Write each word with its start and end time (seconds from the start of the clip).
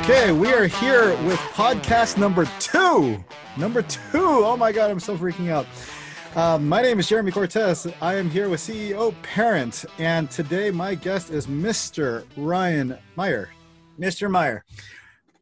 Okay, 0.00 0.30
we 0.30 0.52
are 0.52 0.66
here 0.66 1.16
with 1.24 1.38
podcast 1.54 2.18
number 2.18 2.44
two. 2.60 3.24
Number 3.56 3.80
two. 3.80 4.00
Oh 4.12 4.54
my 4.54 4.70
God, 4.70 4.90
I'm 4.90 5.00
so 5.00 5.16
freaking 5.16 5.48
out. 5.48 5.66
Um, 6.36 6.68
my 6.68 6.82
name 6.82 7.00
is 7.00 7.08
Jeremy 7.08 7.32
Cortez. 7.32 7.86
I 8.02 8.16
am 8.16 8.28
here 8.28 8.50
with 8.50 8.60
CEO 8.60 9.14
Parent, 9.22 9.86
and 9.98 10.30
today 10.30 10.70
my 10.70 10.94
guest 10.94 11.30
is 11.30 11.46
Mr. 11.46 12.26
Ryan 12.36 12.98
Meyer. 13.16 13.48
Mr. 13.98 14.30
Meyer. 14.30 14.66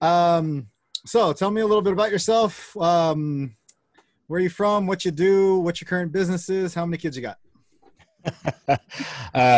Um, 0.00 0.68
so 1.04 1.32
tell 1.32 1.50
me 1.50 1.60
a 1.60 1.66
little 1.66 1.82
bit 1.82 1.92
about 1.92 2.12
yourself. 2.12 2.76
Um, 2.76 3.56
where 4.28 4.38
are 4.38 4.42
you 4.42 4.50
from? 4.50 4.86
What 4.86 5.04
you 5.04 5.10
do? 5.10 5.58
What 5.58 5.80
your 5.80 5.88
current 5.88 6.12
business 6.12 6.48
is? 6.48 6.74
How 6.74 6.86
many 6.86 6.98
kids 6.98 7.16
you 7.16 7.22
got? 7.22 7.38
uh, 8.68 8.78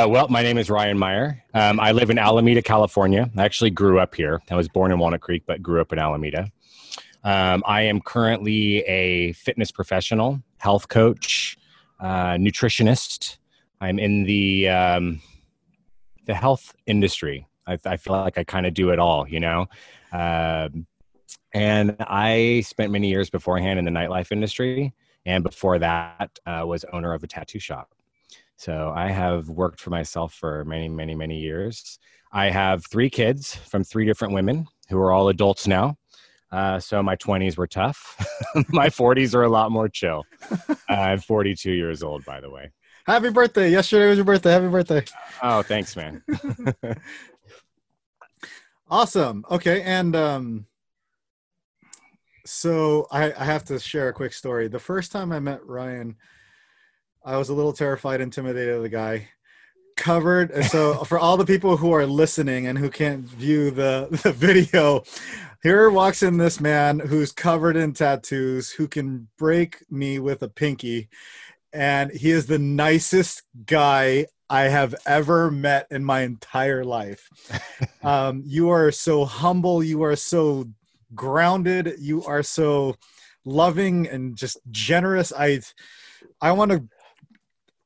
well, 0.08 0.28
my 0.28 0.42
name 0.42 0.58
is 0.58 0.70
Ryan 0.70 0.98
Meyer. 0.98 1.42
Um, 1.54 1.78
I 1.80 1.92
live 1.92 2.10
in 2.10 2.18
Alameda, 2.18 2.62
California. 2.62 3.30
I 3.36 3.44
actually 3.44 3.70
grew 3.70 3.98
up 4.00 4.14
here. 4.14 4.42
I 4.50 4.56
was 4.56 4.68
born 4.68 4.92
in 4.92 4.98
Walnut 4.98 5.20
Creek, 5.20 5.44
but 5.46 5.62
grew 5.62 5.80
up 5.80 5.92
in 5.92 5.98
Alameda. 5.98 6.50
Um, 7.24 7.62
I 7.66 7.82
am 7.82 8.00
currently 8.00 8.78
a 8.82 9.32
fitness 9.32 9.70
professional, 9.70 10.42
health 10.58 10.88
coach, 10.88 11.58
uh, 12.00 12.34
nutritionist. 12.34 13.38
I'm 13.80 13.98
in 13.98 14.24
the 14.24 14.68
um, 14.68 15.20
the 16.26 16.34
health 16.34 16.74
industry. 16.86 17.46
I, 17.66 17.78
I 17.84 17.96
feel 17.96 18.14
like 18.14 18.38
I 18.38 18.44
kind 18.44 18.66
of 18.66 18.74
do 18.74 18.90
it 18.90 18.98
all, 18.98 19.28
you 19.28 19.40
know. 19.40 19.66
Um, 20.12 20.86
and 21.52 21.96
I 22.00 22.62
spent 22.66 22.92
many 22.92 23.08
years 23.08 23.30
beforehand 23.30 23.78
in 23.78 23.84
the 23.84 23.90
nightlife 23.90 24.30
industry, 24.30 24.94
and 25.24 25.42
before 25.42 25.78
that 25.78 26.38
uh, 26.46 26.62
was 26.66 26.84
owner 26.92 27.12
of 27.12 27.24
a 27.24 27.26
tattoo 27.26 27.58
shop. 27.58 27.95
So 28.56 28.92
I 28.94 29.08
have 29.08 29.48
worked 29.48 29.80
for 29.80 29.90
myself 29.90 30.34
for 30.34 30.64
many, 30.64 30.88
many, 30.88 31.14
many 31.14 31.38
years. 31.38 31.98
I 32.32 32.50
have 32.50 32.86
three 32.86 33.10
kids 33.10 33.54
from 33.54 33.84
three 33.84 34.04
different 34.04 34.34
women 34.34 34.66
who 34.88 34.98
are 34.98 35.12
all 35.12 35.28
adults 35.28 35.66
now. 35.66 35.96
Uh, 36.50 36.78
so 36.78 37.02
my 37.02 37.16
20s 37.16 37.56
were 37.56 37.66
tough. 37.66 38.16
my 38.68 38.88
40s 38.88 39.34
are 39.34 39.42
a 39.42 39.48
lot 39.48 39.70
more 39.70 39.88
chill. 39.88 40.24
Uh, 40.50 40.74
I'm 40.88 41.18
42 41.18 41.72
years 41.72 42.02
old, 42.02 42.24
by 42.24 42.40
the 42.40 42.50
way. 42.50 42.70
Happy 43.06 43.30
birthday. 43.30 43.70
Yesterday 43.70 44.08
was 44.08 44.16
your 44.16 44.24
birthday. 44.24 44.52
Happy 44.52 44.68
birthday. 44.68 45.04
Oh, 45.42 45.62
thanks, 45.62 45.94
man. 45.96 46.22
awesome. 48.88 49.44
Okay. 49.50 49.82
And 49.82 50.16
um, 50.16 50.66
so 52.44 53.06
I, 53.10 53.32
I 53.32 53.44
have 53.44 53.64
to 53.66 53.78
share 53.78 54.08
a 54.08 54.12
quick 54.12 54.32
story. 54.32 54.68
The 54.68 54.78
first 54.78 55.12
time 55.12 55.30
I 55.30 55.40
met 55.40 55.64
Ryan, 55.64 56.16
I 57.26 57.36
was 57.36 57.48
a 57.48 57.54
little 57.54 57.72
terrified, 57.72 58.20
intimidated 58.20 58.76
of 58.76 58.82
the 58.82 58.88
guy. 58.88 59.28
Covered. 59.96 60.64
So 60.66 60.94
for 61.04 61.18
all 61.18 61.36
the 61.36 61.44
people 61.44 61.76
who 61.76 61.92
are 61.92 62.06
listening 62.06 62.68
and 62.68 62.78
who 62.78 62.88
can't 62.88 63.24
view 63.24 63.72
the, 63.72 64.06
the 64.22 64.30
video, 64.30 65.02
here 65.60 65.90
walks 65.90 66.22
in 66.22 66.36
this 66.36 66.60
man 66.60 67.00
who's 67.00 67.32
covered 67.32 67.76
in 67.76 67.94
tattoos, 67.94 68.70
who 68.70 68.86
can 68.86 69.26
break 69.36 69.84
me 69.90 70.20
with 70.20 70.42
a 70.42 70.48
pinky. 70.48 71.08
And 71.72 72.12
he 72.12 72.30
is 72.30 72.46
the 72.46 72.60
nicest 72.60 73.42
guy 73.66 74.26
I 74.48 74.62
have 74.62 74.94
ever 75.04 75.50
met 75.50 75.88
in 75.90 76.04
my 76.04 76.20
entire 76.22 76.84
life. 76.84 77.28
Um, 78.02 78.44
you 78.46 78.70
are 78.70 78.92
so 78.92 79.24
humble. 79.24 79.82
You 79.82 80.04
are 80.04 80.14
so 80.14 80.68
grounded. 81.12 81.94
You 81.98 82.22
are 82.22 82.44
so 82.44 82.94
loving 83.44 84.06
and 84.06 84.36
just 84.36 84.58
generous. 84.70 85.32
I, 85.36 85.62
I 86.40 86.52
want 86.52 86.70
to 86.70 86.84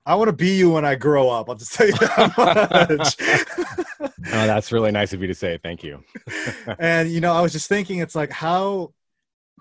I 0.07 0.15
want 0.15 0.29
to 0.29 0.37
be 0.37 0.57
you 0.57 0.73
when 0.73 0.85
I 0.85 0.95
grow 0.95 1.29
up. 1.29 1.49
I'll 1.49 1.55
just 1.55 1.75
tell 1.75 1.87
you 1.87 1.93
that 1.93 2.33
much. 4.19 4.19
that's 4.19 4.73
really 4.73 4.91
nice 4.91 5.13
of 5.13 5.21
you 5.21 5.27
to 5.29 5.35
say. 5.35 5.59
Thank 5.63 5.85
you. 5.85 6.03
and 6.79 7.11
you 7.11 7.21
know, 7.21 7.33
I 7.33 7.41
was 7.41 7.53
just 7.53 7.69
thinking, 7.69 7.99
it's 7.99 8.15
like 8.15 8.31
how 8.31 8.93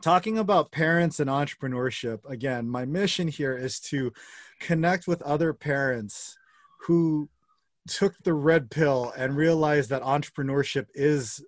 talking 0.01 0.37
about 0.37 0.71
parents 0.71 1.19
and 1.19 1.29
entrepreneurship. 1.29 2.19
Again, 2.29 2.69
my 2.69 2.85
mission 2.85 3.27
here 3.27 3.57
is 3.57 3.79
to 3.81 4.13
connect 4.59 5.07
with 5.07 5.21
other 5.23 5.53
parents 5.53 6.37
who 6.81 7.29
took 7.87 8.15
the 8.23 8.33
red 8.33 8.69
pill 8.69 9.13
and 9.17 9.35
realized 9.35 9.89
that 9.89 10.03
entrepreneurship 10.03 10.87
is 10.93 11.43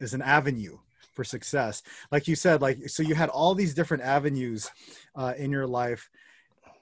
is 0.00 0.14
an 0.14 0.22
avenue 0.22 0.78
for 1.12 1.24
success. 1.24 1.82
Like 2.10 2.26
you 2.26 2.36
said, 2.36 2.62
like 2.62 2.88
so 2.88 3.02
you 3.02 3.14
had 3.14 3.28
all 3.28 3.54
these 3.54 3.74
different 3.74 4.02
avenues 4.02 4.70
uh, 5.14 5.34
in 5.36 5.50
your 5.50 5.66
life 5.66 6.08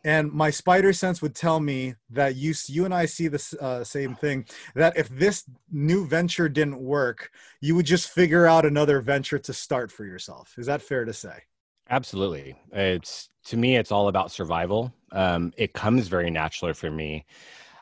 and 0.05 0.33
my 0.33 0.51
spider 0.51 0.93
sense 0.93 1.21
would 1.21 1.35
tell 1.35 1.61
me 1.61 1.95
that 2.11 2.37
you 2.37 2.55
you 2.67 2.85
and 2.85 2.95
I 2.95 3.07
see 3.07 3.29
the 3.29 3.57
uh, 3.61 3.85
same 3.85 4.15
thing 4.15 4.47
that 4.75 4.97
if 4.97 5.09
this 5.09 5.45
new 5.71 6.07
venture 6.07 6.49
didn't 6.49 6.81
work 6.81 7.31
you 7.61 7.75
would 7.75 7.87
just 7.87 8.11
figure 8.11 8.47
out 8.47 8.65
another 8.65 9.01
venture 9.01 9.39
to 9.39 9.53
start 9.53 9.91
for 9.91 10.05
yourself. 10.05 10.55
Is 10.59 10.67
that 10.67 10.83
fair 10.83 11.05
to 11.05 11.13
say? 11.13 11.43
Absolutely. 11.91 12.55
It's 12.73 13.31
to 13.47 13.57
me 13.57 13.77
it's 13.77 13.93
all 13.93 14.09
about 14.09 14.31
survival. 14.31 14.93
Um, 15.13 15.53
it 15.57 15.73
comes 15.73 16.09
very 16.09 16.31
naturally 16.31 16.75
for 16.75 16.91
me 16.91 17.25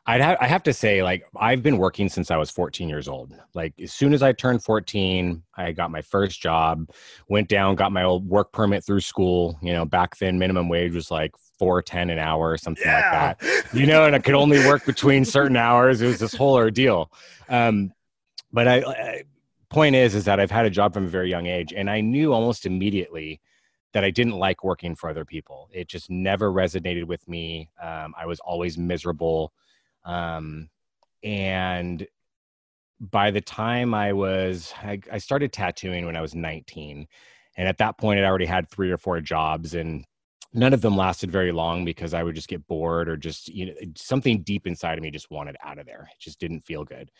I'd 0.08 0.20
ha- 0.20 0.36
I 0.40 0.46
have 0.46 0.62
to 0.64 0.72
say, 0.72 1.02
like, 1.02 1.24
I've 1.36 1.62
been 1.62 1.78
working 1.78 2.08
since 2.08 2.30
I 2.30 2.36
was 2.36 2.50
14 2.50 2.88
years 2.88 3.08
old. 3.08 3.34
Like, 3.54 3.74
as 3.80 3.92
soon 3.92 4.14
as 4.14 4.22
I 4.22 4.32
turned 4.32 4.62
14, 4.62 5.42
I 5.56 5.72
got 5.72 5.90
my 5.90 6.00
first 6.00 6.40
job, 6.40 6.88
went 7.28 7.48
down, 7.48 7.74
got 7.74 7.90
my 7.90 8.04
old 8.04 8.28
work 8.28 8.52
permit 8.52 8.84
through 8.84 9.00
school. 9.00 9.58
You 9.62 9.72
know, 9.72 9.84
back 9.84 10.16
then, 10.18 10.38
minimum 10.38 10.68
wage 10.68 10.94
was 10.94 11.10
like 11.10 11.32
four 11.58 11.82
ten 11.82 12.10
an 12.10 12.18
hour 12.18 12.50
or 12.50 12.58
something 12.58 12.86
yeah. 12.86 13.36
like 13.38 13.40
that. 13.40 13.74
You 13.74 13.86
know, 13.86 14.04
and 14.04 14.14
I 14.14 14.20
could 14.20 14.34
only 14.34 14.58
work 14.66 14.84
between 14.86 15.24
certain 15.24 15.56
hours. 15.56 16.00
It 16.00 16.06
was 16.06 16.18
this 16.18 16.34
whole 16.34 16.54
ordeal. 16.54 17.10
Um, 17.48 17.92
but 18.52 18.68
I, 18.68 18.76
I, 18.82 19.22
point 19.70 19.96
is, 19.96 20.14
is 20.14 20.24
that 20.24 20.38
I've 20.38 20.50
had 20.50 20.66
a 20.66 20.70
job 20.70 20.94
from 20.94 21.04
a 21.04 21.08
very 21.08 21.28
young 21.28 21.46
age, 21.46 21.72
and 21.72 21.90
I 21.90 22.00
knew 22.00 22.32
almost 22.32 22.66
immediately 22.66 23.40
that 23.92 24.04
I 24.04 24.10
didn't 24.10 24.34
like 24.34 24.62
working 24.62 24.94
for 24.94 25.08
other 25.08 25.24
people. 25.24 25.68
It 25.72 25.88
just 25.88 26.10
never 26.10 26.52
resonated 26.52 27.04
with 27.04 27.26
me. 27.28 27.70
Um, 27.82 28.14
I 28.16 28.26
was 28.26 28.40
always 28.40 28.76
miserable, 28.76 29.52
um, 30.06 30.70
and 31.22 32.06
by 32.98 33.30
the 33.30 33.40
time 33.40 33.92
I 33.92 34.12
was, 34.12 34.72
I, 34.82 35.00
I 35.12 35.18
started 35.18 35.52
tattooing 35.52 36.06
when 36.06 36.16
I 36.16 36.22
was 36.22 36.34
19. 36.34 37.06
And 37.58 37.68
at 37.68 37.78
that 37.78 37.98
point, 37.98 38.20
I 38.20 38.24
already 38.24 38.46
had 38.46 38.68
three 38.68 38.90
or 38.90 38.96
four 38.96 39.20
jobs 39.20 39.74
and 39.74 40.04
none 40.56 40.72
of 40.72 40.80
them 40.80 40.96
lasted 40.96 41.30
very 41.30 41.52
long 41.52 41.84
because 41.84 42.14
I 42.14 42.22
would 42.22 42.34
just 42.34 42.48
get 42.48 42.66
bored 42.66 43.08
or 43.08 43.16
just 43.16 43.48
you 43.48 43.66
know 43.66 43.74
something 43.94 44.42
deep 44.42 44.66
inside 44.66 44.98
of 44.98 45.02
me 45.02 45.10
just 45.10 45.30
wanted 45.30 45.56
out 45.62 45.78
of 45.78 45.86
there. 45.86 46.08
It 46.10 46.20
just 46.20 46.40
didn't 46.40 46.62
feel 46.62 46.84
good. 46.84 47.10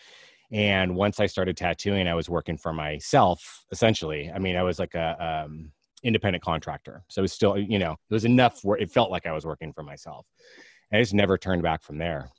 And 0.53 0.95
once 0.95 1.21
I 1.21 1.27
started 1.27 1.57
tattooing, 1.57 2.09
I 2.09 2.15
was 2.15 2.29
working 2.29 2.57
for 2.57 2.73
myself 2.73 3.65
essentially. 3.73 4.31
I 4.35 4.39
mean, 4.39 4.57
I 4.57 4.63
was 4.63 4.79
like 4.79 4.95
a 4.95 5.45
um, 5.45 5.73
independent 6.03 6.43
contractor, 6.43 7.05
so 7.09 7.21
it 7.21 7.23
was 7.23 7.33
still 7.33 7.59
you 7.59 7.79
know 7.79 7.93
it 7.93 8.15
was 8.15 8.25
enough 8.25 8.61
where 8.63 8.79
it 8.79 8.91
felt 8.91 9.11
like 9.11 9.27
I 9.27 9.33
was 9.33 9.45
working 9.45 9.73
for 9.73 9.83
myself. 9.83 10.27
And 10.91 10.99
I 10.99 11.03
just 11.03 11.15
never 11.15 11.37
turned 11.37 11.63
back 11.63 11.83
from 11.83 11.99
there. 11.99 12.31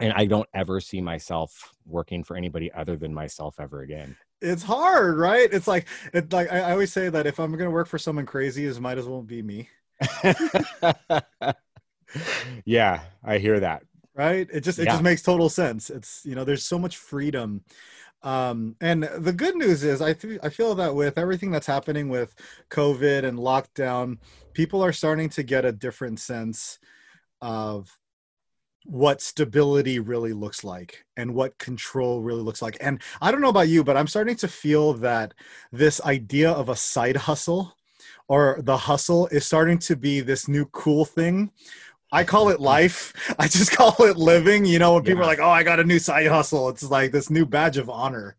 And 0.00 0.12
I 0.12 0.26
don't 0.26 0.48
ever 0.54 0.80
see 0.80 1.00
myself 1.00 1.74
working 1.84 2.22
for 2.22 2.36
anybody 2.36 2.70
other 2.72 2.96
than 2.96 3.12
myself 3.12 3.56
ever 3.58 3.82
again 3.82 4.16
it's 4.40 4.62
hard, 4.62 5.18
right? 5.18 5.52
It's 5.52 5.66
like 5.66 5.86
it's 6.12 6.32
like 6.32 6.52
I, 6.52 6.70
always 6.72 6.92
say 6.92 7.08
that 7.08 7.26
if 7.26 7.40
I'm 7.40 7.52
gonna 7.52 7.70
work 7.70 7.88
for 7.88 7.98
someone 7.98 8.26
crazy, 8.26 8.66
it 8.66 8.80
might 8.80 8.98
as 8.98 9.06
well 9.06 9.22
be 9.22 9.42
me. 9.42 9.68
yeah, 12.64 13.00
I 13.24 13.38
hear 13.38 13.60
that. 13.60 13.82
Right? 14.14 14.48
It 14.52 14.60
just 14.60 14.78
it 14.78 14.84
yeah. 14.84 14.92
just 14.92 15.02
makes 15.02 15.22
total 15.22 15.48
sense. 15.48 15.90
It's 15.90 16.22
you 16.24 16.34
know, 16.34 16.44
there's 16.44 16.64
so 16.64 16.78
much 16.78 16.96
freedom. 16.96 17.62
Um, 18.22 18.74
and 18.80 19.04
the 19.04 19.32
good 19.32 19.54
news 19.54 19.84
is 19.84 20.02
I 20.02 20.12
th- 20.12 20.40
I 20.42 20.48
feel 20.48 20.74
that 20.76 20.94
with 20.94 21.18
everything 21.18 21.50
that's 21.50 21.66
happening 21.66 22.08
with 22.08 22.34
COVID 22.70 23.24
and 23.24 23.38
lockdown, 23.38 24.18
people 24.54 24.82
are 24.84 24.92
starting 24.92 25.28
to 25.30 25.42
get 25.42 25.64
a 25.64 25.72
different 25.72 26.20
sense 26.20 26.78
of 27.40 27.97
what 28.88 29.20
stability 29.20 29.98
really 29.98 30.32
looks 30.32 30.64
like 30.64 31.04
and 31.14 31.34
what 31.34 31.58
control 31.58 32.22
really 32.22 32.40
looks 32.40 32.62
like. 32.62 32.78
And 32.80 33.02
I 33.20 33.30
don't 33.30 33.42
know 33.42 33.50
about 33.50 33.68
you, 33.68 33.84
but 33.84 33.98
I'm 33.98 34.06
starting 34.06 34.36
to 34.36 34.48
feel 34.48 34.94
that 34.94 35.34
this 35.70 36.00
idea 36.00 36.50
of 36.50 36.70
a 36.70 36.76
side 36.76 37.16
hustle 37.16 37.76
or 38.28 38.60
the 38.62 38.78
hustle 38.78 39.26
is 39.26 39.44
starting 39.44 39.78
to 39.80 39.94
be 39.96 40.20
this 40.20 40.48
new 40.48 40.64
cool 40.66 41.04
thing. 41.04 41.50
I 42.12 42.24
call 42.24 42.48
it 42.48 42.60
life. 42.60 43.12
I 43.38 43.46
just 43.46 43.72
call 43.72 43.94
it 44.00 44.16
living. 44.16 44.64
You 44.64 44.78
know, 44.78 44.94
when 44.94 45.02
people 45.02 45.18
yeah. 45.18 45.24
are 45.24 45.28
like, 45.28 45.38
"Oh, 45.38 45.50
I 45.50 45.62
got 45.62 45.80
a 45.80 45.84
new 45.84 45.98
side 45.98 46.26
hustle," 46.26 46.70
it's 46.70 46.82
like 46.82 47.12
this 47.12 47.28
new 47.28 47.44
badge 47.44 47.76
of 47.76 47.90
honor. 47.90 48.36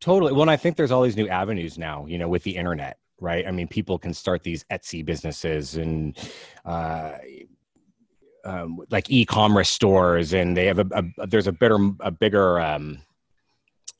Totally. 0.00 0.32
Well, 0.32 0.48
I 0.48 0.56
think 0.56 0.76
there's 0.76 0.92
all 0.92 1.02
these 1.02 1.16
new 1.16 1.28
avenues 1.28 1.76
now. 1.76 2.06
You 2.06 2.18
know, 2.18 2.28
with 2.28 2.44
the 2.44 2.54
internet, 2.54 2.98
right? 3.20 3.44
I 3.44 3.50
mean, 3.50 3.66
people 3.66 3.98
can 3.98 4.14
start 4.14 4.44
these 4.44 4.64
Etsy 4.70 5.04
businesses 5.04 5.74
and 5.74 6.16
uh, 6.64 7.14
um, 8.48 8.80
like 8.90 9.10
e-commerce 9.10 9.68
stores, 9.68 10.32
and 10.32 10.56
they 10.56 10.66
have 10.66 10.78
a, 10.78 11.04
a 11.18 11.26
there's 11.26 11.46
a 11.46 11.52
better 11.52 11.78
a 12.00 12.10
bigger 12.10 12.58
um, 12.58 13.02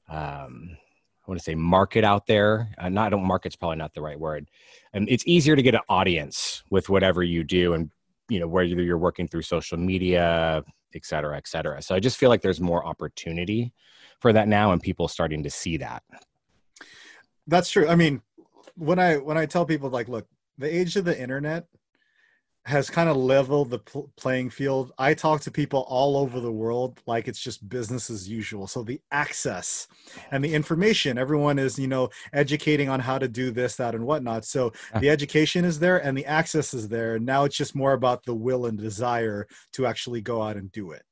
um, 0.09 0.71
I 0.73 1.31
want 1.31 1.39
to 1.39 1.45
say 1.45 1.55
market 1.55 2.05
out 2.05 2.27
there. 2.27 2.71
Uh, 2.79 2.89
not 2.89 3.09
I 3.09 3.11
don't 3.11 3.27
market's 3.27 3.57
probably 3.57 3.77
not 3.77 3.93
the 3.93 4.01
right 4.01 4.19
word. 4.19 4.49
And 4.95 5.09
it's 5.11 5.25
easier 5.27 5.55
to 5.55 5.63
get 5.63 5.75
an 5.75 5.83
audience 5.89 6.63
with 6.71 6.89
whatever 6.89 7.23
you 7.23 7.45
do, 7.45 7.75
and 7.75 7.91
you 8.29 8.41
know 8.41 8.49
whether 8.49 8.67
you're 8.67 8.99
working 8.99 9.29
through 9.29 9.43
social 9.43 9.79
media, 9.79 10.65
et 10.95 11.05
cetera, 11.05 11.37
et 11.37 11.47
cetera. 11.47 11.83
So 11.83 11.95
I 11.95 12.01
just 12.01 12.17
feel 12.17 12.31
like 12.31 12.41
there's 12.41 12.61
more 12.61 12.87
opportunity 12.87 13.73
for 14.21 14.33
that 14.33 14.49
now, 14.49 14.73
and 14.73 14.81
people 14.83 15.09
starting 15.09 15.43
to 15.43 15.51
see 15.51 15.77
that. 15.77 16.03
that's 17.47 17.71
true. 17.71 17.89
I 17.89 17.97
mean, 17.97 18.23
when 18.77 18.99
I 18.99 19.17
when 19.17 19.37
I 19.37 19.47
tell 19.47 19.67
people 19.67 19.91
like, 19.91 20.09
look, 20.09 20.27
the 20.57 20.75
age 20.75 20.97
of 20.97 21.05
the 21.05 21.21
internet 21.21 21.67
has 22.69 22.91
kind 22.91 23.09
of 23.09 23.17
leveled 23.17 23.71
the 23.71 23.79
pl- 23.79 24.13
playing 24.17 24.51
field. 24.51 24.93
I 24.99 25.15
talk 25.15 25.41
to 25.43 25.51
people 25.51 25.87
all 25.89 26.19
over 26.19 26.39
the 26.39 26.53
world 26.53 27.01
like 27.07 27.27
it's 27.27 27.41
just 27.41 27.67
business 27.67 28.11
as 28.11 28.29
usual. 28.29 28.67
So 28.67 28.83
the 28.83 29.01
access 29.11 29.89
and 30.31 30.45
the 30.45 30.53
information, 30.53 31.17
everyone 31.17 31.59
is, 31.59 31.79
you 31.79 31.89
know, 31.89 32.11
educating 32.35 32.91
on 32.91 33.01
how 33.01 33.19
to 33.19 33.27
do 33.27 33.51
this, 33.51 33.77
that, 33.77 33.95
and 33.95 34.05
whatnot. 34.05 34.45
So 34.45 34.73
the 35.01 35.09
education 35.09 35.65
is 35.65 35.79
there 35.79 36.05
and 36.05 36.17
the 36.17 36.27
access 36.27 36.75
is 36.75 36.89
there. 36.89 37.19
Now 37.19 37.45
it's 37.45 37.57
just 37.57 37.75
more 37.75 37.95
about 37.95 38.25
the 38.25 38.35
will 38.35 38.67
and 38.67 38.77
desire 38.79 39.49
to 39.73 39.87
actually 39.87 40.21
go 40.21 40.43
out 40.43 40.57
and 40.57 40.71
do 40.71 40.91
it. 40.93 41.03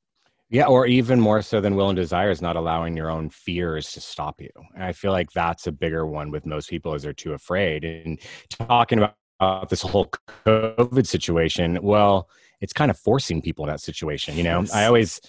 Yeah, 0.49 0.67
or 0.67 0.85
even 0.85 1.19
more 1.19 1.41
so 1.41 1.59
than 1.59 1.75
will 1.75 1.89
and 1.89 1.97
desire 1.97 2.29
is 2.29 2.41
not 2.41 2.55
allowing 2.55 2.95
your 2.95 3.09
own 3.09 3.29
fears 3.29 3.91
to 3.93 3.99
stop 3.99 4.39
you. 4.39 4.51
And 4.75 4.83
I 4.83 4.93
feel 4.93 5.11
like 5.11 5.31
that's 5.31 5.65
a 5.65 5.71
bigger 5.71 6.05
one 6.05 6.29
with 6.29 6.45
most 6.45 6.69
people 6.69 6.93
is 6.93 7.01
they're 7.01 7.13
too 7.13 7.33
afraid. 7.33 7.83
And 7.83 8.19
talking 8.49 8.99
about 8.99 9.15
about 9.39 9.69
this 9.69 9.81
whole 9.81 10.09
COVID 10.45 11.05
situation, 11.05 11.79
well, 11.81 12.29
it's 12.61 12.73
kind 12.73 12.89
of 12.89 12.97
forcing 12.97 13.41
people 13.41 13.65
in 13.65 13.69
that 13.69 13.81
situation. 13.81 14.35
You 14.35 14.43
know, 14.43 14.61
yes. 14.61 14.73
I 14.73 14.85
always, 14.85 15.21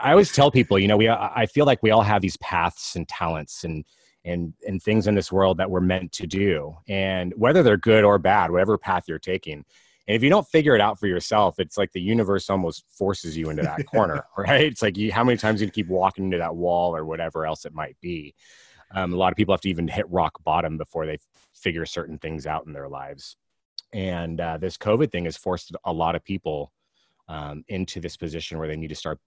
I 0.00 0.12
always 0.12 0.32
tell 0.32 0.50
people, 0.50 0.78
you 0.78 0.88
know, 0.88 0.96
we, 0.96 1.08
I 1.08 1.46
feel 1.46 1.66
like 1.66 1.82
we 1.82 1.90
all 1.90 2.02
have 2.02 2.22
these 2.22 2.36
paths 2.38 2.94
and 2.94 3.08
talents 3.08 3.64
and, 3.64 3.84
and, 4.24 4.52
and 4.66 4.82
things 4.82 5.06
in 5.06 5.14
this 5.14 5.32
world 5.32 5.58
that 5.58 5.70
we're 5.70 5.80
meant 5.80 6.12
to 6.12 6.26
do. 6.26 6.76
And 6.88 7.32
whether 7.36 7.62
they're 7.62 7.76
good 7.76 8.04
or 8.04 8.18
bad, 8.18 8.50
whatever 8.50 8.78
path 8.78 9.04
you're 9.08 9.18
taking, 9.18 9.64
and 10.06 10.14
if 10.14 10.22
you 10.22 10.30
don't 10.30 10.46
figure 10.48 10.74
it 10.74 10.80
out 10.80 10.98
for 10.98 11.06
yourself, 11.06 11.58
it's 11.58 11.76
like 11.76 11.92
the 11.92 12.00
universe 12.00 12.48
almost 12.48 12.84
forces 12.90 13.36
you 13.36 13.50
into 13.50 13.62
that 13.62 13.86
corner, 13.86 14.24
right? 14.38 14.62
It's 14.62 14.80
like 14.80 14.96
you, 14.96 15.12
how 15.12 15.22
many 15.22 15.36
times 15.36 15.60
you 15.60 15.70
keep 15.70 15.88
walking 15.88 16.24
into 16.24 16.38
that 16.38 16.56
wall 16.56 16.96
or 16.96 17.04
whatever 17.04 17.44
else 17.44 17.66
it 17.66 17.74
might 17.74 17.96
be. 18.00 18.34
Um, 18.94 19.12
a 19.12 19.16
lot 19.16 19.32
of 19.32 19.36
people 19.36 19.52
have 19.52 19.60
to 19.62 19.68
even 19.68 19.86
hit 19.86 20.08
rock 20.08 20.42
bottom 20.44 20.78
before 20.78 21.04
they 21.04 21.18
figure 21.52 21.84
certain 21.84 22.16
things 22.18 22.46
out 22.46 22.66
in 22.66 22.72
their 22.72 22.88
lives 22.88 23.36
and 23.92 24.40
uh, 24.40 24.56
this 24.58 24.76
covid 24.76 25.10
thing 25.10 25.24
has 25.24 25.36
forced 25.36 25.74
a 25.84 25.92
lot 25.92 26.14
of 26.14 26.24
people 26.24 26.72
um, 27.28 27.64
into 27.68 28.00
this 28.00 28.16
position 28.16 28.58
where 28.58 28.68
they 28.68 28.76
need 28.76 28.88
to 28.88 28.94
start 28.94 29.18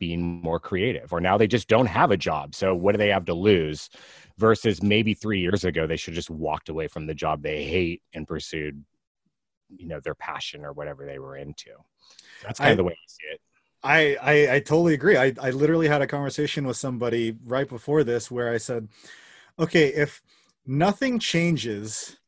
being 0.00 0.22
more 0.42 0.58
creative 0.58 1.12
or 1.12 1.20
now 1.20 1.36
they 1.36 1.46
just 1.46 1.68
don't 1.68 1.86
have 1.86 2.10
a 2.10 2.16
job. 2.16 2.54
So 2.54 2.74
what 2.74 2.92
do 2.92 2.98
they 2.98 3.10
have 3.10 3.26
to 3.26 3.34
lose 3.34 3.90
versus 4.38 4.82
maybe 4.82 5.14
three 5.14 5.40
years 5.40 5.64
ago 5.64 5.86
they 5.86 5.98
should 5.98 6.14
just 6.14 6.30
walked 6.30 6.70
away 6.70 6.88
from 6.88 7.06
the 7.06 7.14
job 7.14 7.42
they 7.42 7.64
hate 7.64 8.02
and 8.14 8.26
pursued 8.26 8.82
you 9.76 9.86
know 9.86 10.00
their 10.00 10.16
passion 10.16 10.64
or 10.64 10.72
whatever 10.72 11.06
they 11.06 11.20
were 11.20 11.36
into. 11.36 11.70
That's 12.42 12.58
kind 12.58 12.68
I, 12.68 12.72
of 12.72 12.76
the 12.78 12.84
way 12.84 12.92
i 12.92 13.06
see 13.06 13.26
it. 13.32 13.40
I, 13.82 14.16
I, 14.20 14.54
I 14.56 14.60
totally 14.60 14.94
agree. 14.94 15.16
I, 15.16 15.32
I 15.40 15.50
literally 15.50 15.88
had 15.88 16.02
a 16.02 16.06
conversation 16.06 16.66
with 16.66 16.76
somebody 16.76 17.36
right 17.46 17.68
before 17.68 18.04
this 18.04 18.30
where 18.30 18.52
I 18.52 18.58
said, 18.58 18.88
okay, 19.58 19.86
if 19.88 20.22
nothing 20.66 21.18
changes 21.18 22.18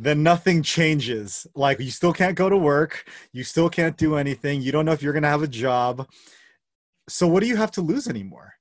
then 0.00 0.22
nothing 0.22 0.62
changes. 0.62 1.46
Like 1.54 1.78
you 1.78 1.90
still 1.90 2.14
can't 2.14 2.34
go 2.34 2.48
to 2.48 2.56
work, 2.56 3.04
you 3.32 3.44
still 3.44 3.68
can't 3.68 3.96
do 3.96 4.16
anything, 4.16 4.62
you 4.62 4.72
don't 4.72 4.86
know 4.86 4.92
if 4.92 5.02
you're 5.02 5.12
going 5.12 5.24
to 5.24 5.28
have 5.28 5.42
a 5.42 5.48
job. 5.48 6.08
So 7.08 7.26
what 7.26 7.40
do 7.40 7.46
you 7.46 7.56
have 7.56 7.70
to 7.72 7.82
lose 7.82 8.08
anymore? 8.08 8.54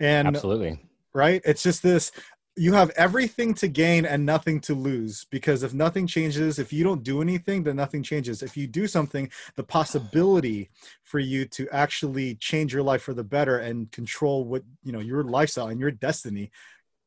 And 0.00 0.26
Absolutely. 0.26 0.80
Right? 1.14 1.40
It's 1.44 1.62
just 1.62 1.82
this 1.82 2.10
you 2.54 2.74
have 2.74 2.90
everything 2.90 3.54
to 3.54 3.66
gain 3.66 4.04
and 4.04 4.26
nothing 4.26 4.60
to 4.60 4.74
lose 4.74 5.24
because 5.30 5.62
if 5.62 5.72
nothing 5.72 6.06
changes 6.06 6.58
if 6.58 6.70
you 6.70 6.84
don't 6.84 7.02
do 7.02 7.22
anything 7.22 7.62
then 7.62 7.76
nothing 7.76 8.02
changes 8.02 8.42
if 8.42 8.58
you 8.58 8.66
do 8.66 8.86
something 8.86 9.30
the 9.56 9.62
possibility 9.62 10.68
for 11.02 11.18
you 11.18 11.46
to 11.46 11.66
actually 11.70 12.34
change 12.34 12.74
your 12.74 12.82
life 12.82 13.00
for 13.00 13.14
the 13.14 13.24
better 13.24 13.58
and 13.58 13.90
control 13.90 14.44
what 14.44 14.62
you 14.82 14.92
know 14.92 15.00
your 15.00 15.24
lifestyle 15.24 15.68
and 15.68 15.80
your 15.80 15.90
destiny 15.90 16.50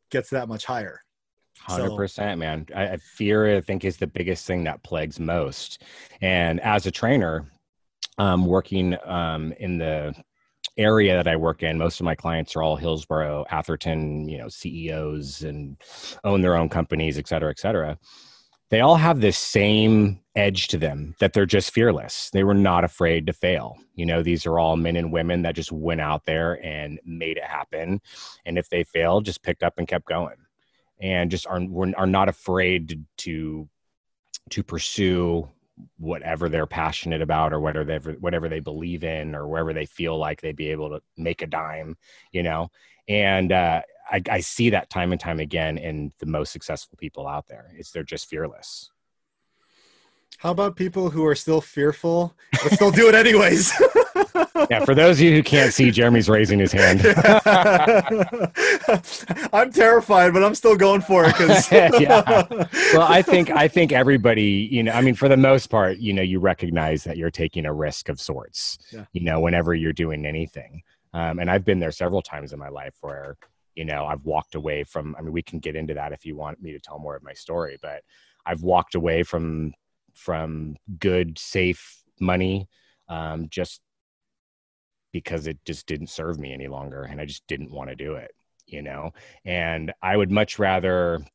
gets 0.10 0.32
that 0.32 0.48
much 0.48 0.66
higher 0.66 1.05
Hundred 1.60 1.96
percent, 1.96 2.40
man. 2.40 2.68
I, 2.76 2.98
fear, 2.98 3.58
I 3.58 3.62
think, 3.62 3.86
is 3.86 3.98
the 3.98 4.08
biggest 4.08 4.46
thing 4.46 4.64
that 4.66 4.84
plagues 4.84 5.20
most. 5.20 5.82
And 6.22 6.60
as 6.60 6.86
a 6.86 6.92
trainer, 6.92 7.52
um, 8.18 8.46
working 8.46 8.96
um, 9.06 9.52
in 9.54 9.78
the 9.78 10.14
area 10.78 11.16
that 11.16 11.28
I 11.28 11.36
work 11.36 11.64
in, 11.64 11.78
most 11.78 12.00
of 12.00 12.06
my 12.06 12.16
clients 12.16 12.56
are 12.56 12.62
all 12.62 12.76
Hillsborough, 12.76 13.46
Atherton, 13.50 14.28
you 14.30 14.38
know, 14.38 14.50
CEOs 14.50 15.42
and 15.42 15.78
own 16.24 16.42
their 16.42 16.56
own 16.56 16.70
companies, 16.70 17.18
et 17.18 17.28
cetera, 17.28 17.50
et 17.50 17.60
cetera. 17.60 17.98
They 18.70 18.82
all 18.82 18.96
have 18.96 19.22
this 19.22 19.38
same 19.38 20.20
edge 20.36 20.68
to 20.70 20.78
them 20.78 21.16
that 21.20 21.34
they're 21.34 21.46
just 21.46 21.72
fearless. 21.72 22.30
They 22.32 22.44
were 22.44 22.56
not 22.56 22.84
afraid 22.84 23.28
to 23.28 23.34
fail. 23.34 23.78
You 23.94 24.06
know, 24.06 24.22
these 24.22 24.46
are 24.46 24.60
all 24.60 24.76
men 24.76 24.98
and 24.98 25.14
women 25.14 25.44
that 25.44 25.56
just 25.56 25.72
went 25.72 26.02
out 26.02 26.26
there 26.26 26.64
and 26.66 27.00
made 27.06 27.38
it 27.38 27.44
happen. 27.44 28.02
And 28.46 28.58
if 28.58 28.70
they 28.70 28.84
failed, 28.84 29.26
just 29.26 29.44
picked 29.44 29.64
up 29.64 29.76
and 29.78 29.88
kept 29.88 30.06
going 30.06 30.36
and 31.00 31.32
just 31.32 31.48
are 31.48 31.62
are 31.98 32.08
not 32.08 32.30
afraid 32.30 33.06
to 33.18 33.68
to 34.50 34.64
pursue 34.64 35.48
whatever 35.98 36.48
they're 36.48 36.66
passionate 36.66 37.22
about 37.22 37.52
or 37.52 37.60
whatever 37.60 38.14
whatever 38.14 38.48
they 38.48 38.62
believe 38.62 39.04
in 39.04 39.36
or 39.36 39.48
wherever 39.48 39.74
they 39.74 39.86
feel 39.86 40.18
like 40.18 40.40
they'd 40.40 40.56
be 40.56 40.70
able 40.70 40.90
to 40.90 41.02
make 41.18 41.42
a 41.42 41.48
dime 41.48 41.98
you 42.32 42.44
know? 42.44 42.70
And 43.08 43.52
uh, 43.52 43.82
I, 44.10 44.22
I 44.30 44.40
see 44.40 44.72
that 44.72 44.90
time 44.90 45.12
and 45.12 45.22
time 45.22 45.40
again 45.40 45.78
in 45.78 46.12
the 46.20 46.26
most 46.26 46.52
successful 46.52 46.98
people 46.98 47.28
out 47.28 47.48
there. 47.48 47.72
Is 47.78 47.92
they're 47.92 48.04
just 48.04 48.28
fearless. 48.28 48.92
How 50.38 50.52
about 50.52 50.76
people 50.76 51.10
who 51.10 51.26
are 51.26 51.36
still 51.36 51.62
fearful 51.62 52.36
but 52.52 52.74
still 52.74 52.92
do 52.92 53.08
it 53.08 53.16
anyways 53.16 53.72
yeah, 54.70 54.86
for 54.86 54.96
those 54.96 55.20
of 55.20 55.26
you 55.26 55.36
who 55.36 55.44
can't 55.44 55.74
see, 55.74 55.92
Jeremy's 55.92 56.30
raising 56.30 56.60
his 56.60 56.72
hand. 56.72 57.02
I'm 59.54 59.72
terrified, 59.72 60.34
but 60.34 60.44
I'm 60.44 60.56
still 60.56 60.76
going 60.76 61.02
for 61.02 61.26
it. 61.26 61.36
Cause... 61.36 61.72
yeah. 61.72 62.44
Well, 62.94 63.08
I 63.08 63.22
think 63.22 63.52
I 63.52 63.68
think 63.68 63.92
everybody, 63.92 64.68
you 64.72 64.84
know, 64.84 64.92
I 64.92 65.02
mean, 65.02 65.16
for 65.16 65.28
the 65.28 65.38
most 65.38 65.68
part, 65.68 65.98
you 65.98 66.14
know, 66.14 66.22
you 66.22 66.40
recognize 66.40 67.04
that 67.04 67.18
you're 67.18 67.32
taking 67.32 67.66
a 67.66 67.74
risk 67.74 68.10
of 68.10 68.20
sorts. 68.20 68.78
Yeah. 68.92 69.06
You 69.14 69.22
know, 69.22 69.40
whenever 69.40 69.74
you're 69.74 69.94
doing 69.94 70.26
anything, 70.26 70.82
um, 71.14 71.40
and 71.40 71.50
I've 71.50 71.66
been 71.66 71.80
there 71.80 71.92
several 71.92 72.22
times 72.22 72.54
in 72.54 72.60
my 72.60 72.70
life 72.70 72.96
where 73.02 73.38
you 73.76 73.86
know 73.86 74.06
I've 74.06 74.24
walked 74.24 74.56
away 74.56 74.84
from. 74.84 75.16
I 75.18 75.22
mean, 75.22 75.34
we 75.34 75.42
can 75.42 75.60
get 75.60 75.76
into 75.76 75.94
that 75.94 76.14
if 76.14 76.26
you 76.26 76.36
want 76.36 76.62
me 76.62 76.72
to 76.72 76.80
tell 76.80 77.00
more 77.00 77.16
of 77.16 77.24
my 77.24 77.34
story, 77.34 77.78
but 77.82 78.02
I've 78.46 78.64
walked 78.64 78.96
away 78.96 79.24
from 79.24 79.74
from 80.14 80.78
good, 81.00 81.38
safe 81.38 82.02
money 82.22 82.70
um, 83.10 83.48
just 83.50 83.82
because 85.16 85.48
it 85.48 85.58
just 85.64 85.88
didn't 85.88 86.10
serve 86.10 86.38
me 86.38 86.52
any 86.52 86.68
longer 86.68 87.04
and 87.04 87.22
I 87.22 87.26
just 87.26 87.48
didn't 87.48 87.72
want 87.72 87.90
to 87.90 87.96
do 87.96 88.16
it, 88.16 88.36
you 88.68 88.82
know? 88.82 89.12
And 89.46 89.94
I 90.02 90.18
would 90.18 90.30
much 90.30 90.60
rather 90.60 91.26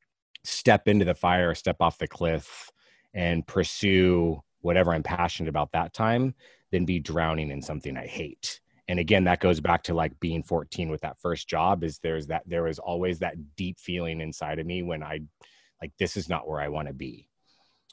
step 0.45 0.87
into 0.87 1.07
the 1.07 1.15
fire, 1.15 1.55
step 1.55 1.77
off 1.81 1.97
the 1.97 2.07
cliff 2.07 2.71
and 3.15 3.47
pursue 3.47 4.43
whatever 4.61 4.93
I'm 4.93 5.03
passionate 5.03 5.49
about 5.49 5.73
that 5.73 5.95
time 5.95 6.35
than 6.71 6.85
be 6.85 6.99
drowning 6.99 7.51
in 7.51 7.63
something 7.63 7.97
I 7.97 8.07
hate. 8.07 8.61
And 8.87 8.99
again, 8.99 9.25
that 9.25 9.41
goes 9.41 9.61
back 9.61 9.83
to 9.85 9.95
like 9.95 10.21
being 10.21 10.43
14 10.43 10.91
with 10.91 11.01
that 11.01 11.19
first 11.19 11.49
job 11.49 11.83
is 11.83 12.01
there's 12.01 12.27
that 12.27 12.43
there 12.47 12.65
was 12.65 12.79
always 12.79 13.21
that 13.21 13.57
deep 13.57 13.81
feeling 13.81 14.21
inside 14.21 14.59
of 14.59 14.67
me 14.67 14.83
when 14.83 15.03
I 15.03 15.21
like 15.81 15.93
this 15.99 16.19
is 16.19 16.29
not 16.29 16.47
where 16.47 16.61
I 16.61 16.69
want 16.69 16.89
to 16.89 16.93
be 16.93 17.30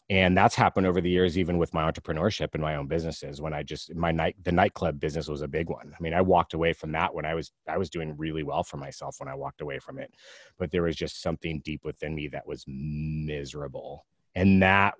and 0.09 0.37
that's 0.37 0.55
happened 0.55 0.87
over 0.87 1.01
the 1.01 1.09
years 1.09 1.37
even 1.37 1.57
with 1.57 1.73
my 1.73 1.89
entrepreneurship 1.89 2.49
and 2.53 2.61
my 2.61 2.75
own 2.75 2.87
businesses 2.87 3.41
when 3.41 3.53
i 3.53 3.61
just 3.61 3.93
my 3.93 4.11
night 4.11 4.35
the 4.43 4.51
nightclub 4.51 4.99
business 4.99 5.27
was 5.27 5.41
a 5.41 5.47
big 5.47 5.69
one. 5.69 5.93
I 5.97 6.01
mean 6.01 6.13
i 6.13 6.21
walked 6.21 6.53
away 6.53 6.73
from 6.73 6.91
that 6.93 7.13
when 7.13 7.25
i 7.25 7.33
was 7.33 7.51
i 7.67 7.77
was 7.77 7.89
doing 7.89 8.15
really 8.17 8.43
well 8.43 8.63
for 8.63 8.77
myself 8.77 9.17
when 9.19 9.29
i 9.29 9.35
walked 9.35 9.61
away 9.61 9.79
from 9.79 9.99
it. 9.99 10.13
But 10.57 10.71
there 10.71 10.83
was 10.83 10.95
just 10.95 11.21
something 11.21 11.61
deep 11.63 11.83
within 11.83 12.15
me 12.15 12.29
that 12.29 12.47
was 12.47 12.63
miserable. 12.67 14.05
And 14.35 14.61
that 14.61 14.95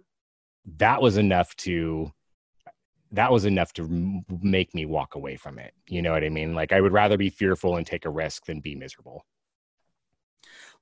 that 0.77 1.01
was 1.01 1.17
enough 1.17 1.55
to 1.57 2.11
that 3.11 3.31
was 3.31 3.45
enough 3.45 3.71
to 3.73 4.23
make 4.41 4.75
me 4.75 4.85
walk 4.85 5.15
away 5.15 5.37
from 5.37 5.57
it. 5.57 5.73
You 5.87 6.01
know 6.01 6.11
what 6.11 6.25
i 6.25 6.29
mean? 6.29 6.53
Like 6.53 6.73
i 6.73 6.81
would 6.81 6.93
rather 6.93 7.17
be 7.17 7.29
fearful 7.29 7.77
and 7.77 7.87
take 7.87 8.05
a 8.05 8.09
risk 8.09 8.45
than 8.45 8.59
be 8.59 8.75
miserable 8.75 9.25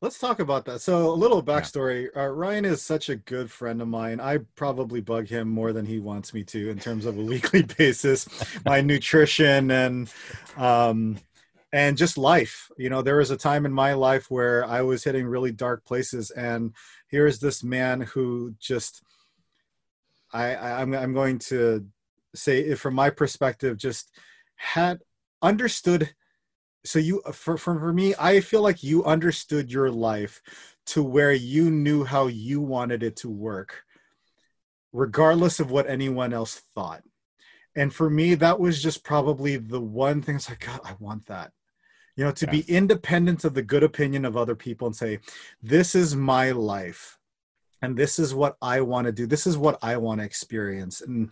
Let's 0.06 0.20
talk 0.20 0.40
about 0.40 0.66
that. 0.66 0.82
So, 0.82 1.10
a 1.10 1.16
little 1.16 1.42
backstory. 1.42 2.10
Yeah. 2.16 2.26
Uh, 2.26 2.28
Ryan 2.28 2.64
is 2.64 2.84
such 2.84 3.10
a 3.10 3.16
good 3.16 3.50
friend 3.50 3.82
of 3.82 3.88
mine. 3.88 4.20
I 4.20 4.38
probably 4.56 5.02
bug 5.02 5.28
him 5.28 5.50
more 5.50 5.74
than 5.74 5.84
he 5.84 5.98
wants 5.98 6.32
me 6.32 6.44
to 6.44 6.70
in 6.70 6.78
terms 6.78 7.08
of 7.08 7.18
a 7.18 7.22
weekly 7.24 7.64
basis. 7.64 8.28
My 8.66 8.82
nutrition 8.82 9.72
and 9.72 10.14
um, 10.58 11.18
and 11.74 11.98
just 11.98 12.20
life. 12.20 12.70
You 12.78 12.92
know, 12.92 13.02
there 13.02 13.18
was 13.18 13.32
a 13.32 13.36
time 13.36 13.66
in 13.66 13.74
my 13.74 13.94
life 13.94 14.30
where 14.30 14.64
I 14.66 14.84
was 14.84 15.04
hitting 15.04 15.26
really 15.26 15.52
dark 15.52 15.84
places, 15.86 16.30
and 16.30 16.76
here's 17.08 17.40
this 17.40 17.64
man 17.64 18.02
who 18.02 18.54
just 18.60 19.02
I, 20.32 20.54
I 20.54 20.82
I'm 20.82 20.94
I'm 20.94 21.14
going 21.16 21.40
to 21.50 21.84
say 22.36 22.76
from 22.76 22.94
my 22.94 23.10
perspective 23.10 23.76
just 23.78 24.12
had 24.56 25.00
understood 25.42 26.14
so 26.86 27.00
you 27.00 27.22
uh, 27.25 27.32
for, 27.32 27.58
for 27.58 27.80
for 27.80 27.94
me 27.94 28.13
i 28.20 28.39
feel 28.39 28.62
like 28.62 28.84
you 28.84 29.04
understood 29.06 29.72
your 29.72 29.92
life 29.92 30.42
to 30.86 31.01
where 31.04 31.34
you 31.34 31.72
knew 31.72 32.04
how 32.04 32.27
you 32.27 32.62
wanted 32.62 33.04
it 33.04 33.15
to 33.15 33.30
work 33.30 33.84
regardless 34.96 35.60
of 35.60 35.72
what 35.72 35.89
anyone 35.89 36.32
else 36.32 36.62
thought. 36.74 37.04
And 37.75 37.94
for 37.94 38.10
me 38.10 38.36
that 38.36 38.60
was 38.60 38.82
just 38.82 39.04
probably 39.04 39.58
the 39.58 39.82
one 39.82 40.22
thing 40.22 40.38
it's 40.38 40.50
like 40.50 40.65
god 40.65 40.80
i 40.86 40.96
want 41.00 41.25
that. 41.27 41.51
You 42.15 42.24
know 42.24 42.32
to 42.32 42.46
Yeah. 42.46 42.51
be 42.51 42.62
independent 42.62 43.44
of 43.44 43.54
the 43.54 43.62
good 43.62 43.84
opinion 43.84 44.24
of 44.24 44.38
other 44.38 44.56
people 44.56 44.88
and 44.88 44.96
say 44.96 45.20
this 45.62 45.96
is 45.96 46.15
my 46.15 46.51
life 46.51 47.18
and 47.82 47.98
this 47.98 48.20
is 48.20 48.34
what 48.34 48.56
i 48.62 48.80
want 48.80 49.06
to 49.06 49.12
do. 49.12 49.27
This 49.27 49.46
is 49.46 49.58
what 49.58 49.77
i 49.82 49.98
want 49.98 50.22
to 50.22 50.25
experience. 50.25 51.01
And 51.01 51.32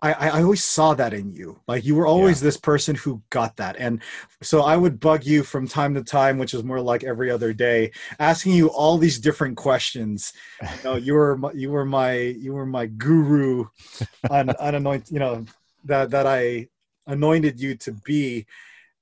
I, 0.00 0.12
I 0.12 0.42
always 0.42 0.62
saw 0.62 0.94
that 0.94 1.12
in 1.12 1.32
you. 1.32 1.58
Like 1.66 1.84
you 1.84 1.96
were 1.96 2.06
always 2.06 2.40
this 2.40 2.56
person 2.56 2.94
who 2.94 3.20
got 3.30 3.56
that. 3.56 3.76
And 3.78 4.00
so 4.40 4.62
I 4.62 4.76
would 4.76 5.00
bug 5.00 5.24
you 5.24 5.42
from 5.42 5.66
time 5.66 5.94
to 5.94 6.04
time, 6.04 6.38
which 6.38 6.54
is 6.54 6.62
more 6.62 6.80
like 6.80 7.02
every 7.02 7.30
other 7.30 7.52
day, 7.52 7.90
asking 8.20 8.52
you 8.52 8.68
all 8.68 8.96
these 8.96 9.18
different 9.18 9.56
questions. 9.56 10.32
You 10.62 10.68
know, 10.84 10.96
you 10.96 11.14
were 11.14 11.36
my, 11.36 11.52
you 11.52 11.70
were 11.70 11.84
my 11.84 12.12
you 12.14 12.52
were 12.52 12.66
my 12.66 12.86
guru 12.86 13.66
on 14.30 14.50
unanointed, 14.50 15.10
you 15.10 15.18
know, 15.18 15.44
that 15.84 16.10
that 16.10 16.26
I 16.26 16.68
anointed 17.08 17.58
you 17.58 17.74
to 17.78 17.92
be. 17.92 18.46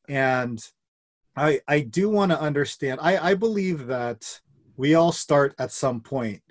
And 0.09 0.59
I 1.37 1.61
I 1.69 1.81
do 1.81 2.09
want 2.09 2.33
to 2.33 2.41
understand. 2.41 3.01
I 3.03 3.31
I 3.31 3.35
believe 3.35 3.87
that 3.89 4.41
we 4.79 4.95
all 4.95 5.13
start 5.13 5.55
at 5.59 5.73
some 5.73 6.01
point 6.01 6.43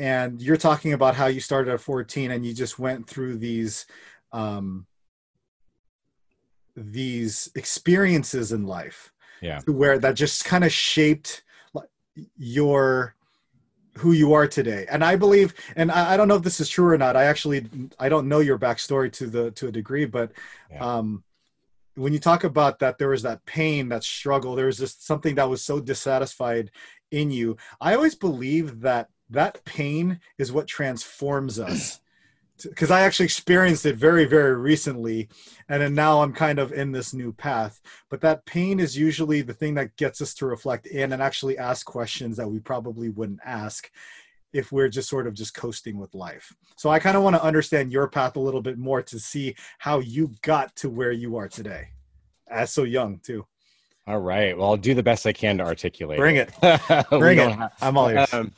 and 0.00 0.40
you're 0.40 0.56
talking 0.56 0.94
about 0.94 1.14
how 1.14 1.26
you 1.26 1.40
started 1.40 1.72
at 1.72 1.80
14 1.80 2.30
and 2.30 2.44
you 2.44 2.54
just 2.54 2.78
went 2.78 3.06
through 3.06 3.36
these 3.36 3.86
um 4.32 4.86
these 6.74 7.50
experiences 7.54 8.52
in 8.52 8.66
life 8.66 9.12
Yeah. 9.42 9.60
where 9.66 9.98
that 9.98 10.14
just 10.14 10.44
kind 10.44 10.64
of 10.64 10.72
shaped 10.72 11.44
your 12.36 13.14
who 13.96 14.12
you 14.12 14.32
are 14.34 14.46
today 14.46 14.86
and 14.90 15.04
i 15.04 15.16
believe 15.16 15.52
and 15.76 15.90
I, 15.90 16.12
I 16.12 16.16
don't 16.16 16.28
know 16.28 16.36
if 16.36 16.42
this 16.42 16.60
is 16.60 16.68
true 16.68 16.88
or 16.88 16.98
not 16.98 17.16
i 17.16 17.24
actually 17.24 17.66
i 17.98 18.08
don't 18.08 18.28
know 18.28 18.40
your 18.40 18.58
backstory 18.58 19.12
to 19.14 19.26
the 19.26 19.50
to 19.52 19.68
a 19.68 19.72
degree 19.72 20.04
but 20.06 20.32
Yeah. 20.70 20.96
um 20.96 21.24
when 21.96 22.12
you 22.12 22.18
talk 22.20 22.44
about 22.44 22.78
that 22.78 22.98
there 22.98 23.08
was 23.08 23.22
that 23.22 23.44
pain 23.46 23.88
that 23.88 24.04
struggle 24.04 24.54
there 24.54 24.66
was 24.66 24.78
just 24.78 25.06
something 25.06 25.34
that 25.34 25.48
was 25.48 25.62
so 25.62 25.80
dissatisfied 25.80 26.70
in 27.10 27.30
you 27.30 27.56
i 27.80 27.94
always 27.94 28.14
believe 28.14 28.80
that 28.80 29.08
that 29.30 29.64
pain 29.64 30.20
is 30.38 30.52
what 30.52 30.66
transforms 30.66 31.58
us 31.58 32.00
because 32.64 32.90
i 32.90 33.00
actually 33.00 33.24
experienced 33.24 33.86
it 33.86 33.96
very 33.96 34.26
very 34.26 34.54
recently 34.56 35.28
and 35.70 35.80
then 35.82 35.94
now 35.94 36.20
i'm 36.20 36.32
kind 36.32 36.58
of 36.58 36.72
in 36.72 36.92
this 36.92 37.14
new 37.14 37.32
path 37.32 37.80
but 38.10 38.20
that 38.20 38.44
pain 38.44 38.78
is 38.78 38.96
usually 38.98 39.40
the 39.40 39.54
thing 39.54 39.74
that 39.74 39.96
gets 39.96 40.20
us 40.20 40.34
to 40.34 40.44
reflect 40.46 40.86
in 40.86 41.12
and 41.12 41.22
actually 41.22 41.56
ask 41.56 41.86
questions 41.86 42.36
that 42.36 42.48
we 42.48 42.58
probably 42.58 43.08
wouldn't 43.08 43.40
ask 43.44 43.90
if 44.52 44.72
we're 44.72 44.88
just 44.88 45.08
sort 45.08 45.26
of 45.26 45.32
just 45.32 45.54
coasting 45.54 45.96
with 45.98 46.14
life 46.14 46.52
so 46.76 46.90
i 46.90 46.98
kind 46.98 47.16
of 47.16 47.22
want 47.22 47.34
to 47.34 47.42
understand 47.42 47.90
your 47.92 48.08
path 48.08 48.36
a 48.36 48.40
little 48.40 48.60
bit 48.62 48.76
more 48.76 49.00
to 49.00 49.18
see 49.18 49.54
how 49.78 50.00
you 50.00 50.30
got 50.42 50.74
to 50.76 50.90
where 50.90 51.12
you 51.12 51.36
are 51.36 51.48
today 51.48 51.88
as 52.48 52.70
so 52.72 52.82
young 52.82 53.18
too 53.20 53.46
All 54.06 54.18
right. 54.18 54.56
Well, 54.58 54.70
I'll 54.70 54.76
do 54.76 54.92
the 54.94 55.02
best 55.04 55.24
I 55.26 55.32
can 55.32 55.58
to 55.58 55.64
articulate. 55.64 56.18
bring 56.18 56.34
it. 56.36 56.50
Bring 57.10 57.38
it 57.38 57.52
have- 57.52 57.72
i'm 57.80 57.96
all 57.96 58.08
ears. 58.10 58.32
Um, 58.34 58.50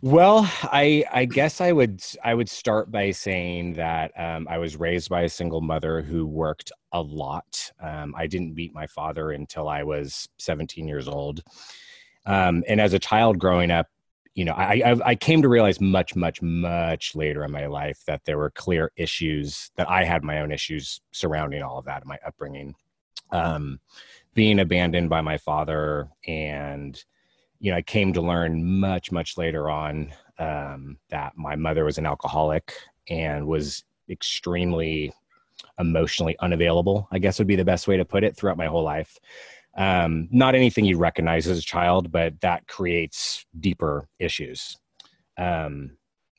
Well, 0.00 0.48
I 0.62 1.04
I 1.10 1.24
guess 1.24 1.60
I 1.60 1.72
would 1.72 2.04
I 2.22 2.32
would 2.32 2.48
start 2.48 2.90
by 2.92 3.10
saying 3.10 3.74
that 3.74 4.12
um, 4.16 4.46
I 4.48 4.58
was 4.58 4.76
raised 4.76 5.08
by 5.08 5.22
a 5.22 5.28
single 5.28 5.60
mother 5.60 6.02
who 6.02 6.24
worked 6.24 6.70
a 6.92 7.02
lot. 7.02 7.72
Um, 7.82 8.14
I 8.16 8.28
didn't 8.28 8.54
meet 8.54 8.72
my 8.72 8.86
father 8.86 9.32
until 9.32 9.68
I 9.68 9.82
was 9.82 10.28
17 10.38 10.86
years 10.86 11.08
old, 11.08 11.42
um, 12.26 12.62
and 12.68 12.80
as 12.80 12.92
a 12.92 12.98
child 13.00 13.40
growing 13.40 13.72
up, 13.72 13.88
you 14.36 14.44
know, 14.44 14.52
I, 14.52 14.82
I 14.86 14.96
I 15.04 15.14
came 15.16 15.42
to 15.42 15.48
realize 15.48 15.80
much 15.80 16.14
much 16.14 16.40
much 16.42 17.16
later 17.16 17.42
in 17.42 17.50
my 17.50 17.66
life 17.66 18.04
that 18.06 18.24
there 18.24 18.38
were 18.38 18.50
clear 18.50 18.92
issues 18.94 19.72
that 19.74 19.90
I 19.90 20.04
had 20.04 20.22
my 20.22 20.40
own 20.40 20.52
issues 20.52 21.00
surrounding 21.10 21.62
all 21.64 21.76
of 21.76 21.86
that 21.86 22.02
in 22.02 22.08
my 22.08 22.18
upbringing, 22.24 22.76
um, 23.32 23.80
being 24.34 24.60
abandoned 24.60 25.10
by 25.10 25.22
my 25.22 25.38
father 25.38 26.08
and 26.24 27.04
you 27.60 27.70
know, 27.70 27.76
I 27.76 27.82
came 27.82 28.12
to 28.12 28.20
learn 28.20 28.64
much, 28.80 29.10
much 29.10 29.36
later 29.36 29.68
on 29.68 30.12
um, 30.38 30.98
that 31.10 31.32
my 31.36 31.56
mother 31.56 31.84
was 31.84 31.98
an 31.98 32.06
alcoholic 32.06 32.72
and 33.08 33.46
was 33.46 33.84
extremely 34.08 35.12
emotionally 35.78 36.36
unavailable, 36.40 37.08
I 37.10 37.18
guess 37.18 37.38
would 37.38 37.48
be 37.48 37.56
the 37.56 37.64
best 37.64 37.88
way 37.88 37.96
to 37.96 38.04
put 38.04 38.24
it 38.24 38.36
throughout 38.36 38.56
my 38.56 38.66
whole 38.66 38.84
life. 38.84 39.18
Um, 39.76 40.28
not 40.30 40.54
anything 40.54 40.84
you 40.84 40.98
recognize 40.98 41.46
as 41.46 41.58
a 41.58 41.62
child, 41.62 42.10
but 42.10 42.40
that 42.40 42.66
creates 42.66 43.44
deeper 43.58 44.08
issues. 44.18 44.76
Um, 45.36 45.96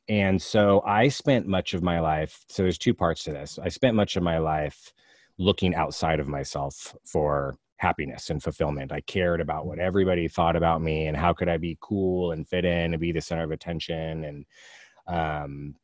and 0.08 0.42
so 0.42 0.82
I 0.86 1.08
spent 1.10 1.48
much 1.48 1.74
of 1.74 1.84
my 1.84 2.00
life, 2.00 2.44
so 2.48 2.64
there's 2.64 2.78
two 2.78 2.94
parts 2.94 3.24
to 3.26 3.32
this. 3.32 3.60
I 3.62 3.70
spent 3.70 3.96
much 3.96 4.16
of 4.16 4.24
my 4.24 4.40
life 4.40 4.94
looking 5.38 5.76
outside 5.76 6.20
of 6.20 6.28
myself 6.28 6.96
for 7.06 7.56
happiness 7.80 8.30
and 8.30 8.44
fulfillment. 8.44 8.92
I 8.92 9.00
cared 9.02 9.40
about 9.40 9.66
what 9.66 9.80
everybody 9.80 10.28
thought 10.28 10.58
about 10.58 10.82
me 10.82 11.08
and 11.08 11.16
how 11.16 11.34
could 11.34 11.48
I 11.48 11.56
be 11.58 11.78
cool 11.80 12.34
and 12.34 12.48
fit 12.48 12.66
in 12.66 12.94
and 12.94 13.00
be 13.00 13.14
the 13.14 13.22
center 13.22 13.44
of 13.44 13.52
attention. 13.52 14.26
And 14.26 14.46
um, 15.08 15.76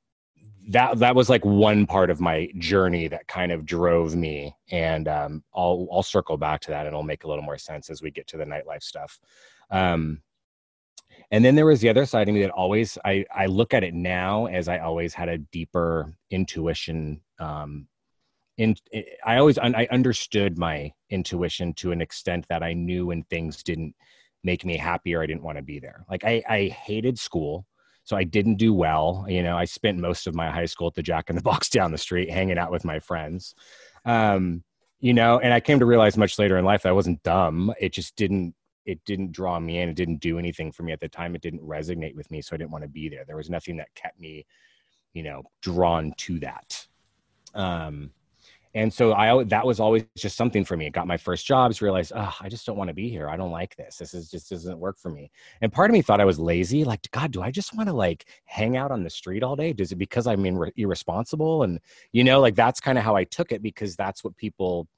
that 0.70 1.00
that 1.00 1.16
was 1.16 1.30
like 1.30 1.44
one 1.46 1.86
part 1.86 2.10
of 2.10 2.20
my 2.20 2.50
journey 2.58 3.08
that 3.08 3.28
kind 3.30 3.52
of 3.52 3.66
drove 3.66 4.14
me. 4.14 4.54
And 4.72 5.08
um, 5.08 5.44
I'll 5.56 5.88
I'll 5.92 6.04
circle 6.04 6.38
back 6.38 6.60
to 6.62 6.72
that 6.72 6.80
and 6.80 6.88
it'll 6.88 7.02
make 7.04 7.24
a 7.24 7.30
little 7.30 7.44
more 7.44 7.58
sense 7.58 7.90
as 7.90 8.02
we 8.02 8.12
get 8.12 8.28
to 8.28 8.38
the 8.38 8.46
nightlife 8.46 8.84
stuff. 8.84 9.18
Um, 9.72 10.22
and 11.32 11.46
then 11.46 11.56
there 11.56 11.66
was 11.66 11.80
the 11.80 11.90
other 11.90 12.06
side 12.06 12.28
of 12.28 12.36
me 12.36 12.42
that 12.42 12.52
always 12.52 12.98
I 13.06 13.26
I 13.34 13.46
look 13.46 13.74
at 13.74 13.86
it 13.86 13.94
now 13.94 14.48
as 14.48 14.68
I 14.68 14.80
always 14.80 15.14
had 15.14 15.30
a 15.30 15.38
deeper 15.38 16.14
intuition 16.30 17.22
um, 17.40 17.88
in 18.58 18.76
i 19.26 19.38
always 19.38 19.58
i 19.58 19.88
understood 19.92 20.58
my 20.58 20.92
intuition 21.10 21.74
to 21.74 21.92
an 21.92 22.02
extent 22.02 22.46
that 22.48 22.64
i 22.64 22.74
knew 22.74 23.08
when 23.08 23.24
things 23.24 23.64
didn't 23.64 23.94
make 24.44 24.64
me 24.66 24.78
happy 24.78 25.14
or 25.14 25.22
i 25.22 25.26
didn't 25.26 25.44
want 25.44 25.58
to 25.58 25.64
be 25.64 25.80
there. 25.80 26.06
Like 26.10 26.24
i 26.24 26.42
i 26.48 26.68
hated 26.68 27.20
school 27.20 27.66
so 28.04 28.16
i 28.16 28.24
didn't 28.24 28.56
do 28.56 28.74
well 28.74 29.26
you 29.28 29.42
know 29.42 29.58
i 29.58 29.66
spent 29.66 29.98
most 29.98 30.28
of 30.28 30.36
my 30.36 30.50
high 30.52 30.66
school 30.66 30.88
at 30.88 30.94
the 30.94 31.04
jack 31.04 31.30
in 31.30 31.36
the 31.36 31.42
box 31.42 31.70
down 31.78 31.92
the 31.92 31.98
street 31.98 32.30
hanging 32.30 32.58
out 32.58 32.72
with 32.72 32.86
my 32.86 33.00
friends. 33.00 33.56
Um 34.06 34.64
you 35.00 35.14
know 35.14 35.40
and 35.40 35.54
i 35.54 35.60
came 35.60 35.80
to 35.80 35.86
realize 35.86 36.18
much 36.18 36.40
later 36.40 36.58
in 36.58 36.64
life 36.64 36.84
that 36.84 36.90
i 36.90 36.94
wasn't 36.94 37.22
dumb 37.24 37.74
it 37.80 37.92
just 37.92 38.16
didn't 38.16 38.56
it 38.86 39.04
didn't 39.06 39.32
draw 39.32 39.60
me 39.60 39.80
in 39.80 39.90
it 39.90 39.96
didn't 39.96 40.22
do 40.22 40.40
anything 40.40 40.72
for 40.72 40.84
me 40.84 40.94
at 40.94 41.00
the 41.00 41.10
time 41.10 41.36
it 41.36 41.42
didn't 41.42 41.62
resonate 41.62 42.16
with 42.16 42.30
me 42.32 42.42
so 42.42 42.56
i 42.56 42.58
didn't 42.58 42.72
want 42.72 42.84
to 42.84 42.88
be 42.88 43.10
there. 43.10 43.26
There 43.26 43.36
was 43.36 43.50
nothing 43.50 43.78
that 43.78 43.94
kept 43.96 44.20
me 44.20 44.46
you 45.14 45.24
know 45.24 45.44
drawn 45.62 46.14
to 46.18 46.40
that. 46.40 46.88
Um 47.54 48.12
and 48.76 48.94
so 48.94 49.14
I 49.14 49.44
that 49.46 49.66
was 49.66 49.80
always 49.80 50.04
just 50.18 50.36
something 50.36 50.66
for 50.66 50.76
me. 50.76 50.88
I 50.88 50.90
got 50.90 51.08
my 51.08 51.16
first 51.16 51.46
jobs, 51.46 51.82
realized, 51.82 52.12
oh, 52.14 52.36
I 52.42 52.50
just 52.50 52.66
don't 52.66 52.76
want 52.76 52.90
to 52.90 52.94
be 52.94 53.10
here. 53.10 53.30
I 53.30 53.38
don't 53.38 53.52
like 53.52 53.76
this. 53.78 53.96
This 53.98 54.14
is 54.14 54.30
just 54.30 54.50
doesn't 54.50 54.78
work 54.78 55.00
for 55.00 55.10
me. 55.10 55.32
And 55.62 55.72
part 55.72 55.90
of 55.90 55.94
me 55.94 56.02
thought 56.02 56.20
I 56.20 56.26
was 56.26 56.40
lazy. 56.40 56.84
Like, 56.84 57.10
God, 57.12 57.32
do 57.32 57.42
I 57.42 57.52
just 57.52 57.74
want 57.74 57.88
to 57.88 57.96
like 57.96 58.26
hang 58.44 58.76
out 58.76 58.92
on 58.92 59.02
the 59.04 59.10
street 59.10 59.44
all 59.44 59.56
day? 59.56 59.72
Does 59.72 59.94
it 59.94 59.96
because 59.96 60.28
I'm 60.28 60.46
ir- 60.46 60.74
irresponsible? 60.76 61.64
And 61.64 61.80
you 62.12 62.26
know, 62.26 62.42
like 62.42 62.56
that's 62.56 62.82
kind 62.82 62.98
of 62.98 63.04
how 63.06 63.16
I 63.16 63.24
took 63.24 63.54
it 63.54 63.64
because 63.64 63.96
that's 63.96 64.26
what 64.26 64.36
people 64.36 64.90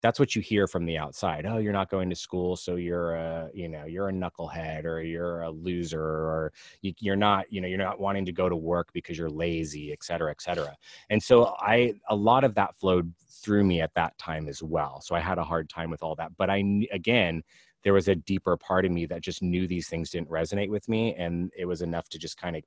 that's 0.00 0.20
what 0.20 0.36
you 0.36 0.42
hear 0.42 0.66
from 0.66 0.84
the 0.84 0.96
outside. 0.96 1.44
Oh, 1.44 1.58
you're 1.58 1.72
not 1.72 1.90
going 1.90 2.08
to 2.10 2.16
school, 2.16 2.54
so 2.56 2.76
you're 2.76 3.14
a, 3.14 3.50
you 3.52 3.68
know, 3.68 3.84
you're 3.84 4.08
a 4.08 4.12
knucklehead 4.12 4.84
or 4.84 5.00
you're 5.00 5.42
a 5.42 5.50
loser 5.50 6.00
or 6.00 6.52
you, 6.82 6.92
you're 7.00 7.16
not, 7.16 7.52
you 7.52 7.60
know, 7.60 7.66
you're 7.66 7.78
not 7.78 7.98
wanting 7.98 8.24
to 8.26 8.32
go 8.32 8.48
to 8.48 8.54
work 8.56 8.90
because 8.92 9.18
you're 9.18 9.28
lazy, 9.28 9.92
et 9.92 10.04
cetera, 10.04 10.30
et 10.30 10.40
cetera. 10.40 10.76
And 11.10 11.20
so 11.20 11.56
I, 11.58 11.94
a 12.08 12.14
lot 12.14 12.44
of 12.44 12.54
that 12.54 12.76
flowed 12.76 13.12
through 13.28 13.64
me 13.64 13.80
at 13.80 13.94
that 13.94 14.16
time 14.18 14.48
as 14.48 14.62
well. 14.62 15.00
So 15.00 15.14
I 15.16 15.20
had 15.20 15.38
a 15.38 15.44
hard 15.44 15.68
time 15.68 15.90
with 15.90 16.02
all 16.02 16.14
that. 16.14 16.36
But 16.36 16.48
I, 16.48 16.62
again, 16.92 17.42
there 17.82 17.92
was 17.92 18.08
a 18.08 18.14
deeper 18.14 18.56
part 18.56 18.84
of 18.84 18.92
me 18.92 19.06
that 19.06 19.20
just 19.22 19.42
knew 19.42 19.66
these 19.66 19.88
things 19.88 20.10
didn't 20.10 20.28
resonate 20.28 20.68
with 20.68 20.88
me, 20.88 21.14
and 21.14 21.50
it 21.56 21.64
was 21.64 21.82
enough 21.82 22.08
to 22.10 22.18
just 22.18 22.36
kind 22.36 22.56
of 22.56 22.62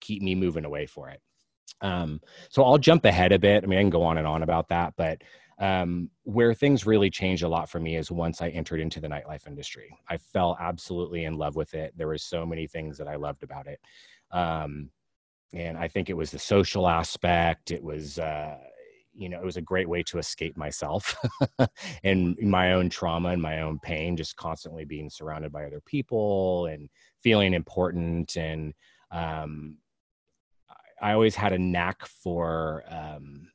keep 0.00 0.22
me 0.22 0.34
moving 0.34 0.64
away 0.64 0.86
for 0.86 1.10
it. 1.10 1.20
Um, 1.82 2.20
so 2.48 2.64
I'll 2.64 2.78
jump 2.78 3.04
ahead 3.04 3.32
a 3.32 3.38
bit. 3.38 3.62
I 3.62 3.66
mean, 3.66 3.78
I 3.78 3.82
can 3.82 3.90
go 3.90 4.02
on 4.02 4.18
and 4.18 4.26
on 4.26 4.42
about 4.42 4.68
that, 4.68 4.94
but 4.96 5.22
um, 5.60 6.08
where 6.22 6.54
things 6.54 6.86
really 6.86 7.10
changed 7.10 7.42
a 7.42 7.48
lot 7.48 7.68
for 7.68 7.78
me 7.78 7.96
is 7.96 8.10
once 8.10 8.40
I 8.40 8.48
entered 8.48 8.80
into 8.80 8.98
the 8.98 9.08
nightlife 9.08 9.46
industry. 9.46 9.94
I 10.08 10.16
fell 10.16 10.56
absolutely 10.58 11.24
in 11.24 11.36
love 11.36 11.54
with 11.54 11.74
it. 11.74 11.92
There 11.96 12.06
were 12.06 12.18
so 12.18 12.46
many 12.46 12.66
things 12.66 12.96
that 12.96 13.06
I 13.06 13.16
loved 13.16 13.42
about 13.42 13.66
it. 13.66 13.78
Um, 14.32 14.90
and 15.52 15.76
I 15.76 15.86
think 15.86 16.08
it 16.08 16.16
was 16.16 16.30
the 16.30 16.38
social 16.38 16.88
aspect. 16.88 17.70
It 17.72 17.82
was, 17.82 18.18
uh, 18.18 18.56
you 19.12 19.28
know, 19.28 19.38
it 19.38 19.44
was 19.44 19.58
a 19.58 19.62
great 19.62 19.88
way 19.88 20.02
to 20.04 20.18
escape 20.18 20.56
myself 20.56 21.14
and 22.04 22.38
my 22.38 22.72
own 22.72 22.88
trauma 22.88 23.28
and 23.28 23.42
my 23.42 23.60
own 23.60 23.78
pain, 23.80 24.16
just 24.16 24.36
constantly 24.36 24.86
being 24.86 25.10
surrounded 25.10 25.52
by 25.52 25.66
other 25.66 25.82
people 25.84 26.66
and 26.66 26.88
feeling 27.22 27.52
important. 27.52 28.34
And 28.36 28.72
um, 29.10 29.76
I 31.02 31.12
always 31.12 31.34
had 31.34 31.52
a 31.52 31.58
knack 31.58 32.06
for, 32.06 32.84
um, 32.88 33.48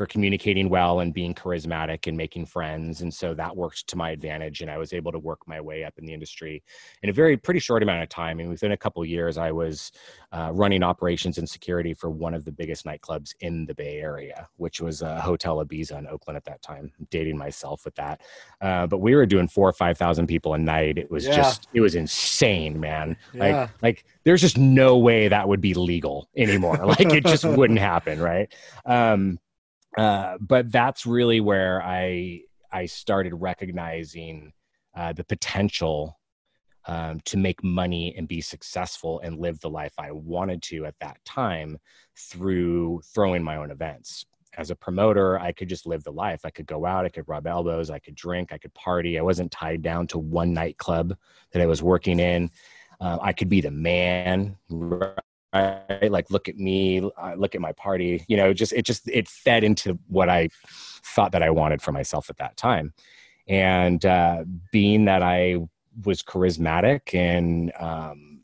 for 0.00 0.06
communicating 0.06 0.70
well 0.70 1.00
and 1.00 1.12
being 1.12 1.34
charismatic 1.34 2.06
and 2.06 2.16
making 2.16 2.46
friends. 2.46 3.02
And 3.02 3.12
so 3.12 3.34
that 3.34 3.54
worked 3.54 3.86
to 3.88 3.96
my 3.98 4.12
advantage. 4.12 4.62
And 4.62 4.70
I 4.70 4.78
was 4.78 4.94
able 4.94 5.12
to 5.12 5.18
work 5.18 5.40
my 5.46 5.60
way 5.60 5.84
up 5.84 5.98
in 5.98 6.06
the 6.06 6.14
industry 6.14 6.62
in 7.02 7.10
a 7.10 7.12
very 7.12 7.36
pretty 7.36 7.60
short 7.60 7.82
amount 7.82 8.02
of 8.02 8.08
time. 8.08 8.40
And 8.40 8.48
within 8.48 8.72
a 8.72 8.78
couple 8.78 9.04
years, 9.04 9.36
I 9.36 9.52
was 9.52 9.92
uh, 10.32 10.52
running 10.54 10.82
operations 10.82 11.36
and 11.36 11.46
security 11.46 11.92
for 11.92 12.08
one 12.08 12.32
of 12.32 12.46
the 12.46 12.50
biggest 12.50 12.86
nightclubs 12.86 13.34
in 13.40 13.66
the 13.66 13.74
Bay 13.74 13.98
Area, 13.98 14.48
which 14.56 14.80
was 14.80 15.02
uh, 15.02 15.20
Hotel 15.20 15.62
Ibiza 15.62 15.98
in 15.98 16.06
Oakland 16.06 16.38
at 16.38 16.46
that 16.46 16.62
time. 16.62 16.90
I'm 16.98 17.06
dating 17.10 17.36
myself 17.36 17.84
with 17.84 17.94
that. 17.96 18.22
Uh, 18.62 18.86
but 18.86 19.02
we 19.02 19.14
were 19.14 19.26
doing 19.26 19.48
four 19.48 19.68
or 19.68 19.74
5,000 19.74 20.26
people 20.26 20.54
a 20.54 20.58
night. 20.58 20.96
It 20.96 21.10
was 21.10 21.26
yeah. 21.26 21.36
just, 21.36 21.68
it 21.74 21.82
was 21.82 21.94
insane, 21.94 22.80
man. 22.80 23.18
Yeah. 23.34 23.42
Like, 23.42 23.70
like 23.82 24.04
there's 24.24 24.40
just 24.40 24.56
no 24.56 24.96
way 24.96 25.28
that 25.28 25.46
would 25.46 25.60
be 25.60 25.74
legal 25.74 26.30
anymore. 26.38 26.76
like 26.86 27.12
it 27.12 27.26
just 27.26 27.44
wouldn't 27.44 27.80
happen. 27.80 28.18
Right. 28.18 28.50
Um, 28.86 29.38
uh, 29.96 30.38
but 30.40 30.70
that's 30.70 31.06
really 31.06 31.40
where 31.40 31.82
I 31.82 32.42
I 32.72 32.86
started 32.86 33.34
recognizing 33.34 34.52
uh, 34.94 35.12
the 35.12 35.24
potential 35.24 36.20
um, 36.86 37.20
to 37.24 37.36
make 37.36 37.62
money 37.62 38.14
and 38.16 38.26
be 38.26 38.40
successful 38.40 39.20
and 39.20 39.38
live 39.38 39.60
the 39.60 39.70
life 39.70 39.92
I 39.98 40.12
wanted 40.12 40.62
to 40.64 40.86
at 40.86 40.94
that 41.00 41.18
time 41.24 41.78
through 42.16 43.02
throwing 43.12 43.42
my 43.42 43.56
own 43.56 43.70
events. 43.70 44.26
As 44.56 44.70
a 44.70 44.76
promoter, 44.76 45.38
I 45.38 45.52
could 45.52 45.68
just 45.68 45.86
live 45.86 46.02
the 46.02 46.12
life. 46.12 46.40
I 46.44 46.50
could 46.50 46.66
go 46.66 46.86
out, 46.86 47.04
I 47.04 47.08
could 47.08 47.28
rub 47.28 47.46
elbows, 47.46 47.90
I 47.90 47.98
could 47.98 48.14
drink, 48.14 48.52
I 48.52 48.58
could 48.58 48.74
party. 48.74 49.18
I 49.18 49.22
wasn't 49.22 49.52
tied 49.52 49.82
down 49.82 50.06
to 50.08 50.18
one 50.18 50.52
nightclub 50.52 51.16
that 51.52 51.62
I 51.62 51.66
was 51.66 51.82
working 51.82 52.18
in. 52.18 52.50
Uh, 53.00 53.18
I 53.22 53.32
could 53.32 53.48
be 53.48 53.60
the 53.60 53.70
man, 53.70 54.56
right 55.52 56.10
like 56.10 56.30
look 56.30 56.48
at 56.48 56.56
me 56.56 57.00
look 57.36 57.54
at 57.54 57.60
my 57.60 57.72
party 57.72 58.24
you 58.28 58.36
know 58.36 58.52
just 58.52 58.72
it 58.72 58.84
just 58.84 59.08
it 59.08 59.28
fed 59.28 59.64
into 59.64 59.98
what 60.06 60.28
i 60.28 60.48
thought 61.04 61.32
that 61.32 61.42
i 61.42 61.50
wanted 61.50 61.82
for 61.82 61.92
myself 61.92 62.30
at 62.30 62.36
that 62.38 62.56
time. 62.56 62.92
And 63.48 64.04
uh, 64.04 64.44
being 64.70 65.06
that 65.06 65.22
i 65.22 65.56
was 66.04 66.22
charismatic 66.22 67.14
and 67.14 67.72
um, 67.80 68.42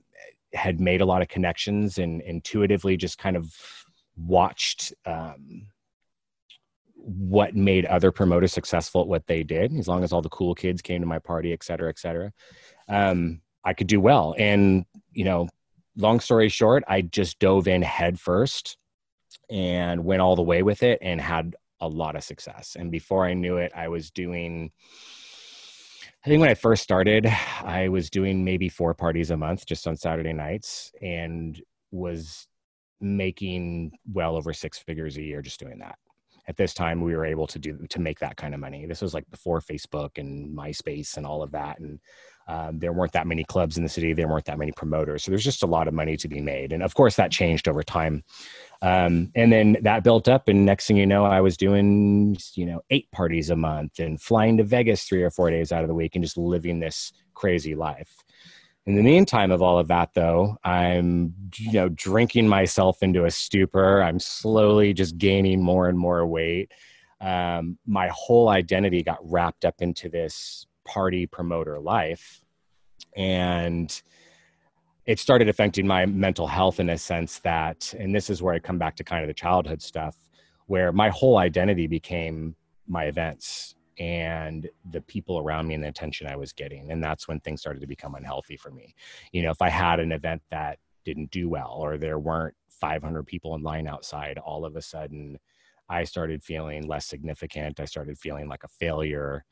had 0.53 0.81
made 0.81 1.01
a 1.01 1.05
lot 1.05 1.23
of 1.23 1.29
connections 1.29 1.99
and 1.99 2.21
intuitively 2.23 2.97
just 2.97 3.19
kind 3.19 3.37
of 3.37 3.55
watched 4.17 4.93
um, 5.05 5.69
what 6.97 7.55
made 7.55 7.85
other 7.87 8.11
promoters 8.11 8.53
successful 8.53 9.03
at 9.03 9.07
what 9.07 9.27
they 9.29 9.45
did 9.45 9.73
as 9.79 9.87
long 9.87 10.03
as 10.03 10.13
all 10.13 10.23
the 10.23 10.29
cool 10.31 10.55
kids 10.55 10.83
came 10.83 11.01
to 11.01 11.07
my 11.07 11.21
party 11.21 11.53
et 11.53 11.63
cetera 11.63 11.89
et 11.89 11.99
cetera 11.99 12.33
um, 12.89 13.41
i 13.65 13.73
could 13.73 13.87
do 13.87 14.01
well. 14.01 14.35
And 14.39 14.87
you 15.13 15.25
know 15.25 15.49
long 15.97 16.21
story 16.21 16.49
short, 16.49 16.85
I 16.87 17.03
just 17.03 17.38
dove 17.38 17.69
in 17.69 17.83
head 17.83 18.21
first 18.21 18.76
and 19.50 20.05
went 20.05 20.23
all 20.23 20.37
the 20.37 20.43
way 20.43 20.62
with 20.62 20.83
it 20.83 20.99
and 21.03 21.21
had 21.21 21.57
a 21.81 21.88
lot 21.88 22.17
of 22.17 22.25
success. 22.25 22.76
And 22.79 22.91
before 22.91 23.25
I 23.25 23.35
knew 23.35 23.57
it, 23.57 23.73
I 23.75 23.88
was 23.88 24.11
doing, 24.11 24.71
I 26.25 26.29
think 26.29 26.41
when 26.41 26.50
I 26.50 26.55
first 26.55 26.83
started, 26.83 27.26
I 27.62 27.88
was 27.88 28.11
doing 28.11 28.45
maybe 28.45 28.69
four 28.69 28.95
parties 28.95 29.31
a 29.31 29.37
month 29.37 29.67
just 29.67 29.87
on 29.87 29.97
Saturday 29.97 30.33
nights 30.33 30.93
and 31.00 31.61
was 31.91 32.49
making 33.00 33.93
well 34.12 34.37
over 34.37 34.53
six 34.53 34.79
figures 34.79 35.17
a 35.17 35.23
year 35.23 35.43
just 35.43 35.61
doing 35.61 35.79
that. 35.79 35.97
At 36.49 36.57
this 36.57 36.75
time, 36.75 37.00
we 37.00 37.17
were 37.17 37.26
able 37.26 37.47
to 37.49 37.59
do 37.59 37.87
to 37.88 38.00
make 38.00 38.21
that 38.21 38.37
kind 38.37 38.55
of 38.55 38.61
money. 38.61 38.87
This 38.87 39.03
was 39.03 39.15
like 39.15 39.29
before 39.31 39.61
Facebook 39.61 40.17
and 40.17 40.57
MySpace 40.57 41.17
and 41.17 41.26
all 41.26 41.43
of 41.43 41.50
that. 41.53 41.81
And 41.81 41.99
um, 42.49 42.79
there 42.79 42.93
weren't 42.93 43.12
that 43.12 43.26
many 43.26 43.45
clubs 43.45 43.76
in 43.76 43.83
the 43.83 43.88
city. 43.88 44.12
There 44.12 44.29
weren't 44.29 44.45
that 44.45 44.59
many 44.59 44.73
promoters. 44.73 45.25
So 45.25 45.31
there's 45.31 45.45
just 45.45 45.62
a 45.62 45.67
lot 45.67 45.88
of 45.88 45.95
money 45.95 46.17
to 46.17 46.29
be 46.29 46.41
made. 46.41 46.73
And 46.73 46.83
of 46.83 46.95
course, 46.95 47.17
that 47.17 47.33
changed 47.33 47.67
over 47.67 47.83
time. 47.83 48.23
Um, 48.83 49.33
and 49.35 49.53
then 49.53 49.79
that 49.83 50.05
built 50.05 50.29
up. 50.29 50.49
And 50.49 50.65
next 50.65 50.87
thing 50.87 50.97
you 50.97 51.07
know, 51.07 51.25
I 51.25 51.41
was 51.41 51.57
doing, 51.57 52.37
you 52.55 52.67
know, 52.67 52.83
eight 52.91 53.11
parties 53.11 53.50
a 53.50 53.57
month 53.57 53.99
and 53.99 54.21
flying 54.21 54.59
to 54.59 54.65
Vegas 54.65 55.05
three 55.05 55.23
or 55.23 55.31
four 55.31 55.50
days 55.50 55.73
out 55.73 55.83
of 55.83 55.88
the 55.88 55.95
week 55.95 56.15
and 56.15 56.25
just 56.25 56.37
living 56.37 56.79
this 56.79 57.12
crazy 57.35 57.75
life. 57.75 58.15
In 58.87 58.95
the 58.95 59.03
meantime 59.03 59.50
of 59.50 59.62
all 59.62 59.81
of 59.81 59.88
that, 59.88 60.11
though, 60.15 60.57
I'm, 60.62 61.35
you 61.57 61.73
know, 61.73 61.88
drinking 61.88 62.47
myself 62.47 63.03
into 63.03 63.25
a 63.25 63.31
stupor. 63.33 64.00
I'm 64.00 64.21
slowly 64.21 64.93
just 64.93 65.19
gaining 65.19 65.61
more 65.61 65.88
and 65.88 65.99
more 65.99 66.25
weight. 66.25 66.71
Um, 67.21 67.79
my 67.85 68.09
whole 68.12 68.49
identity 68.49 69.03
got 69.03 69.19
wrapped 69.23 69.65
up 69.65 69.75
into 69.81 70.09
this 70.09 70.67
party 70.87 71.26
promoter 71.26 71.78
life. 71.78 72.43
And 73.16 73.90
it 75.07 75.20
started 75.20 75.49
affecting 75.49 75.87
my 75.87 76.05
mental 76.07 76.46
health 76.46 76.81
in 76.81 76.90
a 76.90 76.99
sense 76.99 77.38
that 77.40 77.94
and 77.99 78.14
this 78.14 78.29
is 78.29 78.42
where 78.42 78.55
i 78.55 78.59
come 78.59 78.79
back 78.79 78.96
to 78.96 79.05
kind 79.05 79.22
of 79.22 79.29
the 79.29 79.35
childhood 79.35 79.81
stuff 79.81 80.16
where 80.66 80.92
my 80.92 81.09
whole 81.11 81.38
identity 81.38 81.87
became 81.87 82.57
my 82.88 83.05
events 83.05 83.77
and 83.99 84.68
the 84.90 85.01
people 85.03 85.38
around 85.38 85.66
me 85.66 85.75
and 85.75 85.83
the 85.83 85.88
attention 85.88 86.27
i 86.27 86.37
was 86.37 86.53
getting. 86.53 86.90
And 86.90 87.03
that's 87.03 87.27
when 87.29 87.40
things 87.40 87.61
started 87.61 87.81
to 87.81 87.87
become 87.87 88.14
unhealthy 88.14 88.57
for 88.57 88.70
me. 88.70 88.94
You 89.33 89.42
know 89.42 89.51
if 89.51 89.62
i 89.62 89.68
had 89.68 90.01
an 90.01 90.12
event 90.12 90.42
that 90.51 90.79
didn't 91.05 91.31
do 91.31 91.49
well 91.49 91.77
or 91.79 91.96
there 91.96 92.18
weren't 92.18 92.55
500 92.68 93.25
people 93.27 93.55
in 93.55 93.62
line 93.62 93.87
outside 93.87 94.38
all 94.38 94.64
of 94.64 94.77
a 94.77 94.83
sudden 94.83 95.38
i 95.88 96.05
started 96.05 96.42
feeling 96.42 96.87
less 96.87 97.07
significant. 97.07 97.81
I 97.81 97.85
started 97.85 98.18
feeling 98.18 98.49
like 98.49 98.64
a 98.64 98.68
failure 98.68 99.44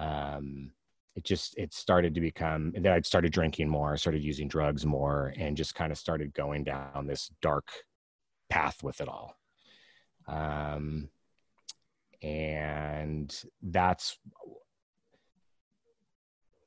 um, 0.00 0.72
it 1.14 1.24
just 1.24 1.56
it 1.58 1.74
started 1.74 2.14
to 2.14 2.20
become 2.20 2.72
and 2.74 2.84
then 2.84 2.92
i 2.92 3.00
started 3.00 3.32
drinking 3.32 3.68
more 3.68 3.92
i 3.92 3.96
started 3.96 4.22
using 4.22 4.48
drugs 4.48 4.86
more 4.86 5.34
and 5.36 5.56
just 5.56 5.74
kind 5.74 5.92
of 5.92 5.98
started 5.98 6.32
going 6.34 6.64
down 6.64 7.06
this 7.06 7.30
dark 7.42 7.68
path 8.50 8.82
with 8.82 9.00
it 9.00 9.08
all. 9.08 9.36
Um, 10.28 11.08
and 12.22 13.34
that's 13.62 14.18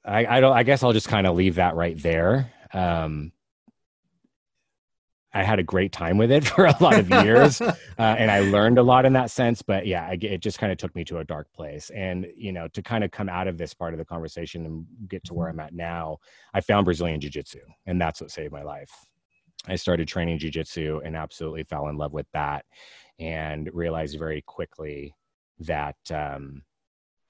I, 0.03 0.25
I 0.25 0.39
don't 0.39 0.51
i 0.51 0.63
guess 0.63 0.81
i'll 0.81 0.93
just 0.93 1.07
kind 1.07 1.27
of 1.27 1.35
leave 1.35 1.55
that 1.55 1.75
right 1.75 2.01
there. 2.01 2.51
Um, 2.73 3.31
I 5.33 5.43
had 5.43 5.59
a 5.59 5.63
great 5.63 5.91
time 5.91 6.17
with 6.17 6.31
it 6.31 6.45
for 6.47 6.65
a 6.65 6.75
lot 6.79 6.99
of 6.99 7.09
years, 7.09 7.59
uh, 7.61 7.71
and 7.97 8.29
I 8.29 8.41
learned 8.41 8.77
a 8.77 8.83
lot 8.83 9.05
in 9.05 9.13
that 9.13 9.31
sense. 9.31 9.61
But 9.61 9.87
yeah, 9.87 10.05
I, 10.05 10.17
it 10.21 10.41
just 10.41 10.59
kind 10.59 10.71
of 10.71 10.77
took 10.77 10.95
me 10.95 11.03
to 11.05 11.19
a 11.19 11.23
dark 11.23 11.51
place. 11.53 11.89
And 11.89 12.27
you 12.35 12.51
know, 12.51 12.67
to 12.69 12.81
kind 12.81 13.03
of 13.03 13.11
come 13.11 13.29
out 13.29 13.47
of 13.47 13.57
this 13.57 13.73
part 13.73 13.93
of 13.93 13.97
the 13.97 14.05
conversation 14.05 14.65
and 14.65 14.85
get 15.07 15.23
to 15.25 15.33
where 15.33 15.49
I'm 15.49 15.59
at 15.59 15.73
now, 15.73 16.17
I 16.53 16.61
found 16.61 16.85
Brazilian 16.85 17.19
Jiu 17.19 17.29
Jitsu, 17.29 17.61
and 17.85 17.99
that's 17.99 18.21
what 18.21 18.31
saved 18.31 18.53
my 18.53 18.63
life. 18.63 18.91
I 19.65 19.75
started 19.75 20.07
training 20.07 20.39
Jiu 20.39 20.51
Jitsu 20.51 21.01
and 21.05 21.15
absolutely 21.15 21.63
fell 21.63 21.87
in 21.87 21.97
love 21.97 22.13
with 22.13 22.27
that, 22.33 22.65
and 23.19 23.69
realized 23.73 24.19
very 24.19 24.41
quickly 24.41 25.15
that 25.59 25.95
um, 26.11 26.63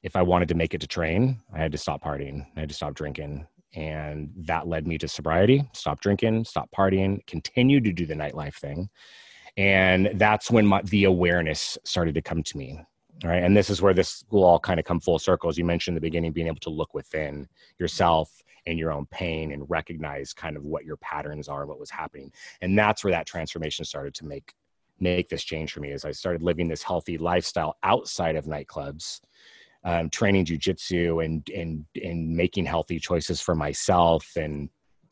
if 0.02 0.16
I 0.18 0.22
wanted 0.22 0.50
to 0.50 0.56
make 0.56 0.74
it 0.74 0.82
to 0.82 0.88
train, 0.88 1.40
I 1.54 1.60
had 1.60 1.72
to 1.72 1.78
stop 1.78 2.04
partying, 2.04 2.46
I 2.58 2.62
had 2.62 2.70
to 2.70 2.76
stop 2.76 2.94
drinking, 2.94 3.48
and 3.76 4.32
that 4.36 4.68
led 4.68 4.88
me 4.88 4.98
to 4.98 5.08
sobriety 5.08 5.68
stop 5.74 6.00
drinking 6.00 6.44
stop 6.46 6.70
partying 6.78 7.26
continue 7.26 7.80
to 7.82 7.92
do 7.92 8.06
the 8.06 8.14
nightlife 8.14 8.56
thing. 8.56 8.90
And 9.56 10.10
that's 10.16 10.50
when 10.50 10.66
my, 10.66 10.82
the 10.82 11.04
awareness 11.04 11.78
started 11.84 12.16
to 12.16 12.22
come 12.22 12.42
to 12.42 12.58
me 12.58 12.80
right? 13.24 13.44
And 13.44 13.56
this 13.56 13.70
is 13.70 13.82
where 13.82 13.94
this 13.94 14.24
will 14.32 14.44
all 14.44 14.60
kind 14.60 14.80
of 14.80 14.86
come 14.86 15.00
full 15.00 15.20
circle. 15.20 15.50
As 15.50 15.58
you 15.58 15.66
mentioned 15.66 15.94
in 15.94 16.02
the 16.02 16.08
beginning 16.08 16.32
being 16.32 16.48
able 16.48 16.60
to 16.62 16.70
look 16.70 16.94
within 16.94 17.48
yourself 17.80 18.32
and 18.66 18.80
your 18.80 18.92
own 18.92 19.06
pain 19.08 19.52
and 19.52 19.70
recognize 19.70 20.34
kind 20.34 20.58
of 20.58 20.64
what 20.64 20.86
your 20.86 20.98
patterns 20.98 21.48
are 21.48 21.62
and 21.62 21.70
what 21.70 21.80
was 21.80 21.90
happening. 21.90 22.32
And 22.62 22.78
that's 22.78 23.04
where 23.04 23.12
that 23.12 23.28
transformation 23.28 23.86
started 23.86 24.14
to 24.16 24.26
make 24.26 24.54
make 25.00 25.28
this 25.28 25.44
change 25.44 25.74
for 25.74 25.80
me 25.80 25.92
as 25.92 26.06
i 26.06 26.12
started 26.12 26.44
living 26.44 26.68
this 26.68 26.84
healthy 26.84 27.18
lifestyle 27.18 27.76
outside 27.82 28.36
of 28.36 28.46
nightclubs 28.46 29.20
um, 29.84 30.10
training 30.10 30.46
jujitsu 30.46 31.24
and 31.24 31.48
and 31.50 31.86
and 32.02 32.36
making 32.36 32.66
healthy 32.66 33.00
choices 33.00 33.42
for 33.42 33.56
myself 33.56 34.32
and 34.36 34.70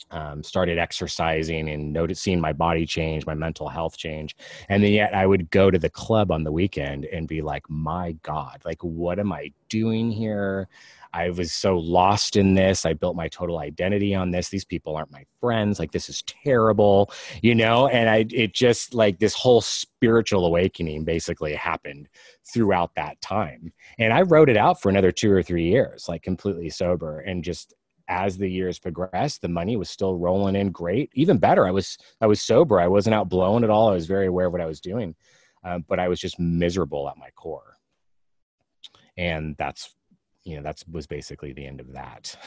um, 0.09 0.43
started 0.43 0.77
exercising 0.77 1.69
and 1.69 1.93
noticing 1.93 2.39
my 2.39 2.53
body 2.53 2.85
change, 2.85 3.25
my 3.25 3.35
mental 3.35 3.69
health 3.69 3.97
change. 3.97 4.35
And 4.69 4.83
then 4.83 4.91
yet 4.91 5.13
I 5.13 5.25
would 5.25 5.51
go 5.51 5.71
to 5.71 5.79
the 5.79 5.89
club 5.89 6.31
on 6.31 6.43
the 6.43 6.51
weekend 6.51 7.05
and 7.05 7.27
be 7.27 7.41
like, 7.41 7.69
my 7.69 8.13
God, 8.23 8.61
like, 8.65 8.83
what 8.83 9.19
am 9.19 9.31
I 9.31 9.51
doing 9.69 10.11
here? 10.11 10.67
I 11.13 11.29
was 11.29 11.51
so 11.51 11.77
lost 11.77 12.35
in 12.35 12.53
this. 12.53 12.85
I 12.85 12.93
built 12.93 13.15
my 13.15 13.27
total 13.27 13.59
identity 13.59 14.15
on 14.15 14.31
this. 14.31 14.49
These 14.49 14.65
people 14.65 14.95
aren't 14.95 15.11
my 15.11 15.25
friends. 15.41 15.79
Like 15.79 15.91
this 15.91 16.07
is 16.07 16.23
terrible, 16.23 17.11
you 17.41 17.53
know? 17.53 17.87
And 17.87 18.09
I 18.09 18.25
it 18.31 18.53
just 18.53 18.93
like 18.93 19.19
this 19.19 19.33
whole 19.33 19.61
spiritual 19.61 20.45
awakening 20.45 21.03
basically 21.03 21.53
happened 21.53 22.07
throughout 22.45 22.95
that 22.95 23.19
time. 23.21 23.73
And 23.99 24.13
I 24.13 24.21
rode 24.21 24.49
it 24.49 24.57
out 24.57 24.81
for 24.81 24.89
another 24.89 25.11
2 25.11 25.31
or 25.31 25.43
3 25.43 25.63
years, 25.63 26.07
like 26.07 26.23
completely 26.23 26.69
sober 26.69 27.19
and 27.19 27.43
just 27.43 27.73
as 28.12 28.38
the 28.38 28.47
years 28.47 28.78
progressed 28.78 29.41
the 29.41 29.47
money 29.47 29.78
was 29.78 29.89
still 29.89 30.17
rolling 30.17 30.56
in 30.56 30.69
great 30.69 31.10
even 31.13 31.38
better. 31.38 31.65
I 31.65 31.71
was 31.71 31.97
i 32.19 32.28
was 32.28 32.41
sober. 32.41 32.80
I 32.80 32.88
wasn't 32.88 33.15
out 33.15 33.30
blowing 33.30 33.63
at 33.63 33.69
all. 33.69 33.89
I 33.89 33.93
was 33.93 34.06
very 34.06 34.28
aware 34.28 34.47
of 34.47 34.52
what 34.52 34.62
i 34.62 34.65
was 34.65 34.82
doing 34.82 35.15
uh, 35.63 35.80
but 35.88 36.00
i 36.00 36.08
was 36.08 36.19
just 36.19 36.39
miserable 36.39 37.10
at 37.10 37.17
my 37.17 37.30
core. 37.32 37.78
And 39.17 39.56
that's 39.58 39.95
you 40.43 40.56
know 40.58 40.63
that's 40.63 40.86
was 40.88 41.08
basically 41.08 41.54
the 41.54 41.65
end 41.65 41.80
of 41.80 41.93
that. 41.93 42.36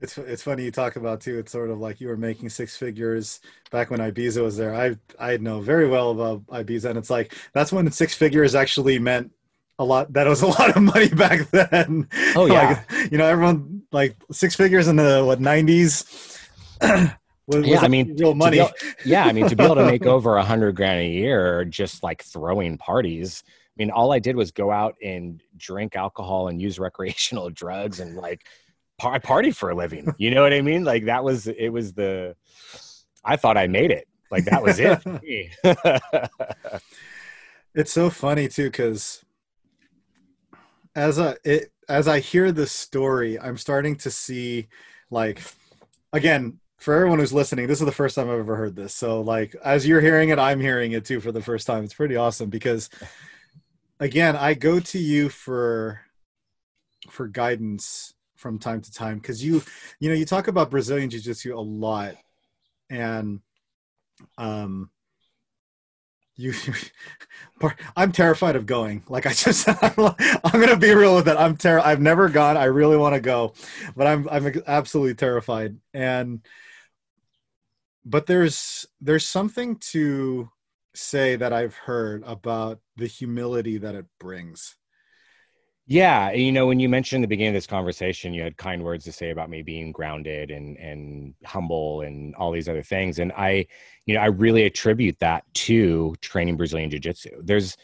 It's 0.00 0.16
it's 0.16 0.44
funny 0.44 0.62
you 0.62 0.70
talk 0.70 0.94
about 0.94 1.20
too. 1.20 1.38
It's 1.38 1.50
sort 1.50 1.70
of 1.70 1.80
like 1.80 2.00
you 2.00 2.06
were 2.06 2.16
making 2.16 2.50
six 2.50 2.76
figures 2.76 3.40
back 3.72 3.90
when 3.90 3.98
Ibiza 3.98 4.40
was 4.42 4.56
there. 4.56 4.72
I 4.72 4.96
I 5.18 5.38
know 5.38 5.60
very 5.60 5.88
well 5.88 6.12
about 6.12 6.46
Ibiza, 6.46 6.90
and 6.90 6.98
it's 6.98 7.10
like 7.10 7.34
that's 7.52 7.72
when 7.72 7.90
six 7.90 8.14
figures 8.14 8.54
actually 8.54 9.00
meant 9.00 9.32
a 9.78 9.84
lot. 9.84 10.12
That 10.12 10.26
was 10.26 10.42
a 10.42 10.46
lot 10.58 10.76
of 10.76 10.82
money 10.82 11.08
back 11.08 11.48
then. 11.50 12.08
Oh 12.34 12.46
yeah, 12.52 12.84
like, 12.90 13.12
you 13.12 13.18
know 13.18 13.26
everyone 13.26 13.82
like 13.92 14.16
six 14.30 14.54
figures 14.54 14.88
in 14.88 14.96
the 14.96 15.22
what 15.24 15.40
nineties. 15.40 16.38
yeah, 16.82 17.80
I 17.80 17.88
mean, 17.88 18.16
real 18.16 18.34
money. 18.34 18.58
Able, 18.58 18.70
yeah, 19.04 19.24
I 19.24 19.32
mean, 19.32 19.48
to 19.48 19.56
be 19.56 19.64
able 19.64 19.76
to 19.76 19.86
make 19.86 20.06
over 20.06 20.36
a 20.36 20.44
hundred 20.44 20.76
grand 20.76 21.00
a 21.00 21.08
year, 21.08 21.64
just 21.64 22.02
like 22.02 22.22
throwing 22.22 22.78
parties. 22.78 23.42
I 23.46 23.50
mean, 23.76 23.90
all 23.90 24.12
I 24.12 24.18
did 24.18 24.36
was 24.36 24.50
go 24.50 24.72
out 24.72 24.96
and 25.02 25.40
drink 25.56 25.94
alcohol 25.96 26.48
and 26.48 26.60
use 26.60 26.78
recreational 26.78 27.48
drugs 27.50 28.00
and 28.00 28.16
like 28.16 28.46
I 29.00 29.18
party 29.18 29.52
for 29.52 29.70
a 29.70 29.74
living. 29.74 30.12
You 30.18 30.32
know 30.32 30.42
what 30.42 30.52
I 30.52 30.60
mean? 30.60 30.84
Like 30.84 31.04
that 31.04 31.22
was 31.22 31.46
it 31.46 31.68
was 31.68 31.92
the 31.92 32.34
I 33.24 33.36
thought 33.36 33.56
I 33.56 33.68
made 33.68 33.92
it. 33.92 34.08
Like 34.30 34.44
that 34.46 34.62
was 34.62 34.78
it. 34.80 35.00
it's 37.74 37.92
so 37.92 38.10
funny 38.10 38.48
too 38.48 38.70
cuz 38.70 39.24
as 40.98 41.18
a 41.18 41.36
it 41.44 41.72
as 41.88 42.08
I 42.08 42.20
hear 42.20 42.52
this 42.52 42.72
story, 42.72 43.38
I'm 43.38 43.56
starting 43.56 43.96
to 43.96 44.10
see 44.10 44.68
like 45.10 45.40
again, 46.12 46.58
for 46.78 46.94
everyone 46.94 47.18
who's 47.18 47.32
listening, 47.32 47.66
this 47.66 47.80
is 47.80 47.86
the 47.86 47.92
first 47.92 48.14
time 48.14 48.28
I've 48.28 48.38
ever 48.38 48.56
heard 48.56 48.76
this. 48.76 48.94
So 48.94 49.20
like 49.20 49.54
as 49.64 49.86
you're 49.86 50.00
hearing 50.00 50.30
it, 50.30 50.38
I'm 50.38 50.60
hearing 50.60 50.92
it 50.92 51.04
too 51.04 51.20
for 51.20 51.32
the 51.32 51.42
first 51.42 51.66
time. 51.66 51.84
It's 51.84 51.94
pretty 51.94 52.16
awesome 52.16 52.50
because 52.50 52.90
again, 54.00 54.36
I 54.36 54.54
go 54.54 54.80
to 54.80 54.98
you 54.98 55.28
for 55.28 56.00
for 57.08 57.28
guidance 57.28 58.14
from 58.36 58.58
time 58.58 58.80
to 58.80 58.92
time 58.92 59.18
because 59.18 59.44
you 59.44 59.62
you 59.98 60.08
know 60.08 60.14
you 60.14 60.24
talk 60.24 60.46
about 60.46 60.70
brazilian 60.70 61.10
jiu-jitsu 61.10 61.58
a 61.58 61.60
lot 61.60 62.14
and 62.88 63.40
um 64.36 64.90
you 66.38 66.54
i'm 67.96 68.12
terrified 68.12 68.56
of 68.56 68.64
going. 68.64 69.02
Like 69.08 69.26
i 69.26 69.32
just 69.32 69.68
i'm 69.82 70.60
gonna 70.60 70.76
be 70.78 70.94
real 70.94 71.16
with 71.16 71.28
it. 71.28 71.36
I'm 71.36 71.56
ter- 71.58 71.80
i've 71.80 72.00
never 72.00 72.30
gone. 72.30 72.56
I 72.56 72.64
really 72.64 72.96
want 72.96 73.14
to 73.14 73.20
go 73.20 73.52
but 73.94 74.06
i'm 74.06 74.28
i'm 74.30 74.50
absolutely 74.66 75.14
terrified. 75.14 75.76
And 75.92 76.40
but 78.04 78.26
there's 78.26 78.86
there's 79.00 79.26
something 79.26 79.76
to 79.76 80.48
say 80.94 81.36
that 81.36 81.52
i've 81.52 81.74
heard 81.76 82.22
about 82.26 82.80
the 82.96 83.06
humility 83.06 83.78
that 83.78 83.94
it 83.94 84.06
brings 84.18 84.77
yeah, 85.90 86.32
you 86.32 86.52
know, 86.52 86.66
when 86.66 86.80
you 86.80 86.88
mentioned 86.88 87.24
the 87.24 87.28
beginning 87.28 87.48
of 87.48 87.54
this 87.54 87.66
conversation, 87.66 88.34
you 88.34 88.42
had 88.42 88.58
kind 88.58 88.84
words 88.84 89.04
to 89.04 89.12
say 89.12 89.30
about 89.30 89.48
me 89.48 89.62
being 89.62 89.90
grounded 89.90 90.50
and 90.50 90.76
and 90.76 91.34
humble 91.46 92.02
and 92.02 92.34
all 92.34 92.52
these 92.52 92.68
other 92.68 92.82
things, 92.82 93.18
and 93.18 93.32
I, 93.32 93.66
you 94.04 94.14
know, 94.14 94.20
I 94.20 94.26
really 94.26 94.64
attribute 94.64 95.18
that 95.20 95.44
to 95.54 96.14
training 96.20 96.58
Brazilian 96.58 96.90
Jiu 96.90 97.00
Jitsu. 97.00 97.40
There's 97.42 97.78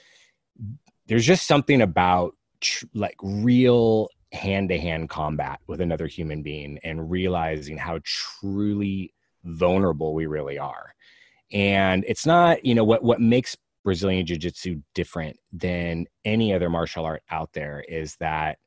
there's 1.07 1.25
just 1.25 1.47
something 1.47 1.81
about 1.81 2.35
tr- 2.61 2.85
like 2.93 3.17
real 3.23 4.11
hand 4.35 4.69
to 4.69 4.79
hand 4.79 5.09
combat 5.09 5.61
with 5.67 5.81
another 5.81 6.07
human 6.07 6.43
being 6.43 6.79
and 6.85 7.11
realizing 7.11 7.79
how 7.79 8.01
truly 8.05 9.15
vulnerable 9.45 10.13
we 10.13 10.27
really 10.27 10.59
are. 10.59 10.95
And 11.53 12.05
it's 12.07 12.27
not, 12.27 12.67
you 12.67 12.75
know, 12.75 12.85
what 12.85 13.03
what 13.03 13.19
makes 13.19 13.57
Brazilian 13.85 14.27
Jiu 14.27 14.39
Jitsu 14.39 14.83
different 14.95 15.37
than 15.53 16.07
any 16.25 16.53
other 16.53 16.71
martial 16.71 17.05
art 17.05 17.23
out 17.31 17.53
there 17.53 17.85
is 17.87 18.17
that 18.17 18.59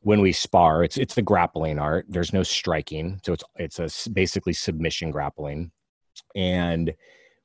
when 0.00 0.20
we 0.20 0.32
spar, 0.32 0.84
it's 0.84 0.96
it's 0.96 1.14
the 1.14 1.22
grappling 1.22 1.78
art. 1.78 2.06
There's 2.08 2.32
no 2.32 2.42
striking, 2.42 3.20
so 3.24 3.32
it's 3.32 3.44
it's 3.56 4.06
a 4.06 4.10
basically 4.10 4.52
submission 4.52 5.10
grappling, 5.10 5.72
and 6.34 6.94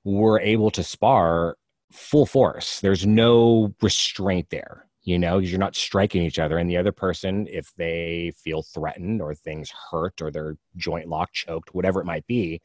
we're 0.03 0.39
able 0.41 0.69
to 0.71 0.83
spar 0.83 1.57
full 1.91 2.25
force. 2.25 2.81
There's 2.81 3.05
no 3.05 3.73
restraint 3.81 4.47
there, 4.49 4.85
you 5.03 5.17
know, 5.17 5.37
because 5.37 5.51
you're 5.51 5.59
not 5.59 5.75
striking 5.75 6.21
each 6.23 6.37
other. 6.37 6.57
And 6.57 6.69
the 6.69 6.77
other 6.77 6.91
person, 6.91 7.47
if 7.49 7.73
they 7.77 8.33
feel 8.37 8.61
threatened 8.61 9.21
or 9.21 9.33
things 9.33 9.71
hurt 9.91 10.21
or 10.21 10.29
their 10.29 10.57
joint 10.75 11.07
lock 11.07 11.31
choked, 11.31 11.73
whatever 11.73 12.01
it 12.01 12.05
might 12.05 12.27
be, 12.27 12.61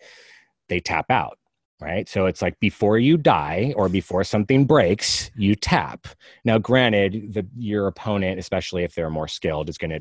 they 0.69 0.81
tap 0.81 1.11
out 1.11 1.39
right? 1.85 2.09
So 2.09 2.25
it's 2.25 2.41
like 2.41 2.59
before 2.61 2.99
you 2.99 3.19
die 3.19 3.75
or 3.77 3.91
before 3.91 4.25
something 4.25 4.65
breaks, 4.65 5.31
you 5.37 5.55
tap. 5.55 6.09
Now, 6.43 6.57
granted, 6.57 7.35
the 7.35 7.47
your 7.57 7.87
opponent, 7.89 8.39
especially 8.39 8.85
if 8.85 8.95
they're 8.95 9.11
more 9.11 9.29
skilled, 9.29 9.69
is 9.69 9.77
going 9.77 9.91
to 9.91 10.01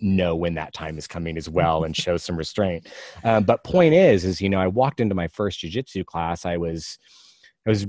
know 0.00 0.34
when 0.34 0.54
that 0.54 0.74
time 0.74 0.98
is 0.98 1.06
coming 1.06 1.36
as 1.36 1.48
well 1.48 1.84
and 1.84 1.96
show 2.04 2.16
some 2.16 2.36
restraint. 2.36 2.88
Um, 3.22 3.44
but 3.44 3.62
point 3.62 3.94
is, 3.94 4.24
is 4.24 4.40
you 4.40 4.48
know, 4.48 4.58
I 4.58 4.66
walked 4.66 4.98
into 5.00 5.14
my 5.14 5.28
first 5.28 5.60
jujitsu 5.60 6.04
class. 6.04 6.44
I 6.44 6.56
was, 6.56 6.98
I 7.64 7.70
was 7.70 7.86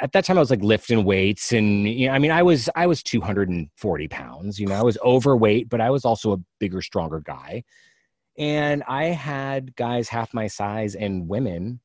at 0.00 0.12
that 0.12 0.24
time 0.24 0.36
I 0.36 0.40
was 0.40 0.50
like 0.50 0.62
lifting 0.62 1.04
weights 1.04 1.52
and 1.52 1.88
you 1.88 2.08
know, 2.08 2.12
I 2.12 2.18
mean 2.18 2.30
I 2.30 2.42
was 2.42 2.68
I 2.76 2.86
was 2.86 3.02
240 3.02 4.08
pounds 4.08 4.60
you 4.60 4.66
know 4.66 4.74
I 4.74 4.82
was 4.82 4.98
overweight 5.02 5.70
but 5.70 5.80
I 5.80 5.88
was 5.88 6.04
also 6.04 6.34
a 6.34 6.40
bigger 6.60 6.82
stronger 6.82 7.20
guy 7.20 7.64
and 8.36 8.82
I 8.86 9.04
had 9.04 9.74
guys 9.74 10.10
half 10.10 10.34
my 10.34 10.48
size 10.48 10.94
and 10.94 11.28
women 11.28 11.80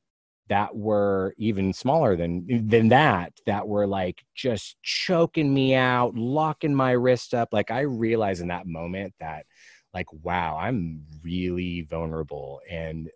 that 0.49 0.75
were 0.75 1.33
even 1.37 1.71
smaller 1.71 2.15
than 2.15 2.67
than 2.67 2.89
that 2.89 3.31
that 3.45 3.67
were 3.67 3.87
like 3.87 4.23
just 4.35 4.77
choking 4.81 5.53
me 5.53 5.75
out 5.75 6.15
locking 6.15 6.73
my 6.75 6.91
wrist 6.91 7.33
up. 7.33 7.49
Like 7.51 7.71
i 7.71 7.81
realized 7.81 8.41
in 8.41 8.47
that 8.49 8.67
moment 8.67 9.13
that 9.19 9.45
like 9.93 10.11
wow 10.23 10.57
i'm 10.57 11.03
really 11.23 11.81
vulnerable 11.81 12.61
and 12.69 13.09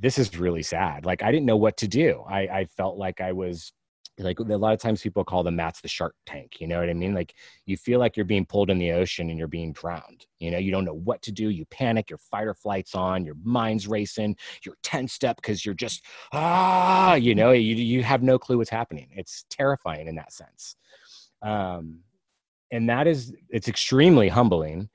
this 0.00 0.16
is 0.18 0.38
really 0.38 0.62
sad. 0.62 1.04
Like 1.04 1.22
i 1.22 1.30
didn't 1.30 1.46
know 1.46 1.56
what 1.56 1.76
to 1.78 1.88
do. 1.88 2.24
I 2.28 2.40
i 2.40 2.64
felt 2.76 2.96
like 2.96 3.20
i 3.20 3.32
was 3.32 3.72
like 4.18 4.38
a 4.40 4.42
lot 4.42 4.72
of 4.72 4.80
times 4.80 5.02
people 5.02 5.24
call 5.24 5.42
the 5.42 5.50
mats 5.50 5.80
the 5.80 5.88
shark 5.88 6.14
tank 6.26 6.60
you 6.60 6.66
know 6.66 6.80
what 6.80 6.90
i 6.90 6.94
mean? 6.94 7.14
Like 7.14 7.34
you 7.66 7.76
feel 7.76 7.98
like 7.98 8.16
you're 8.16 8.26
being 8.26 8.46
pulled 8.46 8.70
in 8.70 8.78
the 8.78 8.92
ocean 8.92 9.30
and 9.30 9.38
you're 9.38 9.48
being 9.48 9.72
drowned 9.72 10.26
you 10.38 10.50
know? 10.50 10.58
You 10.58 10.70
don't 10.70 10.84
know 10.84 10.94
what 10.94 11.22
to 11.22 11.32
do 11.32 11.50
you 11.50 11.64
panic 11.66 12.10
your 12.10 12.18
fight 12.18 12.46
or 12.46 12.54
flight's 12.54 12.94
on 12.94 13.24
your 13.24 13.36
mind's 13.42 13.86
racing 13.86 14.36
you're 14.64 14.76
tensed 14.82 15.24
up 15.24 15.36
because 15.36 15.64
you're 15.64 15.74
just 15.74 16.04
ah 16.32 17.14
you 17.14 17.34
know? 17.34 17.52
You, 17.52 17.74
you 17.74 18.02
have 18.02 18.22
no 18.22 18.38
clue 18.38 18.58
what's 18.58 18.70
happening. 18.70 19.08
It's 19.12 19.44
terrifying 19.50 20.08
in 20.08 20.16
that 20.16 20.32
sense. 20.32 20.76
Um 21.42 22.00
and 22.70 22.88
that 22.88 23.06
is 23.06 23.32
it's 23.48 23.68
extremely 23.68 24.28
humbling. 24.28 24.88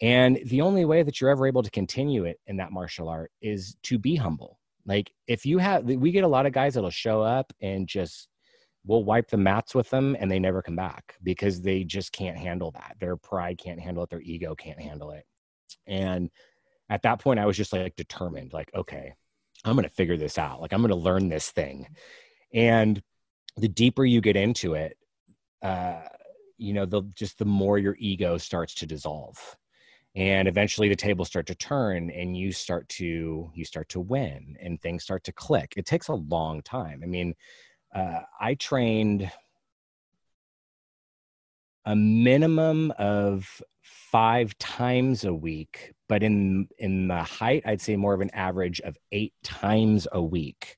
And 0.00 0.38
the 0.46 0.60
only 0.60 0.84
way 0.84 1.02
that 1.02 1.20
you're 1.20 1.30
ever 1.30 1.46
able 1.46 1.62
to 1.62 1.70
continue 1.70 2.24
it 2.24 2.38
in 2.46 2.56
that 2.58 2.70
martial 2.70 3.08
art 3.08 3.32
is 3.42 3.76
to 3.84 3.98
be 3.98 4.14
humble. 4.14 4.58
Like 4.86 5.12
if 5.26 5.44
you 5.44 5.58
have 5.58 5.84
we 5.84 6.10
get 6.12 6.24
a 6.24 6.28
lot 6.28 6.46
of 6.46 6.52
guys 6.52 6.74
that'll 6.74 6.90
show 6.90 7.20
up 7.20 7.52
and 7.60 7.86
just 7.86 8.28
we'll 8.88 9.04
wipe 9.04 9.28
the 9.28 9.36
mats 9.36 9.74
with 9.74 9.88
them 9.90 10.16
and 10.18 10.30
they 10.30 10.38
never 10.38 10.62
come 10.62 10.74
back 10.74 11.14
because 11.22 11.60
they 11.60 11.84
just 11.84 12.10
can't 12.10 12.38
handle 12.38 12.70
that. 12.70 12.96
Their 12.98 13.16
pride 13.16 13.58
can't 13.58 13.78
handle 13.78 14.02
it, 14.02 14.10
their 14.10 14.22
ego 14.22 14.54
can't 14.54 14.80
handle 14.80 15.10
it. 15.10 15.24
And 15.86 16.30
at 16.88 17.02
that 17.02 17.20
point 17.20 17.38
I 17.38 17.44
was 17.46 17.56
just 17.56 17.72
like 17.72 17.94
determined 17.96 18.54
like 18.54 18.70
okay, 18.74 19.12
I'm 19.64 19.74
going 19.74 19.84
to 19.84 19.94
figure 19.94 20.16
this 20.16 20.38
out. 20.38 20.62
Like 20.62 20.72
I'm 20.72 20.80
going 20.80 20.88
to 20.88 20.96
learn 20.96 21.28
this 21.28 21.50
thing. 21.50 21.86
And 22.54 23.00
the 23.58 23.68
deeper 23.68 24.06
you 24.06 24.22
get 24.22 24.36
into 24.36 24.74
it, 24.74 24.96
uh 25.62 26.00
you 26.56 26.72
know, 26.72 26.86
the 26.86 27.02
just 27.14 27.38
the 27.38 27.44
more 27.44 27.78
your 27.78 27.94
ego 28.00 28.38
starts 28.38 28.74
to 28.76 28.86
dissolve 28.86 29.56
and 30.16 30.48
eventually 30.48 30.88
the 30.88 30.96
tables 30.96 31.28
start 31.28 31.46
to 31.46 31.54
turn 31.54 32.10
and 32.10 32.36
you 32.36 32.50
start 32.52 32.88
to 32.88 33.50
you 33.54 33.64
start 33.64 33.88
to 33.90 34.00
win 34.00 34.56
and 34.60 34.80
things 34.80 35.02
start 35.02 35.22
to 35.22 35.32
click 35.32 35.74
it 35.76 35.84
takes 35.84 36.08
a 36.08 36.14
long 36.14 36.62
time 36.62 37.00
i 37.02 37.06
mean 37.06 37.34
uh, 37.94 38.20
I 38.40 38.54
trained 38.54 39.30
a 41.84 41.96
minimum 41.96 42.92
of 42.98 43.62
five 43.82 44.56
times 44.58 45.24
a 45.24 45.34
week, 45.34 45.92
but 46.08 46.22
in 46.22 46.68
in 46.78 47.08
the 47.08 47.22
height, 47.22 47.62
I'd 47.66 47.80
say 47.80 47.96
more 47.96 48.14
of 48.14 48.20
an 48.20 48.30
average 48.34 48.80
of 48.80 48.96
eight 49.12 49.32
times 49.42 50.06
a 50.12 50.22
week, 50.22 50.76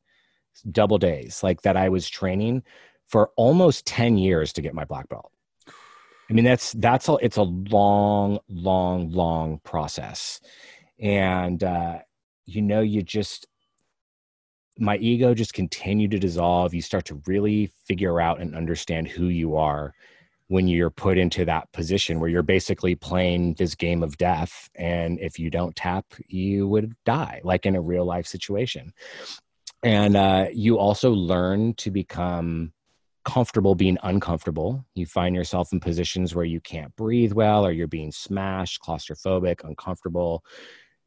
double 0.71 0.99
days, 0.99 1.43
like 1.43 1.63
that. 1.63 1.77
I 1.77 1.89
was 1.89 2.09
training 2.09 2.63
for 3.09 3.31
almost 3.37 3.87
ten 3.87 4.19
years 4.19 4.53
to 4.55 4.63
get 4.63 4.75
my 4.75 4.85
black 4.85 5.09
belt. 5.09 5.33
I 6.31 6.33
mean, 6.33 6.45
that's 6.45 6.73
that's 6.73 7.09
a 7.09 7.15
it's 7.21 7.39
a 7.39 7.43
long, 7.43 8.39
long, 8.49 9.11
long 9.11 9.59
process, 9.65 10.41
and 11.01 11.63
uh, 11.65 11.99
you 12.47 12.63
know, 12.63 12.81
you 12.83 13.03
just 13.03 13.47
my 14.81 14.97
ego 14.97 15.35
just 15.35 15.55
continued 15.55 16.11
to 16.13 16.19
dissolve. 16.19 16.75
You 16.75 16.83
start 16.83 17.05
to 17.07 17.21
really 17.27 17.71
figure 17.85 18.21
out 18.21 18.41
and 18.41 18.57
understand 18.57 19.09
who 19.09 19.27
you 19.27 19.57
are 19.57 19.95
when 20.49 20.67
you're 20.67 20.91
put 20.91 21.17
into 21.17 21.45
that 21.45 21.71
position 21.71 22.19
where 22.19 22.29
you're 22.29 22.43
basically 22.43 22.97
playing 22.97 23.55
this 23.55 23.77
game 23.77 24.03
of 24.03 24.17
death. 24.17 24.69
And 24.75 25.21
if 25.21 25.39
you 25.39 25.49
don't 25.49 25.77
tap, 25.77 26.07
you 26.27 26.67
would 26.67 26.97
die, 27.05 27.41
like 27.45 27.67
in 27.67 27.77
a 27.77 27.81
real 27.81 28.05
life 28.05 28.27
situation. 28.27 28.93
And 29.85 30.17
uh, 30.17 30.47
you 30.53 30.77
also 30.77 31.11
learn 31.13 31.75
to 31.75 31.91
become 31.93 32.73
comfortable 33.25 33.75
being 33.75 33.99
uncomfortable. 34.03 34.85
You 34.95 35.07
find 35.07 35.37
yourself 35.37 35.73
in 35.73 35.79
positions 35.79 36.35
where 36.35 36.45
you 36.45 36.61
can't 36.61 36.95
breathe 36.97 37.33
well, 37.33 37.65
or 37.65 37.71
you're 37.71 37.87
being 37.87 38.11
smashed, 38.11 38.83
claustrophobic, 38.83 39.63
uncomfortable 39.63 40.43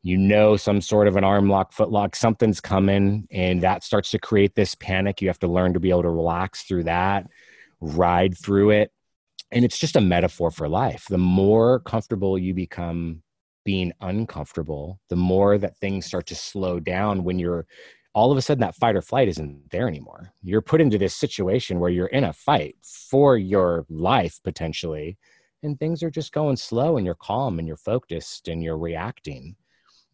you 0.03 0.17
know 0.17 0.57
some 0.57 0.81
sort 0.81 1.07
of 1.07 1.15
an 1.15 1.23
arm 1.23 1.49
lock 1.49 1.71
foot 1.71 1.89
lock 1.89 2.15
something's 2.15 2.59
coming 2.59 3.27
and 3.31 3.61
that 3.61 3.83
starts 3.83 4.11
to 4.11 4.19
create 4.19 4.53
this 4.55 4.75
panic. 4.75 5.21
You 5.21 5.29
have 5.29 5.39
to 5.39 5.47
learn 5.47 5.73
to 5.73 5.79
be 5.79 5.89
able 5.89 6.03
to 6.03 6.09
relax 6.09 6.63
through 6.63 6.83
that 6.83 7.27
ride 7.83 8.37
through 8.37 8.71
it. 8.71 8.91
And 9.51 9.63
it's 9.63 9.77
just 9.77 9.95
a 9.95 10.01
metaphor 10.01 10.49
for 10.51 10.67
life. 10.67 11.05
The 11.09 11.17
more 11.17 11.79
comfortable 11.81 12.37
you 12.37 12.53
become 12.53 13.21
being 13.65 13.93
uncomfortable 14.01 14.99
the 15.09 15.15
more 15.15 15.57
that 15.57 15.77
things 15.77 16.05
start 16.05 16.25
to 16.27 16.35
slow 16.35 16.81
down 16.81 17.23
when 17.23 17.39
you're 17.39 17.65
all 18.13 18.31
of 18.31 18.37
a 18.37 18.41
sudden 18.41 18.59
that 18.61 18.75
fight 18.75 18.95
or 18.95 19.01
flight 19.01 19.27
isn't 19.27 19.71
there 19.71 19.87
anymore. 19.87 20.33
You're 20.43 20.61
put 20.61 20.81
into 20.81 20.97
this 20.97 21.15
situation 21.15 21.79
where 21.79 21.89
you're 21.89 22.07
in 22.07 22.25
a 22.25 22.33
fight 22.33 22.75
for 22.81 23.37
your 23.37 23.85
life 23.89 24.39
potentially 24.43 25.17
and 25.63 25.79
things 25.79 26.03
are 26.03 26.11
just 26.11 26.33
going 26.33 26.57
slow 26.57 26.97
and 26.97 27.05
you're 27.05 27.15
calm 27.15 27.57
and 27.57 27.67
you're 27.67 27.77
focused 27.77 28.49
and 28.49 28.61
you're 28.61 28.77
reacting 28.77 29.55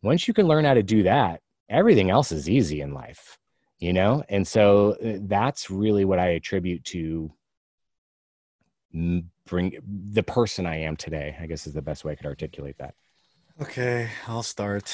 once 0.01 0.27
you 0.27 0.33
can 0.33 0.47
learn 0.47 0.65
how 0.65 0.73
to 0.73 0.83
do 0.83 1.03
that 1.03 1.41
everything 1.69 2.09
else 2.09 2.31
is 2.31 2.49
easy 2.49 2.81
in 2.81 2.93
life 2.93 3.39
you 3.79 3.93
know? 3.93 4.23
And 4.29 4.45
so 4.47 4.97
uh, 5.03 5.17
that's 5.21 5.71
really 5.71 6.05
what 6.05 6.19
i 6.19 6.27
attribute 6.29 6.83
to 6.85 7.31
bring 9.45 9.77
the 9.85 10.23
person 10.23 10.65
i 10.65 10.77
am 10.77 10.95
today 10.95 11.37
i 11.39 11.45
guess 11.45 11.67
is 11.67 11.73
the 11.73 11.81
best 11.81 12.03
way 12.03 12.13
i 12.13 12.15
could 12.15 12.25
articulate 12.25 12.75
that. 12.79 12.95
Okay 13.61 14.09
i'll 14.27 14.43
start. 14.43 14.87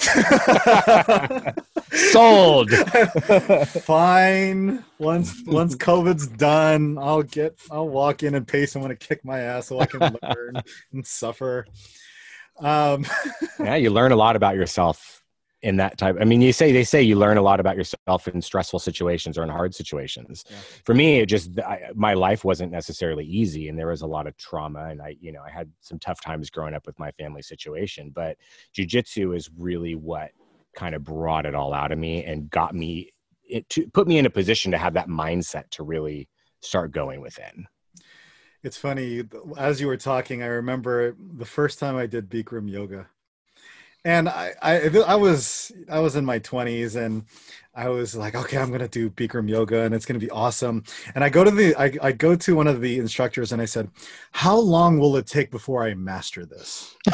Sold. 1.92 2.70
Fine. 3.84 4.84
Once 4.98 5.42
once 5.46 5.74
covid's 5.74 6.26
done 6.26 6.98
i'll 6.98 7.22
get 7.24 7.58
i'll 7.70 7.88
walk 7.88 8.22
in 8.22 8.34
and 8.34 8.46
pay 8.46 8.64
someone 8.66 8.90
to 8.90 8.96
kick 8.96 9.24
my 9.24 9.40
ass 9.40 9.66
so 9.66 9.80
i 9.80 9.86
can 9.86 10.00
learn 10.22 10.62
and 10.92 11.06
suffer 11.06 11.66
um, 12.60 13.06
yeah, 13.58 13.76
you 13.76 13.90
learn 13.90 14.12
a 14.12 14.16
lot 14.16 14.36
about 14.36 14.54
yourself 14.54 15.22
in 15.62 15.76
that 15.76 15.96
type. 15.96 16.16
I 16.20 16.24
mean, 16.24 16.42
you 16.42 16.52
say 16.52 16.72
they 16.72 16.84
say 16.84 17.02
you 17.02 17.16
learn 17.16 17.38
a 17.38 17.42
lot 17.42 17.60
about 17.60 17.76
yourself 17.76 18.26
in 18.26 18.42
stressful 18.42 18.80
situations 18.80 19.38
or 19.38 19.44
in 19.44 19.48
hard 19.48 19.74
situations. 19.74 20.44
Yeah. 20.48 20.56
For 20.84 20.94
me, 20.94 21.20
it 21.20 21.26
just 21.26 21.58
I, 21.60 21.90
my 21.94 22.14
life 22.14 22.44
wasn't 22.44 22.72
necessarily 22.72 23.24
easy, 23.24 23.68
and 23.68 23.78
there 23.78 23.88
was 23.88 24.02
a 24.02 24.06
lot 24.06 24.26
of 24.26 24.36
trauma, 24.36 24.86
and 24.86 25.00
I, 25.00 25.16
you 25.20 25.32
know, 25.32 25.42
I 25.46 25.50
had 25.50 25.70
some 25.80 25.98
tough 25.98 26.20
times 26.20 26.50
growing 26.50 26.74
up 26.74 26.86
with 26.86 26.98
my 26.98 27.12
family 27.12 27.42
situation. 27.42 28.10
But 28.12 28.38
jujitsu 28.76 29.36
is 29.36 29.50
really 29.56 29.94
what 29.94 30.32
kind 30.74 30.94
of 30.94 31.04
brought 31.04 31.46
it 31.46 31.54
all 31.54 31.72
out 31.72 31.92
of 31.92 31.98
me 31.98 32.24
and 32.24 32.50
got 32.50 32.74
me 32.74 33.12
it 33.48 33.68
to 33.68 33.86
put 33.90 34.08
me 34.08 34.18
in 34.18 34.26
a 34.26 34.30
position 34.30 34.72
to 34.72 34.78
have 34.78 34.94
that 34.94 35.08
mindset 35.08 35.68
to 35.70 35.82
really 35.82 36.28
start 36.60 36.90
going 36.90 37.20
within. 37.20 37.66
It's 38.62 38.76
funny 38.76 39.24
as 39.58 39.80
you 39.80 39.88
were 39.88 39.96
talking. 39.96 40.42
I 40.42 40.46
remember 40.46 41.16
the 41.36 41.44
first 41.44 41.80
time 41.80 41.96
I 41.96 42.06
did 42.06 42.30
Bikram 42.30 42.70
yoga, 42.70 43.08
and 44.04 44.28
I, 44.28 44.52
I, 44.62 44.88
I 45.06 45.16
was, 45.16 45.72
I 45.90 45.98
was 45.98 46.14
in 46.14 46.24
my 46.24 46.38
twenties, 46.38 46.94
and 46.94 47.24
I 47.74 47.88
was 47.88 48.14
like, 48.14 48.36
okay, 48.36 48.58
I'm 48.58 48.70
gonna 48.70 48.86
do 48.86 49.10
Bikram 49.10 49.48
yoga, 49.48 49.80
and 49.80 49.92
it's 49.92 50.06
gonna 50.06 50.20
be 50.20 50.30
awesome. 50.30 50.84
And 51.16 51.24
I 51.24 51.28
go 51.28 51.42
to 51.42 51.50
the, 51.50 51.74
I, 51.74 51.92
I 52.00 52.12
go 52.12 52.36
to 52.36 52.54
one 52.54 52.68
of 52.68 52.80
the 52.80 53.00
instructors, 53.00 53.50
and 53.50 53.60
I 53.60 53.64
said, 53.64 53.90
how 54.30 54.56
long 54.56 55.00
will 55.00 55.16
it 55.16 55.26
take 55.26 55.50
before 55.50 55.82
I 55.82 55.94
master 55.94 56.46
this? 56.46 56.94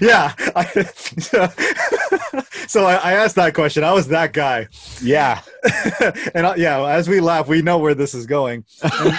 yeah. 0.00 0.34
I, 0.54 0.64
so 2.68 2.84
I, 2.84 2.94
I, 2.94 3.12
asked 3.14 3.34
that 3.36 3.54
question. 3.54 3.82
I 3.82 3.92
was 3.92 4.08
that 4.08 4.32
guy. 4.32 4.68
Yeah. 5.02 5.40
and 6.34 6.46
I, 6.46 6.56
yeah, 6.56 6.84
as 6.86 7.08
we 7.08 7.20
laugh, 7.20 7.48
we 7.48 7.62
know 7.62 7.78
where 7.78 7.94
this 7.94 8.14
is 8.14 8.26
going. 8.26 8.64
And, 8.82 9.18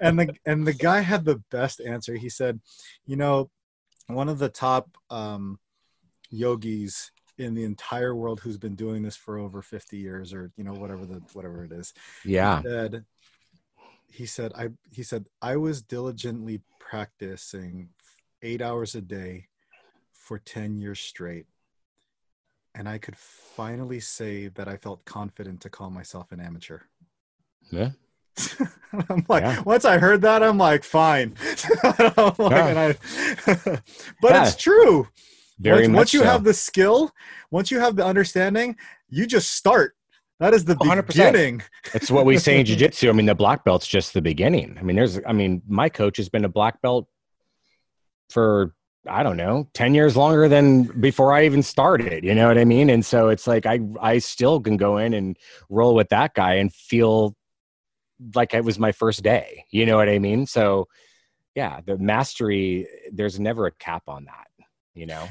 and 0.00 0.18
the 0.18 0.34
and 0.46 0.66
the 0.66 0.72
guy 0.72 1.00
had 1.00 1.24
the 1.24 1.42
best 1.50 1.80
answer. 1.80 2.14
He 2.14 2.28
said, 2.28 2.60
"You 3.06 3.16
know, 3.16 3.50
one 4.06 4.28
of 4.28 4.38
the 4.38 4.48
top 4.48 4.96
um, 5.10 5.58
yogis 6.30 7.10
in 7.38 7.54
the 7.54 7.64
entire 7.64 8.14
world 8.14 8.40
who's 8.40 8.58
been 8.58 8.76
doing 8.76 9.02
this 9.02 9.16
for 9.16 9.38
over 9.38 9.60
50 9.60 9.96
years, 9.96 10.32
or 10.32 10.52
you 10.56 10.64
know, 10.64 10.74
whatever 10.74 11.04
the 11.04 11.22
whatever 11.32 11.64
it 11.64 11.72
is." 11.72 11.92
Yeah. 12.24 12.62
He 12.62 12.68
said, 12.68 13.04
he 14.08 14.26
said, 14.26 14.52
"I 14.54 14.68
he 14.90 15.02
said 15.02 15.26
I 15.42 15.56
was 15.56 15.82
diligently 15.82 16.62
practicing 16.78 17.90
eight 18.42 18.62
hours 18.62 18.94
a 18.94 19.00
day 19.00 19.48
for 20.12 20.38
10 20.38 20.78
years 20.78 21.00
straight." 21.00 21.46
And 22.76 22.88
I 22.88 22.98
could 22.98 23.16
finally 23.16 24.00
say 24.00 24.48
that 24.48 24.66
I 24.66 24.76
felt 24.76 25.04
confident 25.04 25.60
to 25.60 25.70
call 25.70 25.90
myself 25.90 26.32
an 26.32 26.40
amateur. 26.40 26.80
Yeah. 27.70 27.90
I'm 28.92 29.24
like, 29.28 29.42
yeah. 29.42 29.62
once 29.62 29.84
I 29.84 29.98
heard 29.98 30.22
that, 30.22 30.42
I'm 30.42 30.58
like, 30.58 30.84
fine. 30.84 31.34
like, 31.82 32.08
yeah. 32.38 32.94
I, 32.96 32.96
but 34.20 34.30
yeah. 34.30 34.46
it's 34.46 34.56
true. 34.56 35.08
Very 35.58 35.86
once, 35.86 35.96
once 35.96 36.14
you 36.14 36.20
so. 36.20 36.26
have 36.26 36.44
the 36.44 36.54
skill, 36.54 37.12
once 37.50 37.70
you 37.70 37.80
have 37.80 37.96
the 37.96 38.04
understanding, 38.04 38.76
you 39.08 39.26
just 39.26 39.52
start. 39.52 39.96
That 40.40 40.52
is 40.52 40.64
the 40.64 40.74
100%. 40.74 41.06
beginning. 41.06 41.62
it's 41.94 42.10
what 42.10 42.26
we 42.26 42.38
say 42.38 42.58
in 42.58 42.66
jiu-jitsu. 42.66 43.08
I 43.08 43.12
mean, 43.12 43.26
the 43.26 43.34
black 43.34 43.64
belt's 43.64 43.86
just 43.86 44.14
the 44.14 44.22
beginning. 44.22 44.76
I 44.78 44.82
mean, 44.82 44.96
there's, 44.96 45.20
I 45.26 45.32
mean, 45.32 45.62
my 45.68 45.88
coach 45.88 46.16
has 46.16 46.28
been 46.28 46.44
a 46.44 46.48
black 46.48 46.82
belt 46.82 47.06
for 48.30 48.74
I 49.08 49.22
don't 49.22 49.36
know, 49.36 49.68
10 49.74 49.94
years 49.94 50.16
longer 50.16 50.48
than 50.48 50.84
before 50.84 51.32
I 51.32 51.44
even 51.44 51.62
started. 51.62 52.24
You 52.24 52.34
know 52.34 52.48
what 52.48 52.56
I 52.56 52.64
mean? 52.64 52.88
And 52.88 53.04
so 53.04 53.28
it's 53.28 53.46
like 53.46 53.66
I 53.66 53.80
I 54.00 54.18
still 54.18 54.60
can 54.60 54.76
go 54.76 54.96
in 54.96 55.12
and 55.12 55.36
roll 55.68 55.94
with 55.94 56.08
that 56.08 56.34
guy 56.34 56.54
and 56.54 56.72
feel 56.72 57.36
like 58.34 58.54
it 58.54 58.64
was 58.64 58.78
my 58.78 58.92
first 58.92 59.22
day. 59.22 59.64
You 59.70 59.86
know 59.86 59.96
what 59.96 60.08
I 60.08 60.18
mean? 60.18 60.46
So 60.46 60.88
yeah, 61.54 61.80
the 61.84 61.98
mastery, 61.98 62.88
there's 63.12 63.38
never 63.38 63.66
a 63.66 63.72
cap 63.72 64.04
on 64.08 64.24
that, 64.24 64.48
you 64.94 65.06
know? 65.06 65.28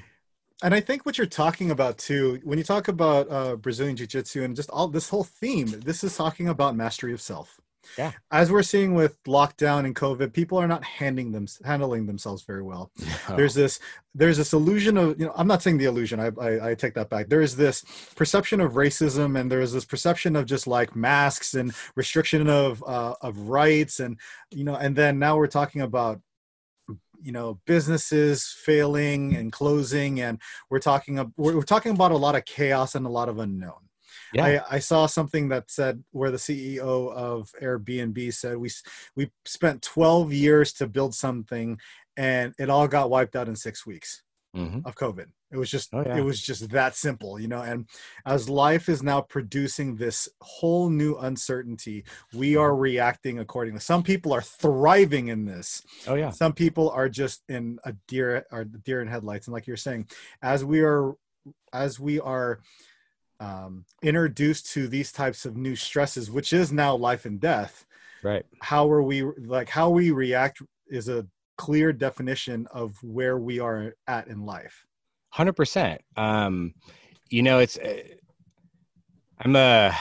And 0.64 0.74
I 0.74 0.80
think 0.80 1.06
what 1.06 1.18
you're 1.18 1.28
talking 1.28 1.72
about 1.72 1.98
too, 1.98 2.40
when 2.44 2.58
you 2.58 2.64
talk 2.64 2.88
about 2.88 3.30
uh, 3.30 3.58
Brazilian 3.58 3.98
Jiu 3.98 4.08
Jitsu 4.08 4.44
and 4.44 4.56
just 4.56 4.70
all 4.70 4.88
this 4.88 5.10
whole 5.10 5.26
theme, 5.26 5.68
this 5.82 6.04
is 6.04 6.16
talking 6.16 6.48
about 6.48 6.76
mastery 6.76 7.14
of 7.14 7.22
self. 7.22 7.60
Yeah. 7.98 8.12
As 8.32 8.52
we're 8.52 8.64
seeing 8.64 8.94
with 8.94 9.22
lockdown 9.24 9.86
and 9.86 9.96
COVID, 9.96 10.34
people 10.34 10.58
are 10.58 10.68
not 10.68 10.84
handling 10.84 11.32
them 11.32 11.48
handling 11.64 12.06
themselves 12.06 12.44
very 12.44 12.62
well. 12.62 12.92
No. 13.30 13.36
There's 13.36 13.54
this 13.54 13.80
there's 14.16 14.38
this 14.38 14.54
illusion 14.54 14.98
of 14.98 15.20
you 15.20 15.26
know 15.26 15.34
I'm 15.36 15.48
not 15.48 15.62
saying 15.62 15.78
the 15.78 15.86
illusion 15.86 16.20
I, 16.20 16.32
I, 16.40 16.72
I 16.72 16.76
take 16.76 16.94
that 16.96 17.10
back. 17.10 17.30
There 17.30 17.42
is 17.42 17.56
this 17.56 17.84
perception 18.16 18.62
of 18.62 18.74
racism 18.74 19.40
and 19.40 19.52
there 19.52 19.62
is 19.62 19.74
this 19.74 19.86
perception 19.86 20.36
of 20.36 20.46
just 20.46 20.68
like 20.68 20.96
masks 20.96 21.54
and 21.54 21.74
restriction 21.96 22.50
of 22.50 22.84
uh, 22.86 23.16
of 23.22 23.38
rights 23.50 24.00
and 24.00 24.20
you 24.52 24.64
know 24.64 24.76
and 24.76 24.96
then 24.96 25.20
now 25.20 25.38
we're 25.38 25.48
talking 25.48 25.82
about 25.82 26.22
you 27.24 27.32
know 27.32 27.60
businesses 27.66 28.48
failing 28.48 29.36
and 29.36 29.52
closing 29.52 30.20
and 30.20 30.40
we're 30.70 30.80
talking 30.80 31.16
we're, 31.38 31.56
we're 31.56 31.62
talking 31.64 31.94
about 31.94 32.12
a 32.12 32.18
lot 32.18 32.36
of 32.36 32.44
chaos 32.46 32.96
and 32.96 33.06
a 33.06 33.10
lot 33.10 33.30
of 33.30 33.40
unknown 33.40 33.83
yeah. 34.34 34.64
I, 34.70 34.76
I 34.76 34.80
saw 34.80 35.06
something 35.06 35.50
that 35.50 35.70
said 35.70 36.04
where 36.12 36.32
the 36.32 36.38
CEO 36.38 37.12
of 37.14 37.52
Airbnb 37.62 38.34
said 38.34 38.58
we 38.58 38.70
we 39.16 39.32
spent 39.46 39.82
12 39.82 40.34
years 40.34 40.74
to 40.74 40.88
build 40.88 41.14
something 41.14 41.80
and 42.18 42.54
it 42.60 42.70
all 42.70 42.88
got 42.88 43.10
wiped 43.10 43.36
out 43.36 43.48
in 43.48 43.56
six 43.56 43.86
weeks 43.86 44.24
mm-hmm. 44.56 44.80
of 44.86 44.96
COVID. 44.96 45.28
It 45.52 45.58
was 45.58 45.70
just 45.70 45.90
oh, 45.94 46.04
yeah. 46.04 46.18
it 46.18 46.24
was 46.24 46.42
just 46.42 46.70
that 46.72 46.96
simple, 46.96 47.40
you 47.40 47.48
know. 47.48 47.62
And 47.62 47.88
as 48.26 48.50
life 48.50 48.90
is 48.90 49.04
now 49.04 49.22
producing 49.22 49.96
this 49.96 50.28
whole 50.42 50.90
new 50.90 51.16
uncertainty, 51.16 52.06
we 52.34 52.54
mm-hmm. 52.54 52.62
are 52.62 52.76
reacting 52.76 53.38
accordingly. 53.38 53.80
Some 53.80 54.02
people 54.02 54.34
are 54.34 54.42
thriving 54.42 55.28
in 55.28 55.46
this. 55.46 55.84
Oh 56.08 56.16
yeah. 56.16 56.32
Some 56.32 56.54
people 56.54 56.90
are 56.90 57.08
just 57.08 57.44
in 57.50 57.78
a 57.84 57.94
deer 58.08 58.46
or 58.52 58.64
deer 58.64 59.02
in 59.02 59.08
headlights. 59.08 59.46
And 59.46 59.54
like 59.54 59.68
you're 59.68 59.78
saying, 59.78 60.08
as 60.42 60.66
we 60.66 60.82
are 60.82 61.16
as 61.72 62.00
we 62.00 62.20
are 62.20 62.60
um, 63.44 63.86
introduced 64.02 64.72
to 64.74 64.88
these 64.88 65.12
types 65.12 65.46
of 65.46 65.58
new 65.58 65.76
stresses, 65.76 66.32
which 66.32 66.54
is 66.54 66.72
now 66.72 66.96
life 66.96 67.26
and 67.26 67.40
death, 67.40 67.86
right? 68.24 68.46
How 68.62 68.90
are 68.90 69.04
we 69.04 69.24
like 69.24 69.70
how 69.70 69.90
we 69.90 70.12
react 70.12 70.62
is 70.88 71.10
a 71.10 71.26
clear 71.58 71.94
definition 71.94 72.68
of 72.72 72.96
where 73.04 73.38
we 73.38 73.60
are 73.60 73.96
at 74.08 74.28
in 74.28 74.46
life. 74.46 74.86
Hundred 75.30 75.52
um, 75.52 75.56
percent. 75.56 76.02
You 77.30 77.42
know, 77.42 77.60
it's 77.60 77.78
uh, 77.78 78.04
I'm 79.40 79.56
a 79.56 79.96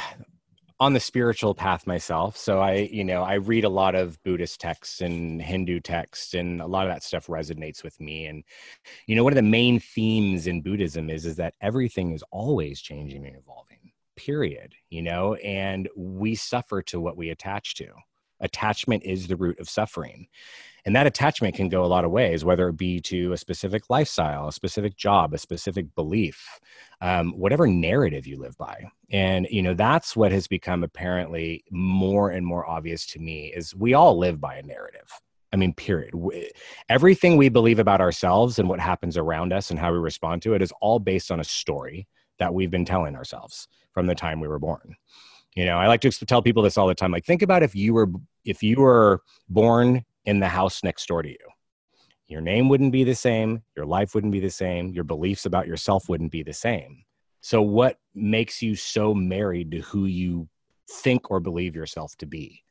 on 0.82 0.94
the 0.94 0.98
spiritual 0.98 1.54
path 1.54 1.86
myself. 1.86 2.36
So 2.36 2.58
i 2.58 2.88
you 2.90 3.04
know 3.04 3.22
i 3.22 3.34
read 3.34 3.62
a 3.62 3.68
lot 3.68 3.94
of 3.94 4.20
buddhist 4.24 4.60
texts 4.60 5.00
and 5.00 5.40
hindu 5.40 5.78
texts 5.78 6.34
and 6.34 6.60
a 6.60 6.66
lot 6.66 6.88
of 6.88 6.92
that 6.92 7.04
stuff 7.04 7.28
resonates 7.28 7.84
with 7.84 8.00
me. 8.00 8.26
And 8.26 8.42
you 9.06 9.14
know 9.14 9.22
one 9.22 9.32
of 9.32 9.36
the 9.36 9.42
main 9.42 9.78
themes 9.78 10.48
in 10.48 10.60
buddhism 10.60 11.08
is 11.08 11.24
is 11.24 11.36
that 11.36 11.54
everything 11.60 12.10
is 12.10 12.24
always 12.32 12.80
changing 12.80 13.24
and 13.24 13.36
evolving 13.36 13.92
period 14.16 14.74
you 14.90 15.02
know? 15.02 15.34
And 15.36 15.88
we 15.96 16.34
suffer 16.34 16.82
to 16.82 17.00
what 17.00 17.16
we 17.16 17.30
attach 17.30 17.76
to. 17.76 17.86
Attachment 18.40 19.04
is 19.04 19.28
the 19.28 19.36
root 19.36 19.60
of 19.60 19.68
suffering 19.70 20.26
and 20.84 20.96
that 20.96 21.06
attachment 21.06 21.54
can 21.54 21.68
go 21.68 21.84
a 21.84 21.86
lot 21.86 22.04
of 22.04 22.10
ways, 22.10 22.44
whether 22.44 22.68
it 22.68 22.76
be 22.76 23.00
to 23.00 23.32
a 23.32 23.36
specific 23.36 23.88
lifestyle, 23.88 24.48
a 24.48 24.52
specific 24.52 24.96
job, 24.96 25.32
a 25.32 25.38
specific 25.38 25.94
belief, 25.94 26.60
um, 27.00 27.32
whatever 27.32 27.66
narrative 27.66 28.26
you 28.26 28.38
live 28.38 28.56
by. 28.58 28.84
And, 29.10 29.46
you 29.50 29.62
know, 29.62 29.74
that's 29.74 30.16
what 30.16 30.32
has 30.32 30.48
become 30.48 30.82
apparently 30.82 31.64
more 31.70 32.30
and 32.30 32.44
more 32.44 32.68
obvious 32.68 33.06
to 33.06 33.20
me 33.20 33.52
is 33.54 33.74
we 33.74 33.94
all 33.94 34.18
live 34.18 34.40
by 34.40 34.56
a 34.56 34.62
narrative. 34.62 35.08
I 35.52 35.56
mean, 35.56 35.74
period. 35.74 36.14
Everything 36.88 37.36
we 37.36 37.48
believe 37.48 37.78
about 37.78 38.00
ourselves 38.00 38.58
and 38.58 38.68
what 38.68 38.80
happens 38.80 39.16
around 39.16 39.52
us 39.52 39.70
and 39.70 39.78
how 39.78 39.92
we 39.92 39.98
respond 39.98 40.42
to 40.42 40.54
it 40.54 40.62
is 40.62 40.72
all 40.80 40.98
based 40.98 41.30
on 41.30 41.40
a 41.40 41.44
story 41.44 42.08
that 42.38 42.54
we've 42.54 42.70
been 42.70 42.86
telling 42.86 43.14
ourselves 43.14 43.68
from 43.92 44.06
the 44.06 44.14
time 44.14 44.40
we 44.40 44.48
were 44.48 44.58
born. 44.58 44.96
You 45.54 45.66
know, 45.66 45.76
I 45.76 45.86
like 45.86 46.00
to 46.00 46.10
tell 46.10 46.40
people 46.40 46.62
this 46.62 46.78
all 46.78 46.88
the 46.88 46.94
time. 46.94 47.12
Like, 47.12 47.26
think 47.26 47.42
about 47.42 47.62
if 47.62 47.74
you 47.74 47.92
were 47.92 48.08
if 48.44 48.62
you 48.62 48.80
were 48.80 49.20
born 49.50 50.04
in 50.24 50.40
the 50.40 50.48
house 50.48 50.82
next 50.82 51.06
door 51.06 51.22
to 51.22 51.28
you. 51.28 51.36
Your 52.28 52.40
name 52.40 52.68
wouldn't 52.68 52.92
be 52.92 53.04
the 53.04 53.14
same. 53.14 53.62
Your 53.76 53.86
life 53.86 54.14
wouldn't 54.14 54.32
be 54.32 54.40
the 54.40 54.50
same. 54.50 54.90
Your 54.92 55.04
beliefs 55.04 55.44
about 55.44 55.66
yourself 55.66 56.08
wouldn't 56.08 56.32
be 56.32 56.42
the 56.42 56.52
same. 56.52 57.04
So, 57.42 57.60
what 57.60 57.98
makes 58.14 58.62
you 58.62 58.74
so 58.74 59.12
married 59.12 59.70
to 59.72 59.80
who 59.80 60.06
you 60.06 60.48
think 60.88 61.30
or 61.30 61.40
believe 61.40 61.76
yourself 61.76 62.16
to 62.18 62.26
be? 62.26 62.62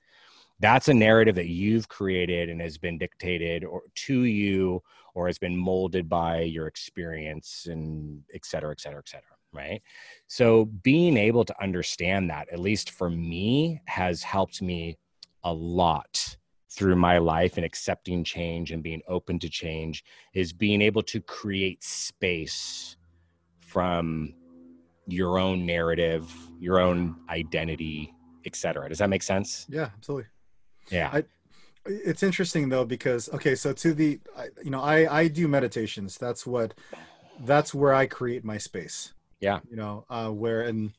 That's 0.59 0.87
a 0.87 0.93
narrative 0.93 1.35
that 1.35 1.47
you've 1.47 1.89
created 1.89 2.49
and 2.49 2.61
has 2.61 2.77
been 2.77 2.97
dictated 2.97 3.63
or 3.63 3.83
to 3.95 4.23
you 4.23 4.81
or 5.13 5.27
has 5.27 5.37
been 5.37 5.57
molded 5.57 6.07
by 6.07 6.41
your 6.41 6.67
experience 6.67 7.67
and 7.69 8.23
et 8.33 8.45
cetera, 8.45 8.71
et 8.71 8.79
cetera, 8.79 8.99
et 8.99 9.09
cetera. 9.09 9.35
Right. 9.53 9.81
So 10.27 10.65
being 10.65 11.17
able 11.17 11.43
to 11.43 11.61
understand 11.61 12.29
that, 12.29 12.47
at 12.53 12.59
least 12.59 12.91
for 12.91 13.09
me, 13.09 13.81
has 13.85 14.23
helped 14.23 14.61
me 14.61 14.97
a 15.43 15.51
lot 15.51 16.37
through 16.71 16.95
my 16.95 17.17
life 17.17 17.57
and 17.57 17.65
accepting 17.65 18.23
change 18.23 18.71
and 18.71 18.81
being 18.81 19.01
open 19.07 19.37
to 19.37 19.49
change 19.49 20.05
is 20.33 20.53
being 20.53 20.81
able 20.81 21.03
to 21.03 21.19
create 21.19 21.83
space 21.83 22.95
from 23.59 24.33
your 25.05 25.37
own 25.37 25.65
narrative, 25.65 26.33
your 26.59 26.79
own 26.79 27.15
identity, 27.29 28.13
etc. 28.45 28.87
Does 28.87 28.99
that 28.99 29.09
make 29.09 29.23
sense? 29.23 29.65
Yeah, 29.69 29.89
absolutely. 29.97 30.29
Yeah. 30.89 31.09
I, 31.11 31.23
it's 31.85 32.23
interesting 32.23 32.69
though 32.69 32.85
because 32.85 33.27
okay, 33.33 33.55
so 33.55 33.73
to 33.73 33.93
the 33.93 34.19
you 34.63 34.69
know 34.69 34.81
I 34.81 35.21
I 35.21 35.27
do 35.27 35.47
meditations. 35.47 36.17
That's 36.17 36.45
what 36.45 36.73
that's 37.41 37.73
where 37.73 37.93
I 37.93 38.05
create 38.05 38.45
my 38.45 38.57
space. 38.57 39.13
Yeah. 39.39 39.59
You 39.69 39.75
know, 39.75 40.05
uh, 40.09 40.29
where 40.29 40.61
and 40.61 40.91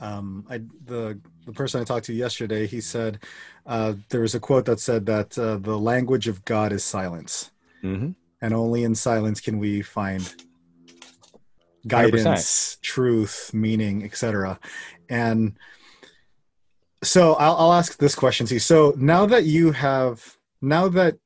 um, 0.00 0.46
I 0.48 0.58
the 0.84 1.18
the 1.46 1.52
person 1.52 1.80
I 1.80 1.84
talked 1.84 2.06
to 2.06 2.12
yesterday, 2.12 2.66
he 2.66 2.80
said 2.80 3.18
uh, 3.66 3.94
there 4.08 4.20
was 4.20 4.34
a 4.34 4.40
quote 4.40 4.64
that 4.66 4.80
said 4.80 5.06
that 5.06 5.38
uh, 5.38 5.56
the 5.56 5.78
language 5.78 6.28
of 6.28 6.44
God 6.44 6.72
is 6.72 6.84
silence, 6.84 7.50
mm-hmm. 7.82 8.10
and 8.40 8.54
only 8.54 8.84
in 8.84 8.94
silence 8.94 9.40
can 9.40 9.58
we 9.58 9.82
find 9.82 10.34
guidance, 11.86 12.76
100%. 12.76 12.80
truth, 12.80 13.50
meaning, 13.52 14.04
etc. 14.04 14.58
And 15.08 15.56
so 17.02 17.34
I'll, 17.34 17.56
I'll 17.56 17.72
ask 17.72 17.98
this 17.98 18.14
question 18.14 18.46
to 18.46 18.54
you. 18.54 18.60
So 18.60 18.94
now 18.96 19.26
that 19.26 19.44
you 19.44 19.72
have, 19.72 20.36
now 20.60 20.88
that 20.88 21.16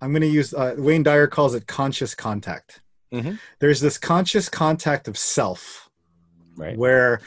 I'm 0.00 0.12
going 0.12 0.22
to 0.22 0.28
use 0.28 0.52
uh, 0.52 0.74
Wayne 0.76 1.02
Dyer 1.02 1.26
calls 1.26 1.54
it 1.54 1.66
conscious 1.66 2.14
contact. 2.14 2.80
Mm-hmm. 3.12 3.36
There's 3.60 3.80
this 3.80 3.98
conscious 3.98 4.48
contact 4.48 5.06
of 5.06 5.16
self, 5.16 5.88
right? 6.56 6.76
Where 6.76 7.20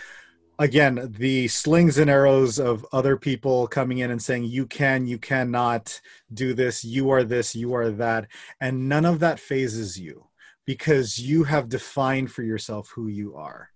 again 0.57 1.13
the 1.17 1.47
slings 1.49 1.97
and 1.97 2.09
arrows 2.09 2.59
of 2.59 2.85
other 2.93 3.17
people 3.17 3.67
coming 3.67 3.97
in 3.97 4.11
and 4.11 4.21
saying 4.21 4.45
you 4.45 4.65
can 4.65 5.05
you 5.05 5.17
cannot 5.17 5.99
do 6.33 6.53
this 6.53 6.81
you 6.85 7.09
are 7.09 7.25
this 7.25 7.53
you 7.53 7.73
are 7.73 7.89
that 7.89 8.25
and 8.61 8.88
none 8.88 9.03
of 9.03 9.19
that 9.19 9.38
fazes 9.38 9.99
you 9.99 10.25
because 10.65 11.19
you 11.19 11.43
have 11.43 11.69
defined 11.69 12.31
for 12.31 12.43
yourself 12.43 12.89
who 12.89 13.07
you 13.07 13.35
are. 13.35 13.69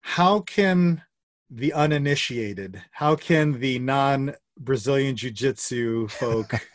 How 0.00 0.40
can 0.40 1.02
the 1.50 1.72
uninitiated, 1.72 2.80
how 2.92 3.16
can 3.16 3.58
the 3.58 3.78
non 3.78 4.34
Brazilian 4.58 5.16
Jiu 5.16 5.30
Jitsu 5.30 6.08
folk 6.08 6.52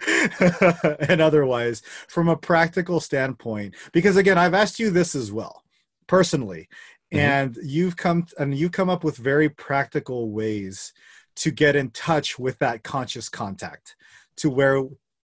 and 1.08 1.20
otherwise, 1.20 1.82
from 2.08 2.28
a 2.28 2.36
practical 2.36 3.00
standpoint, 3.00 3.74
because 3.92 4.16
again, 4.16 4.38
I've 4.38 4.54
asked 4.54 4.78
you 4.78 4.90
this 4.90 5.14
as 5.14 5.30
well, 5.30 5.63
personally, 6.06 6.68
mm-hmm. 7.12 7.18
and 7.18 7.58
you've 7.62 7.96
come 7.96 8.26
and 8.38 8.56
you 8.56 8.70
come 8.70 8.90
up 8.90 9.04
with 9.04 9.16
very 9.16 9.48
practical 9.48 10.30
ways 10.30 10.92
to 11.36 11.50
get 11.50 11.76
in 11.76 11.90
touch 11.90 12.38
with 12.38 12.58
that 12.58 12.82
conscious 12.82 13.28
contact 13.28 13.96
to 14.36 14.50
where 14.50 14.84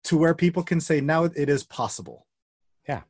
to 0.04 0.18
where 0.18 0.34
people 0.34 0.64
can 0.64 0.80
say 0.80 1.02
now 1.02 1.26
it 1.26 1.50
is 1.50 1.64
possible 1.64 2.26
Yeah. 2.88 3.02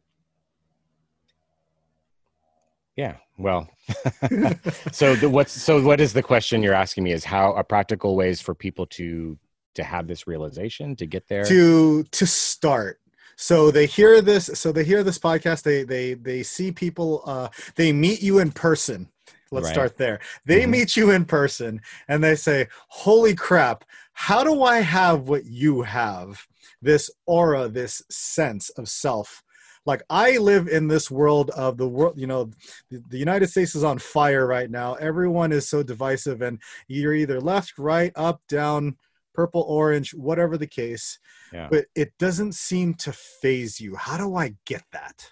Yeah. 2.95 3.15
Well, 3.37 3.69
so 4.91 5.15
the, 5.15 5.29
what's 5.29 5.53
so 5.53 5.81
what 5.81 6.01
is 6.01 6.13
the 6.13 6.23
question 6.23 6.61
you're 6.61 6.73
asking 6.73 7.03
me 7.03 7.11
is 7.11 7.23
how 7.23 7.53
are 7.53 7.63
practical 7.63 8.15
ways 8.15 8.41
for 8.41 8.53
people 8.53 8.85
to 8.87 9.37
to 9.75 9.83
have 9.83 10.07
this 10.07 10.27
realization 10.27 10.95
to 10.97 11.05
get 11.05 11.27
there 11.27 11.45
to 11.45 12.03
to 12.03 12.25
start 12.27 12.99
so 13.41 13.71
they 13.71 13.85
hear 13.85 14.19
this 14.19 14.47
so 14.53 14.73
they 14.73 14.83
hear 14.83 15.01
this 15.01 15.17
podcast 15.17 15.63
they 15.63 15.83
they 15.83 16.13
they 16.13 16.43
see 16.43 16.73
people 16.73 17.23
uh 17.25 17.47
they 17.75 17.93
meet 17.93 18.21
you 18.21 18.39
in 18.39 18.51
person. 18.51 19.07
Let's 19.49 19.67
right. 19.67 19.73
start 19.73 19.97
there. 19.97 20.19
They 20.45 20.63
mm-hmm. 20.63 20.71
meet 20.71 20.97
you 20.97 21.11
in 21.11 21.23
person 21.23 21.79
and 22.09 22.21
they 22.21 22.35
say 22.35 22.67
holy 22.89 23.33
crap 23.33 23.85
how 24.11 24.43
do 24.43 24.63
i 24.63 24.81
have 24.81 25.29
what 25.29 25.45
you 25.45 25.83
have? 25.83 26.45
This 26.81 27.09
aura 27.25 27.69
this 27.69 28.01
sense 28.09 28.71
of 28.71 28.89
self. 28.89 29.41
Like 29.85 30.03
i 30.09 30.37
live 30.37 30.67
in 30.67 30.89
this 30.89 31.09
world 31.09 31.49
of 31.51 31.77
the 31.77 31.87
world 31.87 32.15
you 32.17 32.27
know 32.27 32.51
the, 32.91 33.01
the, 33.07 33.17
united 33.17 33.47
states 33.47 33.73
is 33.73 33.85
on 33.85 33.99
fire 33.99 34.45
right 34.45 34.69
now. 34.69 34.95
Everyone 34.95 35.53
is 35.53 35.69
so 35.69 35.81
divisive 35.81 36.41
and 36.41 36.59
you're 36.89 37.13
either 37.13 37.39
left 37.39 37.77
right 37.77 38.11
up 38.17 38.41
down 38.49 38.97
purple 39.33 39.61
orange 39.67 40.13
whatever 40.13 40.57
the 40.57 40.67
case 40.67 41.19
yeah. 41.53 41.67
but 41.69 41.85
it 41.95 42.11
doesn't 42.19 42.53
seem 42.53 42.93
to 42.93 43.11
faze 43.11 43.79
you 43.79 43.95
how 43.95 44.17
do 44.17 44.35
i 44.35 44.53
get 44.65 44.83
that 44.91 45.31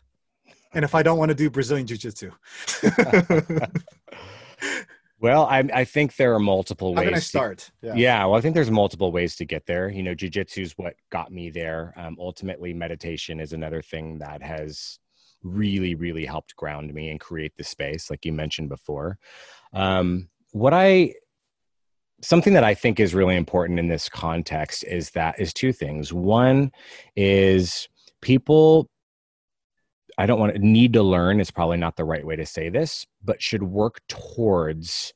and 0.73 0.85
if 0.85 0.95
i 0.95 1.03
don't 1.03 1.17
want 1.17 1.29
to 1.29 1.35
do 1.35 1.49
brazilian 1.49 1.87
jiu-jitsu 1.87 2.31
Well, 5.19 5.45
I, 5.45 5.63
I 5.73 5.83
think 5.83 6.15
there 6.15 6.33
are 6.35 6.39
multiple 6.39 6.93
ways. 6.93 7.03
How 7.03 7.09
can 7.09 7.15
I 7.15 7.19
start? 7.19 7.57
To, 7.81 7.87
yeah. 7.87 7.93
yeah. 7.95 8.25
well, 8.25 8.35
I 8.35 8.41
think 8.41 8.53
there's 8.53 8.69
multiple 8.69 9.11
ways 9.11 9.35
to 9.37 9.45
get 9.45 9.65
there. 9.65 9.89
You 9.89 10.03
know, 10.03 10.13
jujitsu 10.13 10.61
is 10.61 10.73
what 10.73 10.93
got 11.09 11.31
me 11.31 11.49
there. 11.49 11.93
Um, 11.97 12.17
ultimately, 12.19 12.73
meditation 12.73 13.39
is 13.39 13.53
another 13.53 13.81
thing 13.81 14.19
that 14.19 14.43
has 14.43 14.99
really, 15.43 15.95
really 15.95 16.25
helped 16.25 16.55
ground 16.55 16.93
me 16.93 17.09
and 17.09 17.19
create 17.19 17.53
the 17.57 17.63
space, 17.63 18.11
like 18.11 18.25
you 18.25 18.33
mentioned 18.33 18.69
before. 18.69 19.17
Um, 19.73 20.29
what 20.51 20.73
I 20.73 21.13
something 22.21 22.53
that 22.53 22.63
I 22.63 22.73
think 22.73 22.99
is 22.99 23.13
really 23.13 23.35
important 23.35 23.79
in 23.79 23.87
this 23.87 24.09
context 24.09 24.83
is 24.83 25.11
that 25.11 25.39
is 25.39 25.53
two 25.53 25.71
things. 25.71 26.11
One 26.11 26.71
is 27.15 27.87
people 28.21 28.89
I 30.17 30.25
don't 30.25 30.39
want 30.39 30.55
to 30.55 30.59
need 30.59 30.93
to 30.93 31.03
learn 31.03 31.39
is 31.39 31.51
probably 31.51 31.77
not 31.77 31.95
the 31.95 32.03
right 32.03 32.25
way 32.25 32.35
to 32.35 32.45
say 32.45 32.69
this, 32.69 33.05
but 33.23 33.41
should 33.41 33.61
work 33.61 34.01
towards 34.09 35.13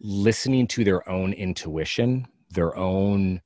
listening 0.00 0.66
to 0.68 0.82
their 0.82 1.08
own 1.08 1.32
intuition, 1.32 2.26
their 2.50 2.76
own 2.76 3.40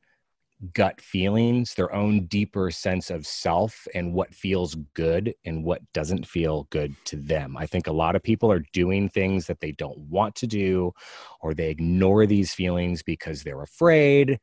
gut 0.74 1.00
feelings, 1.00 1.74
their 1.74 1.92
own 1.94 2.26
deeper 2.26 2.70
sense 2.70 3.10
of 3.10 3.26
self 3.26 3.86
and 3.94 4.12
what 4.12 4.34
feels 4.34 4.76
good 4.94 5.34
and 5.44 5.64
what 5.64 5.80
doesn't 5.92 6.26
feel 6.26 6.68
good 6.70 6.94
to 7.06 7.16
them. 7.16 7.56
I 7.56 7.66
think 7.66 7.86
a 7.86 7.92
lot 7.92 8.16
of 8.16 8.22
people 8.22 8.50
are 8.50 8.64
doing 8.72 9.08
things 9.08 9.46
that 9.46 9.60
they 9.60 9.72
don't 9.72 9.98
want 9.98 10.34
to 10.36 10.46
do 10.46 10.92
or 11.40 11.54
they 11.54 11.70
ignore 11.70 12.26
these 12.26 12.54
feelings 12.54 13.02
because 13.02 13.42
they're 13.42 13.62
afraid, 13.62 14.38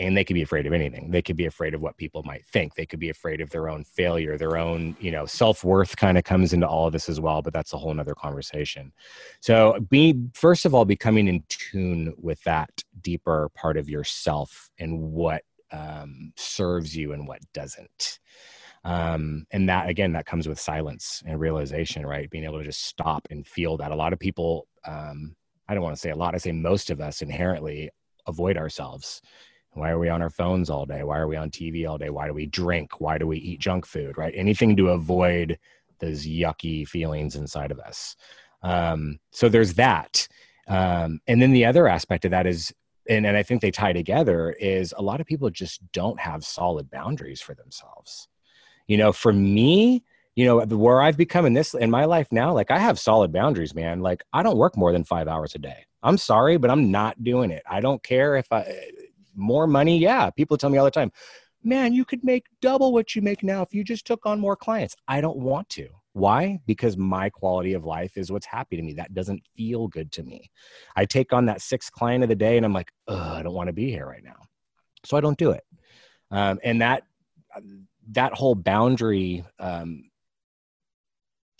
and 0.00 0.16
they 0.16 0.24
could 0.24 0.34
be 0.34 0.42
afraid 0.42 0.66
of 0.66 0.72
anything. 0.72 1.10
They 1.10 1.22
could 1.22 1.36
be 1.36 1.46
afraid 1.46 1.74
of 1.74 1.80
what 1.80 1.96
people 1.96 2.22
might 2.24 2.46
think. 2.46 2.74
They 2.74 2.86
could 2.86 2.98
be 2.98 3.10
afraid 3.10 3.40
of 3.40 3.50
their 3.50 3.68
own 3.68 3.84
failure 3.84 4.36
their 4.38 4.56
own 4.56 4.96
you 5.00 5.10
know 5.10 5.26
self-worth 5.26 5.96
kind 5.96 6.16
of 6.18 6.24
comes 6.24 6.52
into 6.52 6.66
all 6.66 6.86
of 6.86 6.92
this 6.92 7.08
as 7.08 7.20
well 7.20 7.42
but 7.42 7.52
that's 7.52 7.72
a 7.72 7.78
whole 7.78 7.92
nother 7.92 8.14
conversation. 8.14 8.92
So 9.40 9.78
be 9.88 10.18
first 10.34 10.64
of 10.64 10.74
all 10.74 10.84
becoming 10.84 11.28
in 11.28 11.44
tune 11.48 12.14
with 12.16 12.42
that 12.44 12.70
deeper 13.00 13.50
part 13.54 13.76
of 13.76 13.88
yourself 13.88 14.70
and 14.78 15.00
what 15.00 15.42
um, 15.72 16.32
serves 16.36 16.96
you 16.96 17.12
and 17.12 17.28
what 17.28 17.40
doesn't. 17.52 18.18
Um, 18.82 19.46
and 19.50 19.68
that 19.68 19.88
again 19.88 20.12
that 20.14 20.26
comes 20.26 20.48
with 20.48 20.58
silence 20.58 21.22
and 21.26 21.38
realization 21.38 22.06
right? 22.06 22.30
Being 22.30 22.44
able 22.44 22.58
to 22.58 22.64
just 22.64 22.86
stop 22.86 23.28
and 23.30 23.46
feel 23.46 23.76
that. 23.76 23.92
A 23.92 23.96
lot 23.96 24.12
of 24.12 24.18
people 24.18 24.66
um, 24.86 25.36
i 25.68 25.74
don't 25.74 25.84
want 25.84 25.94
to 25.94 26.00
say 26.00 26.10
a 26.10 26.16
lot 26.16 26.34
i 26.34 26.38
say 26.38 26.52
most 26.52 26.90
of 26.90 27.00
us 27.00 27.22
inherently 27.22 27.90
avoid 28.26 28.56
ourselves 28.56 29.22
why 29.72 29.90
are 29.90 29.98
we 29.98 30.08
on 30.08 30.22
our 30.22 30.30
phones 30.30 30.68
all 30.68 30.84
day? 30.84 31.02
Why 31.02 31.18
are 31.18 31.28
we 31.28 31.36
on 31.36 31.50
TV 31.50 31.88
all 31.88 31.98
day? 31.98 32.10
Why 32.10 32.26
do 32.26 32.34
we 32.34 32.46
drink? 32.46 33.00
Why 33.00 33.18
do 33.18 33.26
we 33.26 33.38
eat 33.38 33.60
junk 33.60 33.86
food? 33.86 34.18
Right? 34.18 34.34
Anything 34.36 34.76
to 34.76 34.90
avoid 34.90 35.58
those 36.00 36.26
yucky 36.26 36.86
feelings 36.86 37.36
inside 37.36 37.70
of 37.70 37.78
us. 37.78 38.16
Um, 38.62 39.18
so 39.30 39.48
there's 39.48 39.74
that. 39.74 40.26
Um, 40.66 41.20
and 41.26 41.40
then 41.40 41.52
the 41.52 41.64
other 41.64 41.88
aspect 41.88 42.24
of 42.24 42.30
that 42.32 42.46
is, 42.46 42.72
and, 43.08 43.26
and 43.26 43.36
I 43.36 43.42
think 43.42 43.60
they 43.60 43.70
tie 43.70 43.92
together, 43.92 44.50
is 44.52 44.94
a 44.96 45.02
lot 45.02 45.20
of 45.20 45.26
people 45.26 45.50
just 45.50 45.80
don't 45.92 46.18
have 46.18 46.44
solid 46.44 46.90
boundaries 46.90 47.40
for 47.40 47.54
themselves. 47.54 48.28
You 48.86 48.96
know, 48.96 49.12
for 49.12 49.32
me, 49.32 50.02
you 50.36 50.44
know, 50.44 50.60
where 50.60 51.02
I've 51.02 51.16
become 51.16 51.44
in 51.44 51.54
this 51.54 51.74
in 51.74 51.90
my 51.90 52.04
life 52.04 52.28
now, 52.30 52.52
like 52.52 52.70
I 52.70 52.78
have 52.78 52.98
solid 52.98 53.32
boundaries, 53.32 53.74
man. 53.74 54.00
Like 54.00 54.24
I 54.32 54.42
don't 54.42 54.56
work 54.56 54.76
more 54.76 54.92
than 54.92 55.04
five 55.04 55.28
hours 55.28 55.54
a 55.54 55.58
day. 55.58 55.86
I'm 56.02 56.16
sorry, 56.16 56.56
but 56.56 56.70
I'm 56.70 56.90
not 56.90 57.22
doing 57.22 57.50
it. 57.50 57.62
I 57.68 57.80
don't 57.80 58.02
care 58.02 58.36
if 58.36 58.50
I 58.52 58.74
more 59.34 59.66
money. 59.66 59.98
Yeah, 59.98 60.30
people 60.30 60.56
tell 60.56 60.70
me 60.70 60.78
all 60.78 60.84
the 60.84 60.90
time, 60.90 61.12
man, 61.62 61.92
you 61.92 62.04
could 62.04 62.24
make 62.24 62.46
double 62.60 62.92
what 62.92 63.14
you 63.14 63.22
make 63.22 63.42
now 63.42 63.62
if 63.62 63.74
you 63.74 63.84
just 63.84 64.06
took 64.06 64.26
on 64.26 64.40
more 64.40 64.56
clients. 64.56 64.96
I 65.08 65.20
don't 65.20 65.38
want 65.38 65.68
to. 65.70 65.88
Why? 66.12 66.58
Because 66.66 66.96
my 66.96 67.30
quality 67.30 67.74
of 67.74 67.84
life 67.84 68.16
is 68.16 68.32
what's 68.32 68.46
happy 68.46 68.76
to 68.76 68.82
me. 68.82 68.94
That 68.94 69.14
doesn't 69.14 69.42
feel 69.56 69.86
good 69.88 70.10
to 70.12 70.22
me. 70.22 70.50
I 70.96 71.04
take 71.04 71.32
on 71.32 71.46
that 71.46 71.60
sixth 71.60 71.92
client 71.92 72.24
of 72.24 72.28
the 72.28 72.34
day 72.34 72.56
and 72.56 72.66
I'm 72.66 72.72
like, 72.72 72.90
I 73.06 73.42
don't 73.42 73.54
want 73.54 73.68
to 73.68 73.72
be 73.72 73.90
here 73.90 74.06
right 74.06 74.24
now. 74.24 74.36
So 75.04 75.16
I 75.16 75.20
don't 75.20 75.38
do 75.38 75.52
it. 75.52 75.64
Um, 76.30 76.58
and 76.64 76.82
that, 76.82 77.04
that 78.12 78.34
whole 78.34 78.56
boundary, 78.56 79.44
um, 79.58 80.09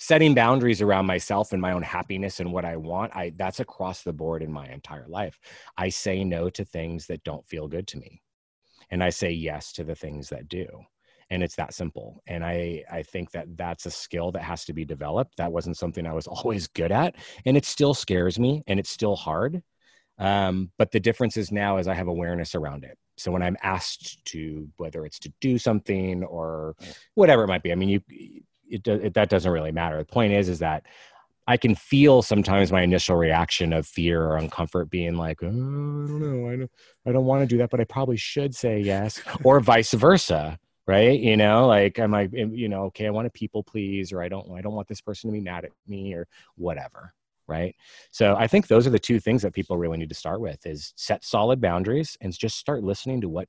setting 0.01 0.35
boundaries 0.35 0.81
around 0.81 1.05
myself 1.05 1.53
and 1.53 1.61
my 1.61 1.73
own 1.73 1.83
happiness 1.83 2.41
and 2.41 2.51
what 2.51 2.65
I 2.65 2.77
want, 2.77 3.15
I 3.15 3.33
that's 3.37 3.61
across 3.61 4.03
the 4.03 4.15
board 4.15 4.43
in 4.43 4.51
my 4.51 4.67
entire 4.67 5.07
life. 5.07 5.39
I 5.77 5.91
say 5.91 6.25
no 6.25 6.49
to 6.51 6.65
things 6.65 7.07
that 7.09 7.23
don't 7.23 7.47
feel 7.47 7.69
good 7.69 7.87
to 7.89 7.99
me. 7.99 8.23
And 8.91 9.05
I 9.05 9.11
say 9.11 9.31
yes 9.31 9.73
to 9.75 9.85
the 9.85 9.95
things 9.95 10.31
that 10.31 10.49
do. 10.49 10.67
And 11.29 11.43
it's 11.43 11.55
that 11.57 11.75
simple. 11.75 12.23
And 12.27 12.43
I 12.43 12.83
I 12.91 13.03
think 13.03 13.31
that 13.33 13.59
that's 13.59 13.85
a 13.85 13.91
skill 13.91 14.33
that 14.33 14.43
has 14.43 14.65
to 14.65 14.73
be 14.73 14.87
developed. 14.87 15.37
That 15.37 15.53
wasn't 15.53 15.77
something 15.77 16.07
I 16.07 16.15
was 16.15 16.27
always 16.27 16.67
good 16.67 16.93
at, 16.93 17.17
and 17.45 17.57
it 17.57 17.67
still 17.67 17.93
scares 17.93 18.39
me 18.39 18.65
and 18.67 18.81
it's 18.81 18.91
still 18.91 19.17
hard. 19.17 19.63
Um, 20.19 20.71
but 20.79 20.93
the 20.93 21.01
difference 21.01 21.37
is 21.37 21.53
now 21.53 21.77
is 21.77 21.89
I 21.89 21.95
have 21.95 22.09
awareness 22.09 22.55
around 22.55 22.85
it. 22.85 22.97
So 23.19 23.31
when 23.31 23.43
I'm 23.43 23.57
asked 23.63 24.25
to, 24.27 24.69
whether 24.79 25.05
it's 25.05 25.19
to 25.21 25.33
do 25.43 25.59
something 25.59 26.25
or 26.25 26.75
whatever 27.15 27.45
it 27.45 27.49
might 27.49 27.63
be, 27.63 27.73
I 27.73 27.75
mean, 27.75 27.89
you 27.91 28.01
it, 28.71 28.87
it, 28.87 29.15
that 29.15 29.29
doesn't 29.29 29.51
really 29.51 29.73
matter. 29.73 29.99
The 29.99 30.05
point 30.05 30.33
is, 30.33 30.49
is 30.49 30.61
that 30.61 30.85
I 31.47 31.57
can 31.57 31.75
feel 31.75 32.23
sometimes 32.23 32.71
my 32.71 32.83
initial 32.83 33.17
reaction 33.17 33.73
of 33.73 33.87
fear 33.87 34.25
or 34.25 34.39
uncomfort 34.39 34.89
being 34.89 35.17
like, 35.17 35.43
oh, 35.43 35.49
I 35.49 35.51
don't 35.51 36.21
know, 36.21 36.49
I 36.49 36.57
don't, 36.57 36.71
I 37.07 37.13
don't 37.13 37.25
want 37.25 37.43
to 37.43 37.47
do 37.47 37.59
that, 37.59 37.71
but 37.71 37.81
I 37.81 37.85
probably 37.85 38.17
should 38.17 38.55
say 38.55 38.81
yes, 38.81 39.21
or 39.43 39.59
vice 39.59 39.93
versa, 39.93 40.59
right? 40.87 41.19
You 41.19 41.37
know, 41.37 41.67
like 41.67 41.99
I'm 41.99 42.13
like, 42.13 42.31
you 42.33 42.69
know, 42.69 42.85
okay, 42.85 43.07
I 43.07 43.11
want 43.11 43.27
to 43.27 43.31
people 43.31 43.65
please, 43.65 44.13
or 44.13 44.23
I 44.23 44.29
don't, 44.29 44.49
I 44.57 44.61
don't 44.61 44.75
want 44.75 44.87
this 44.87 45.01
person 45.01 45.29
to 45.29 45.33
be 45.33 45.41
mad 45.41 45.65
at 45.65 45.73
me, 45.89 46.15
or 46.15 46.29
whatever, 46.55 47.15
right? 47.49 47.75
So 48.13 48.37
I 48.37 48.47
think 48.47 48.69
those 48.69 48.87
are 48.87 48.91
the 48.91 48.99
two 48.99 49.19
things 49.19 49.43
that 49.43 49.53
people 49.53 49.77
really 49.77 49.99
need 49.99 50.11
to 50.11 50.15
start 50.15 50.41
with: 50.41 50.65
is 50.67 50.93
set 50.97 51.25
solid 51.25 51.61
boundaries 51.61 52.17
and 52.21 52.33
just 52.33 52.59
start 52.59 52.85
listening 52.85 53.23
to 53.23 53.29
what 53.29 53.49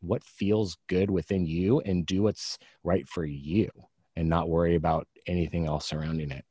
what 0.00 0.22
feels 0.22 0.76
good 0.88 1.10
within 1.10 1.46
you 1.46 1.80
and 1.80 2.06
do 2.06 2.22
what's 2.22 2.58
right 2.84 3.08
for 3.08 3.24
you 3.24 3.68
and 4.16 4.28
not 4.28 4.48
worry 4.48 4.74
about 4.74 5.06
anything 5.26 5.66
else 5.66 5.86
surrounding 5.86 6.30
it. 6.30 6.44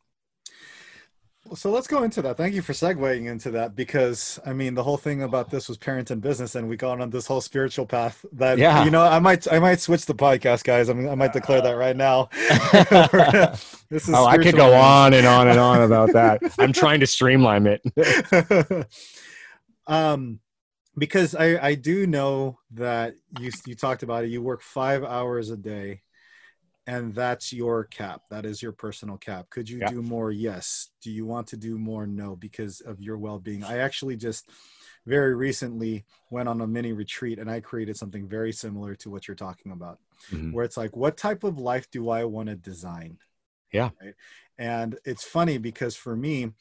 So 1.55 1.71
let's 1.71 1.87
go 1.87 2.03
into 2.03 2.21
that. 2.21 2.37
Thank 2.37 2.53
you 2.53 2.61
for 2.61 2.71
segueing 2.71 3.25
into 3.25 3.51
that 3.51 3.75
because 3.75 4.39
I 4.45 4.53
mean 4.53 4.75
the 4.75 4.83
whole 4.83 4.95
thing 4.95 5.23
about 5.23 5.49
this 5.49 5.67
was 5.67 5.77
parents 5.77 6.11
and 6.11 6.21
business, 6.21 6.55
and 6.55 6.69
we 6.69 6.77
got 6.77 7.01
on 7.01 7.09
this 7.09 7.25
whole 7.25 7.41
spiritual 7.41 7.85
path. 7.85 8.23
That 8.33 8.57
yeah. 8.57 8.85
you 8.85 8.91
know, 8.91 9.01
I 9.01 9.19
might 9.19 9.51
I 9.51 9.59
might 9.59 9.81
switch 9.81 10.05
the 10.05 10.13
podcast, 10.13 10.63
guys. 10.63 10.89
I 10.89 10.93
mean, 10.93 11.09
I 11.09 11.15
might 11.15 11.33
declare 11.33 11.59
that 11.61 11.73
right 11.73 11.97
now. 11.97 12.29
this 13.89 14.07
is 14.07 14.13
oh, 14.13 14.25
I 14.25 14.37
could 14.37 14.55
go 14.55 14.73
on 14.73 15.13
and 15.13 15.25
on 15.25 15.47
and 15.47 15.59
on 15.59 15.81
about 15.81 16.13
that. 16.13 16.41
I'm 16.59 16.73
trying 16.73 16.99
to 17.01 17.07
streamline 17.07 17.65
it. 17.65 18.87
um, 19.87 20.39
because 20.95 21.35
I 21.35 21.57
I 21.69 21.75
do 21.75 22.05
know 22.05 22.59
that 22.75 23.15
you 23.39 23.51
you 23.65 23.75
talked 23.75 24.03
about 24.03 24.23
it. 24.23 24.29
You 24.29 24.41
work 24.43 24.61
five 24.61 25.03
hours 25.03 25.49
a 25.49 25.57
day 25.57 26.03
and 26.87 27.13
that's 27.13 27.53
your 27.53 27.85
cap. 27.85 28.23
That 28.29 28.45
is 28.45 28.61
your 28.61 28.71
personal 28.71 29.17
cap. 29.17 29.49
Could 29.49 29.69
you 29.69 29.85
do 29.87 30.01
more? 30.01 30.31
Yes. 30.31 30.89
Do 31.01 31.11
you 31.11 31.25
want 31.25 31.47
to 31.47 31.57
do 31.57 31.77
more? 31.77 32.07
No 32.07 32.35
because 32.35 32.81
of 32.81 32.99
your 32.99 33.17
well-being. 33.17 33.63
I 33.63 33.77
actually 33.77 34.15
just 34.15 34.49
very 35.05 35.35
recently 35.35 36.05
went 36.29 36.47
on 36.47 36.61
a 36.61 36.67
mini 36.67 36.93
retreat 36.93 37.39
and 37.39 37.49
i 37.49 37.59
created 37.59 37.97
something 37.97 38.27
very 38.27 38.51
similar 38.51 38.95
to 38.95 39.09
what 39.09 39.27
you're 39.27 39.33
talking 39.33 39.71
about 39.71 39.97
mm-hmm. 40.31 40.51
where 40.51 40.63
it's 40.63 40.77
like 40.77 40.95
what 40.95 41.17
type 41.17 41.43
of 41.43 41.57
life 41.57 41.89
do 41.89 42.09
i 42.09 42.23
want 42.23 42.49
to 42.49 42.55
design? 42.55 43.17
Yeah. 43.73 43.89
Right? 44.01 44.13
and 44.57 44.97
it's 45.05 45.23
funny 45.23 45.57
because 45.57 45.95
for 45.95 46.15
me 46.15 46.51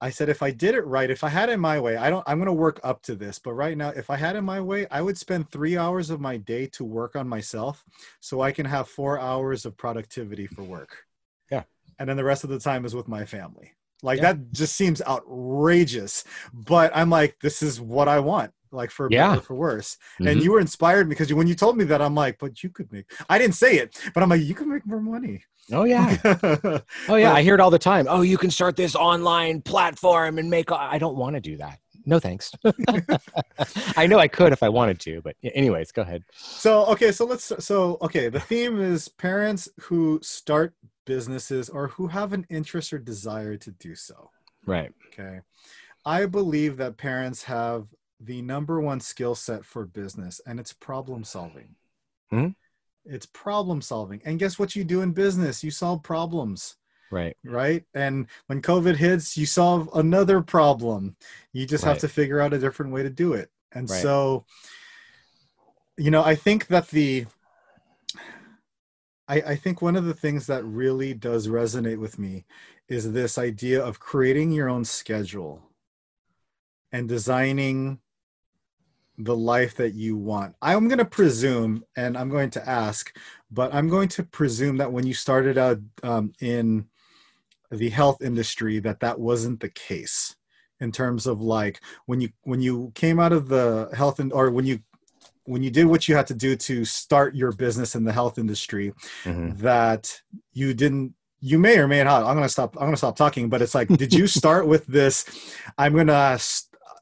I 0.00 0.10
said 0.10 0.28
if 0.28 0.42
I 0.42 0.50
did 0.50 0.74
it 0.74 0.84
right, 0.86 1.10
if 1.10 1.24
I 1.24 1.28
had 1.28 1.48
it 1.48 1.56
my 1.56 1.80
way, 1.80 1.96
I 1.96 2.10
don't 2.10 2.22
I'm 2.26 2.38
going 2.38 2.46
to 2.46 2.52
work 2.52 2.80
up 2.84 3.02
to 3.02 3.14
this, 3.14 3.38
but 3.38 3.54
right 3.54 3.76
now 3.76 3.90
if 3.90 4.10
I 4.10 4.16
had 4.16 4.36
it 4.36 4.42
my 4.42 4.60
way, 4.60 4.86
I 4.90 5.00
would 5.00 5.16
spend 5.16 5.50
3 5.50 5.78
hours 5.78 6.10
of 6.10 6.20
my 6.20 6.36
day 6.36 6.66
to 6.68 6.84
work 6.84 7.16
on 7.16 7.28
myself 7.28 7.82
so 8.20 8.42
I 8.42 8.52
can 8.52 8.66
have 8.66 8.88
4 8.88 9.18
hours 9.18 9.64
of 9.64 9.76
productivity 9.76 10.46
for 10.46 10.62
work. 10.62 11.04
Yeah. 11.50 11.62
And 11.98 12.08
then 12.08 12.16
the 12.16 12.24
rest 12.24 12.44
of 12.44 12.50
the 12.50 12.58
time 12.58 12.84
is 12.84 12.94
with 12.94 13.08
my 13.08 13.24
family. 13.24 13.72
Like 14.02 14.18
yeah. 14.18 14.34
that 14.34 14.52
just 14.52 14.76
seems 14.76 15.00
outrageous, 15.02 16.24
but 16.52 16.92
I'm 16.94 17.08
like 17.08 17.38
this 17.40 17.62
is 17.62 17.80
what 17.80 18.08
I 18.08 18.18
want 18.20 18.52
like 18.70 18.90
for 18.90 19.08
yeah. 19.10 19.30
better 19.30 19.40
for 19.42 19.54
worse. 19.54 19.96
Mm-hmm. 20.14 20.28
And 20.28 20.42
you 20.42 20.52
were 20.52 20.60
inspired 20.60 21.08
because 21.08 21.30
you, 21.30 21.36
when 21.36 21.46
you 21.46 21.54
told 21.54 21.76
me 21.76 21.84
that, 21.84 22.02
I'm 22.02 22.14
like, 22.14 22.38
but 22.38 22.62
you 22.62 22.70
could 22.70 22.90
make. 22.92 23.10
I 23.28 23.38
didn't 23.38 23.54
say 23.54 23.76
it, 23.76 23.98
but 24.14 24.22
I'm 24.22 24.28
like, 24.28 24.42
you 24.42 24.54
could 24.54 24.68
make 24.68 24.86
more 24.86 25.00
money. 25.00 25.44
Oh 25.72 25.84
yeah, 25.84 26.16
oh 27.08 27.16
yeah. 27.16 27.32
I 27.32 27.42
hear 27.42 27.54
it 27.54 27.60
all 27.60 27.70
the 27.70 27.78
time. 27.78 28.06
Oh, 28.08 28.20
you 28.20 28.38
can 28.38 28.50
start 28.50 28.76
this 28.76 28.94
online 28.94 29.62
platform 29.62 30.38
and 30.38 30.48
make. 30.48 30.70
I 30.70 30.98
don't 30.98 31.16
want 31.16 31.34
to 31.34 31.40
do 31.40 31.56
that. 31.56 31.80
No 32.04 32.20
thanks. 32.20 32.52
I 33.96 34.06
know 34.06 34.20
I 34.20 34.28
could 34.28 34.52
if 34.52 34.62
I 34.62 34.68
wanted 34.68 35.00
to, 35.00 35.20
but 35.22 35.34
anyways, 35.42 35.90
go 35.90 36.02
ahead. 36.02 36.22
So 36.32 36.86
okay, 36.86 37.10
so 37.10 37.24
let's. 37.24 37.52
So 37.58 37.98
okay, 38.00 38.28
the 38.28 38.38
theme 38.38 38.80
is 38.80 39.08
parents 39.08 39.68
who 39.80 40.20
start 40.22 40.74
businesses 41.04 41.68
or 41.68 41.88
who 41.88 42.06
have 42.06 42.32
an 42.32 42.46
interest 42.48 42.92
or 42.92 42.98
desire 42.98 43.56
to 43.56 43.70
do 43.72 43.96
so. 43.96 44.30
Right. 44.66 44.92
Okay. 45.08 45.40
I 46.04 46.26
believe 46.26 46.76
that 46.76 46.96
parents 46.96 47.42
have 47.44 47.88
the 48.20 48.42
number 48.42 48.80
one 48.80 49.00
skill 49.00 49.34
set 49.34 49.64
for 49.64 49.84
business, 49.84 50.40
and 50.46 50.58
it's 50.58 50.72
problem 50.72 51.24
solving. 51.24 51.74
hmm 52.30 52.48
It's 53.04 53.26
problem 53.26 53.82
solving. 53.82 54.20
And 54.24 54.38
guess 54.38 54.58
what 54.58 54.74
you 54.74 54.84
do 54.84 55.02
in 55.02 55.12
business? 55.12 55.62
You 55.62 55.70
solve 55.70 56.02
problems. 56.02 56.76
Right. 57.10 57.36
Right. 57.44 57.84
And 57.94 58.26
when 58.46 58.60
COVID 58.62 58.96
hits, 58.96 59.36
you 59.36 59.46
solve 59.46 59.88
another 59.94 60.40
problem. 60.40 61.16
You 61.52 61.66
just 61.66 61.84
right. 61.84 61.90
have 61.90 62.00
to 62.00 62.08
figure 62.08 62.40
out 62.40 62.52
a 62.52 62.58
different 62.58 62.92
way 62.92 63.02
to 63.02 63.10
do 63.10 63.34
it. 63.34 63.50
And 63.72 63.88
right. 63.88 64.02
so, 64.02 64.44
you 65.96 66.10
know, 66.10 66.24
I 66.24 66.34
think 66.34 66.66
that 66.68 66.88
the, 66.88 67.26
I, 69.28 69.40
I 69.40 69.56
think 69.56 69.82
one 69.82 69.96
of 69.96 70.04
the 70.04 70.14
things 70.14 70.46
that 70.46 70.64
really 70.64 71.14
does 71.14 71.48
resonate 71.48 71.98
with 71.98 72.18
me 72.18 72.44
is 72.88 73.12
this 73.12 73.38
idea 73.38 73.84
of 73.84 74.00
creating 74.00 74.52
your 74.52 74.68
own 74.68 74.84
schedule 74.84 75.62
and 76.92 77.08
designing 77.08 78.00
the 79.18 79.36
life 79.36 79.76
that 79.76 79.94
you 79.94 80.16
want. 80.16 80.54
I'm 80.62 80.88
going 80.88 80.98
to 80.98 81.04
presume, 81.04 81.84
and 81.96 82.16
I'm 82.16 82.28
going 82.28 82.50
to 82.50 82.68
ask, 82.68 83.16
but 83.50 83.74
I'm 83.74 83.88
going 83.88 84.08
to 84.10 84.22
presume 84.22 84.76
that 84.78 84.92
when 84.92 85.06
you 85.06 85.14
started 85.14 85.58
out 85.58 85.78
um, 86.02 86.32
in 86.40 86.86
the 87.70 87.88
health 87.88 88.22
industry, 88.22 88.78
that 88.80 89.00
that 89.00 89.18
wasn't 89.18 89.60
the 89.60 89.70
case 89.70 90.36
in 90.80 90.92
terms 90.92 91.26
of 91.26 91.40
like 91.40 91.80
when 92.06 92.20
you 92.20 92.28
when 92.42 92.60
you 92.60 92.92
came 92.94 93.18
out 93.18 93.32
of 93.32 93.48
the 93.48 93.88
health 93.94 94.20
and 94.20 94.32
or 94.32 94.50
when 94.50 94.66
you 94.66 94.78
when 95.44 95.62
you 95.62 95.70
did 95.70 95.86
what 95.86 96.08
you 96.08 96.14
had 96.14 96.26
to 96.26 96.34
do 96.34 96.56
to 96.56 96.84
start 96.84 97.34
your 97.34 97.52
business 97.52 97.94
in 97.94 98.04
the 98.04 98.12
health 98.12 98.38
industry 98.38 98.92
mm-hmm. 99.24 99.56
that 99.56 100.20
you 100.52 100.74
didn't 100.74 101.14
you 101.40 101.58
may 101.58 101.78
or 101.78 101.86
may 101.86 102.02
not 102.02 102.22
i'm 102.24 102.34
gonna 102.34 102.48
stop 102.48 102.76
i'm 102.76 102.86
gonna 102.86 102.96
stop 102.96 103.16
talking 103.16 103.48
but 103.48 103.62
it's 103.62 103.74
like 103.74 103.88
did 103.88 104.12
you 104.12 104.26
start 104.40 104.66
with 104.66 104.86
this 104.86 105.54
i'm 105.78 105.94
gonna 105.94 106.38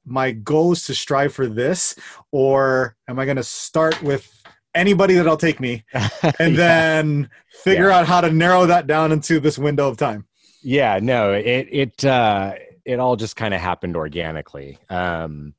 my 0.05 0.33
goal 0.33 0.73
is 0.73 0.85
to 0.85 0.95
strive 0.95 1.33
for 1.33 1.47
this 1.47 1.95
or 2.31 2.97
am 3.09 3.19
i 3.19 3.25
going 3.25 3.37
to 3.37 3.43
start 3.45 4.01
with 4.03 4.31
anybody 4.75 5.15
that'll 5.15 5.37
take 5.37 5.61
me 5.61 5.85
and 6.39 6.57
yeah. 6.57 6.57
then 6.57 7.31
figure 7.63 7.89
yeah. 7.89 7.99
out 7.99 8.07
how 8.07 8.21
to 8.21 8.31
narrow 8.31 8.67
that 8.67 8.87
down 8.87 9.13
into 9.13 9.41
this 9.41 9.59
window 9.59 9.89
of 9.89 9.97
time 9.97 10.27
yeah 10.63 10.99
no 11.01 11.33
it 11.33 11.69
it 11.71 12.05
uh 12.05 12.53
it 12.85 12.99
all 12.99 13.17
just 13.17 13.37
kind 13.37 13.55
of 13.55 13.61
happened 13.61 13.97
organically 13.97 14.79
um 14.91 15.55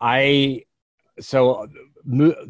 i 0.00 0.62
so 1.20 1.66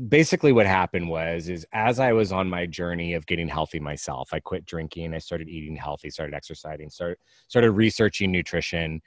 basically 0.08 0.52
what 0.52 0.66
happened 0.66 1.08
was 1.08 1.48
is 1.48 1.66
as 1.72 1.98
i 1.98 2.12
was 2.12 2.30
on 2.30 2.48
my 2.48 2.66
journey 2.66 3.14
of 3.14 3.24
getting 3.26 3.48
healthy 3.48 3.80
myself 3.80 4.28
i 4.32 4.38
quit 4.38 4.66
drinking 4.66 5.14
i 5.14 5.18
started 5.18 5.48
eating 5.48 5.74
healthy 5.74 6.10
started 6.10 6.34
exercising 6.34 6.90
started 6.90 7.16
started 7.48 7.72
researching 7.72 8.30
nutrition 8.30 9.00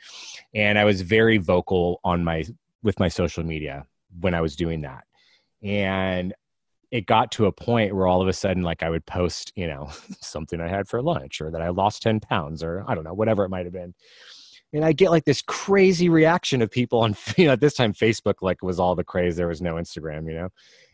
and 0.55 0.79
i 0.79 0.83
was 0.83 1.01
very 1.01 1.37
vocal 1.37 1.99
on 2.03 2.23
my 2.23 2.43
with 2.81 2.99
my 2.99 3.07
social 3.07 3.43
media 3.43 3.85
when 4.21 4.33
i 4.33 4.41
was 4.41 4.55
doing 4.55 4.81
that. 4.81 5.03
And 5.61 6.33
it 6.91 7.05
got 7.05 7.31
to 7.33 7.45
a 7.45 7.51
point 7.51 7.95
where 7.95 8.07
all 8.07 8.21
of 8.21 8.27
a 8.27 8.33
sudden 8.33 8.63
like 8.63 8.81
i 8.81 8.89
would 8.89 9.05
post 9.05 9.51
you 9.55 9.67
know 9.67 9.89
something 10.21 10.59
i 10.59 10.67
had 10.67 10.87
for 10.87 11.01
lunch 11.01 11.41
or 11.41 11.51
that 11.51 11.61
i 11.61 11.69
lost 11.69 12.01
10 12.01 12.19
pounds 12.19 12.63
or 12.63 12.83
i 12.87 12.95
don't 12.95 13.03
know 13.03 13.13
whatever 13.13 13.43
it 13.43 13.49
might 13.49 13.65
have 13.65 13.73
been 13.73 13.93
and 14.73 14.85
I 14.85 14.91
get 14.93 15.11
like 15.11 15.25
this 15.25 15.41
crazy 15.41 16.09
reaction 16.09 16.61
of 16.61 16.69
people 16.69 16.99
on 16.99 17.15
you 17.37 17.45
know 17.45 17.53
at 17.53 17.61
this 17.61 17.73
time 17.73 17.93
Facebook 17.93 18.35
like 18.41 18.61
was 18.61 18.79
all 18.79 18.95
the 18.95 19.03
craze. 19.03 19.35
There 19.35 19.47
was 19.47 19.61
no 19.61 19.75
Instagram 19.75 20.27
you 20.27 20.35
know? 20.35 20.49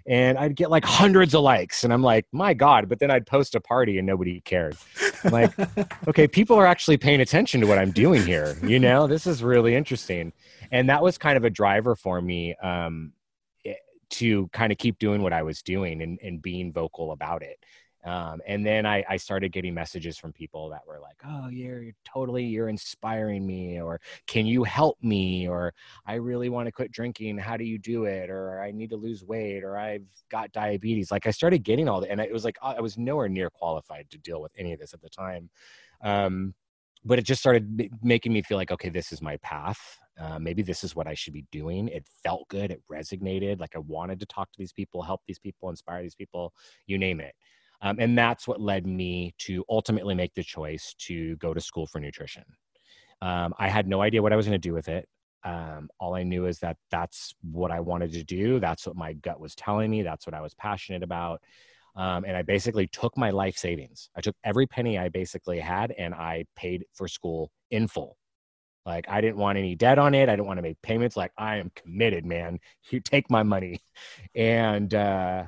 And 0.07 0.37
I'd 0.37 0.55
get 0.55 0.69
like 0.69 0.85
hundreds 0.85 1.33
of 1.33 1.41
likes. 1.41 1.83
And 1.83 1.91
I'm 1.91 2.03
like 2.03 2.27
my 2.31 2.53
god. 2.53 2.87
But 2.87 2.99
then 2.99 3.09
I'd 3.09 3.25
post 3.25 3.55
a 3.55 3.59
party 3.59 3.97
and 3.97 4.05
nobody 4.05 4.39
cared. 4.41 4.77
I'm 5.23 5.31
like 5.31 5.51
okay 6.07 6.27
people 6.27 6.57
are 6.57 6.65
actually 6.65 6.97
paying 6.97 7.21
attention 7.21 7.61
to 7.61 7.67
what 7.67 7.77
I'm 7.77 7.91
doing 7.91 8.23
here 8.25 8.57
you 8.63 8.79
know? 8.79 9.07
This 9.07 9.27
is 9.27 9.43
really 9.43 9.75
interesting. 9.75 10.31
And 10.71 10.89
that 10.89 11.01
was 11.01 11.17
kind 11.17 11.37
of 11.37 11.43
a 11.43 11.49
driver 11.49 11.95
for 11.95 12.21
me 12.21 12.55
um, 12.55 13.13
eh, 13.65 13.73
to 14.11 14.47
kind 14.47 14.71
of 14.71 14.77
keep 14.77 14.99
doing 14.99 15.21
what 15.21 15.33
I 15.33 15.43
was 15.43 15.61
doing 15.61 16.01
and, 16.01 16.19
and 16.23 16.41
being 16.41 16.71
vocal 16.71 17.11
about 17.11 17.43
it 17.43 17.59
um, 18.05 18.39
and 18.45 18.63
then 18.65 18.85
I, 18.85 19.03
I, 19.09 19.17
started 19.17 19.51
getting 19.51 19.73
messages 19.73 20.15
from 20.15 20.31
people 20.31 20.69
that 20.69 20.81
were 20.87 20.99
like, 20.99 21.17
"Oh, 21.25 21.49
you're, 21.49 21.85
totally 22.05 22.43
you're 22.43 22.69
inspiring 22.69 23.45
me," 23.47 23.81
or 23.81 23.99
"Can 24.27 24.45
you 24.45 24.63
help 24.63 24.97
me?" 25.01 25.47
or 25.47 25.73
"I 26.05 26.15
really 26.15 26.49
want 26.49 26.67
to 26.67 26.71
quit 26.71 26.91
drinking. 26.91 27.39
How 27.39 27.57
do 27.57 27.63
you 27.63 27.79
do 27.79 28.05
it?" 28.05 28.29
or 28.29 28.61
"I 28.61 28.69
need 28.71 28.91
to 28.91 28.95
lose 28.95 29.23
weight," 29.23 29.63
or 29.63 29.77
"I've 29.77 30.05
got 30.29 30.51
diabetes." 30.51 31.11
Like 31.11 31.25
I 31.25 31.31
started 31.31 31.63
getting 31.63 31.89
all 31.89 31.99
that, 32.01 32.11
and 32.11 32.21
it 32.21 32.31
was 32.31 32.45
like 32.45 32.57
I 32.61 32.79
was 32.79 32.95
nowhere 32.97 33.27
near 33.27 33.49
qualified 33.49 34.09
to 34.11 34.19
deal 34.19 34.39
with 34.39 34.51
any 34.57 34.71
of 34.73 34.79
this 34.79 34.93
at 34.93 35.01
the 35.01 35.09
time. 35.09 35.49
Um, 36.03 36.53
but 37.05 37.19
it 37.19 37.23
just 37.23 37.39
started 37.39 37.89
making 38.01 38.33
me 38.33 38.41
feel 38.41 38.57
like, 38.57 38.71
okay, 38.71 38.89
this 38.89 39.11
is 39.11 39.21
my 39.21 39.37
path. 39.37 39.99
Uh, 40.19 40.39
maybe 40.39 40.63
this 40.63 40.83
is 40.83 40.95
what 40.95 41.07
I 41.07 41.13
should 41.13 41.33
be 41.33 41.45
doing. 41.51 41.87
It 41.89 42.07
felt 42.23 42.47
good. 42.49 42.71
It 42.71 42.81
resonated. 42.91 43.59
Like 43.59 43.75
I 43.75 43.79
wanted 43.79 44.19
to 44.21 44.25
talk 44.25 44.51
to 44.51 44.57
these 44.57 44.73
people, 44.73 45.03
help 45.03 45.21
these 45.27 45.39
people, 45.39 45.69
inspire 45.69 46.01
these 46.01 46.15
people, 46.15 46.53
you 46.87 46.97
name 46.97 47.19
it. 47.19 47.35
Um, 47.81 47.97
and 47.99 48.17
that's 48.17 48.47
what 48.47 48.61
led 48.61 48.85
me 48.87 49.33
to 49.39 49.63
ultimately 49.69 50.15
make 50.15 50.33
the 50.33 50.43
choice 50.43 50.95
to 50.99 51.35
go 51.37 51.53
to 51.53 51.61
school 51.61 51.87
for 51.87 51.99
nutrition. 51.99 52.43
Um, 53.21 53.53
I 53.57 53.69
had 53.69 53.87
no 53.87 54.01
idea 54.01 54.21
what 54.21 54.33
I 54.33 54.35
was 54.35 54.45
going 54.45 54.59
to 54.59 54.67
do 54.67 54.73
with 54.73 54.87
it. 54.87 55.07
Um, 55.43 55.89
all 55.99 56.15
I 56.15 56.23
knew 56.23 56.47
is 56.47 56.59
that 56.59 56.77
that's 56.89 57.35
what 57.41 57.71
I 57.71 57.79
wanted 57.79 58.11
to 58.13 58.23
do. 58.23 58.59
That's 58.59 58.87
what 58.87 58.95
my 58.95 59.13
gut 59.13 59.39
was 59.39 59.55
telling 59.55 59.91
me. 59.91 60.01
That's 60.01 60.25
what 60.25 60.33
I 60.33 60.41
was 60.41 60.55
passionate 60.55 61.03
about. 61.03 61.41
Um, 61.95 62.25
and 62.25 62.35
I 62.35 62.41
basically 62.41 62.87
took 62.87 63.15
my 63.17 63.29
life 63.29 63.57
savings. 63.57 64.09
I 64.15 64.21
took 64.21 64.35
every 64.43 64.67
penny 64.67 64.97
I 64.97 65.09
basically 65.09 65.59
had 65.59 65.91
and 65.91 66.13
I 66.13 66.45
paid 66.55 66.85
for 66.93 67.07
school 67.07 67.51
in 67.71 67.87
full. 67.87 68.17
Like 68.85 69.05
I 69.07 69.21
didn't 69.21 69.37
want 69.37 69.57
any 69.57 69.75
debt 69.75 69.97
on 69.97 70.13
it. 70.13 70.29
I 70.29 70.33
didn't 70.33 70.47
want 70.47 70.57
to 70.57 70.61
make 70.61 70.81
payments. 70.81 71.15
Like 71.15 71.31
I 71.37 71.57
am 71.57 71.71
committed, 71.75 72.25
man. 72.25 72.59
You 72.91 72.99
take 72.99 73.31
my 73.31 73.43
money. 73.43 73.79
And 74.35 74.93
uh, 74.93 75.45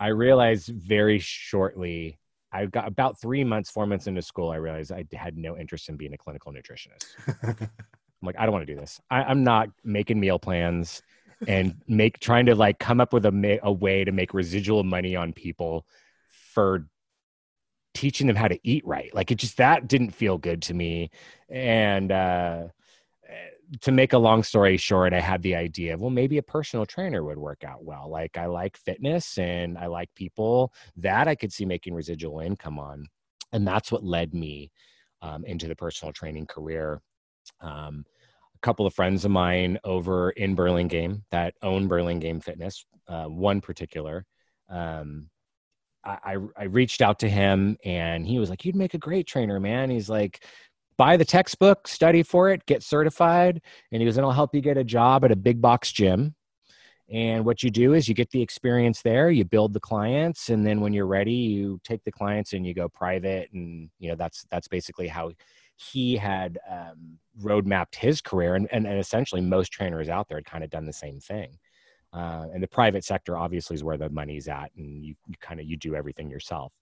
I 0.00 0.08
realized 0.08 0.68
very 0.68 1.18
shortly, 1.18 2.18
I 2.50 2.66
got 2.66 2.88
about 2.88 3.20
three 3.20 3.44
months, 3.44 3.70
four 3.70 3.86
months 3.86 4.06
into 4.06 4.22
school, 4.22 4.50
I 4.50 4.56
realized 4.56 4.90
I 4.90 5.04
had 5.12 5.36
no 5.36 5.58
interest 5.58 5.90
in 5.90 5.96
being 5.96 6.14
a 6.14 6.18
clinical 6.18 6.52
nutritionist. 6.52 7.04
I'm 8.22 8.26
like, 8.26 8.36
I 8.38 8.44
don't 8.44 8.52
want 8.52 8.66
to 8.66 8.74
do 8.74 8.80
this. 8.80 8.98
I, 9.10 9.30
am 9.30 9.44
not 9.44 9.68
making 9.84 10.18
meal 10.18 10.38
plans 10.38 11.02
and 11.46 11.76
make 11.86 12.18
trying 12.18 12.46
to 12.46 12.54
like 12.54 12.78
come 12.78 13.00
up 13.00 13.12
with 13.12 13.26
a, 13.26 13.60
a 13.62 13.72
way 13.72 14.04
to 14.04 14.12
make 14.12 14.34
residual 14.34 14.84
money 14.84 15.16
on 15.16 15.32
people 15.32 15.86
for 16.28 16.86
teaching 17.94 18.26
them 18.26 18.36
how 18.36 18.48
to 18.48 18.58
eat 18.62 18.86
right. 18.86 19.14
Like 19.14 19.30
it 19.30 19.36
just 19.36 19.58
that 19.58 19.86
didn't 19.86 20.10
feel 20.10 20.38
good 20.38 20.62
to 20.62 20.74
me. 20.74 21.10
And 21.48 22.10
uh 22.10 22.68
to 23.82 23.92
make 23.92 24.12
a 24.12 24.18
long 24.18 24.42
story 24.42 24.76
short, 24.76 25.12
I 25.12 25.20
had 25.20 25.42
the 25.42 25.54
idea 25.54 25.94
of, 25.94 26.00
well, 26.00 26.10
maybe 26.10 26.38
a 26.38 26.42
personal 26.42 26.86
trainer 26.86 27.24
would 27.24 27.38
work 27.38 27.64
out 27.64 27.84
well. 27.84 28.08
Like 28.10 28.36
I 28.36 28.46
like 28.46 28.76
fitness 28.76 29.38
and 29.38 29.78
I 29.78 29.86
like 29.86 30.14
people 30.14 30.72
that 30.96 31.28
I 31.28 31.34
could 31.34 31.52
see 31.52 31.64
making 31.64 31.94
residual 31.94 32.40
income 32.40 32.78
on. 32.78 33.06
And 33.52 33.66
that's 33.66 33.92
what 33.92 34.04
led 34.04 34.34
me 34.34 34.70
um, 35.22 35.44
into 35.44 35.68
the 35.68 35.76
personal 35.76 36.12
training 36.12 36.46
career. 36.46 37.00
Um, 37.60 38.04
a 38.54 38.58
couple 38.60 38.86
of 38.86 38.94
friends 38.94 39.24
of 39.24 39.30
mine 39.30 39.78
over 39.84 40.30
in 40.30 40.54
Burlingame 40.54 41.24
that 41.30 41.54
own 41.62 41.88
Burlingame 41.88 42.40
Fitness, 42.40 42.84
uh, 43.08 43.26
one 43.26 43.60
particular, 43.60 44.26
um, 44.68 45.30
I, 46.02 46.36
I 46.56 46.64
reached 46.64 47.02
out 47.02 47.18
to 47.20 47.28
him 47.28 47.76
and 47.84 48.26
he 48.26 48.38
was 48.38 48.48
like, 48.48 48.64
You'd 48.64 48.76
make 48.76 48.94
a 48.94 48.98
great 48.98 49.26
trainer, 49.26 49.60
man. 49.60 49.90
He's 49.90 50.08
like, 50.08 50.44
buy 51.00 51.16
the 51.16 51.24
textbook, 51.24 51.88
study 51.88 52.22
for 52.22 52.50
it, 52.50 52.66
get 52.66 52.82
certified. 52.82 53.62
And 53.90 54.02
he 54.02 54.06
goes, 54.06 54.18
and 54.18 54.26
I'll 54.26 54.32
help 54.32 54.54
you 54.54 54.60
get 54.60 54.76
a 54.76 54.84
job 54.84 55.24
at 55.24 55.32
a 55.32 55.36
big 55.36 55.58
box 55.58 55.90
gym. 55.92 56.34
And 57.10 57.46
what 57.46 57.62
you 57.62 57.70
do 57.70 57.94
is 57.94 58.06
you 58.06 58.14
get 58.14 58.30
the 58.32 58.42
experience 58.42 59.00
there, 59.00 59.30
you 59.30 59.46
build 59.46 59.72
the 59.72 59.80
clients, 59.80 60.50
and 60.50 60.64
then 60.64 60.82
when 60.82 60.92
you're 60.92 61.06
ready, 61.06 61.32
you 61.32 61.80
take 61.84 62.04
the 62.04 62.12
clients 62.12 62.52
and 62.52 62.66
you 62.66 62.74
go 62.74 62.86
private. 62.86 63.50
And 63.54 63.88
you 63.98 64.10
know 64.10 64.14
that's 64.14 64.44
that's 64.50 64.68
basically 64.68 65.08
how 65.08 65.32
he 65.76 66.18
had 66.18 66.58
um, 66.70 67.18
roadmapped 67.42 67.94
his 67.94 68.20
career, 68.20 68.54
and, 68.54 68.68
and, 68.70 68.86
and 68.86 68.98
essentially 68.98 69.40
most 69.40 69.72
trainers 69.72 70.10
out 70.10 70.28
there 70.28 70.36
had 70.36 70.44
kind 70.44 70.62
of 70.62 70.68
done 70.68 70.84
the 70.84 70.92
same 70.92 71.18
thing. 71.18 71.58
Uh, 72.12 72.44
and 72.52 72.62
the 72.62 72.68
private 72.68 73.04
sector 73.04 73.38
obviously 73.38 73.74
is 73.74 73.82
where 73.82 73.96
the 73.96 74.10
money's 74.10 74.48
at, 74.48 74.70
and 74.76 75.02
you, 75.02 75.14
you 75.26 75.34
kind 75.40 75.60
of 75.60 75.66
you 75.66 75.78
do 75.78 75.94
everything 75.94 76.28
yourself. 76.28 76.74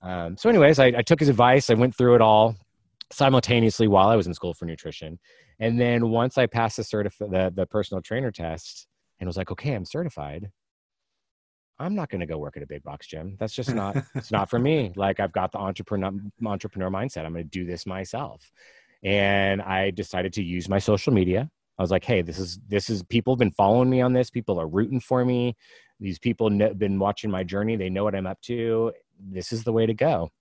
Um, 0.00 0.38
so, 0.38 0.48
anyways, 0.48 0.78
I, 0.78 0.86
I 0.86 1.02
took 1.02 1.20
his 1.20 1.28
advice. 1.28 1.68
I 1.68 1.74
went 1.74 1.94
through 1.94 2.14
it 2.14 2.22
all, 2.22 2.56
simultaneously 3.10 3.88
while 3.88 4.08
I 4.08 4.16
was 4.16 4.26
in 4.26 4.34
school 4.34 4.54
for 4.54 4.64
nutrition. 4.64 5.18
And 5.58 5.80
then 5.80 6.10
once 6.10 6.38
I 6.38 6.46
passed 6.46 6.76
the 6.76 6.82
certif- 6.82 7.18
the, 7.18 7.52
the 7.54 7.66
personal 7.66 8.02
trainer 8.02 8.30
test 8.30 8.86
and 9.18 9.26
was 9.26 9.36
like, 9.36 9.50
okay, 9.50 9.74
I'm 9.74 9.84
certified. 9.84 10.50
I'm 11.80 11.94
not 11.94 12.10
going 12.10 12.20
to 12.20 12.26
go 12.26 12.38
work 12.38 12.56
at 12.56 12.62
a 12.62 12.66
big 12.66 12.82
box 12.82 13.06
gym. 13.06 13.36
That's 13.38 13.54
just 13.54 13.72
not, 13.72 13.96
it's 14.14 14.32
not 14.32 14.50
for 14.50 14.58
me. 14.58 14.92
Like 14.96 15.20
I've 15.20 15.32
got 15.32 15.52
the 15.52 15.58
entrepreneur, 15.58 16.12
entrepreneur 16.44 16.90
mindset. 16.90 17.24
I'm 17.24 17.32
going 17.32 17.44
to 17.44 17.50
do 17.50 17.64
this 17.64 17.86
myself. 17.86 18.50
And 19.04 19.62
I 19.62 19.90
decided 19.90 20.32
to 20.34 20.42
use 20.42 20.68
my 20.68 20.78
social 20.78 21.12
media. 21.12 21.48
I 21.78 21.82
was 21.82 21.92
like, 21.92 22.04
hey, 22.04 22.22
this 22.22 22.38
is, 22.38 22.58
this 22.66 22.90
is, 22.90 23.04
people 23.04 23.34
have 23.34 23.38
been 23.38 23.52
following 23.52 23.88
me 23.88 24.00
on 24.00 24.12
this. 24.12 24.28
People 24.28 24.60
are 24.60 24.66
rooting 24.66 24.98
for 24.98 25.24
me. 25.24 25.56
These 26.00 26.18
people 26.18 26.50
have 26.58 26.78
been 26.78 26.98
watching 26.98 27.30
my 27.30 27.44
journey. 27.44 27.76
They 27.76 27.90
know 27.90 28.02
what 28.02 28.16
I'm 28.16 28.26
up 28.26 28.40
to. 28.42 28.92
This 29.20 29.52
is 29.52 29.62
the 29.62 29.72
way 29.72 29.86
to 29.86 29.94
go 29.94 30.32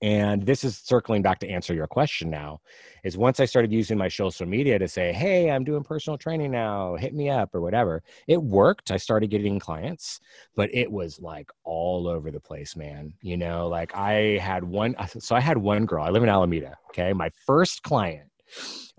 and 0.00 0.46
this 0.46 0.62
is 0.62 0.78
circling 0.78 1.22
back 1.22 1.40
to 1.40 1.48
answer 1.48 1.74
your 1.74 1.86
question 1.86 2.30
now 2.30 2.60
is 3.04 3.16
once 3.16 3.40
i 3.40 3.44
started 3.44 3.72
using 3.72 3.98
my 3.98 4.08
social 4.08 4.46
media 4.46 4.78
to 4.78 4.86
say 4.86 5.12
hey 5.12 5.50
i'm 5.50 5.64
doing 5.64 5.82
personal 5.82 6.16
training 6.16 6.50
now 6.50 6.94
hit 6.96 7.14
me 7.14 7.28
up 7.28 7.54
or 7.54 7.60
whatever 7.60 8.02
it 8.26 8.40
worked. 8.40 8.90
I 8.90 8.96
started 8.96 9.28
getting 9.30 9.58
clients 9.58 10.20
but 10.54 10.72
it 10.72 10.90
was 10.90 11.20
like 11.20 11.50
all 11.64 12.06
over 12.06 12.30
the 12.30 12.40
place 12.40 12.76
man. 12.76 13.12
You 13.22 13.36
know 13.36 13.68
like 13.68 13.94
i 13.94 14.38
had 14.40 14.62
one 14.62 14.94
so 15.18 15.34
i 15.34 15.40
had 15.40 15.58
one 15.58 15.86
girl 15.86 16.04
i 16.04 16.10
live 16.10 16.22
in 16.22 16.28
alameda 16.28 16.76
okay? 16.90 17.12
My 17.12 17.30
first 17.46 17.82
client 17.82 18.28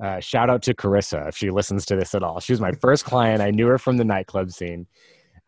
uh, 0.01 0.19
shout 0.19 0.49
out 0.49 0.61
to 0.63 0.73
carissa 0.73 1.27
if 1.27 1.35
she 1.35 1.49
listens 1.49 1.85
to 1.85 1.95
this 1.95 2.13
at 2.13 2.23
all. 2.23 2.39
She 2.39 2.53
was 2.53 2.61
my 2.61 2.71
first 2.71 3.03
client. 3.03 3.41
I 3.41 3.49
knew 3.49 3.67
her 3.67 3.79
from 3.79 3.97
the 3.97 4.05
nightclub 4.05 4.51
scene. 4.51 4.85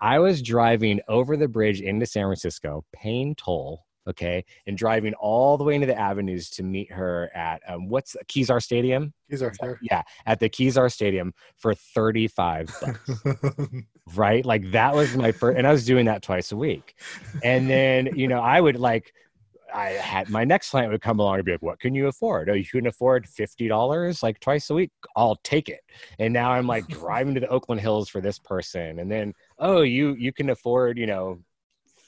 I 0.01 0.17
was 0.17 0.41
driving 0.41 0.99
over 1.07 1.37
the 1.37 1.47
bridge 1.47 1.81
into 1.81 2.05
san 2.05 2.23
francisco 2.23 2.83
paying 2.93 3.35
toll 3.35 3.85
okay, 4.11 4.45
and 4.67 4.77
driving 4.77 5.13
all 5.15 5.57
the 5.57 5.63
way 5.63 5.75
into 5.75 5.87
the 5.87 5.99
avenues 5.99 6.49
to 6.51 6.63
meet 6.63 6.91
her 6.91 7.29
at 7.35 7.61
um, 7.67 7.89
what's 7.89 8.15
Kezar 8.27 8.61
Stadium? 8.61 9.13
Sure. 9.61 9.79
Yeah, 9.81 10.03
at 10.25 10.39
the 10.39 10.49
Kezar 10.49 10.91
Stadium 10.91 11.33
for 11.57 11.73
35 11.73 12.73
bucks. 12.81 13.23
right? 14.15 14.45
Like 14.45 14.71
that 14.71 14.93
was 14.93 15.15
my 15.15 15.31
first, 15.31 15.57
and 15.57 15.67
I 15.67 15.71
was 15.71 15.85
doing 15.85 16.05
that 16.05 16.21
twice 16.21 16.51
a 16.51 16.57
week. 16.57 16.95
And 17.43 17.69
then, 17.69 18.09
you 18.15 18.27
know, 18.27 18.39
I 18.41 18.59
would 18.59 18.79
like, 18.79 19.13
I 19.73 19.91
had 19.91 20.29
my 20.29 20.43
next 20.43 20.69
client 20.69 20.91
would 20.91 21.01
come 21.01 21.19
along 21.19 21.35
and 21.35 21.45
be 21.45 21.53
like, 21.53 21.61
"What 21.61 21.79
can 21.79 21.95
you 21.95 22.07
afford? 22.07 22.49
Oh, 22.49 22.53
you 22.53 22.65
can 22.65 22.87
afford 22.87 23.27
fifty 23.27 23.69
dollars 23.69 24.21
like 24.21 24.39
twice 24.41 24.69
a 24.69 24.73
week. 24.73 24.91
I'll 25.15 25.37
take 25.43 25.69
it." 25.69 25.79
And 26.19 26.33
now 26.33 26.51
I'm 26.51 26.67
like 26.67 26.87
driving 26.87 27.33
to 27.35 27.39
the 27.39 27.47
Oakland 27.47 27.79
Hills 27.79 28.09
for 28.09 28.19
this 28.19 28.37
person, 28.37 28.99
and 28.99 29.09
then 29.09 29.33
oh, 29.59 29.81
you 29.81 30.13
you 30.15 30.33
can 30.33 30.49
afford 30.49 30.97
you 30.97 31.05
know 31.05 31.39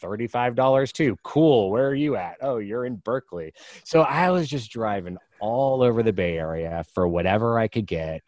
$35 0.04 0.92
too. 0.92 1.18
Cool. 1.24 1.72
Where 1.72 1.88
are 1.88 1.96
you 1.96 2.16
at? 2.16 2.38
Oh, 2.42 2.58
you're 2.58 2.86
in 2.86 2.98
Berkeley. 2.98 3.54
So 3.84 4.02
I 4.02 4.30
was 4.32 4.48
just 4.48 4.72
driving 4.72 5.18
all 5.40 5.82
over 5.82 6.04
the 6.04 6.14
Bay 6.14 6.38
Area 6.38 6.84
for 6.94 7.08
whatever 7.08 7.58
I 7.58 7.68
could 7.68 7.88
get. 7.88 8.22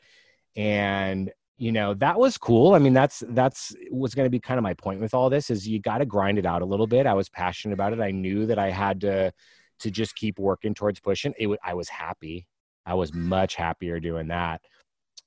And 0.55 1.31
you 1.57 1.71
know 1.71 1.93
that 1.93 2.19
was 2.19 2.37
cool 2.37 2.73
i 2.73 2.79
mean 2.79 2.93
that's 2.93 3.23
that's 3.29 3.73
was 3.89 4.13
going 4.13 4.25
to 4.25 4.29
be 4.29 4.39
kind 4.39 4.57
of 4.57 4.63
my 4.63 4.73
point 4.73 4.99
with 4.99 5.13
all 5.13 5.29
this 5.29 5.49
is 5.49 5.67
you 5.67 5.79
got 5.79 5.99
to 5.99 6.05
grind 6.05 6.37
it 6.37 6.45
out 6.45 6.61
a 6.61 6.65
little 6.65 6.87
bit 6.87 7.07
i 7.07 7.13
was 7.13 7.29
passionate 7.29 7.73
about 7.73 7.93
it 7.93 8.01
i 8.01 8.11
knew 8.11 8.45
that 8.45 8.59
i 8.59 8.69
had 8.69 8.99
to 8.99 9.31
to 9.79 9.91
just 9.91 10.15
keep 10.15 10.37
working 10.37 10.73
towards 10.73 10.99
pushing 10.99 11.33
it 11.37 11.59
i 11.63 11.73
was 11.73 11.87
happy 11.87 12.45
i 12.85 12.93
was 12.93 13.13
much 13.13 13.55
happier 13.55 13.99
doing 13.99 14.27
that 14.27 14.61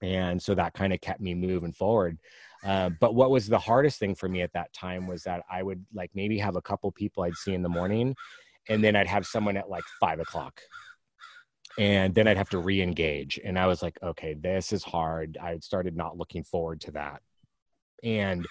and 0.03 0.40
so 0.40 0.55
that 0.55 0.74
kind 0.74 0.92
of 0.92 1.01
kept 1.01 1.20
me 1.20 1.34
moving 1.34 1.72
forward 1.72 2.18
uh, 2.65 2.91
but 3.01 3.15
what 3.15 3.31
was 3.31 3.47
the 3.47 3.59
hardest 3.59 3.99
thing 3.99 4.15
for 4.15 4.29
me 4.29 4.43
at 4.43 4.53
that 4.53 4.73
time 4.73 5.07
was 5.07 5.23
that 5.25 5.43
I 5.51 5.63
would 5.63 5.85
like 5.95 6.11
maybe 6.15 6.39
have 6.39 6.57
a 6.57 6.63
couple 6.63 6.91
people 6.93 7.23
I'd 7.23 7.37
see 7.37 7.55
in 7.55 7.63
the 7.63 7.69
morning, 7.69 8.17
and 8.69 8.83
then 8.83 8.97
I'd 8.97 9.07
have 9.07 9.27
someone 9.27 9.57
at 9.57 9.71
like 9.71 9.85
five 10.01 10.19
o'clock, 10.21 10.61
and 11.79 12.15
then 12.15 12.27
I'd 12.27 12.37
have 12.37 12.51
to 12.51 12.59
re-engage. 12.59 13.39
And 13.45 13.59
I 13.59 13.67
was 13.67 13.83
like, 13.83 13.99
okay, 14.03 14.35
this 14.35 14.73
is 14.73 14.83
hard. 14.83 15.39
I 15.41 15.59
started 15.59 15.97
not 15.97 16.19
looking 16.19 16.43
forward 16.43 16.81
to 16.83 16.91
that, 16.93 17.23
and 18.03 18.47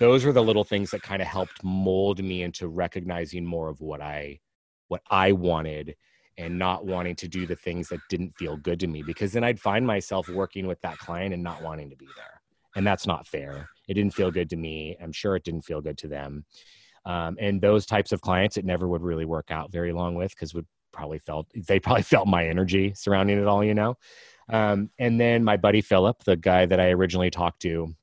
those 0.00 0.24
were 0.24 0.32
the 0.32 0.42
little 0.42 0.64
things 0.64 0.90
that 0.90 1.02
kind 1.02 1.22
of 1.22 1.28
helped 1.28 1.62
mold 1.62 2.22
me 2.22 2.42
into 2.42 2.66
recognizing 2.66 3.44
more 3.44 3.68
of 3.68 3.80
what 3.80 4.00
I 4.00 4.40
what 4.88 5.02
I 5.10 5.32
wanted 5.32 5.94
and 6.38 6.58
not 6.58 6.84
wanting 6.84 7.14
to 7.16 7.28
do 7.28 7.46
the 7.46 7.56
things 7.56 7.88
that 7.88 8.00
didn't 8.08 8.36
feel 8.36 8.56
good 8.56 8.80
to 8.80 8.86
me 8.86 9.02
because 9.02 9.32
then 9.32 9.44
I'd 9.44 9.60
find 9.60 9.86
myself 9.86 10.28
working 10.28 10.66
with 10.66 10.80
that 10.80 10.98
client 10.98 11.34
and 11.34 11.42
not 11.42 11.62
wanting 11.62 11.90
to 11.90 11.96
be 11.96 12.08
there. 12.16 12.31
And 12.76 12.86
that's 12.86 13.06
not 13.06 13.26
fair. 13.26 13.68
It 13.88 13.94
didn't 13.94 14.14
feel 14.14 14.30
good 14.30 14.50
to 14.50 14.56
me. 14.56 14.96
I'm 15.02 15.12
sure 15.12 15.36
it 15.36 15.44
didn't 15.44 15.62
feel 15.62 15.80
good 15.80 15.98
to 15.98 16.08
them. 16.08 16.44
Um, 17.04 17.36
and 17.40 17.60
those 17.60 17.84
types 17.84 18.12
of 18.12 18.20
clients, 18.20 18.56
it 18.56 18.64
never 18.64 18.88
would 18.88 19.02
really 19.02 19.24
work 19.24 19.50
out 19.50 19.72
very 19.72 19.92
long 19.92 20.14
with 20.14 20.30
because 20.30 20.54
would 20.54 20.66
probably 20.92 21.18
felt 21.18 21.46
they 21.66 21.80
probably 21.80 22.02
felt 22.02 22.28
my 22.28 22.46
energy 22.46 22.92
surrounding 22.94 23.38
it 23.38 23.46
all, 23.46 23.64
you 23.64 23.74
know. 23.74 23.96
Um, 24.48 24.90
and 24.98 25.20
then 25.20 25.44
my 25.44 25.56
buddy 25.56 25.80
Philip, 25.80 26.22
the 26.24 26.36
guy 26.36 26.66
that 26.66 26.80
I 26.80 26.90
originally 26.90 27.30
talked 27.30 27.62
to 27.62 27.94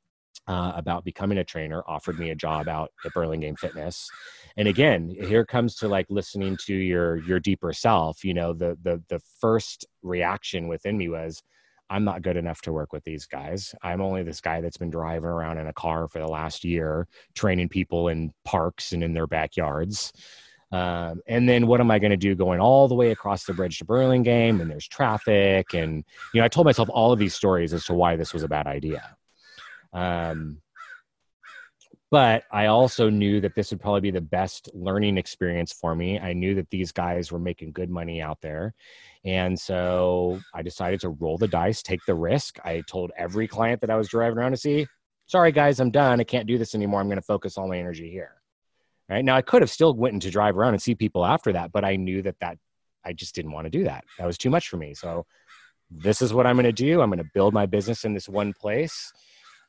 uh, 0.47 0.73
about 0.75 1.05
becoming 1.05 1.37
a 1.37 1.43
trainer, 1.43 1.83
offered 1.87 2.19
me 2.19 2.31
a 2.31 2.35
job 2.35 2.67
out 2.67 2.91
at 3.05 3.13
Burlingame 3.13 3.55
Fitness. 3.55 4.09
And 4.57 4.67
again, 4.67 5.09
here 5.09 5.45
comes 5.45 5.75
to 5.75 5.87
like 5.87 6.07
listening 6.09 6.57
to 6.65 6.73
your 6.73 7.17
your 7.17 7.39
deeper 7.39 7.71
self. 7.71 8.23
You 8.23 8.33
know, 8.33 8.53
the 8.53 8.77
the 8.81 9.01
the 9.09 9.19
first 9.39 9.85
reaction 10.01 10.67
within 10.67 10.97
me 10.97 11.07
was, 11.09 11.41
I'm 11.89 12.03
not 12.03 12.21
good 12.21 12.37
enough 12.37 12.61
to 12.61 12.73
work 12.73 12.93
with 12.93 13.03
these 13.03 13.25
guys. 13.25 13.73
I'm 13.81 14.01
only 14.01 14.23
this 14.23 14.41
guy 14.41 14.61
that's 14.61 14.77
been 14.77 14.89
driving 14.89 15.29
around 15.29 15.57
in 15.57 15.67
a 15.67 15.73
car 15.73 16.07
for 16.07 16.19
the 16.19 16.27
last 16.27 16.63
year, 16.63 17.07
training 17.35 17.69
people 17.69 18.09
in 18.09 18.31
parks 18.45 18.91
and 18.91 19.03
in 19.03 19.13
their 19.13 19.27
backyards. 19.27 20.13
Um, 20.71 21.21
and 21.27 21.49
then 21.49 21.65
what 21.65 21.79
am 21.79 21.89
I 21.89 21.97
going 21.97 22.11
to 22.11 22.17
do 22.17 22.35
going 22.35 22.59
all 22.59 22.87
the 22.87 22.95
way 22.95 23.09
across 23.11 23.43
the 23.45 23.53
bridge 23.53 23.79
to 23.79 23.85
Burlingame 23.85 24.61
and 24.61 24.69
there's 24.69 24.87
traffic? 24.87 25.73
And, 25.73 26.03
you 26.33 26.41
know, 26.41 26.45
I 26.45 26.47
told 26.47 26.65
myself 26.65 26.89
all 26.91 27.11
of 27.11 27.17
these 27.17 27.33
stories 27.33 27.73
as 27.73 27.85
to 27.85 27.93
why 27.93 28.15
this 28.15 28.33
was 28.33 28.43
a 28.43 28.47
bad 28.47 28.67
idea. 28.67 29.17
Um, 29.93 30.61
but 32.11 32.43
I 32.51 32.67
also 32.67 33.09
knew 33.09 33.39
that 33.41 33.55
this 33.55 33.71
would 33.71 33.79
probably 33.79 34.01
be 34.01 34.11
the 34.11 34.21
best 34.21 34.69
learning 34.73 35.17
experience 35.17 35.71
for 35.71 35.95
me. 35.95 36.19
I 36.19 36.33
knew 36.33 36.55
that 36.55 36.69
these 36.69 36.91
guys 36.91 37.31
were 37.31 37.39
making 37.39 37.71
good 37.71 37.89
money 37.89 38.21
out 38.21 38.41
there. 38.41 38.73
And 39.25 39.59
so 39.59 40.39
I 40.53 40.61
decided 40.61 41.01
to 41.01 41.09
roll 41.09 41.37
the 41.37 41.47
dice, 41.47 41.83
take 41.83 41.99
the 42.05 42.15
risk. 42.15 42.57
I 42.63 42.81
told 42.87 43.11
every 43.17 43.47
client 43.47 43.81
that 43.81 43.89
I 43.89 43.95
was 43.95 44.07
driving 44.07 44.37
around 44.37 44.51
to 44.51 44.57
see, 44.57 44.87
sorry 45.25 45.51
guys, 45.51 45.79
I'm 45.79 45.91
done. 45.91 46.19
I 46.19 46.23
can't 46.23 46.47
do 46.47 46.57
this 46.57 46.73
anymore. 46.73 47.01
I'm 47.01 47.07
going 47.07 47.17
to 47.17 47.21
focus 47.21 47.57
all 47.57 47.67
my 47.67 47.77
energy 47.77 48.09
here. 48.09 48.35
Right 49.09 49.25
now, 49.25 49.35
I 49.35 49.41
could 49.41 49.61
have 49.61 49.71
still 49.71 49.93
went 49.93 50.21
to 50.21 50.29
drive 50.29 50.55
around 50.55 50.73
and 50.73 50.81
see 50.81 50.93
people 50.95 51.25
after 51.25 51.51
that, 51.53 51.71
but 51.71 51.83
I 51.83 51.95
knew 51.95 52.21
that 52.21 52.39
that 52.41 52.57
I 53.03 53.13
just 53.13 53.33
didn't 53.33 53.51
want 53.51 53.65
to 53.65 53.71
do 53.71 53.83
that. 53.85 54.05
That 54.19 54.25
was 54.25 54.37
too 54.37 54.51
much 54.51 54.69
for 54.69 54.77
me. 54.77 54.93
So 54.93 55.25
this 55.89 56.21
is 56.21 56.33
what 56.33 56.45
I'm 56.45 56.55
going 56.55 56.65
to 56.65 56.71
do. 56.71 57.01
I'm 57.01 57.09
going 57.09 57.17
to 57.17 57.29
build 57.33 57.53
my 57.53 57.65
business 57.65 58.05
in 58.05 58.13
this 58.13 58.29
one 58.29 58.53
place. 58.53 59.11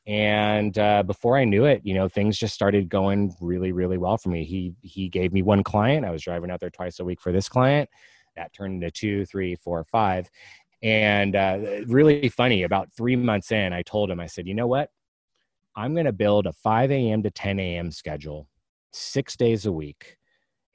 And 0.05 0.77
uh, 0.77 1.03
before 1.03 1.37
I 1.37 1.45
knew 1.45 1.65
it, 1.65 1.81
you 1.83 1.95
know, 1.95 2.07
things 2.07 2.37
just 2.37 2.53
started 2.53 2.87
going 2.87 3.33
really, 3.41 3.71
really 3.71 3.97
well 3.97 4.17
for 4.17 4.29
me. 4.29 4.45
He 4.45 4.73
he 4.81 5.09
gave 5.09 5.33
me 5.33 5.41
one 5.41 5.63
client. 5.63 6.05
I 6.05 6.11
was 6.11 6.21
driving 6.21 6.51
out 6.51 6.59
there 6.59 6.69
twice 6.69 6.99
a 6.99 7.05
week 7.05 7.19
for 7.19 7.31
this 7.31 7.49
client 7.49 7.89
that 8.35 8.53
turned 8.53 8.75
into 8.75 8.91
two, 8.91 9.25
three, 9.25 9.55
four, 9.55 9.83
five. 9.85 10.29
And 10.83 11.35
uh, 11.35 11.59
really 11.87 12.29
funny, 12.29 12.63
about 12.63 12.89
three 12.95 13.15
months 13.15 13.51
in, 13.51 13.73
I 13.73 13.83
told 13.83 14.09
him, 14.09 14.19
I 14.19 14.27
said, 14.27 14.47
you 14.47 14.55
know 14.55 14.67
what? 14.67 14.89
I'm 15.75 15.93
going 15.93 16.05
to 16.05 16.13
build 16.13 16.47
a 16.47 16.53
5 16.53 16.91
a.m. 16.91 17.23
to 17.23 17.31
10 17.31 17.59
a.m. 17.59 17.91
schedule 17.91 18.47
six 18.91 19.35
days 19.35 19.65
a 19.65 19.71
week. 19.71 20.17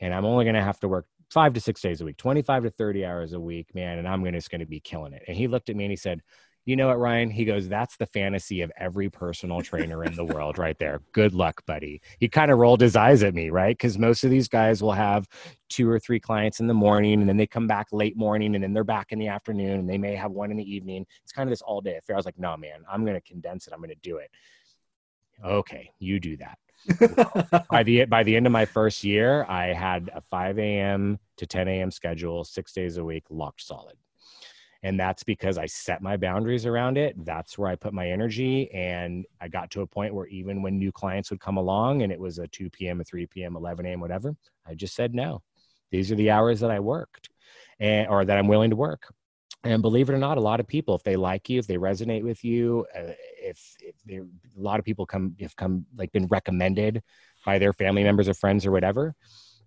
And 0.01 0.15
I'm 0.15 0.25
only 0.25 0.45
going 0.45 0.55
to 0.55 0.63
have 0.63 0.81
to 0.81 0.89
work 0.89 1.07
five 1.31 1.53
to 1.55 1.61
six 1.61 1.81
days 1.81 2.01
a 2.01 2.05
week, 2.05 2.17
25 2.17 2.65
to 2.65 2.71
30 2.71 3.05
hours 3.05 3.33
a 3.33 3.41
week, 3.41 3.75
man. 3.75 3.99
And 3.99 4.09
I'm 4.09 4.23
gonna, 4.23 4.39
just 4.39 4.51
going 4.51 4.61
to 4.61 4.67
be 4.67 4.81
killing 4.81 5.13
it. 5.13 5.23
And 5.27 5.37
he 5.37 5.49
looked 5.49 5.69
at 5.69 5.77
me 5.77 5.85
and 5.85 5.93
he 5.93 5.97
said, 5.97 6.23
you 6.67 6.75
know 6.75 6.89
what, 6.89 6.99
Ryan? 6.99 7.31
He 7.31 7.45
goes, 7.45 7.69
that's 7.69 7.97
the 7.97 8.07
fantasy 8.07 8.61
of 8.61 8.73
every 8.77 9.09
personal 9.09 9.63
trainer 9.63 10.05
in 10.05 10.17
the 10.17 10.25
world 10.35 10.59
right 10.59 10.77
there. 10.79 11.01
Good 11.13 11.33
luck, 11.33 11.65
buddy. 11.65 12.03
He 12.19 12.29
kind 12.29 12.51
of 12.51 12.59
rolled 12.59 12.81
his 12.81 12.97
eyes 12.97 13.23
at 13.23 13.35
me, 13.35 13.51
right? 13.51 13.77
Because 13.77 13.97
most 13.99 14.25
of 14.25 14.31
these 14.31 14.49
guys 14.49 14.83
will 14.83 14.93
have 14.93 15.29
two 15.69 15.89
or 15.89 16.01
three 16.01 16.19
clients 16.19 16.59
in 16.59 16.67
the 16.67 16.75
morning 16.75 17.21
and 17.21 17.29
then 17.29 17.37
they 17.37 17.47
come 17.47 17.69
back 17.69 17.87
late 17.93 18.17
morning 18.17 18.57
and 18.57 18.65
then 18.65 18.73
they're 18.73 18.83
back 18.83 19.13
in 19.13 19.19
the 19.21 19.29
afternoon 19.29 19.79
and 19.79 19.89
they 19.89 19.97
may 19.97 20.17
have 20.17 20.33
one 20.33 20.51
in 20.51 20.57
the 20.57 20.75
evening. 20.75 21.07
It's 21.23 21.33
kind 21.33 21.49
of 21.49 21.53
this 21.53 21.63
all 21.63 21.81
day 21.81 21.97
affair. 21.99 22.17
I 22.17 22.19
was 22.19 22.27
like, 22.27 22.39
no, 22.39 22.57
man, 22.57 22.85
I'm 22.91 23.05
going 23.05 23.17
to 23.17 23.21
condense 23.21 23.69
it. 23.69 23.73
I'm 23.73 23.79
going 23.79 23.91
to 23.91 23.95
do 24.03 24.17
it. 24.17 24.31
Okay, 25.45 25.93
you 26.01 26.19
do 26.19 26.37
that. 26.39 26.59
by 27.71 27.83
the 27.85 28.05
by 28.07 28.23
the 28.23 28.35
end 28.35 28.47
of 28.47 28.53
my 28.53 28.65
first 28.65 29.05
year, 29.05 29.45
I 29.49 29.67
had 29.73 30.11
a 30.15 30.21
5 30.21 30.59
a.m. 30.59 31.19
to 31.37 31.47
10 31.47 31.69
a.m. 31.69 31.91
schedule, 31.91 32.45
six 32.45 32.73
days 32.73 32.97
a 32.97 33.05
week, 33.05 33.25
locked 33.31 33.63
solid 33.63 33.97
and 34.83 34.99
that's 34.99 35.23
because 35.23 35.59
i 35.59 35.67
set 35.67 36.03
my 36.03 36.17
boundaries 36.17 36.67
around 36.67 36.97
it 36.97 37.15
that's 37.25 37.59
where 37.59 37.69
i 37.69 37.75
put 37.75 37.93
my 37.93 38.11
energy 38.11 38.71
and 38.73 39.25
i 39.41 39.49
got 39.49 39.71
to 39.71 39.83
a 39.83 39.87
point 39.87 40.15
where 40.15 40.27
even 40.27 40.63
when 40.63 40.79
new 40.79 40.93
clients 40.93 41.31
would 41.31 41.41
come 41.41 41.57
along 41.57 42.03
and 42.03 42.13
it 42.13 42.21
was 42.21 42.39
a 42.39 42.47
2 42.49 42.71
p.m 42.71 43.01
a 43.01 43.05
3 43.05 43.27
p.m 43.27 43.57
11 43.57 43.87
a.m 43.87 44.01
whatever 44.01 44.35
i 44.67 44.75
just 44.75 44.95
said 44.95 45.15
no. 45.15 45.43
These 45.91 46.11
are 46.11 46.17
the 46.17 46.31
hours 46.31 46.61
that 46.61 46.71
i 46.71 46.81
worked 46.81 47.31
and 47.79 48.09
or 48.09 48.25
that 48.25 48.39
i'm 48.39 48.49
willing 48.49 48.71
to 48.71 48.77
work. 48.77 49.13
And 49.65 49.83
believe 49.83 50.09
it 50.09 50.15
or 50.15 50.19
not 50.19 50.39
a 50.39 50.41
lot 50.41 50.61
of 50.61 50.69
people 50.69 50.95
if 50.95 51.03
they 51.03 51.17
like 51.17 51.49
you 51.49 51.59
if 51.59 51.67
they 51.67 51.77
resonate 51.77 52.23
with 52.23 52.45
you 52.45 52.87
uh, 52.97 53.13
if, 53.43 53.75
if 53.81 53.95
a 54.09 54.23
lot 54.57 54.79
of 54.79 54.85
people 54.85 55.07
come 55.07 55.35
have 55.41 55.57
come 55.57 55.87
like 55.97 56.13
been 56.13 56.27
recommended 56.27 57.03
by 57.45 57.59
their 57.59 57.73
family 57.73 58.05
members 58.05 58.29
or 58.29 58.35
friends 58.35 58.65
or 58.67 58.71
whatever 58.71 59.15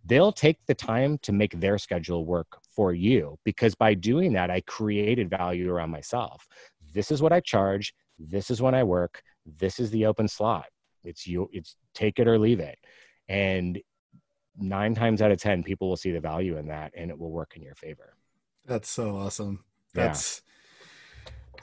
they'll 0.06 0.32
take 0.32 0.58
the 0.66 0.74
time 0.74 1.18
to 1.20 1.32
make 1.32 1.60
their 1.60 1.78
schedule 1.78 2.26
work 2.26 2.60
for 2.76 2.94
you 2.94 3.38
because 3.44 3.76
by 3.76 3.94
doing 3.94 4.34
that 4.34 4.50
i 4.50 4.62
created 4.62 5.30
value 5.30 5.72
around 5.72 5.90
myself. 5.90 6.48
This 6.94 7.12
is 7.12 7.22
what 7.22 7.34
i 7.34 7.40
charge 7.40 7.94
this 8.18 8.50
is 8.50 8.62
when 8.62 8.76
i 8.76 8.84
work 8.84 9.24
this 9.58 9.80
is 9.80 9.92
the 9.92 10.06
open 10.06 10.28
slot. 10.28 10.66
It's 11.04 11.26
you 11.26 11.50
it's 11.52 11.76
take 11.94 12.20
it 12.20 12.28
or 12.28 12.38
leave 12.38 12.60
it. 12.60 12.78
And 13.28 13.80
nine 14.58 14.94
times 14.94 15.22
out 15.22 15.32
of 15.32 15.40
ten 15.40 15.64
people 15.64 15.90
will 15.90 15.98
see 15.98 16.12
the 16.12 16.20
value 16.20 16.58
in 16.58 16.68
that 16.68 16.92
and 16.96 17.10
it 17.10 17.18
will 17.18 17.32
work 17.32 17.54
in 17.56 17.64
your 17.64 17.76
favor. 17.76 18.14
That's 18.66 18.90
so 18.90 19.16
awesome. 19.16 19.64
That's 19.94 20.42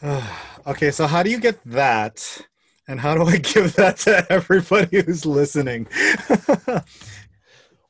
yeah. 0.03 0.23
uh, 0.67 0.71
okay 0.71 0.91
so 0.91 1.07
how 1.07 1.23
do 1.23 1.31
you 1.31 1.41
get 1.41 1.63
that? 1.67 2.47
And 2.89 3.01
how 3.01 3.15
do 3.15 3.25
i 3.25 3.37
give 3.55 3.75
that 3.75 3.99
to 3.99 4.27
everybody 4.31 5.03
who's 5.03 5.27
listening 5.27 5.89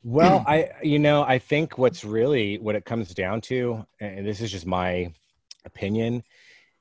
Well, 0.09 0.45
I, 0.47 0.69
you 0.81 0.99
know, 0.99 1.23
I 1.23 1.37
think 1.37 1.77
what's 1.77 2.05
really 2.05 2.57
what 2.59 2.75
it 2.75 2.85
comes 2.85 3.13
down 3.13 3.41
to, 3.41 3.85
and 3.99 4.25
this 4.25 4.39
is 4.39 4.49
just 4.49 4.65
my 4.65 5.13
opinion, 5.65 6.23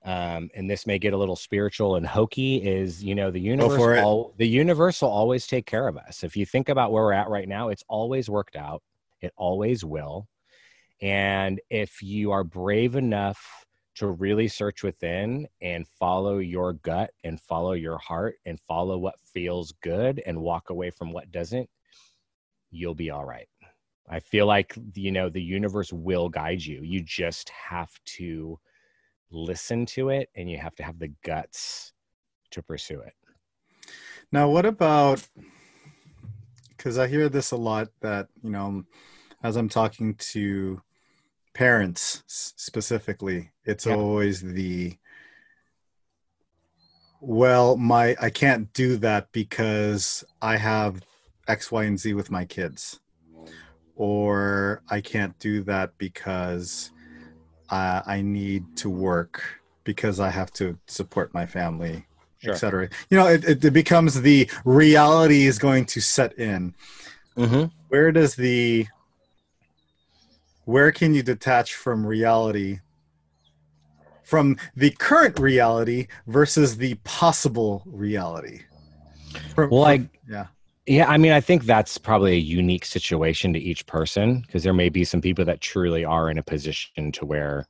um, 0.04 0.48
and 0.54 0.70
this 0.70 0.86
may 0.86 1.00
get 1.00 1.12
a 1.12 1.16
little 1.16 1.34
spiritual 1.34 1.96
and 1.96 2.06
hokey, 2.06 2.58
is 2.58 3.02
you 3.02 3.16
know 3.16 3.32
the 3.32 3.40
universe, 3.40 3.98
all, 3.98 4.32
the 4.36 4.46
universe 4.46 5.02
will 5.02 5.08
always 5.08 5.48
take 5.48 5.66
care 5.66 5.88
of 5.88 5.96
us. 5.96 6.22
If 6.22 6.36
you 6.36 6.46
think 6.46 6.68
about 6.68 6.92
where 6.92 7.02
we're 7.02 7.14
at 7.14 7.28
right 7.28 7.48
now, 7.48 7.70
it's 7.70 7.82
always 7.88 8.30
worked 8.30 8.54
out. 8.54 8.84
It 9.20 9.32
always 9.36 9.84
will, 9.84 10.28
and 11.02 11.60
if 11.68 12.00
you 12.04 12.30
are 12.30 12.44
brave 12.44 12.94
enough 12.94 13.44
to 13.96 14.06
really 14.06 14.46
search 14.46 14.84
within 14.84 15.48
and 15.60 15.88
follow 15.98 16.38
your 16.38 16.74
gut 16.74 17.10
and 17.24 17.40
follow 17.40 17.72
your 17.72 17.98
heart 17.98 18.36
and 18.44 18.60
follow 18.68 18.98
what 18.98 19.18
feels 19.34 19.72
good 19.82 20.22
and 20.24 20.40
walk 20.40 20.70
away 20.70 20.90
from 20.90 21.12
what 21.12 21.32
doesn't 21.32 21.68
you'll 22.70 22.94
be 22.94 23.10
all 23.10 23.24
right. 23.24 23.48
I 24.08 24.20
feel 24.20 24.46
like 24.46 24.76
you 24.94 25.10
know 25.10 25.28
the 25.28 25.42
universe 25.42 25.92
will 25.92 26.28
guide 26.28 26.62
you. 26.64 26.80
You 26.82 27.02
just 27.02 27.48
have 27.50 27.90
to 28.16 28.58
listen 29.30 29.86
to 29.86 30.10
it 30.10 30.28
and 30.36 30.50
you 30.50 30.58
have 30.58 30.74
to 30.76 30.82
have 30.82 30.98
the 30.98 31.12
guts 31.24 31.92
to 32.50 32.62
pursue 32.62 33.00
it. 33.00 33.14
Now, 34.30 34.48
what 34.48 34.66
about 34.66 35.26
cuz 36.78 36.98
I 36.98 37.08
hear 37.08 37.28
this 37.28 37.50
a 37.50 37.56
lot 37.56 37.88
that, 38.00 38.28
you 38.42 38.50
know, 38.50 38.84
as 39.42 39.56
I'm 39.56 39.68
talking 39.68 40.14
to 40.14 40.82
parents 41.54 42.22
specifically, 42.26 43.50
it's 43.64 43.86
yeah. 43.86 43.94
always 43.94 44.40
the 44.40 44.96
well, 47.20 47.76
my 47.76 48.14
I 48.20 48.30
can't 48.30 48.72
do 48.72 48.96
that 48.98 49.32
because 49.32 50.22
I 50.40 50.56
have 50.58 51.02
X, 51.48 51.70
Y, 51.70 51.84
and 51.84 51.98
Z 51.98 52.14
with 52.14 52.30
my 52.30 52.44
kids, 52.44 53.00
or 53.94 54.82
I 54.88 55.00
can't 55.00 55.38
do 55.38 55.62
that 55.64 55.96
because 55.98 56.90
uh, 57.70 58.02
I 58.06 58.22
need 58.22 58.76
to 58.78 58.90
work 58.90 59.42
because 59.84 60.20
I 60.20 60.30
have 60.30 60.52
to 60.54 60.78
support 60.86 61.32
my 61.32 61.46
family, 61.46 62.06
sure. 62.38 62.52
etc. 62.52 62.88
You 63.10 63.18
know, 63.18 63.26
it, 63.28 63.64
it, 63.64 63.72
becomes 63.72 64.20
the 64.20 64.50
reality 64.64 65.46
is 65.46 65.58
going 65.58 65.84
to 65.86 66.00
set 66.00 66.38
in. 66.38 66.74
Mm-hmm. 67.36 67.64
Where 67.88 68.12
does 68.12 68.34
the 68.34 68.86
where 70.64 70.90
can 70.90 71.14
you 71.14 71.22
detach 71.22 71.74
from 71.74 72.04
reality 72.04 72.80
from 74.24 74.56
the 74.74 74.90
current 74.90 75.38
reality 75.38 76.08
versus 76.26 76.76
the 76.76 76.94
possible 77.04 77.82
reality 77.86 78.62
from, 79.54 79.70
well 79.70 79.84
from, 79.84 80.02
i 80.02 80.08
yeah 80.28 80.46
yeah, 80.86 81.08
I 81.08 81.18
mean, 81.18 81.32
I 81.32 81.40
think 81.40 81.64
that's 81.64 81.98
probably 81.98 82.32
a 82.32 82.40
unique 82.40 82.84
situation 82.84 83.52
to 83.52 83.58
each 83.58 83.86
person 83.86 84.40
because 84.40 84.62
there 84.62 84.72
may 84.72 84.88
be 84.88 85.04
some 85.04 85.20
people 85.20 85.44
that 85.44 85.60
truly 85.60 86.04
are 86.04 86.30
in 86.30 86.38
a 86.38 86.42
position 86.42 87.10
to 87.12 87.26
where 87.26 87.66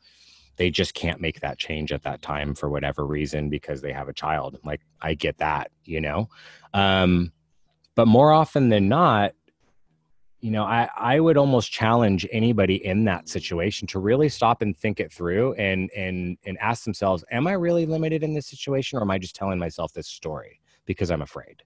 they 0.56 0.70
just 0.70 0.94
can't 0.94 1.20
make 1.20 1.40
that 1.40 1.58
change 1.58 1.92
at 1.92 2.02
that 2.02 2.20
time 2.20 2.54
for 2.54 2.68
whatever 2.68 3.06
reason 3.06 3.48
because 3.48 3.80
they 3.80 3.92
have 3.92 4.08
a 4.08 4.12
child. 4.12 4.58
Like, 4.64 4.82
I 5.00 5.14
get 5.14 5.38
that, 5.38 5.70
you 5.84 6.00
know? 6.00 6.28
Um, 6.74 7.32
but 7.94 8.06
more 8.06 8.32
often 8.32 8.68
than 8.68 8.88
not, 8.88 9.32
you 10.40 10.50
know, 10.50 10.64
I, 10.64 10.88
I 10.94 11.18
would 11.18 11.38
almost 11.38 11.72
challenge 11.72 12.26
anybody 12.30 12.84
in 12.84 13.04
that 13.04 13.28
situation 13.28 13.88
to 13.88 13.98
really 13.98 14.28
stop 14.28 14.60
and 14.60 14.76
think 14.76 15.00
it 15.00 15.10
through 15.10 15.54
and 15.54 15.90
and 15.96 16.36
and 16.44 16.58
ask 16.58 16.84
themselves, 16.84 17.24
am 17.30 17.46
I 17.46 17.52
really 17.52 17.86
limited 17.86 18.22
in 18.22 18.34
this 18.34 18.46
situation 18.46 18.98
or 18.98 19.02
am 19.02 19.10
I 19.10 19.18
just 19.18 19.34
telling 19.34 19.58
myself 19.58 19.92
this 19.94 20.06
story 20.06 20.60
because 20.84 21.10
I'm 21.10 21.22
afraid? 21.22 21.62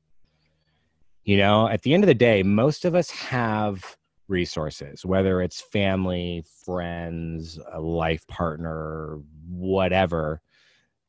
You 1.24 1.36
know, 1.36 1.68
at 1.68 1.82
the 1.82 1.92
end 1.92 2.02
of 2.02 2.08
the 2.08 2.14
day, 2.14 2.42
most 2.42 2.84
of 2.84 2.94
us 2.94 3.10
have 3.10 3.96
resources, 4.30 5.04
whether 5.04 5.42
it's 5.42 5.60
family, 5.60 6.44
friends, 6.64 7.58
a 7.72 7.80
life 7.80 8.26
partner, 8.26 9.18
whatever, 9.48 10.40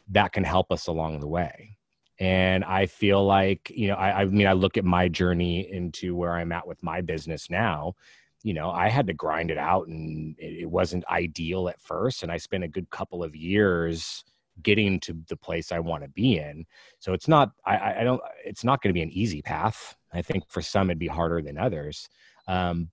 that 0.10 0.34
can 0.34 0.44
help 0.44 0.72
us 0.72 0.88
along 0.88 1.20
the 1.20 1.28
way. 1.28 1.78
And 2.20 2.64
i 2.66 2.86
feel 2.86 3.26
like 3.26 3.72
you 3.74 3.88
know 3.88 3.96
I, 3.96 4.22
I, 4.22 4.26
mean 4.26 4.46
i 4.46 4.54
look 4.54 4.78
at 4.78 4.86
my 4.86 5.08
journey 5.08 5.72
into 5.72 6.16
where 6.16 6.34
i'm 6.34 6.52
at 6.52 6.68
with 6.68 6.84
my 6.84 7.02
business 7.02 7.50
now. 7.50 7.94
You 8.44 8.54
know 8.54 8.70
i 8.70 8.90
had 8.90 9.08
to 9.08 9.14
grind 9.14 9.50
it 9.50 9.58
out 9.58 9.88
and 9.88 10.36
it, 10.38 10.64
it 10.64 10.70
wasn't 10.70 11.08
ideal 11.08 11.70
at 11.70 11.82
first. 11.82 12.22
And 12.22 12.32
i 12.32 12.38
spent 12.38 12.64
a 12.64 12.68
good 12.68 12.90
couple 12.92 13.24
of 13.24 13.36
years 13.36 14.24
getting 14.62 15.00
to 15.00 15.18
the 15.30 15.38
place 15.38 15.72
i 15.72 15.80
want 15.80 16.04
to 16.04 16.10
be 16.10 16.38
in. 16.38 16.66
So 17.00 17.14
it's 17.14 17.28
not 17.28 17.54
i 17.66 18.02
i 18.02 18.04
don't 18.04 18.22
it's 18.46 18.64
not 18.64 18.82
going 18.82 18.90
to 18.90 19.00
be 19.00 19.04
an 19.04 19.12
easy 19.12 19.42
path 19.42 19.96
i 20.14 20.22
think 20.22 20.44
for 20.48 20.62
some 20.62 20.90
it'd 20.90 21.00
be 21.00 21.08
harder 21.08 21.42
than 21.42 21.58
others. 21.58 22.10
Um 22.48 22.90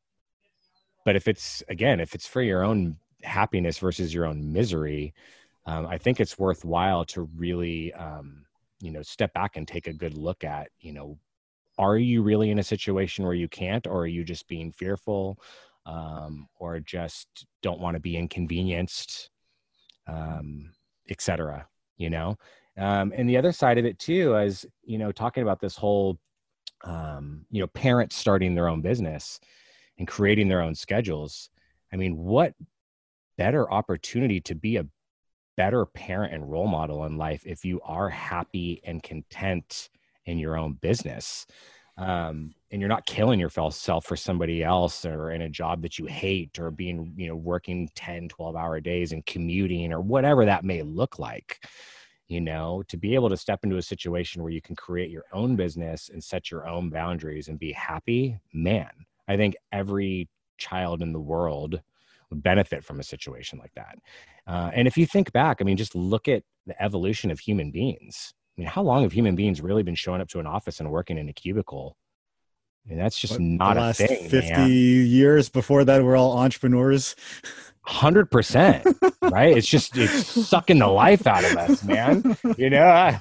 but 1.04 1.16
if 1.16 1.26
it's 1.28 1.62
again 1.68 2.00
if 2.00 2.14
it's 2.14 2.26
for 2.26 2.42
your 2.42 2.62
own 2.62 2.96
happiness 3.22 3.78
versus 3.78 4.12
your 4.12 4.26
own 4.26 4.52
misery 4.52 5.14
um, 5.66 5.86
i 5.86 5.98
think 5.98 6.20
it's 6.20 6.38
worthwhile 6.38 7.04
to 7.04 7.22
really 7.36 7.92
um 7.94 8.44
you 8.80 8.90
know 8.90 9.02
step 9.02 9.32
back 9.32 9.56
and 9.56 9.66
take 9.66 9.86
a 9.86 9.92
good 9.92 10.14
look 10.14 10.44
at 10.44 10.68
you 10.80 10.92
know 10.92 11.18
are 11.78 11.96
you 11.96 12.22
really 12.22 12.50
in 12.50 12.58
a 12.58 12.62
situation 12.62 13.24
where 13.24 13.34
you 13.34 13.48
can't 13.48 13.86
or 13.86 14.00
are 14.02 14.06
you 14.06 14.24
just 14.24 14.48
being 14.48 14.72
fearful 14.72 15.38
um, 15.86 16.46
or 16.58 16.80
just 16.80 17.46
don't 17.62 17.80
want 17.80 17.94
to 17.94 18.00
be 18.00 18.16
inconvenienced 18.16 19.30
um, 20.06 20.70
etc 21.08 21.66
you 21.98 22.08
know? 22.08 22.38
Um, 22.78 23.12
and 23.14 23.28
the 23.28 23.36
other 23.36 23.52
side 23.52 23.76
of 23.76 23.84
it 23.84 23.98
too 23.98 24.36
is 24.36 24.64
you 24.84 24.98
know 24.98 25.10
talking 25.10 25.42
about 25.42 25.60
this 25.60 25.76
whole 25.76 26.16
um, 26.84 27.44
you 27.50 27.60
know 27.60 27.66
parents 27.68 28.16
starting 28.16 28.54
their 28.54 28.68
own 28.68 28.80
business 28.80 29.40
and 29.98 30.06
creating 30.06 30.48
their 30.48 30.62
own 30.62 30.74
schedules 30.74 31.50
i 31.92 31.96
mean 31.96 32.16
what 32.16 32.54
better 33.38 33.70
opportunity 33.72 34.40
to 34.40 34.54
be 34.54 34.76
a 34.76 34.86
better 35.58 35.84
parent 35.84 36.32
and 36.32 36.50
role 36.50 36.68
model 36.68 37.04
in 37.04 37.16
life 37.16 37.42
if 37.44 37.64
you 37.64 37.80
are 37.82 38.08
happy 38.08 38.80
and 38.84 39.02
content 39.02 39.90
in 40.26 40.38
your 40.38 40.56
own 40.56 40.74
business? 40.74 41.46
Um, 41.96 42.54
and 42.70 42.80
you're 42.80 42.88
not 42.88 43.06
killing 43.06 43.40
yourself 43.40 44.06
for 44.06 44.14
somebody 44.14 44.62
else 44.62 45.04
or 45.04 45.32
in 45.32 45.42
a 45.42 45.48
job 45.48 45.82
that 45.82 45.98
you 45.98 46.06
hate 46.06 46.60
or 46.60 46.70
being 46.70 47.12
you 47.16 47.26
know 47.26 47.34
working 47.34 47.90
10 47.96 48.28
12 48.28 48.54
hour 48.54 48.78
days 48.78 49.10
and 49.10 49.26
commuting 49.26 49.92
or 49.92 50.00
whatever 50.00 50.44
that 50.44 50.64
may 50.64 50.82
look 50.82 51.18
like 51.18 51.58
you 52.28 52.40
know 52.40 52.82
to 52.88 52.96
be 52.96 53.14
able 53.14 53.28
to 53.28 53.36
step 53.36 53.60
into 53.64 53.76
a 53.76 53.82
situation 53.82 54.42
where 54.42 54.52
you 54.52 54.62
can 54.62 54.76
create 54.76 55.10
your 55.10 55.24
own 55.32 55.56
business 55.56 56.10
and 56.12 56.22
set 56.22 56.50
your 56.50 56.68
own 56.68 56.90
boundaries 56.90 57.48
and 57.48 57.58
be 57.58 57.72
happy 57.72 58.38
man 58.52 58.90
i 59.28 59.36
think 59.36 59.56
every 59.72 60.28
child 60.58 61.02
in 61.02 61.12
the 61.12 61.20
world 61.20 61.80
would 62.30 62.42
benefit 62.42 62.84
from 62.84 63.00
a 63.00 63.02
situation 63.02 63.58
like 63.58 63.72
that. 63.74 63.98
Uh, 64.46 64.70
and 64.74 64.86
if 64.86 64.96
you 64.96 65.06
think 65.06 65.32
back, 65.32 65.58
I 65.60 65.64
mean, 65.64 65.76
just 65.76 65.94
look 65.94 66.28
at 66.28 66.42
the 66.66 66.80
evolution 66.82 67.30
of 67.30 67.40
human 67.40 67.70
beings. 67.70 68.34
I 68.56 68.60
mean, 68.62 68.68
how 68.68 68.82
long 68.82 69.02
have 69.02 69.12
human 69.12 69.36
beings 69.36 69.60
really 69.60 69.82
been 69.82 69.94
showing 69.94 70.20
up 70.20 70.28
to 70.30 70.40
an 70.40 70.46
office 70.46 70.80
and 70.80 70.90
working 70.90 71.18
in 71.18 71.28
a 71.28 71.32
cubicle? 71.32 71.96
I 72.84 72.90
mean, 72.90 72.98
that's 72.98 73.18
just 73.18 73.34
what, 73.34 73.42
not 73.42 73.76
a 73.76 73.92
thing. 73.92 74.28
Fifty 74.28 74.50
man. 74.50 74.70
years 74.70 75.48
before 75.48 75.84
that, 75.84 76.02
we're 76.02 76.16
all 76.16 76.38
entrepreneurs. 76.38 77.14
Hundred 77.88 78.30
percent, 78.30 78.86
right? 79.22 79.56
It's 79.56 79.66
just 79.66 79.96
it's 79.96 80.26
sucking 80.46 80.78
the 80.78 80.88
life 80.88 81.26
out 81.26 81.42
of 81.42 81.56
us, 81.56 81.82
man. 81.82 82.36
You 82.58 82.68
know, 82.68 82.86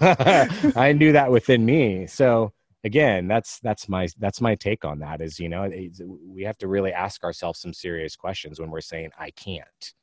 I 0.75 0.91
knew 0.91 1.13
that 1.13 1.31
within 1.31 1.65
me. 1.65 2.05
So 2.05 2.51
again 2.83 3.27
that's 3.27 3.59
that's 3.59 3.89
my 3.89 4.07
that's 4.17 4.39
my 4.39 4.55
take 4.55 4.85
on 4.85 4.99
that 4.99 5.21
is 5.21 5.39
you 5.39 5.49
know 5.49 5.69
we 6.25 6.43
have 6.43 6.57
to 6.57 6.67
really 6.67 6.93
ask 6.93 7.23
ourselves 7.23 7.59
some 7.59 7.73
serious 7.73 8.15
questions 8.15 8.59
when 8.59 8.69
we're 8.69 8.81
saying 8.81 9.09
i 9.17 9.29
can't 9.31 9.93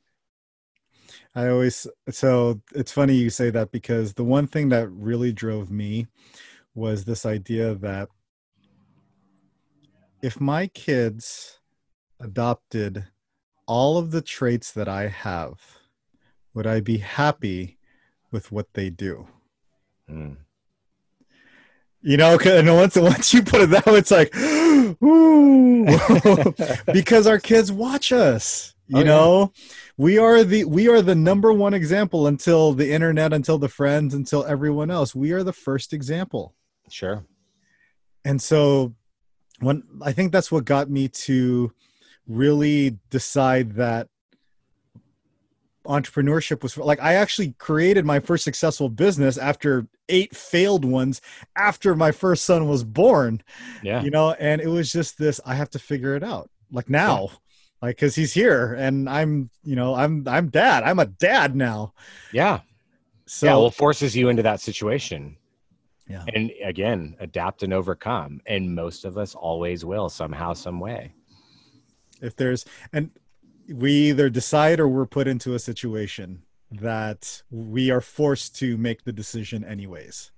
i 1.34 1.48
always 1.48 1.86
so 2.10 2.60
it's 2.74 2.92
funny 2.92 3.14
you 3.14 3.30
say 3.30 3.48
that 3.48 3.70
because 3.70 4.14
the 4.14 4.24
one 4.24 4.46
thing 4.46 4.68
that 4.70 4.88
really 4.90 5.32
drove 5.32 5.70
me 5.70 6.06
was 6.74 7.04
this 7.04 7.24
idea 7.24 7.74
that 7.74 8.08
if 10.20 10.40
my 10.40 10.66
kids 10.68 11.60
adopted 12.20 13.04
all 13.66 13.98
of 13.98 14.10
the 14.10 14.22
traits 14.22 14.72
that 14.72 14.88
i 14.88 15.08
have 15.08 15.60
would 16.52 16.66
i 16.66 16.80
be 16.80 16.98
happy 16.98 17.78
with 18.30 18.52
what 18.52 18.72
they 18.74 18.90
do 18.90 19.26
mm. 20.10 20.36
You 22.06 22.18
know, 22.18 22.38
and 22.44 22.68
once 22.68 22.96
once 22.96 23.32
you 23.32 23.42
put 23.42 23.62
it 23.62 23.70
that 23.70 23.86
way, 23.86 23.94
it's 23.94 24.10
like, 24.10 24.36
ooh, 25.02 25.86
because 26.92 27.26
our 27.26 27.38
kids 27.38 27.72
watch 27.72 28.12
us. 28.12 28.74
You 28.88 29.00
oh, 29.00 29.04
know, 29.04 29.52
yeah. 29.54 29.74
we 29.96 30.18
are 30.18 30.44
the 30.44 30.64
we 30.64 30.86
are 30.88 31.00
the 31.00 31.14
number 31.14 31.50
one 31.50 31.72
example 31.72 32.26
until 32.26 32.74
the 32.74 32.92
internet, 32.92 33.32
until 33.32 33.56
the 33.56 33.70
friends, 33.70 34.12
until 34.12 34.44
everyone 34.44 34.90
else. 34.90 35.14
We 35.14 35.32
are 35.32 35.42
the 35.42 35.54
first 35.54 35.94
example. 35.94 36.54
Sure. 36.90 37.24
And 38.22 38.40
so, 38.42 38.94
when 39.60 39.84
I 40.02 40.12
think 40.12 40.30
that's 40.30 40.52
what 40.52 40.66
got 40.66 40.90
me 40.90 41.08
to 41.08 41.72
really 42.26 42.98
decide 43.10 43.74
that 43.74 44.08
entrepreneurship 45.86 46.62
was 46.62 46.76
like 46.78 47.00
I 47.02 47.14
actually 47.14 47.52
created 47.58 48.06
my 48.06 48.18
first 48.18 48.44
successful 48.44 48.88
business 48.88 49.36
after 49.36 49.86
eight 50.08 50.34
failed 50.34 50.84
ones 50.84 51.20
after 51.56 51.94
my 51.94 52.10
first 52.10 52.44
son 52.44 52.68
was 52.68 52.84
born. 52.84 53.42
Yeah. 53.82 54.02
You 54.02 54.10
know, 54.10 54.32
and 54.32 54.60
it 54.60 54.68
was 54.68 54.90
just 54.90 55.18
this 55.18 55.40
I 55.44 55.54
have 55.54 55.70
to 55.70 55.78
figure 55.78 56.16
it 56.16 56.22
out. 56.22 56.50
Like 56.70 56.88
now. 56.88 57.28
Yeah. 57.30 57.36
Like 57.82 57.98
cuz 57.98 58.14
he's 58.14 58.32
here 58.32 58.72
and 58.74 59.08
I'm, 59.10 59.50
you 59.62 59.76
know, 59.76 59.94
I'm 59.94 60.26
I'm 60.26 60.48
dad. 60.48 60.84
I'm 60.84 60.98
a 60.98 61.06
dad 61.06 61.54
now. 61.54 61.92
Yeah. 62.32 62.60
So 63.26 63.46
yeah, 63.46 63.56
well 63.56 63.70
forces 63.70 64.16
you 64.16 64.30
into 64.30 64.42
that 64.42 64.60
situation. 64.60 65.36
Yeah. 66.08 66.24
And 66.34 66.50
again, 66.62 67.16
adapt 67.20 67.62
and 67.62 67.72
overcome. 67.72 68.40
And 68.46 68.74
most 68.74 69.04
of 69.04 69.16
us 69.16 69.34
always 69.34 69.84
will 69.84 70.08
somehow, 70.08 70.52
some 70.52 70.80
way. 70.80 71.14
If 72.24 72.36
there's 72.36 72.64
and 72.92 73.10
we 73.68 73.92
either 74.10 74.28
decide 74.28 74.80
or 74.80 74.88
we're 74.88 75.06
put 75.06 75.26
into 75.26 75.54
a 75.54 75.58
situation 75.58 76.42
that 76.70 77.42
we 77.50 77.90
are 77.90 78.00
forced 78.00 78.56
to 78.56 78.76
make 78.76 79.04
the 79.04 79.12
decision 79.12 79.64
anyways. 79.64 80.30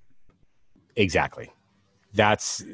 Exactly. 0.96 1.50
That's 2.14 2.64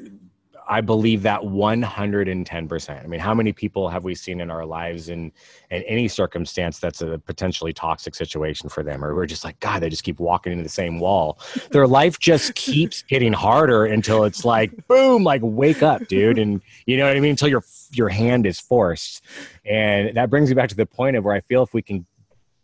I 0.68 0.80
believe 0.80 1.22
that 1.22 1.40
110%. 1.40 3.04
I 3.04 3.06
mean, 3.06 3.20
how 3.20 3.34
many 3.34 3.52
people 3.52 3.88
have 3.88 4.04
we 4.04 4.14
seen 4.14 4.40
in 4.40 4.50
our 4.50 4.64
lives 4.64 5.08
in 5.08 5.32
in 5.70 5.82
any 5.84 6.08
circumstance 6.08 6.78
that's 6.78 7.00
a 7.00 7.18
potentially 7.18 7.72
toxic 7.72 8.14
situation 8.14 8.68
for 8.68 8.82
them 8.82 9.04
or 9.04 9.14
we're 9.14 9.26
just 9.26 9.44
like 9.44 9.58
god, 9.60 9.80
they 9.80 9.88
just 9.88 10.04
keep 10.04 10.20
walking 10.20 10.52
into 10.52 10.62
the 10.62 10.68
same 10.68 10.98
wall. 11.00 11.38
Their 11.70 11.86
life 11.86 12.18
just 12.18 12.54
keeps 12.66 13.02
getting 13.02 13.32
harder 13.32 13.84
until 13.84 14.24
it's 14.24 14.44
like 14.44 14.86
boom, 14.88 15.24
like 15.24 15.42
wake 15.44 15.82
up, 15.82 16.06
dude, 16.08 16.38
and 16.38 16.60
you 16.86 16.96
know 16.96 17.06
what 17.06 17.16
I 17.16 17.20
mean 17.20 17.30
until 17.30 17.48
your 17.48 17.64
your 17.92 18.08
hand 18.08 18.46
is 18.46 18.60
forced. 18.60 19.22
And 19.64 20.16
that 20.16 20.30
brings 20.30 20.48
me 20.48 20.54
back 20.54 20.68
to 20.70 20.76
the 20.76 20.86
point 20.86 21.16
of 21.16 21.24
where 21.24 21.34
I 21.34 21.40
feel 21.40 21.62
if 21.62 21.74
we 21.74 21.82
can 21.82 22.06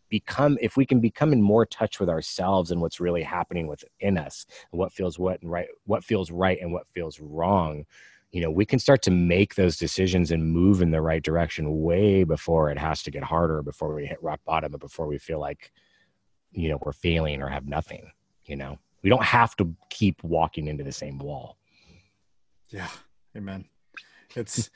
become 0.09 0.59
if 0.61 0.76
we 0.76 0.86
can 0.86 1.00
become 1.00 1.32
in 1.32 1.42
more 1.42 1.66
touch 1.66 2.00
with 2.00 2.09
ourselves 2.09 2.70
and 2.70 2.80
what's 2.80 3.00
really 3.00 3.22
happening 3.22 3.66
within 3.66 4.18
us 4.18 4.46
and 4.72 4.78
what 4.78 4.92
feels 4.92 5.18
what 5.18 5.40
and 5.42 5.50
right 5.50 5.68
what 5.84 6.04
feels 6.04 6.30
right 6.30 6.59
and 6.61 6.72
what 6.72 6.86
feels 6.88 7.20
wrong 7.20 7.84
you 8.30 8.40
know 8.40 8.50
we 8.50 8.66
can 8.66 8.78
start 8.78 9.02
to 9.02 9.11
make 9.11 9.54
those 9.54 9.76
decisions 9.76 10.30
and 10.30 10.52
move 10.52 10.82
in 10.82 10.90
the 10.90 11.00
right 11.00 11.22
direction 11.22 11.82
way 11.82 12.24
before 12.24 12.70
it 12.70 12.78
has 12.78 13.02
to 13.02 13.11
get 13.11 13.22
harder 13.22 13.62
before 13.62 13.94
we 13.94 14.06
hit 14.06 14.22
rock 14.22 14.40
bottom 14.44 14.72
and 14.72 14.80
before 14.80 15.06
we 15.06 15.18
feel 15.18 15.40
like 15.40 15.72
you 16.52 16.68
know 16.68 16.78
we're 16.84 16.92
failing 16.92 17.42
or 17.42 17.48
have 17.48 17.66
nothing 17.66 18.11
you 18.48 18.56
know? 18.56 18.78
We 19.02 19.11
don't 19.11 19.22
have 19.22 19.54
to 19.56 19.72
keep 19.90 20.24
walking 20.24 20.66
into 20.66 20.82
the 20.82 20.92
same 20.92 21.18
wall. 21.18 21.59
Yeah. 22.68 22.88
Amen. 23.36 23.66
It's 24.34 24.70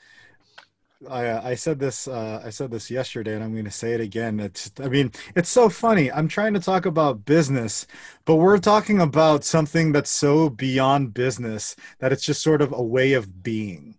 I, 1.09 1.27
uh, 1.27 1.41
I 1.43 1.55
said 1.55 1.79
this 1.79 2.07
uh, 2.07 2.41
I 2.43 2.49
said 2.49 2.71
this 2.71 2.89
yesterday, 2.89 3.35
and 3.35 3.43
I'm 3.43 3.53
going 3.53 3.65
to 3.65 3.71
say 3.71 3.93
it 3.93 4.01
again. 4.01 4.39
It's 4.39 4.71
I 4.79 4.87
mean 4.87 5.11
it's 5.35 5.49
so 5.49 5.69
funny. 5.69 6.11
I'm 6.11 6.27
trying 6.27 6.53
to 6.53 6.59
talk 6.59 6.85
about 6.85 7.25
business, 7.25 7.87
but 8.25 8.35
we're 8.35 8.59
talking 8.59 9.01
about 9.01 9.43
something 9.43 9.91
that's 9.91 10.09
so 10.09 10.49
beyond 10.49 11.13
business 11.13 11.75
that 11.99 12.11
it's 12.11 12.25
just 12.25 12.41
sort 12.41 12.61
of 12.61 12.71
a 12.71 12.83
way 12.83 13.13
of 13.13 13.43
being. 13.43 13.97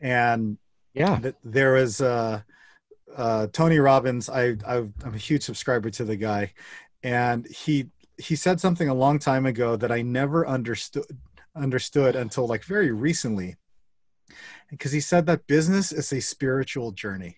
And 0.00 0.58
yeah, 0.94 1.18
th- 1.18 1.34
there 1.44 1.76
is 1.76 2.00
uh, 2.00 2.42
uh, 3.16 3.46
Tony 3.52 3.78
Robbins. 3.78 4.28
I, 4.28 4.56
I 4.66 4.76
I'm 4.76 5.14
a 5.14 5.18
huge 5.18 5.42
subscriber 5.42 5.90
to 5.90 6.04
the 6.04 6.16
guy, 6.16 6.52
and 7.02 7.46
he 7.46 7.90
he 8.18 8.36
said 8.36 8.60
something 8.60 8.88
a 8.88 8.94
long 8.94 9.18
time 9.18 9.46
ago 9.46 9.76
that 9.76 9.92
I 9.92 10.02
never 10.02 10.46
understood 10.46 11.04
understood 11.54 12.16
until 12.16 12.46
like 12.46 12.64
very 12.64 12.92
recently 12.92 13.56
because 14.70 14.92
he 14.92 15.00
said 15.00 15.26
that 15.26 15.46
business 15.46 15.92
is 15.92 16.12
a 16.12 16.20
spiritual 16.20 16.92
journey. 16.92 17.36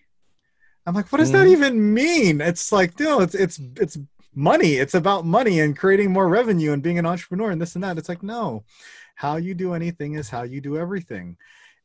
I'm 0.85 0.93
like, 0.93 1.11
what 1.11 1.19
does 1.19 1.31
that 1.31 1.47
Mhm. 1.47 1.51
even 1.51 1.93
mean? 1.93 2.41
It's 2.41 2.71
like, 2.71 2.99
no, 2.99 3.21
it's 3.21 3.35
it's 3.35 3.59
it's 3.77 3.97
money. 4.35 4.73
It's 4.73 4.95
about 4.95 5.25
money 5.25 5.59
and 5.59 5.77
creating 5.77 6.11
more 6.11 6.27
revenue 6.27 6.71
and 6.73 6.83
being 6.83 6.99
an 6.99 7.05
entrepreneur 7.05 7.51
and 7.51 7.61
this 7.61 7.75
and 7.75 7.83
that. 7.83 7.97
It's 7.97 8.09
like, 8.09 8.23
no, 8.23 8.63
how 9.15 9.37
you 9.37 9.53
do 9.53 9.73
anything 9.73 10.15
is 10.15 10.29
how 10.29 10.43
you 10.43 10.59
do 10.59 10.77
everything. 10.77 11.37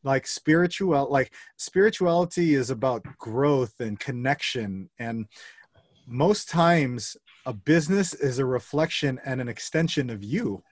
Like 0.03 0.27
spiritual, 0.27 1.11
like 1.11 1.33
spirituality 1.57 2.55
is 2.55 2.71
about 2.71 3.05
growth 3.19 3.81
and 3.81 3.99
connection. 3.99 4.89
And 4.99 5.27
most 6.07 6.49
times, 6.49 7.17
a 7.47 7.53
business 7.53 8.15
is 8.15 8.39
a 8.39 8.45
reflection 8.45 9.21
and 9.25 9.41
an 9.41 9.49
extension 9.49 10.11
of 10.11 10.23
you. 10.25 10.63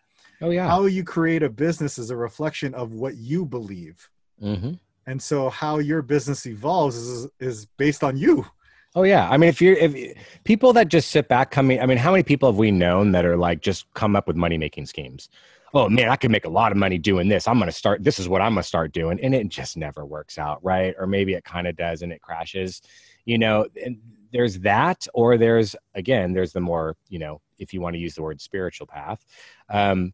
Oh 0.40 0.50
yeah. 0.50 0.68
How 0.68 0.86
you 0.86 1.04
create 1.04 1.42
a 1.42 1.48
business 1.50 1.98
is 1.98 2.10
a 2.10 2.16
reflection 2.16 2.74
of 2.74 2.92
what 2.92 3.16
you 3.16 3.46
believe. 3.46 4.08
Hmm 4.40 4.72
And 5.06 5.20
so, 5.20 5.50
how 5.50 5.78
your 5.78 6.02
business 6.02 6.46
evolves 6.46 6.96
is 6.96 7.28
is 7.40 7.66
based 7.76 8.04
on 8.04 8.16
you. 8.16 8.46
Oh 8.94 9.02
yeah. 9.02 9.28
I 9.28 9.36
mean, 9.36 9.48
if 9.48 9.60
you're 9.60 9.76
if 9.76 10.16
people 10.44 10.72
that 10.72 10.88
just 10.88 11.10
sit 11.10 11.28
back 11.28 11.50
coming, 11.50 11.80
I 11.80 11.86
mean, 11.86 11.98
how 11.98 12.10
many 12.10 12.22
people 12.22 12.50
have 12.50 12.56
we 12.56 12.70
known 12.70 13.12
that 13.12 13.26
are 13.26 13.36
like 13.36 13.60
just 13.60 13.92
come 13.92 14.16
up 14.16 14.26
with 14.26 14.36
money 14.36 14.56
making 14.56 14.86
schemes? 14.86 15.28
Oh 15.74 15.88
man, 15.90 16.08
I 16.08 16.16
could 16.16 16.30
make 16.30 16.46
a 16.46 16.50
lot 16.50 16.72
of 16.72 16.78
money 16.78 16.96
doing 16.96 17.28
this. 17.28 17.46
I'm 17.46 17.58
gonna 17.58 17.72
start. 17.72 18.02
This 18.02 18.18
is 18.18 18.28
what 18.28 18.40
I'm 18.40 18.52
gonna 18.52 18.62
start 18.62 18.92
doing, 18.92 19.20
and 19.20 19.34
it 19.34 19.48
just 19.48 19.76
never 19.76 20.06
works 20.06 20.38
out, 20.38 20.64
right? 20.64 20.94
Or 20.98 21.06
maybe 21.06 21.34
it 21.34 21.44
kind 21.44 21.66
of 21.66 21.76
does, 21.76 22.00
and 22.00 22.10
it 22.12 22.22
crashes. 22.22 22.80
You 23.26 23.36
know, 23.38 23.66
and 23.84 23.98
there's 24.32 24.60
that, 24.60 25.06
or 25.12 25.36
there's 25.36 25.76
again, 25.94 26.32
there's 26.32 26.52
the 26.52 26.60
more 26.60 26.96
you 27.08 27.18
know, 27.18 27.42
if 27.58 27.74
you 27.74 27.82
want 27.82 27.94
to 27.94 28.00
use 28.00 28.14
the 28.14 28.22
word 28.22 28.40
spiritual 28.40 28.86
path, 28.86 29.24
um, 29.68 30.12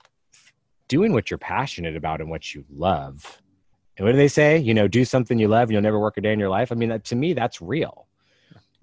doing 0.89 1.13
what 1.13 1.31
you're 1.31 1.39
passionate 1.39 1.97
about 1.97 2.21
and 2.21 2.31
what 2.31 2.55
you 2.55 2.65
love. 2.69 3.42
And 3.97 4.07
what 4.07 4.13
do 4.13 4.19
they 4.19 4.29
say? 4.29 4.59
You 4.59 4.75
know, 4.75 4.89
do 4.89 5.05
something 5.05 5.39
you 5.39 5.49
love, 5.49 5.65
and 5.65 5.73
you'll 5.73 5.83
never 5.83 5.99
work 5.99 6.17
a 6.17 6.21
day 6.21 6.33
in 6.33 6.39
your 6.39 6.49
life. 6.49 6.73
I 6.73 6.75
mean, 6.75 6.89
that, 6.89 7.05
to 7.05 7.17
me, 7.17 7.35
that's 7.35 7.61
real. 7.61 8.07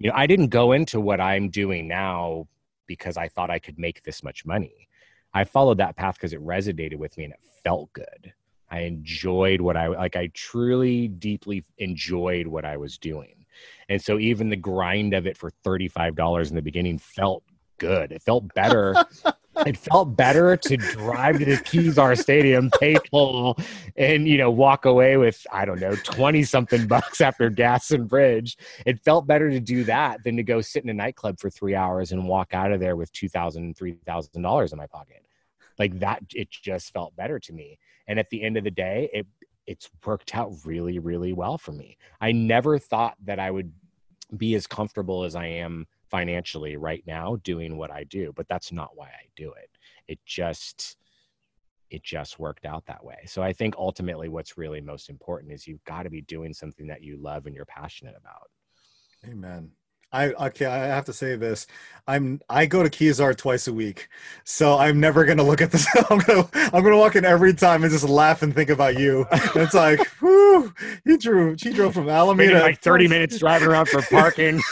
You 0.00 0.08
know 0.08 0.16
i 0.16 0.26
didn't 0.26 0.48
go 0.48 0.72
into 0.72 0.98
what 0.98 1.20
i'm 1.20 1.50
doing 1.50 1.86
now 1.86 2.48
because 2.86 3.18
i 3.18 3.28
thought 3.28 3.50
i 3.50 3.58
could 3.58 3.78
make 3.78 4.02
this 4.02 4.22
much 4.22 4.46
money. 4.46 4.88
I 5.32 5.44
followed 5.44 5.78
that 5.78 5.94
path 5.94 6.14
because 6.14 6.32
it 6.32 6.44
resonated 6.44 6.96
with 6.96 7.16
me 7.16 7.24
and 7.24 7.34
it 7.34 7.40
felt 7.62 7.92
good. 7.92 8.32
I 8.70 8.80
enjoyed 8.80 9.60
what 9.60 9.76
i 9.76 9.88
like 9.88 10.16
i 10.16 10.30
truly 10.32 11.08
deeply 11.08 11.64
enjoyed 11.78 12.46
what 12.46 12.64
i 12.64 12.78
was 12.78 12.96
doing. 12.96 13.44
And 13.90 14.00
so 14.00 14.18
even 14.18 14.48
the 14.48 14.56
grind 14.56 15.12
of 15.12 15.26
it 15.26 15.36
for 15.36 15.50
$35 15.66 16.48
in 16.48 16.54
the 16.56 16.62
beginning 16.62 16.98
felt 16.98 17.42
good. 17.76 18.10
It 18.10 18.22
felt 18.22 18.54
better 18.54 18.94
it 19.66 19.76
felt 19.76 20.16
better 20.16 20.56
to 20.56 20.76
drive 20.76 21.38
to 21.38 21.44
the 21.44 21.56
Kezar 21.56 22.16
Stadium, 22.16 22.70
pay 22.78 22.94
toll, 23.10 23.56
and 23.96 24.26
you 24.26 24.38
know 24.38 24.50
walk 24.50 24.84
away 24.84 25.16
with 25.16 25.46
I 25.52 25.64
don't 25.64 25.80
know 25.80 25.94
twenty 25.96 26.42
something 26.44 26.86
bucks 26.86 27.20
after 27.20 27.50
gas 27.50 27.90
and 27.90 28.08
bridge. 28.08 28.56
It 28.86 29.00
felt 29.00 29.26
better 29.26 29.50
to 29.50 29.60
do 29.60 29.84
that 29.84 30.22
than 30.24 30.36
to 30.36 30.42
go 30.42 30.60
sit 30.60 30.84
in 30.84 30.90
a 30.90 30.94
nightclub 30.94 31.38
for 31.38 31.50
three 31.50 31.74
hours 31.74 32.12
and 32.12 32.28
walk 32.28 32.54
out 32.54 32.72
of 32.72 32.80
there 32.80 32.96
with 32.96 33.12
two 33.12 33.28
thousand, 33.28 33.76
three 33.76 33.96
thousand 34.06 34.42
dollars 34.42 34.72
in 34.72 34.78
my 34.78 34.86
pocket. 34.86 35.24
Like 35.78 35.98
that, 36.00 36.22
it 36.34 36.50
just 36.50 36.92
felt 36.92 37.16
better 37.16 37.38
to 37.40 37.52
me. 37.52 37.78
And 38.06 38.18
at 38.18 38.28
the 38.30 38.42
end 38.42 38.56
of 38.56 38.64
the 38.64 38.70
day, 38.70 39.08
it 39.12 39.26
it's 39.66 39.90
worked 40.04 40.34
out 40.34 40.52
really, 40.64 40.98
really 40.98 41.32
well 41.32 41.58
for 41.58 41.72
me. 41.72 41.96
I 42.20 42.32
never 42.32 42.78
thought 42.78 43.16
that 43.24 43.38
I 43.38 43.50
would 43.50 43.72
be 44.36 44.54
as 44.54 44.66
comfortable 44.66 45.24
as 45.24 45.34
I 45.34 45.46
am 45.46 45.86
financially 46.10 46.76
right 46.76 47.02
now 47.06 47.36
doing 47.44 47.76
what 47.76 47.90
I 47.90 48.04
do, 48.04 48.32
but 48.36 48.48
that's 48.48 48.72
not 48.72 48.90
why 48.94 49.06
I 49.06 49.28
do 49.36 49.52
it. 49.52 49.70
It 50.08 50.18
just 50.26 50.96
it 51.90 52.04
just 52.04 52.38
worked 52.38 52.66
out 52.66 52.86
that 52.86 53.04
way. 53.04 53.18
So 53.26 53.42
I 53.42 53.52
think 53.52 53.74
ultimately 53.76 54.28
what's 54.28 54.56
really 54.56 54.80
most 54.80 55.10
important 55.10 55.52
is 55.52 55.66
you've 55.66 55.84
got 55.84 56.04
to 56.04 56.10
be 56.10 56.22
doing 56.22 56.52
something 56.52 56.86
that 56.86 57.02
you 57.02 57.16
love 57.16 57.46
and 57.46 57.54
you're 57.54 57.64
passionate 57.64 58.14
about. 58.16 58.48
Amen. 59.28 59.72
I 60.12 60.32
okay. 60.32 60.66
I 60.66 60.86
have 60.86 61.04
to 61.04 61.12
say 61.12 61.36
this. 61.36 61.68
I'm 62.08 62.40
I 62.48 62.66
go 62.66 62.82
to 62.82 62.90
Kezar 62.90 63.36
twice 63.36 63.68
a 63.68 63.72
week, 63.72 64.08
so 64.42 64.76
I'm 64.76 64.98
never 64.98 65.24
gonna 65.24 65.44
look 65.44 65.60
at 65.60 65.70
this. 65.70 65.86
I'm 66.10 66.18
gonna 66.18 66.48
I'm 66.54 66.82
gonna 66.82 66.98
walk 66.98 67.14
in 67.14 67.24
every 67.24 67.54
time 67.54 67.84
and 67.84 67.92
just 67.92 68.08
laugh 68.08 68.42
and 68.42 68.52
think 68.52 68.70
about 68.70 68.98
you. 68.98 69.24
It's 69.54 69.74
like, 69.74 70.00
whoo, 70.20 70.72
he 71.04 71.16
drew. 71.16 71.56
She 71.56 71.72
drove 71.72 71.94
from 71.94 72.08
Alameda. 72.08 72.60
Like 72.60 72.80
30 72.80 73.06
minutes 73.06 73.38
driving 73.38 73.68
around 73.68 73.88
for 73.88 74.02
parking. 74.02 74.60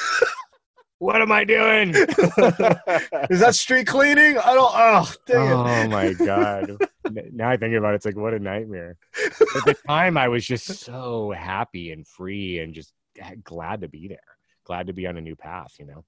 what 0.99 1.22
am 1.22 1.30
I 1.32 1.44
doing? 1.44 1.90
Is 3.30 3.40
that 3.40 3.55
street 3.55 3.86
cleaning? 3.86 4.38
I 4.38 4.55
don't. 4.55 4.72
Oh, 4.74 5.12
dang 5.26 5.46
it. 5.46 5.53
oh 5.53 5.88
my 5.88 6.12
god 6.12 6.76
now 7.32 7.49
i 7.49 7.57
think 7.57 7.74
about 7.74 7.92
it 7.92 7.96
it's 7.96 8.07
like 8.07 8.16
what 8.16 8.34
a 8.34 8.38
nightmare 8.38 8.96
at 9.24 9.64
the 9.64 9.76
time 9.86 10.18
i 10.18 10.28
was 10.28 10.44
just 10.44 10.66
so 10.66 11.32
happy 11.36 11.90
and 11.92 12.07
free 12.07 12.59
and 12.59 12.74
just 12.74 12.92
glad 13.44 13.80
to 13.80 13.88
be 13.88 14.09
there 14.09 14.18
glad 14.64 14.88
to 14.88 14.92
be 14.92 15.07
on 15.07 15.16
a 15.16 15.20
new 15.20 15.34
path 15.36 15.72
you 15.78 15.86
know 15.86 16.05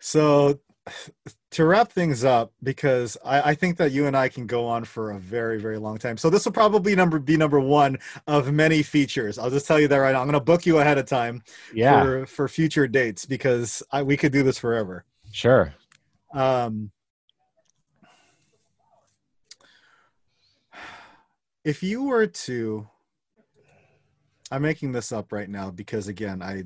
So, 0.00 0.60
to 1.52 1.64
wrap 1.64 1.90
things 1.90 2.24
up, 2.24 2.52
because 2.62 3.16
I, 3.24 3.50
I 3.50 3.54
think 3.54 3.76
that 3.78 3.92
you 3.92 4.06
and 4.06 4.16
I 4.16 4.28
can 4.28 4.46
go 4.46 4.66
on 4.66 4.84
for 4.84 5.12
a 5.12 5.18
very, 5.18 5.58
very 5.58 5.78
long 5.78 5.98
time. 5.98 6.16
So 6.16 6.30
this 6.30 6.44
will 6.44 6.52
probably 6.52 6.94
number 6.94 7.18
be 7.18 7.36
number 7.36 7.60
one 7.60 7.98
of 8.26 8.52
many 8.52 8.82
features. 8.82 9.38
I'll 9.38 9.50
just 9.50 9.66
tell 9.66 9.80
you 9.80 9.88
that 9.88 9.96
right 9.96 10.12
now. 10.12 10.20
I'm 10.20 10.26
going 10.26 10.34
to 10.34 10.40
book 10.40 10.66
you 10.66 10.78
ahead 10.78 10.98
of 10.98 11.06
time 11.06 11.42
yeah 11.72 12.02
for 12.02 12.26
for 12.26 12.48
future 12.48 12.86
dates 12.86 13.24
because 13.26 13.82
I, 13.90 14.02
we 14.02 14.16
could 14.16 14.32
do 14.32 14.42
this 14.42 14.58
forever. 14.58 15.04
sure 15.32 15.74
Um, 16.34 16.90
if 21.64 21.82
you 21.82 22.04
were 22.04 22.26
to, 22.26 22.86
I'm 24.50 24.62
making 24.62 24.92
this 24.92 25.12
up 25.12 25.32
right 25.32 25.48
now 25.48 25.70
because 25.70 26.08
again, 26.08 26.42
I, 26.42 26.64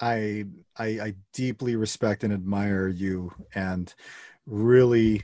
I, 0.00 0.44
I, 0.76 0.86
I 0.86 1.14
deeply 1.32 1.76
respect 1.76 2.24
and 2.24 2.32
admire 2.32 2.88
you, 2.88 3.32
and 3.54 3.92
really 4.46 5.22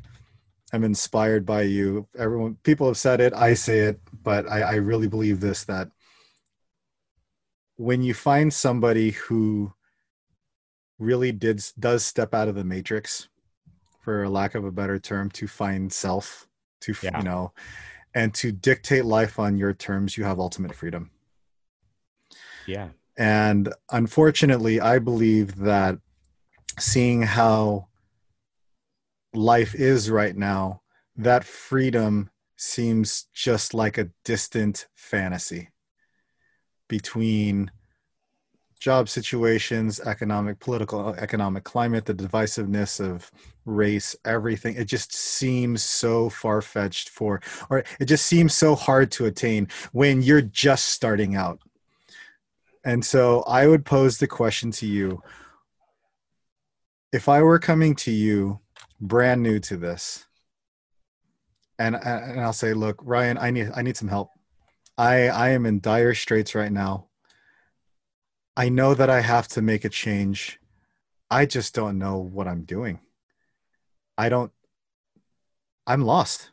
am 0.72 0.84
inspired 0.84 1.44
by 1.44 1.62
you. 1.62 2.08
Everyone, 2.18 2.56
people 2.62 2.86
have 2.86 2.96
said 2.96 3.20
it, 3.20 3.32
I 3.34 3.54
say 3.54 3.80
it, 3.80 4.00
but 4.22 4.48
I, 4.50 4.60
I 4.62 4.74
really 4.74 5.08
believe 5.08 5.40
this 5.40 5.64
that 5.64 5.88
when 7.76 8.02
you 8.02 8.14
find 8.14 8.52
somebody 8.52 9.10
who 9.10 9.72
really 10.98 11.32
did 11.32 11.62
does 11.78 12.04
step 12.04 12.34
out 12.34 12.48
of 12.48 12.54
the 12.54 12.64
matrix 12.64 13.28
for 14.00 14.28
lack 14.28 14.54
of 14.54 14.64
a 14.64 14.70
better 14.70 14.98
term 14.98 15.30
to 15.30 15.46
find 15.46 15.92
self 15.92 16.46
to 16.80 16.94
Yeah. 17.02 17.18
you 17.18 17.24
know 17.24 17.52
and 18.14 18.32
to 18.34 18.52
dictate 18.52 19.04
life 19.04 19.38
on 19.38 19.56
your 19.56 19.72
terms 19.72 20.16
you 20.16 20.24
have 20.24 20.38
ultimate 20.38 20.74
freedom 20.74 21.10
yeah 22.66 22.88
and 23.16 23.72
unfortunately 23.90 24.80
i 24.80 24.98
believe 24.98 25.56
that 25.56 25.98
seeing 26.78 27.22
how 27.22 27.86
life 29.34 29.74
is 29.74 30.10
right 30.10 30.36
now 30.36 30.80
that 31.16 31.44
freedom 31.44 32.30
seems 32.56 33.26
just 33.34 33.74
like 33.74 33.98
a 33.98 34.08
distant 34.24 34.86
fantasy 34.94 35.68
between 36.88 37.70
job 38.82 39.08
situations, 39.08 40.00
economic, 40.00 40.58
political, 40.58 41.14
economic 41.14 41.62
climate, 41.62 42.04
the 42.04 42.12
divisiveness 42.12 42.98
of 42.98 43.30
race, 43.64 44.16
everything. 44.24 44.74
It 44.74 44.86
just 44.86 45.14
seems 45.14 45.84
so 45.84 46.28
far 46.28 46.60
fetched 46.60 47.08
for, 47.08 47.40
or 47.70 47.84
it 48.00 48.06
just 48.06 48.26
seems 48.26 48.54
so 48.54 48.74
hard 48.74 49.12
to 49.12 49.26
attain 49.26 49.68
when 49.92 50.20
you're 50.20 50.42
just 50.42 50.86
starting 50.86 51.36
out. 51.36 51.60
And 52.84 53.04
so 53.04 53.42
I 53.42 53.66
would 53.66 53.84
pose 53.84 54.18
the 54.18 54.26
question 54.26 54.70
to 54.72 54.86
you 54.86 55.22
if 57.12 57.28
I 57.28 57.42
were 57.42 57.58
coming 57.58 57.94
to 57.96 58.10
you 58.10 58.60
brand 59.00 59.42
new 59.42 59.58
to 59.60 59.76
this, 59.76 60.26
and, 61.78 61.94
and 61.96 62.40
I'll 62.40 62.52
say, 62.52 62.74
look, 62.74 63.00
Ryan, 63.02 63.38
I 63.38 63.50
need, 63.50 63.70
I 63.74 63.82
need 63.82 63.96
some 63.96 64.08
help. 64.08 64.30
I, 64.96 65.28
I 65.28 65.48
am 65.50 65.66
in 65.66 65.80
dire 65.80 66.14
straits 66.14 66.54
right 66.54 66.72
now. 66.72 67.08
I 68.56 68.68
know 68.68 68.94
that 68.94 69.10
I 69.10 69.20
have 69.20 69.48
to 69.48 69.62
make 69.62 69.84
a 69.84 69.88
change. 69.88 70.60
I 71.30 71.46
just 71.46 71.74
don't 71.74 71.98
know 71.98 72.18
what 72.18 72.46
I'm 72.46 72.64
doing. 72.64 73.00
I 74.16 74.28
don't, 74.28 74.52
I'm 75.86 76.02
lost. 76.02 76.50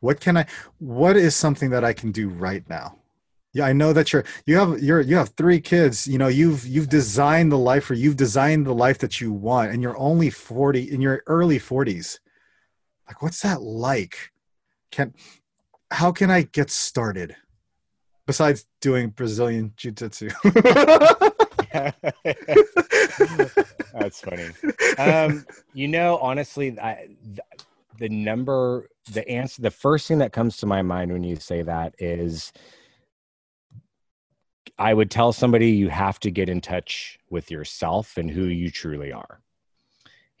What 0.00 0.20
can 0.20 0.36
I, 0.36 0.46
what 0.78 1.16
is 1.16 1.34
something 1.34 1.70
that 1.70 1.84
I 1.84 1.92
can 1.92 2.12
do 2.12 2.28
right 2.28 2.68
now? 2.68 2.98
Yeah, 3.56 3.64
I 3.64 3.72
know 3.72 3.94
that 3.94 4.12
you're, 4.12 4.24
you 4.44 4.58
have, 4.58 4.82
you're, 4.82 5.00
you 5.00 5.16
have 5.16 5.30
three 5.30 5.62
kids, 5.62 6.06
you 6.06 6.18
know, 6.18 6.28
you've, 6.28 6.66
you've 6.66 6.90
designed 6.90 7.50
the 7.50 7.56
life 7.56 7.90
or 7.90 7.94
you've 7.94 8.16
designed 8.16 8.66
the 8.66 8.74
life 8.74 8.98
that 8.98 9.18
you 9.18 9.32
want 9.32 9.72
and 9.72 9.82
you're 9.82 9.96
only 9.96 10.28
40 10.28 10.92
in 10.92 11.00
your 11.00 11.22
early 11.26 11.58
40s. 11.58 12.18
Like, 13.06 13.22
what's 13.22 13.40
that 13.40 13.62
like? 13.62 14.30
Can, 14.90 15.14
how 15.90 16.12
can 16.12 16.30
I 16.30 16.42
get 16.42 16.70
started? 16.70 17.34
Besides 18.26 18.66
doing 18.82 19.08
Brazilian 19.08 19.72
Jiu 19.74 19.92
Jitsu. 19.92 20.28
That's 23.94 24.20
funny. 24.20 24.50
Um, 24.98 25.46
you 25.72 25.88
know, 25.88 26.18
honestly, 26.18 26.78
I, 26.78 27.08
th- 27.24 27.40
the 27.98 28.10
number 28.10 28.90
the 29.12 29.26
answer 29.28 29.62
the 29.62 29.70
first 29.70 30.08
thing 30.08 30.18
that 30.18 30.32
comes 30.32 30.58
to 30.58 30.66
my 30.66 30.82
mind 30.82 31.12
when 31.12 31.24
you 31.24 31.36
say 31.36 31.62
that 31.62 31.94
is 31.98 32.52
I 34.78 34.92
would 34.92 35.10
tell 35.10 35.32
somebody 35.32 35.70
you 35.70 35.88
have 35.88 36.20
to 36.20 36.30
get 36.30 36.48
in 36.48 36.60
touch 36.60 37.18
with 37.30 37.50
yourself 37.50 38.16
and 38.16 38.30
who 38.30 38.44
you 38.44 38.70
truly 38.70 39.12
are. 39.12 39.40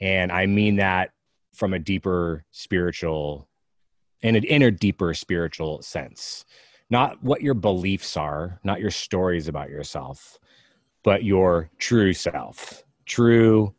And 0.00 0.30
I 0.30 0.46
mean 0.46 0.76
that 0.76 1.12
from 1.54 1.72
a 1.72 1.78
deeper 1.78 2.44
spiritual 2.50 3.48
in 4.22 4.36
an 4.36 4.44
inner 4.44 4.70
deeper 4.70 5.14
spiritual 5.14 5.82
sense. 5.82 6.44
Not 6.90 7.22
what 7.22 7.42
your 7.42 7.54
beliefs 7.54 8.16
are, 8.16 8.60
not 8.62 8.80
your 8.80 8.90
stories 8.90 9.48
about 9.48 9.70
yourself, 9.70 10.38
but 11.02 11.24
your 11.24 11.70
true 11.78 12.12
self, 12.12 12.84
true 13.06 13.74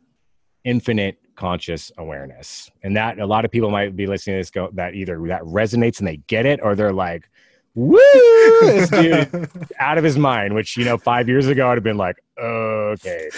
infinite 0.64 1.18
conscious 1.36 1.92
awareness. 1.98 2.70
And 2.82 2.96
that 2.96 3.18
a 3.18 3.26
lot 3.26 3.44
of 3.44 3.50
people 3.50 3.70
might 3.70 3.96
be 3.96 4.06
listening 4.06 4.34
to 4.34 4.40
this 4.40 4.50
go 4.50 4.70
that 4.74 4.94
either 4.94 5.20
that 5.28 5.42
resonates 5.42 6.00
and 6.00 6.08
they 6.08 6.16
get 6.26 6.46
it 6.46 6.60
or 6.62 6.74
they're 6.74 6.92
like, 6.92 7.30
woo, 7.78 7.98
this 8.62 8.90
dude 8.90 9.48
out 9.78 9.98
of 9.98 10.04
his 10.04 10.18
mind, 10.18 10.52
which, 10.54 10.76
you 10.76 10.84
know, 10.84 10.98
five 10.98 11.28
years 11.28 11.46
ago 11.46 11.70
I'd 11.70 11.76
have 11.76 11.84
been 11.84 11.96
like, 11.96 12.16
okay. 12.40 13.30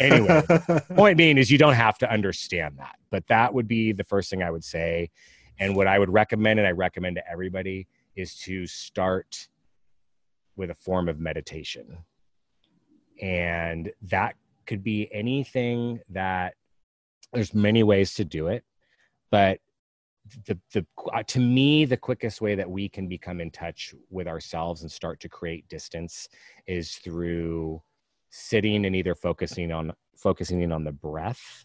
anyway, 0.00 0.42
point 0.96 1.16
being 1.16 1.38
is 1.38 1.50
you 1.50 1.58
don't 1.58 1.74
have 1.74 1.98
to 1.98 2.10
understand 2.10 2.74
that, 2.78 2.96
but 3.10 3.24
that 3.28 3.54
would 3.54 3.68
be 3.68 3.92
the 3.92 4.02
first 4.02 4.28
thing 4.28 4.42
I 4.42 4.50
would 4.50 4.64
say. 4.64 5.10
And 5.60 5.76
what 5.76 5.86
I 5.86 5.98
would 5.98 6.12
recommend, 6.12 6.58
and 6.58 6.66
I 6.66 6.72
recommend 6.72 7.16
to 7.16 7.30
everybody, 7.30 7.86
is 8.16 8.34
to 8.40 8.66
start 8.66 9.48
with 10.56 10.70
a 10.70 10.74
form 10.74 11.08
of 11.08 11.20
meditation. 11.20 11.98
And 13.22 13.92
that 14.02 14.34
could 14.66 14.82
be 14.82 15.08
anything 15.12 16.00
that 16.10 16.54
there's 17.32 17.54
many 17.54 17.84
ways 17.84 18.14
to 18.14 18.24
do 18.24 18.48
it, 18.48 18.64
but 19.30 19.60
the 20.46 20.58
the 20.72 20.86
uh, 21.14 21.22
to 21.24 21.40
me 21.40 21.84
the 21.84 21.96
quickest 21.96 22.40
way 22.40 22.54
that 22.54 22.70
we 22.70 22.88
can 22.88 23.08
become 23.08 23.40
in 23.40 23.50
touch 23.50 23.94
with 24.10 24.26
ourselves 24.26 24.82
and 24.82 24.90
start 24.90 25.20
to 25.20 25.28
create 25.28 25.68
distance 25.68 26.28
is 26.66 26.96
through 26.96 27.82
sitting 28.30 28.84
and 28.84 28.94
either 28.94 29.14
focusing 29.14 29.72
on 29.72 29.92
focusing 30.16 30.62
in 30.62 30.72
on 30.72 30.84
the 30.84 30.92
breath 30.92 31.64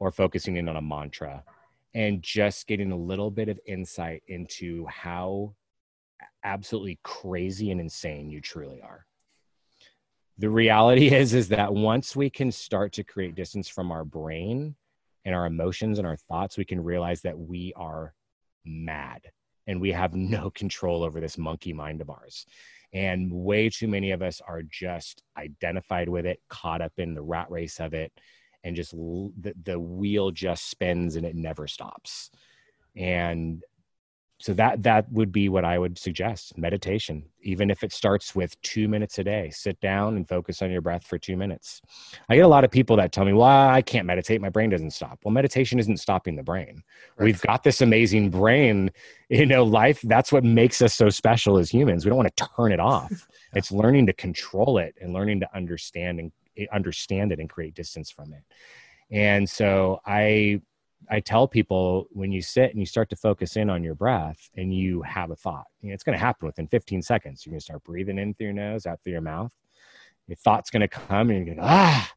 or 0.00 0.10
focusing 0.10 0.56
in 0.56 0.68
on 0.68 0.76
a 0.76 0.82
mantra 0.82 1.42
and 1.94 2.22
just 2.22 2.66
getting 2.66 2.90
a 2.92 2.96
little 2.96 3.30
bit 3.30 3.48
of 3.48 3.58
insight 3.66 4.22
into 4.26 4.84
how 4.86 5.54
absolutely 6.42 6.98
crazy 7.02 7.70
and 7.70 7.80
insane 7.80 8.28
you 8.28 8.40
truly 8.40 8.80
are. 8.82 9.06
The 10.38 10.50
reality 10.50 11.08
is 11.14 11.34
is 11.34 11.48
that 11.48 11.72
once 11.72 12.16
we 12.16 12.30
can 12.30 12.50
start 12.50 12.92
to 12.94 13.04
create 13.04 13.34
distance 13.34 13.68
from 13.68 13.92
our 13.92 14.04
brain 14.04 14.74
and 15.24 15.34
our 15.34 15.46
emotions 15.46 15.98
and 15.98 16.06
our 16.06 16.16
thoughts 16.16 16.56
we 16.56 16.64
can 16.64 16.82
realize 16.82 17.22
that 17.22 17.38
we 17.38 17.72
are 17.76 18.14
mad 18.64 19.20
and 19.66 19.80
we 19.80 19.92
have 19.92 20.14
no 20.14 20.50
control 20.50 21.02
over 21.02 21.20
this 21.20 21.38
monkey 21.38 21.72
mind 21.72 22.00
of 22.00 22.10
ours. 22.10 22.46
And 22.92 23.32
way 23.32 23.70
too 23.70 23.88
many 23.88 24.12
of 24.12 24.22
us 24.22 24.40
are 24.46 24.62
just 24.62 25.22
identified 25.36 26.08
with 26.08 26.26
it 26.26 26.40
caught 26.48 26.80
up 26.80 26.92
in 26.98 27.14
the 27.14 27.22
rat 27.22 27.50
race 27.50 27.80
of 27.80 27.92
it 27.92 28.12
and 28.62 28.76
just 28.76 28.92
the, 28.92 29.52
the 29.64 29.78
wheel 29.78 30.30
just 30.30 30.70
spins 30.70 31.16
and 31.16 31.26
it 31.26 31.34
never 31.34 31.66
stops. 31.66 32.30
And 32.96 33.62
so 34.38 34.52
that 34.52 34.82
that 34.82 35.10
would 35.12 35.30
be 35.30 35.48
what 35.48 35.64
i 35.64 35.78
would 35.78 35.98
suggest 35.98 36.56
meditation. 36.58 37.24
Even 37.42 37.70
if 37.70 37.84
it 37.84 37.92
starts 37.92 38.34
with 38.34 38.60
two 38.62 38.88
minutes 38.88 39.18
a 39.18 39.24
day 39.24 39.50
sit 39.50 39.78
down 39.80 40.16
and 40.16 40.28
focus 40.28 40.62
on 40.62 40.70
your 40.70 40.80
breath 40.80 41.06
for 41.06 41.18
two 41.18 41.36
minutes. 41.36 41.80
I 42.28 42.36
get 42.36 42.44
a 42.44 42.48
lot 42.48 42.64
of 42.64 42.70
people 42.70 42.96
that 42.96 43.12
tell 43.12 43.24
me 43.24 43.32
well 43.32 43.68
i 43.68 43.82
can't 43.82 44.06
meditate. 44.06 44.40
My 44.40 44.48
brain 44.48 44.70
doesn't 44.70 44.92
stop. 44.92 45.20
Well 45.24 45.32
meditation 45.32 45.78
isn't 45.78 45.98
stopping 45.98 46.36
the 46.36 46.42
brain. 46.42 46.82
Right. 47.16 47.26
we've 47.26 47.40
got 47.42 47.62
this 47.62 47.80
amazing 47.80 48.30
brain 48.30 48.90
you 49.28 49.46
know 49.46 49.64
life. 49.64 50.00
That's 50.02 50.32
what 50.32 50.44
makes 50.44 50.82
us 50.82 50.94
so 50.94 51.08
special 51.08 51.58
as 51.58 51.70
humans. 51.70 52.04
We 52.04 52.10
don't 52.10 52.18
want 52.18 52.36
to 52.36 52.48
turn 52.56 52.72
it 52.72 52.80
off. 52.80 53.12
It's 53.56 53.70
learning 53.70 54.06
to 54.06 54.12
control 54.12 54.78
it 54.78 54.96
and 55.00 55.12
learning 55.12 55.38
to 55.38 55.48
understand 55.54 56.18
and 56.18 56.32
eh, 56.58 56.66
understand 56.72 57.30
it 57.30 57.38
and 57.38 57.48
create 57.48 57.74
distance 57.74 58.10
from 58.10 58.32
it. 58.32 58.42
And 59.12 59.48
so 59.48 60.00
i 60.04 60.60
I 61.10 61.20
tell 61.20 61.46
people 61.46 62.06
when 62.10 62.32
you 62.32 62.42
sit 62.42 62.70
and 62.70 62.78
you 62.78 62.86
start 62.86 63.10
to 63.10 63.16
focus 63.16 63.56
in 63.56 63.70
on 63.70 63.82
your 63.82 63.94
breath 63.94 64.48
and 64.56 64.74
you 64.74 65.02
have 65.02 65.30
a 65.30 65.36
thought, 65.36 65.66
you 65.80 65.88
know, 65.88 65.94
it's 65.94 66.04
going 66.04 66.18
to 66.18 66.24
happen 66.24 66.46
within 66.46 66.68
15 66.68 67.02
seconds. 67.02 67.44
You're 67.44 67.52
going 67.52 67.60
to 67.60 67.64
start 67.64 67.84
breathing 67.84 68.18
in 68.18 68.34
through 68.34 68.46
your 68.46 68.54
nose, 68.54 68.86
out 68.86 69.00
through 69.02 69.12
your 69.12 69.20
mouth. 69.20 69.52
Your 70.26 70.36
thought's 70.36 70.70
going 70.70 70.80
to 70.80 70.88
come 70.88 71.30
and 71.30 71.38
you're 71.38 71.54
going 71.54 71.58
to, 71.58 71.64
ah, 71.64 72.10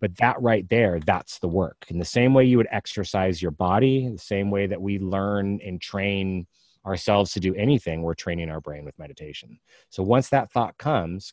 but 0.00 0.16
that 0.18 0.40
right 0.42 0.68
there, 0.68 1.00
that's 1.00 1.38
the 1.38 1.48
work. 1.48 1.86
In 1.88 1.98
the 1.98 2.04
same 2.04 2.34
way 2.34 2.44
you 2.44 2.58
would 2.58 2.68
exercise 2.70 3.40
your 3.40 3.52
body, 3.52 4.08
the 4.08 4.18
same 4.18 4.50
way 4.50 4.66
that 4.66 4.80
we 4.80 4.98
learn 4.98 5.60
and 5.64 5.80
train 5.80 6.46
ourselves 6.84 7.32
to 7.32 7.40
do 7.40 7.54
anything, 7.54 8.02
we're 8.02 8.14
training 8.14 8.50
our 8.50 8.60
brain 8.60 8.84
with 8.84 8.98
meditation. 8.98 9.58
So 9.88 10.02
once 10.02 10.28
that 10.28 10.52
thought 10.52 10.76
comes, 10.76 11.32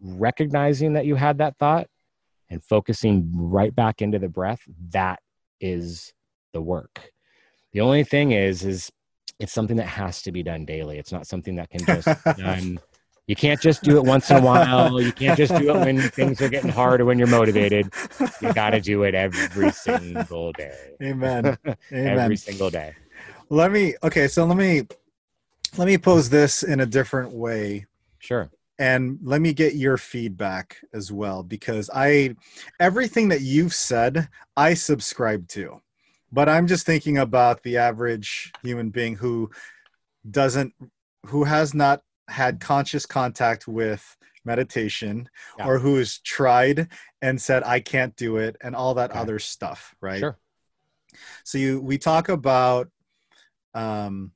recognizing 0.00 0.92
that 0.92 1.06
you 1.06 1.16
had 1.16 1.38
that 1.38 1.58
thought 1.58 1.88
and 2.48 2.62
focusing 2.62 3.30
right 3.34 3.74
back 3.74 4.02
into 4.02 4.18
the 4.18 4.28
breath, 4.28 4.60
that 4.90 5.20
is 5.60 6.12
the 6.52 6.60
work. 6.60 7.12
The 7.72 7.80
only 7.80 8.04
thing 8.04 8.32
is, 8.32 8.64
is 8.64 8.92
it's 9.38 9.52
something 9.52 9.76
that 9.76 9.86
has 9.86 10.22
to 10.22 10.32
be 10.32 10.42
done 10.42 10.64
daily. 10.64 10.98
It's 10.98 11.12
not 11.12 11.26
something 11.26 11.56
that 11.56 11.70
can 11.70 11.84
just 11.84 12.24
be 12.24 12.32
done. 12.42 12.78
You 13.26 13.36
can't 13.36 13.60
just 13.60 13.82
do 13.82 13.96
it 13.96 14.04
once 14.04 14.30
in 14.30 14.36
a 14.36 14.40
while. 14.40 15.00
You 15.00 15.12
can't 15.12 15.38
just 15.38 15.54
do 15.56 15.70
it 15.70 15.78
when 15.78 16.00
things 16.00 16.40
are 16.40 16.48
getting 16.48 16.70
hard 16.70 17.00
or 17.00 17.04
when 17.04 17.18
you're 17.18 17.28
motivated. 17.28 17.92
You 18.40 18.52
got 18.52 18.70
to 18.70 18.80
do 18.80 19.04
it 19.04 19.14
every 19.14 19.70
single 19.70 20.52
day. 20.52 20.90
Amen. 21.02 21.56
Amen. 21.92 22.18
every 22.18 22.36
single 22.36 22.68
day. 22.68 22.94
Let 23.48 23.70
me 23.70 23.94
okay, 24.02 24.28
so 24.28 24.44
let 24.44 24.56
me 24.56 24.82
let 25.76 25.86
me 25.86 25.98
pose 25.98 26.30
this 26.30 26.62
in 26.62 26.80
a 26.80 26.86
different 26.86 27.32
way. 27.32 27.86
Sure. 28.18 28.50
And 28.78 29.18
let 29.22 29.40
me 29.40 29.52
get 29.52 29.76
your 29.76 29.96
feedback 29.96 30.78
as 30.92 31.12
well 31.12 31.42
because 31.42 31.88
I 31.94 32.34
everything 32.80 33.28
that 33.28 33.40
you've 33.40 33.74
said, 33.74 34.28
I 34.56 34.74
subscribe 34.74 35.48
to 35.48 35.80
but 36.32 36.48
i'm 36.48 36.66
just 36.66 36.86
thinking 36.86 37.18
about 37.18 37.62
the 37.62 37.76
average 37.76 38.52
human 38.62 38.90
being 38.90 39.14
who 39.14 39.50
doesn't 40.30 40.72
who 41.26 41.44
has 41.44 41.74
not 41.74 42.02
had 42.28 42.60
conscious 42.60 43.06
contact 43.06 43.68
with 43.68 44.16
meditation 44.44 45.28
yeah. 45.58 45.66
or 45.66 45.78
who 45.78 45.96
has 45.96 46.18
tried 46.18 46.88
and 47.20 47.40
said 47.40 47.62
i 47.64 47.78
can't 47.78 48.16
do 48.16 48.38
it 48.38 48.56
and 48.60 48.74
all 48.74 48.94
that 48.94 49.10
okay. 49.10 49.18
other 49.18 49.38
stuff 49.38 49.94
right 50.00 50.20
sure 50.20 50.36
so 51.44 51.58
you 51.58 51.80
we 51.80 51.98
talk 51.98 52.28
about 52.28 52.88
um 53.74 54.32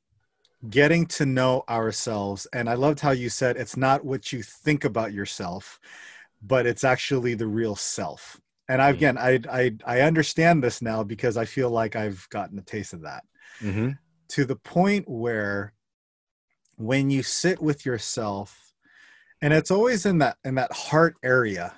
getting 0.68 1.07
to 1.07 1.26
know 1.26 1.64
ourselves 1.68 2.47
and 2.53 2.68
i 2.68 2.74
loved 2.74 3.01
how 3.01 3.11
you 3.11 3.28
said 3.28 3.57
it's 3.57 3.76
not 3.76 4.05
what 4.05 4.32
you 4.32 4.42
think 4.42 4.84
about 4.84 5.12
yourself 5.12 5.80
but 6.42 6.66
it's 6.66 6.84
actually 6.84 7.34
the 7.34 7.47
real 7.47 7.76
self 7.76 8.40
and 8.69 8.83
I, 8.83 8.89
mm-hmm. 8.89 8.97
again 8.97 9.19
I, 9.19 9.41
I 9.51 9.73
i 9.87 10.01
understand 10.03 10.62
this 10.62 10.83
now 10.83 11.03
because 11.03 11.37
i 11.37 11.45
feel 11.45 11.71
like 11.71 11.97
i've 11.97 12.27
gotten 12.31 12.59
a 12.59 12.62
taste 12.62 12.93
of 12.93 13.03
that 13.03 13.25
mm-hmm. 13.61 13.91
to 14.29 14.45
the 14.45 14.57
point 14.57 15.09
where 15.09 15.73
when 16.77 17.11
you 17.11 17.23
sit 17.23 17.61
with 17.61 17.87
yourself 17.87 18.75
and 19.41 19.53
it's 19.53 19.71
always 19.71 20.07
in 20.07 20.19
that 20.19 20.37
in 20.45 20.57
that 20.57 20.73
heart 20.73 21.17
area 21.23 21.73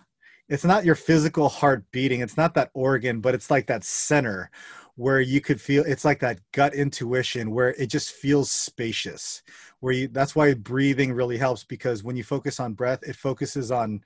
it's 0.49 0.64
not 0.64 0.84
your 0.84 0.95
physical 0.95 1.49
heart 1.49 1.84
beating 1.91 2.20
it's 2.20 2.36
not 2.36 2.55
that 2.55 2.70
organ 2.74 3.20
but 3.20 3.34
it's 3.34 3.51
like 3.51 3.66
that 3.66 3.84
center 3.84 4.51
where 4.97 5.20
you 5.20 5.41
could 5.41 5.61
feel 5.61 5.84
it's 5.86 6.05
like 6.05 6.20
that 6.20 6.41
gut 6.53 6.74
intuition 6.74 7.53
where 7.53 7.70
it 7.70 7.86
just 7.86 8.11
feels 8.11 8.51
spacious 8.51 9.43
where 9.80 9.93
you 9.93 10.09
that's 10.09 10.34
why 10.34 10.53
breathing 10.55 11.12
really 11.12 11.39
helps 11.39 11.62
because 11.62 12.03
when 12.03 12.16
you 12.16 12.24
focus 12.24 12.59
on 12.59 12.74
breath 12.74 13.01
it 13.05 13.14
focuses 13.14 13.70
on 13.70 14.01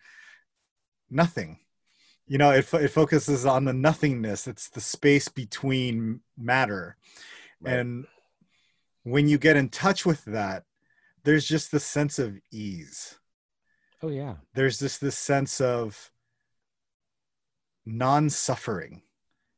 nothing 1.11 1.59
you 2.27 2.39
know 2.39 2.51
it, 2.51 2.73
it 2.75 2.89
focuses 2.89 3.45
on 3.47 3.65
the 3.65 3.73
nothingness. 3.73 4.47
It's 4.47 4.69
the 4.69 4.81
space 4.81 5.29
between 5.29 6.21
matter. 6.37 6.97
Right. 7.61 7.79
and 7.79 8.07
when 9.05 9.29
you 9.29 9.39
get 9.39 9.57
in 9.57 9.69
touch 9.69 10.05
with 10.05 10.25
that 10.25 10.65
there's 11.25 11.47
just 11.47 11.71
this 11.71 11.85
sense 11.85 12.19
of 12.19 12.39
ease. 12.51 13.19
Oh 14.03 14.09
yeah. 14.09 14.37
There's 14.55 14.79
just 14.79 15.01
this 15.01 15.17
sense 15.17 15.61
of 15.61 16.11
non-suffering 17.87 19.03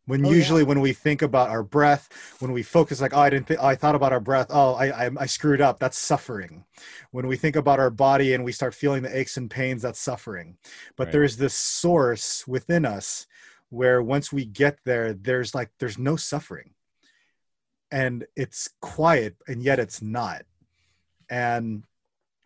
when 0.06 0.24
oh, 0.24 0.30
usually 0.30 0.62
yeah. 0.62 0.68
when 0.68 0.80
we 0.80 0.92
think 0.92 1.22
about 1.22 1.50
our 1.50 1.62
breath 1.62 2.36
when 2.40 2.52
we 2.52 2.62
focus 2.62 3.00
like 3.00 3.14
oh 3.14 3.20
i 3.20 3.30
didn't 3.30 3.50
oh, 3.58 3.66
i 3.66 3.74
thought 3.74 3.94
about 3.94 4.12
our 4.12 4.20
breath. 4.20 4.46
Oh 4.50 4.74
I, 4.74 5.06
I, 5.06 5.10
I 5.20 5.26
screwed 5.26 5.60
up. 5.60 5.78
That's 5.78 5.98
suffering. 5.98 6.64
When 7.10 7.26
we 7.26 7.36
think 7.36 7.56
about 7.56 7.80
our 7.80 7.90
body 7.90 8.34
and 8.34 8.44
we 8.44 8.52
start 8.52 8.74
feeling 8.74 9.02
the 9.02 9.16
aches 9.16 9.36
and 9.36 9.50
pains 9.50 9.82
that's 9.82 10.00
suffering. 10.00 10.56
But 10.96 11.04
right. 11.04 11.12
there's 11.12 11.36
this 11.36 11.54
source 11.54 12.46
within 12.46 12.84
us 12.84 13.26
where 13.70 14.02
once 14.02 14.32
we 14.32 14.44
get 14.44 14.78
there 14.84 15.12
there's 15.12 15.54
like 15.54 15.70
there's 15.78 15.98
no 15.98 16.16
suffering. 16.16 16.70
And 17.90 18.26
it's 18.34 18.70
quiet 18.80 19.36
and 19.46 19.62
yet 19.62 19.78
it's 19.78 20.02
not. 20.02 20.42
And 21.30 21.84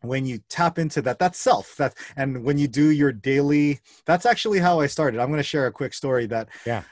when 0.02 0.26
you 0.26 0.40
tap 0.48 0.78
into 0.78 1.02
that 1.02 1.18
that's 1.18 1.38
self. 1.38 1.76
That 1.76 1.94
and 2.16 2.44
when 2.44 2.59
you 2.59 2.68
do 2.68 2.90
your 2.90 3.12
daily 3.12 3.80
that's 4.04 4.26
actually 4.26 4.59
how 4.59 4.80
i 4.80 4.86
started. 4.86 5.20
I'm 5.20 5.28
going 5.28 5.38
to 5.38 5.42
share 5.42 5.66
a 5.66 5.72
quick 5.72 5.94
story 5.94 6.26
that 6.26 6.48
yeah 6.66 6.82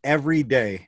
every 0.06 0.44
day 0.44 0.88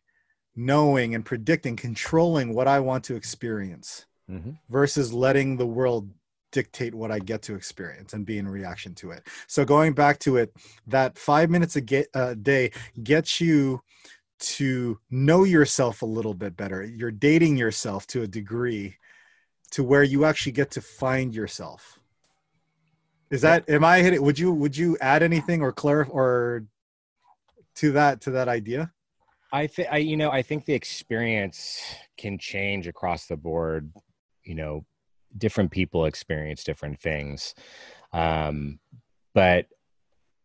knowing 0.56 1.14
and 1.14 1.26
predicting 1.26 1.76
controlling 1.76 2.54
what 2.54 2.68
i 2.68 2.80
want 2.80 3.04
to 3.04 3.16
experience 3.16 4.06
hmm 4.28 4.52
versus 4.70 5.14
letting 5.14 5.56
the 5.56 5.66
world 5.66 6.10
dictate 6.52 6.96
what 6.96 7.12
i 7.12 7.20
get 7.20 7.42
to 7.42 7.56
experience 7.56 8.14
and 8.14 8.26
be 8.26 8.38
in 8.38 8.48
reaction 8.48 8.94
to 8.96 9.12
it. 9.12 9.28
So 9.48 9.66
going 9.66 9.94
back 9.94 10.20
to 10.20 10.38
it 10.38 10.54
that 10.88 11.18
five 11.18 11.50
minutes 11.50 11.76
a 11.76 11.82
get, 11.82 12.08
uh, 12.14 12.34
day 12.36 12.72
gets 13.04 13.42
you 13.42 13.82
to 14.40 15.00
know 15.10 15.44
yourself 15.44 16.02
a 16.02 16.06
little 16.06 16.34
bit 16.34 16.56
better. 16.56 16.84
You're 16.84 17.12
dating 17.12 17.58
yourself 17.58 18.06
to 18.08 18.22
a 18.22 18.28
degree 18.28 18.98
to 19.72 19.84
where 19.84 20.04
you 20.04 20.26
actually 20.26 20.54
get 20.54 20.72
to 20.72 20.82
find 20.82 21.34
yourself. 21.34 22.00
Is 23.30 23.42
that 23.42 23.70
am 23.70 23.84
i 23.84 24.00
hitting 24.00 24.22
would 24.22 24.40
you 24.40 24.54
would 24.54 24.78
you 24.78 24.98
add 25.02 25.22
anything 25.22 25.62
or 25.62 25.74
clarify 25.74 26.12
or 26.12 26.64
to 27.76 27.92
that 27.92 28.22
to 28.22 28.32
that 28.32 28.48
idea 28.48 28.92
I 29.52 29.68
think 29.68 29.88
I, 29.92 29.98
you 29.98 30.18
know, 30.18 30.30
I 30.30 30.42
think 30.42 30.66
the 30.66 30.74
experience 30.74 31.82
can 32.18 32.38
change 32.38 32.88
across 32.88 33.28
the 33.28 33.38
board. 33.38 33.92
You 34.44 34.56
know, 34.56 34.86
different 35.38 35.72
people 35.72 36.06
experience 36.06 36.64
different 36.64 37.00
things, 37.00 37.56
um, 38.14 38.80
but 39.34 39.68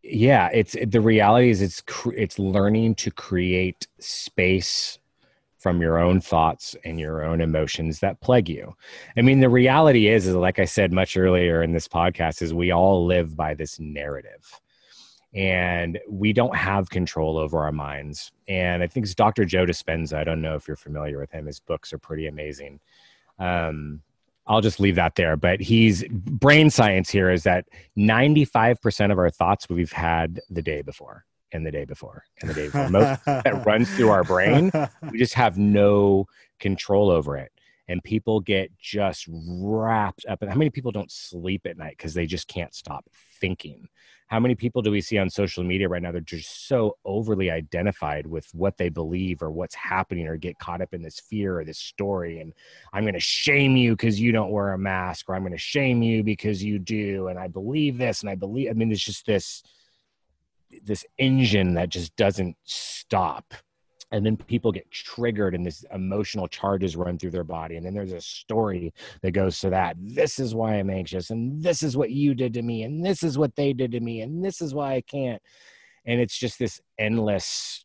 yeah, 0.02 0.48
it's 0.52 0.76
the 0.86 1.00
reality 1.00 1.50
is 1.50 1.62
it's 1.62 1.82
it's 2.06 2.38
learning 2.38 2.96
to 2.96 3.10
create 3.10 3.86
space 4.00 4.98
from 5.58 5.80
your 5.80 5.98
own 5.98 6.20
thoughts 6.20 6.74
and 6.84 6.98
your 6.98 7.22
own 7.22 7.40
emotions 7.40 8.00
that 8.00 8.20
plague 8.20 8.48
you. 8.48 8.74
I 9.16 9.22
mean, 9.22 9.38
the 9.38 9.48
reality 9.48 10.08
is, 10.08 10.26
is 10.26 10.34
like 10.34 10.58
I 10.58 10.64
said 10.64 10.92
much 10.92 11.16
earlier 11.16 11.62
in 11.62 11.72
this 11.72 11.86
podcast, 11.86 12.42
is 12.42 12.52
we 12.52 12.72
all 12.72 13.06
live 13.06 13.36
by 13.36 13.54
this 13.54 13.78
narrative 13.78 14.60
and 15.34 15.98
we 16.08 16.32
don't 16.32 16.54
have 16.54 16.90
control 16.90 17.38
over 17.38 17.64
our 17.64 17.72
minds. 17.72 18.32
And 18.48 18.82
I 18.82 18.86
think 18.86 19.04
it's 19.04 19.14
Dr. 19.14 19.44
Joe 19.44 19.64
Dispenza. 19.64 20.14
I 20.14 20.24
don't 20.24 20.42
know 20.42 20.54
if 20.54 20.68
you're 20.68 20.76
familiar 20.76 21.18
with 21.18 21.30
him. 21.30 21.46
His 21.46 21.60
books 21.60 21.92
are 21.92 21.98
pretty 21.98 22.26
amazing. 22.26 22.80
Um, 23.38 24.02
I'll 24.46 24.60
just 24.60 24.80
leave 24.80 24.96
that 24.96 25.14
there. 25.14 25.36
But 25.36 25.60
he's 25.60 26.04
brain 26.10 26.68
science 26.68 27.10
here 27.10 27.30
is 27.30 27.44
that 27.44 27.66
95% 27.96 29.12
of 29.12 29.18
our 29.18 29.30
thoughts 29.30 29.68
we've 29.68 29.92
had 29.92 30.40
the 30.50 30.62
day 30.62 30.82
before 30.82 31.24
and 31.52 31.64
the 31.64 31.70
day 31.70 31.84
before 31.84 32.24
and 32.40 32.50
the 32.50 32.54
day 32.54 32.66
before. 32.66 32.88
Most 32.90 33.24
that 33.24 33.64
runs 33.64 33.88
through 33.94 34.10
our 34.10 34.24
brain, 34.24 34.70
we 35.10 35.18
just 35.18 35.34
have 35.34 35.58
no 35.58 36.26
control 36.58 37.10
over 37.10 37.36
it. 37.36 37.51
And 37.88 38.02
people 38.02 38.40
get 38.40 38.70
just 38.78 39.26
wrapped 39.28 40.24
up. 40.26 40.42
And 40.42 40.50
how 40.50 40.56
many 40.56 40.70
people 40.70 40.92
don't 40.92 41.10
sleep 41.10 41.66
at 41.66 41.76
night 41.76 41.96
because 41.98 42.14
they 42.14 42.26
just 42.26 42.48
can't 42.48 42.74
stop 42.74 43.04
thinking? 43.40 43.88
How 44.28 44.40
many 44.40 44.54
people 44.54 44.80
do 44.80 44.90
we 44.90 45.02
see 45.02 45.18
on 45.18 45.28
social 45.28 45.62
media 45.62 45.90
right 45.90 46.00
now? 46.00 46.10
They're 46.10 46.22
just 46.22 46.66
so 46.66 46.96
overly 47.04 47.50
identified 47.50 48.26
with 48.26 48.46
what 48.54 48.78
they 48.78 48.88
believe 48.88 49.42
or 49.42 49.50
what's 49.50 49.74
happening 49.74 50.26
or 50.26 50.38
get 50.38 50.58
caught 50.58 50.80
up 50.80 50.94
in 50.94 51.02
this 51.02 51.20
fear 51.20 51.58
or 51.58 51.64
this 51.64 51.78
story. 51.78 52.40
And 52.40 52.54
I'm 52.94 53.02
going 53.02 53.12
to 53.12 53.20
shame 53.20 53.76
you 53.76 53.92
because 53.92 54.18
you 54.18 54.32
don't 54.32 54.50
wear 54.50 54.72
a 54.72 54.78
mask, 54.78 55.28
or 55.28 55.34
I'm 55.34 55.42
going 55.42 55.52
to 55.52 55.58
shame 55.58 56.02
you 56.02 56.22
because 56.22 56.64
you 56.64 56.78
do. 56.78 57.28
And 57.28 57.38
I 57.38 57.48
believe 57.48 57.98
this 57.98 58.22
and 58.22 58.30
I 58.30 58.34
believe, 58.34 58.70
I 58.70 58.72
mean, 58.72 58.90
it's 58.90 59.04
just 59.04 59.26
this 59.26 59.62
this 60.82 61.04
engine 61.18 61.74
that 61.74 61.90
just 61.90 62.16
doesn't 62.16 62.56
stop 62.64 63.52
and 64.12 64.24
then 64.24 64.36
people 64.36 64.70
get 64.70 64.88
triggered 64.90 65.54
and 65.54 65.64
this 65.64 65.84
emotional 65.92 66.46
charges 66.46 66.96
run 66.96 67.18
through 67.18 67.30
their 67.30 67.42
body. 67.42 67.76
And 67.76 67.84
then 67.84 67.94
there's 67.94 68.12
a 68.12 68.20
story 68.20 68.92
that 69.22 69.32
goes 69.32 69.58
to 69.60 69.70
that. 69.70 69.96
This 69.98 70.38
is 70.38 70.54
why 70.54 70.74
i'm 70.74 70.90
anxious 70.90 71.30
and 71.30 71.62
this 71.62 71.82
is 71.82 71.96
what 71.96 72.10
you 72.10 72.34
did 72.34 72.52
to 72.54 72.62
me 72.62 72.82
and 72.82 73.04
this 73.04 73.22
is 73.22 73.38
what 73.38 73.56
they 73.56 73.72
did 73.72 73.90
to 73.92 74.00
me 74.00 74.20
and 74.20 74.44
this 74.44 74.60
is 74.60 74.74
why 74.74 74.94
i 74.94 75.00
can't. 75.00 75.42
And 76.04 76.20
it's 76.20 76.38
just 76.38 76.58
this 76.58 76.80
endless 76.98 77.84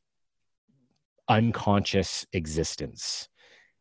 unconscious 1.29 2.25
existence. 2.33 3.29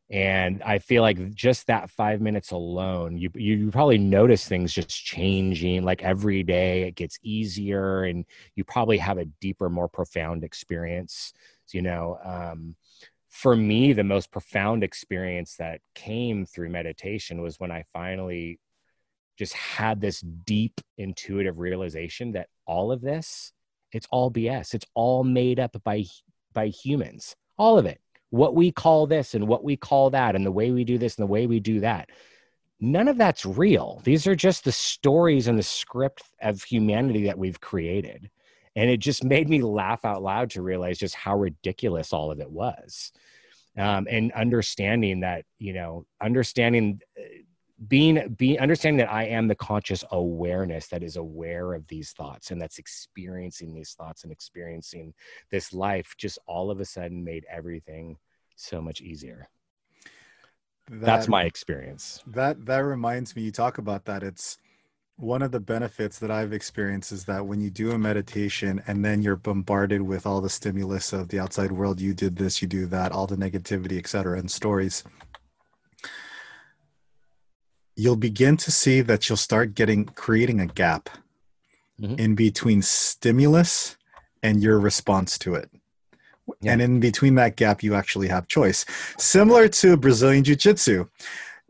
And 0.08 0.62
i 0.62 0.78
feel 0.78 1.02
like 1.02 1.34
just 1.34 1.66
that 1.66 1.90
five 1.90 2.20
minutes 2.20 2.52
alone 2.52 3.18
you 3.18 3.28
you 3.34 3.72
probably 3.72 3.98
notice 3.98 4.46
things 4.46 4.72
just 4.72 4.88
changing 4.88 5.82
like 5.82 6.00
every 6.04 6.44
day 6.44 6.82
it 6.82 6.94
gets 6.94 7.18
easier 7.24 8.04
and 8.04 8.24
you 8.54 8.62
probably 8.62 8.98
have 8.98 9.18
a 9.18 9.24
deeper 9.40 9.68
more 9.68 9.88
profound 9.88 10.44
experience 10.44 11.32
you 11.72 11.82
know 11.82 12.18
um, 12.24 12.74
for 13.28 13.56
me 13.56 13.92
the 13.92 14.04
most 14.04 14.30
profound 14.30 14.82
experience 14.82 15.56
that 15.56 15.80
came 15.94 16.46
through 16.46 16.68
meditation 16.68 17.42
was 17.42 17.60
when 17.60 17.70
i 17.70 17.84
finally 17.92 18.58
just 19.38 19.52
had 19.52 20.00
this 20.00 20.20
deep 20.20 20.80
intuitive 20.96 21.58
realization 21.58 22.32
that 22.32 22.48
all 22.66 22.90
of 22.90 23.00
this 23.00 23.52
it's 23.92 24.06
all 24.10 24.30
bs 24.30 24.74
it's 24.74 24.86
all 24.94 25.24
made 25.24 25.60
up 25.60 25.76
by 25.84 26.04
by 26.56 26.66
humans. 26.66 27.36
All 27.56 27.78
of 27.78 27.86
it. 27.86 28.00
What 28.30 28.56
we 28.56 28.72
call 28.72 29.06
this 29.06 29.34
and 29.34 29.46
what 29.46 29.62
we 29.62 29.76
call 29.76 30.10
that 30.10 30.34
and 30.34 30.44
the 30.44 30.50
way 30.50 30.72
we 30.72 30.82
do 30.82 30.98
this 30.98 31.16
and 31.16 31.22
the 31.22 31.30
way 31.30 31.46
we 31.46 31.60
do 31.60 31.78
that. 31.80 32.10
None 32.80 33.06
of 33.06 33.16
that's 33.16 33.46
real. 33.46 34.00
These 34.02 34.26
are 34.26 34.34
just 34.34 34.64
the 34.64 34.72
stories 34.72 35.46
and 35.46 35.56
the 35.56 35.62
script 35.62 36.24
of 36.42 36.64
humanity 36.64 37.24
that 37.26 37.38
we've 37.38 37.60
created 37.60 38.28
and 38.76 38.88
it 38.88 38.98
just 38.98 39.24
made 39.24 39.48
me 39.48 39.62
laugh 39.62 40.04
out 40.04 40.22
loud 40.22 40.50
to 40.50 40.62
realize 40.62 40.98
just 40.98 41.14
how 41.14 41.36
ridiculous 41.36 42.12
all 42.12 42.30
of 42.30 42.40
it 42.40 42.50
was. 42.50 43.10
Um, 43.76 44.06
and 44.08 44.32
understanding 44.32 45.20
that 45.20 45.44
you 45.58 45.74
know 45.74 46.06
understanding 46.22 47.00
uh, 47.18 47.22
being 47.88 48.34
being 48.38 48.58
understanding 48.58 48.96
that 48.96 49.12
i 49.12 49.24
am 49.24 49.48
the 49.48 49.54
conscious 49.54 50.02
awareness 50.12 50.86
that 50.86 51.02
is 51.02 51.16
aware 51.16 51.74
of 51.74 51.86
these 51.88 52.12
thoughts 52.12 52.50
and 52.50 52.58
that's 52.58 52.78
experiencing 52.78 53.74
these 53.74 53.92
thoughts 53.92 54.22
and 54.22 54.32
experiencing 54.32 55.12
this 55.50 55.74
life 55.74 56.14
just 56.16 56.38
all 56.46 56.70
of 56.70 56.80
a 56.80 56.86
sudden 56.86 57.22
made 57.22 57.44
everything 57.50 58.16
so 58.56 58.80
much 58.80 59.00
easier. 59.00 59.48
That's 60.90 61.28
my 61.28 61.42
experience. 61.42 62.22
That 62.28 62.64
that 62.66 62.78
reminds 62.78 63.34
me 63.34 63.42
you 63.42 63.52
talk 63.52 63.78
about 63.78 64.04
that 64.06 64.22
it's 64.22 64.58
one 65.18 65.40
of 65.42 65.50
the 65.50 65.60
benefits 65.60 66.18
that 66.18 66.30
i've 66.30 66.52
experienced 66.52 67.10
is 67.10 67.24
that 67.24 67.46
when 67.46 67.60
you 67.60 67.70
do 67.70 67.92
a 67.92 67.98
meditation 67.98 68.82
and 68.86 69.04
then 69.04 69.22
you're 69.22 69.36
bombarded 69.36 70.02
with 70.02 70.26
all 70.26 70.40
the 70.40 70.48
stimulus 70.50 71.12
of 71.12 71.28
the 71.28 71.38
outside 71.40 71.72
world 71.72 72.00
you 72.00 72.12
did 72.12 72.36
this 72.36 72.60
you 72.60 72.68
do 72.68 72.86
that 72.86 73.12
all 73.12 73.26
the 73.26 73.36
negativity 73.36 73.98
etc 73.98 74.38
and 74.38 74.50
stories 74.50 75.04
you'll 77.96 78.16
begin 78.16 78.56
to 78.58 78.70
see 78.70 79.00
that 79.00 79.28
you'll 79.28 79.36
start 79.36 79.74
getting 79.74 80.04
creating 80.04 80.60
a 80.60 80.66
gap 80.66 81.08
Mhm. 82.00 82.18
in 82.20 82.34
between 82.34 82.82
stimulus 82.82 83.96
and 84.42 84.62
your 84.62 84.78
response 84.78 85.38
to 85.38 85.54
it 85.54 85.70
Yeah. 86.60 86.72
and 86.72 86.82
in 86.82 87.00
between 87.00 87.36
that 87.36 87.56
gap 87.56 87.82
you 87.82 87.94
actually 87.94 88.28
have 88.28 88.48
choice 88.48 88.84
similar 89.16 89.66
to 89.68 89.96
brazilian 89.96 90.44
jiu-jitsu 90.44 91.06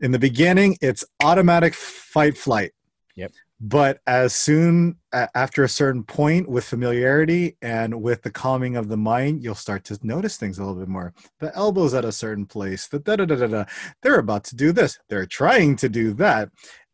in 0.01 0.11
the 0.11 0.19
beginning 0.19 0.77
it's 0.81 1.05
automatic 1.23 1.73
fight 1.73 2.37
flight 2.37 2.73
Yep. 3.17 3.31
but 3.59 3.99
as 4.05 4.33
soon 4.33 4.97
after 5.11 5.63
a 5.63 5.69
certain 5.69 6.03
point 6.03 6.47
with 6.47 6.63
familiarity 6.63 7.57
and 7.61 8.01
with 8.01 8.21
the 8.21 8.29
calming 8.31 8.77
of 8.77 8.87
the 8.87 8.97
mind 8.97 9.43
you'll 9.43 9.55
start 9.55 9.83
to 9.85 9.99
notice 10.03 10.37
things 10.37 10.59
a 10.59 10.61
little 10.63 10.79
bit 10.79 10.87
more 10.87 11.13
the 11.39 11.53
elbows 11.55 11.93
at 11.93 12.05
a 12.05 12.11
certain 12.11 12.45
place 12.45 12.87
the 12.87 12.99
da 12.99 13.15
da 13.15 13.25
da 13.25 13.35
da 13.35 13.47
da 13.47 13.65
they're 14.03 14.19
about 14.19 14.43
to 14.45 14.55
do 14.55 14.71
this 14.71 14.99
they're 15.09 15.25
trying 15.25 15.75
to 15.75 15.89
do 15.89 16.13
that 16.13 16.49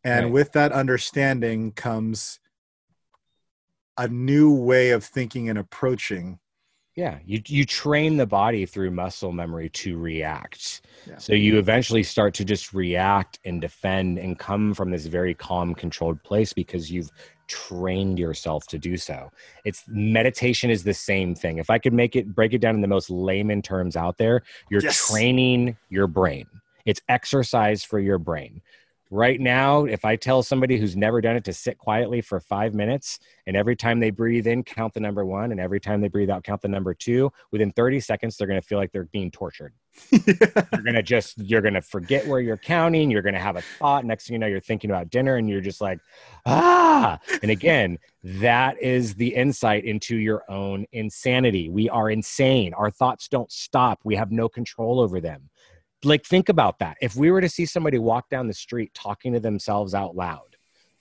and 0.06 0.26
right. 0.26 0.34
with 0.34 0.54
that 0.54 0.72
understanding 0.72 1.72
comes 1.74 2.40
a 3.98 4.08
new 4.08 4.54
way 4.54 4.92
of 4.92 5.04
thinking 5.04 5.50
and 5.50 5.60
approaching 5.60 6.40
yeah 6.96 7.18
you 7.26 7.42
you 7.48 7.66
train 7.66 8.18
the 8.18 8.26
body 8.26 8.66
through 8.66 8.92
muscle 8.92 9.32
memory 9.32 9.70
to 9.70 9.98
react. 9.98 10.82
Yeah. 11.08 11.18
so 11.18 11.34
you 11.34 11.58
eventually 11.58 12.04
start 12.04 12.34
to 12.36 12.46
just 12.46 12.74
react 12.74 13.40
and 13.46 13.60
defend 13.60 14.20
and 14.20 14.40
come 14.40 14.74
from 14.74 14.92
this 14.92 15.06
very 15.06 15.34
calm 15.34 15.76
controlled 15.76 16.22
place 16.24 16.54
because 16.54 16.92
you've 16.92 17.12
trained 17.48 18.18
yourself 18.18 18.66
to 18.68 18.78
do 18.78 18.96
so. 18.96 19.30
It's 19.66 19.84
meditation 19.88 20.70
is 20.70 20.84
the 20.84 20.94
same 20.94 21.36
thing. 21.36 21.58
If 21.58 21.70
i 21.70 21.78
could 21.78 21.94
make 21.94 22.16
it 22.16 22.34
break 22.34 22.54
it 22.54 22.60
down 22.60 22.76
in 22.76 22.82
the 22.82 22.88
most 22.88 23.10
layman 23.10 23.62
terms 23.62 23.96
out 23.96 24.18
there 24.18 24.44
you're 24.70 24.82
yes. 24.82 25.10
training 25.10 25.78
your 25.90 26.08
brain. 26.08 26.48
It's 26.86 27.02
exercise 27.08 27.84
for 27.84 28.00
your 28.00 28.18
brain 28.18 28.62
right 29.14 29.40
now, 29.40 29.86
if 29.86 30.06
I 30.06 30.16
tell 30.16 30.42
somebody 30.42 30.78
who's 30.78 30.96
never 30.96 31.22
done 31.22 31.36
it 31.36 31.44
to 31.46 31.54
sit 31.54 31.78
quietly 31.78 32.20
for 32.20 32.40
five 32.40 32.74
minutes, 32.74 33.20
and 33.46 33.56
every 33.56 33.76
time 33.76 34.00
they 34.00 34.10
breathe 34.10 34.48
in, 34.48 34.64
count 34.64 34.96
the 34.96 35.00
number 35.00 35.24
one, 35.24 35.52
and 35.52 35.60
every 35.60 35.80
time 35.80 36.02
they 36.02 36.08
breathe 36.08 36.32
out, 36.32 36.44
count 36.44 36.64
the 36.64 36.68
number 36.68 36.96
two, 36.96 37.32
within 37.52 37.72
30 37.72 38.00
seconds, 38.00 38.36
they're 38.36 38.48
going 38.48 38.60
to 38.60 38.66
feel 38.66 38.80
like 38.80 38.92
they're 38.92 39.06
being 39.06 39.30
tortured. 39.30 39.74
you're 40.12 40.82
going 40.84 40.96
to 40.96 41.04
just, 41.04 41.38
you're 41.38 41.62
going 41.62 41.76
to 41.76 41.82
forget 41.82 42.26
where 42.26 42.40
you're 42.40 42.58
counting. 42.58 43.12
You're 43.12 43.22
going 43.22 43.36
to 43.36 43.40
have 43.40 43.56
a 43.56 43.62
thought. 43.62 44.04
Next 44.04 44.28
thing 44.28 44.34
you 44.34 44.40
know, 44.40 44.48
you're 44.48 44.60
thinking 44.60 44.90
about 44.90 45.12
dinner, 45.12 45.36
and 45.36 45.48
you're 45.48 45.62
just 45.62 45.80
like, 45.80 46.00
ah. 46.48 47.20
And 47.44 47.52
again, 47.52 48.00
that 48.24 48.82
is 48.82 49.14
the 49.14 49.36
insight 49.36 49.86
into 49.86 50.18
your 50.18 50.44
own 50.50 50.88
insanity. 50.92 51.70
We 51.70 51.88
are 51.90 52.10
insane. 52.10 52.74
Our 52.74 52.90
thoughts 52.90 53.28
don't 53.28 53.52
stop, 53.52 54.00
we 54.04 54.16
have 54.16 54.32
no 54.32 54.50
control 54.50 55.00
over 55.00 55.22
them 55.22 55.50
like 56.06 56.26
think 56.26 56.50
about 56.50 56.80
that. 56.80 56.98
If 57.02 57.16
we 57.16 57.32
were 57.32 57.42
to 57.42 57.50
see 57.50 57.66
somebody 57.66 57.98
walk 57.98 58.30
down 58.30 58.48
the 58.48 58.54
street 58.54 58.94
talking 58.94 59.34
to 59.34 59.40
themselves 59.40 59.94
out 59.94 60.16
loud 60.16 60.54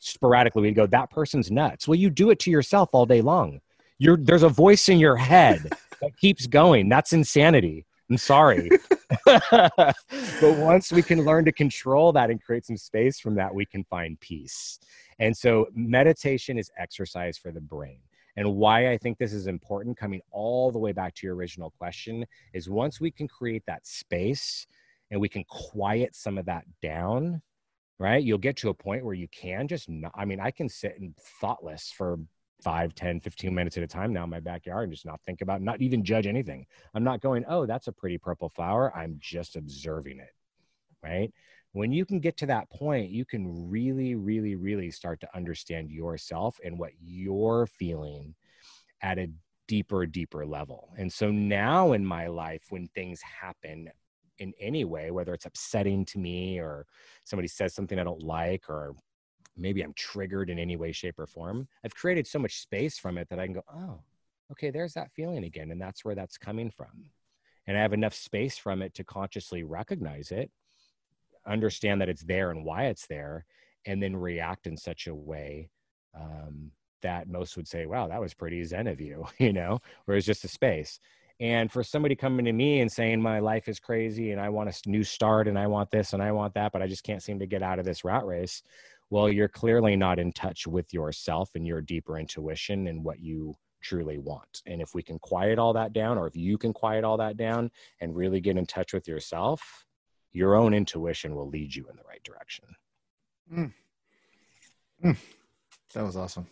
sporadically 0.02 0.62
we'd 0.62 0.74
go 0.74 0.86
that 0.86 1.10
person's 1.10 1.50
nuts. 1.50 1.86
Well 1.86 1.94
you 1.94 2.10
do 2.10 2.30
it 2.30 2.38
to 2.40 2.50
yourself 2.50 2.90
all 2.92 3.06
day 3.06 3.22
long. 3.22 3.60
You're 3.98 4.16
there's 4.16 4.42
a 4.42 4.48
voice 4.48 4.88
in 4.88 4.98
your 4.98 5.16
head 5.16 5.72
that 6.00 6.16
keeps 6.18 6.46
going. 6.46 6.88
That's 6.88 7.12
insanity. 7.12 7.86
I'm 8.10 8.18
sorry. 8.18 8.70
But 9.26 10.58
once 10.58 10.90
we 10.90 11.02
can 11.02 11.24
learn 11.24 11.44
to 11.44 11.52
control 11.52 12.12
that 12.12 12.30
and 12.30 12.42
create 12.42 12.66
some 12.66 12.76
space 12.76 13.20
from 13.20 13.34
that 13.36 13.54
we 13.54 13.64
can 13.64 13.84
find 13.84 14.18
peace. 14.20 14.80
And 15.18 15.36
so 15.36 15.68
meditation 15.74 16.58
is 16.58 16.70
exercise 16.78 17.38
for 17.38 17.52
the 17.52 17.60
brain. 17.60 17.98
And 18.36 18.56
why 18.56 18.90
I 18.90 18.98
think 18.98 19.18
this 19.18 19.32
is 19.32 19.46
important, 19.46 19.96
coming 19.96 20.22
all 20.30 20.72
the 20.72 20.78
way 20.78 20.92
back 20.92 21.14
to 21.16 21.26
your 21.26 21.36
original 21.36 21.70
question, 21.78 22.24
is 22.54 22.68
once 22.68 23.00
we 23.00 23.10
can 23.10 23.28
create 23.28 23.62
that 23.66 23.86
space 23.86 24.66
and 25.12 25.20
we 25.20 25.28
can 25.28 25.44
quiet 25.44 26.16
some 26.16 26.38
of 26.38 26.46
that 26.46 26.64
down 26.82 27.40
right? 27.98 28.24
You'll 28.24 28.38
get 28.38 28.56
to 28.56 28.70
a 28.70 28.74
point 28.74 29.04
where 29.04 29.14
you 29.14 29.28
can 29.28 29.68
just 29.68 29.88
not, 29.88 30.10
i 30.16 30.24
mean 30.24 30.40
i 30.40 30.50
can 30.50 30.68
sit 30.68 30.98
and 30.98 31.14
thoughtless 31.40 31.92
for 31.96 32.18
5 32.62 32.94
10 32.94 33.20
15 33.20 33.54
minutes 33.54 33.76
at 33.76 33.82
a 33.82 33.88
time 33.88 34.12
now 34.12 34.24
in 34.24 34.30
my 34.30 34.40
backyard 34.40 34.84
and 34.84 34.92
just 34.92 35.06
not 35.06 35.20
think 35.22 35.40
about 35.40 35.62
not 35.62 35.80
even 35.80 36.04
judge 36.04 36.26
anything. 36.26 36.66
I'm 36.94 37.04
not 37.04 37.20
going 37.20 37.44
oh 37.48 37.66
that's 37.66 37.88
a 37.88 37.92
pretty 37.92 38.18
purple 38.18 38.48
flower. 38.48 38.96
I'm 38.96 39.16
just 39.20 39.56
observing 39.56 40.18
it 40.20 40.34
right? 41.02 41.32
When 41.72 41.90
you 41.90 42.04
can 42.04 42.20
get 42.20 42.36
to 42.38 42.46
that 42.46 42.70
point 42.70 43.10
you 43.10 43.24
can 43.24 43.70
really 43.70 44.14
really 44.14 44.54
really 44.54 44.90
start 44.90 45.20
to 45.20 45.36
understand 45.36 45.90
yourself 45.90 46.58
and 46.64 46.78
what 46.78 46.92
you're 47.00 47.66
feeling 47.66 48.34
at 49.00 49.18
a 49.18 49.30
deeper 49.66 50.06
deeper 50.06 50.46
level. 50.46 50.92
And 50.96 51.12
so 51.12 51.30
now 51.30 51.92
in 51.92 52.04
my 52.04 52.28
life 52.28 52.64
when 52.70 52.88
things 52.88 53.20
happen 53.22 53.90
in 54.38 54.52
any 54.60 54.84
way, 54.84 55.10
whether 55.10 55.34
it's 55.34 55.46
upsetting 55.46 56.04
to 56.06 56.18
me 56.18 56.58
or 56.58 56.86
somebody 57.24 57.48
says 57.48 57.74
something 57.74 57.98
I 57.98 58.04
don't 58.04 58.22
like, 58.22 58.68
or 58.68 58.94
maybe 59.56 59.82
I'm 59.82 59.94
triggered 59.94 60.50
in 60.50 60.58
any 60.58 60.76
way, 60.76 60.92
shape, 60.92 61.18
or 61.18 61.26
form, 61.26 61.68
I've 61.84 61.94
created 61.94 62.26
so 62.26 62.38
much 62.38 62.60
space 62.60 62.98
from 62.98 63.18
it 63.18 63.28
that 63.28 63.38
I 63.38 63.46
can 63.46 63.54
go, 63.54 63.64
oh, 63.72 64.00
okay, 64.50 64.70
there's 64.70 64.94
that 64.94 65.12
feeling 65.12 65.44
again. 65.44 65.70
And 65.70 65.80
that's 65.80 66.04
where 66.04 66.14
that's 66.14 66.38
coming 66.38 66.70
from. 66.70 67.06
And 67.66 67.76
I 67.76 67.80
have 67.80 67.92
enough 67.92 68.14
space 68.14 68.58
from 68.58 68.82
it 68.82 68.94
to 68.94 69.04
consciously 69.04 69.62
recognize 69.62 70.30
it, 70.30 70.50
understand 71.46 72.00
that 72.00 72.08
it's 72.08 72.24
there 72.24 72.50
and 72.50 72.64
why 72.64 72.86
it's 72.86 73.06
there, 73.06 73.44
and 73.86 74.02
then 74.02 74.16
react 74.16 74.66
in 74.66 74.76
such 74.76 75.06
a 75.06 75.14
way 75.14 75.70
um, 76.14 76.70
that 77.02 77.28
most 77.28 77.56
would 77.56 77.68
say, 77.68 77.86
wow, 77.86 78.08
that 78.08 78.20
was 78.20 78.34
pretty 78.34 78.62
zen 78.64 78.86
of 78.86 79.00
you, 79.00 79.26
you 79.38 79.52
know, 79.52 79.78
where 80.04 80.16
it's 80.16 80.26
just 80.26 80.44
a 80.44 80.48
space. 80.48 81.00
And 81.42 81.72
for 81.72 81.82
somebody 81.82 82.14
coming 82.14 82.44
to 82.44 82.52
me 82.52 82.82
and 82.82 82.90
saying 82.90 83.20
my 83.20 83.40
life 83.40 83.66
is 83.66 83.80
crazy 83.80 84.30
and 84.30 84.40
I 84.40 84.48
want 84.48 84.70
a 84.70 84.88
new 84.88 85.02
start 85.02 85.48
and 85.48 85.58
I 85.58 85.66
want 85.66 85.90
this 85.90 86.12
and 86.12 86.22
I 86.22 86.30
want 86.30 86.54
that, 86.54 86.70
but 86.70 86.82
I 86.82 86.86
just 86.86 87.02
can't 87.02 87.20
seem 87.20 87.40
to 87.40 87.46
get 87.46 87.64
out 87.64 87.80
of 87.80 87.84
this 87.84 88.04
rat 88.04 88.24
race. 88.24 88.62
Well, 89.10 89.28
you're 89.28 89.48
clearly 89.48 89.96
not 89.96 90.20
in 90.20 90.32
touch 90.32 90.68
with 90.68 90.94
yourself 90.94 91.50
and 91.56 91.66
your 91.66 91.80
deeper 91.80 92.16
intuition 92.16 92.86
and 92.86 93.02
what 93.02 93.18
you 93.18 93.56
truly 93.82 94.18
want. 94.18 94.62
And 94.66 94.80
if 94.80 94.94
we 94.94 95.02
can 95.02 95.18
quiet 95.18 95.58
all 95.58 95.72
that 95.72 95.92
down, 95.92 96.16
or 96.16 96.28
if 96.28 96.36
you 96.36 96.56
can 96.56 96.72
quiet 96.72 97.02
all 97.02 97.16
that 97.16 97.36
down 97.36 97.72
and 98.00 98.14
really 98.14 98.40
get 98.40 98.56
in 98.56 98.64
touch 98.64 98.92
with 98.94 99.08
yourself, 99.08 99.84
your 100.30 100.54
own 100.54 100.72
intuition 100.72 101.34
will 101.34 101.48
lead 101.48 101.74
you 101.74 101.88
in 101.90 101.96
the 101.96 102.04
right 102.08 102.22
direction. 102.22 102.66
Mm. 103.52 103.72
Mm. 105.04 105.16
That 105.92 106.04
was 106.04 106.16
awesome. 106.16 106.46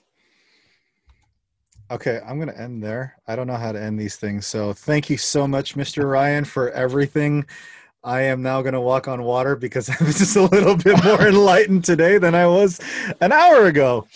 Okay, 1.90 2.20
I'm 2.24 2.36
going 2.36 2.48
to 2.48 2.60
end 2.60 2.82
there. 2.82 3.16
I 3.26 3.34
don't 3.34 3.48
know 3.48 3.56
how 3.56 3.72
to 3.72 3.82
end 3.82 3.98
these 3.98 4.14
things. 4.14 4.46
So 4.46 4.72
thank 4.72 5.10
you 5.10 5.16
so 5.16 5.48
much, 5.48 5.74
Mr. 5.74 6.08
Ryan, 6.08 6.44
for 6.44 6.70
everything. 6.70 7.46
I 8.04 8.22
am 8.22 8.42
now 8.42 8.62
going 8.62 8.74
to 8.74 8.80
walk 8.80 9.08
on 9.08 9.24
water 9.24 9.56
because 9.56 9.88
I'm 10.00 10.06
just 10.06 10.36
a 10.36 10.42
little 10.42 10.76
bit 10.76 11.02
more 11.04 11.20
enlightened 11.26 11.84
today 11.84 12.18
than 12.18 12.34
I 12.34 12.46
was 12.46 12.80
an 13.20 13.32
hour 13.32 13.66
ago. 13.66 14.06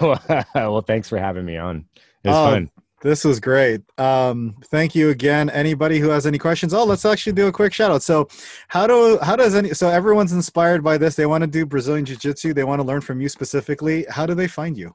well, 0.00 0.82
thanks 0.82 1.08
for 1.08 1.18
having 1.18 1.44
me 1.44 1.58
on. 1.58 1.84
It 2.24 2.28
was 2.28 2.36
oh, 2.36 2.50
fun. 2.52 2.70
This 3.02 3.24
was 3.24 3.38
great. 3.38 3.82
Um, 3.98 4.56
thank 4.66 4.94
you 4.94 5.10
again. 5.10 5.48
Anybody 5.50 5.98
who 5.98 6.08
has 6.08 6.26
any 6.26 6.38
questions? 6.38 6.74
Oh, 6.74 6.84
let's 6.84 7.04
actually 7.04 7.32
do 7.32 7.46
a 7.46 7.52
quick 7.52 7.72
shout 7.72 7.90
out. 7.90 8.02
So, 8.02 8.28
how 8.68 8.86
do 8.86 9.18
how 9.22 9.36
does 9.36 9.54
any 9.54 9.70
so 9.72 9.88
everyone's 9.88 10.34
inspired 10.34 10.84
by 10.84 10.98
this? 10.98 11.16
They 11.16 11.24
want 11.24 11.40
to 11.40 11.48
do 11.48 11.64
Brazilian 11.64 12.04
Jiu 12.04 12.16
Jitsu. 12.16 12.52
They 12.52 12.64
want 12.64 12.80
to 12.80 12.86
learn 12.86 13.00
from 13.00 13.22
you 13.22 13.30
specifically. 13.30 14.04
How 14.10 14.26
do 14.26 14.34
they 14.34 14.48
find 14.48 14.76
you? 14.76 14.94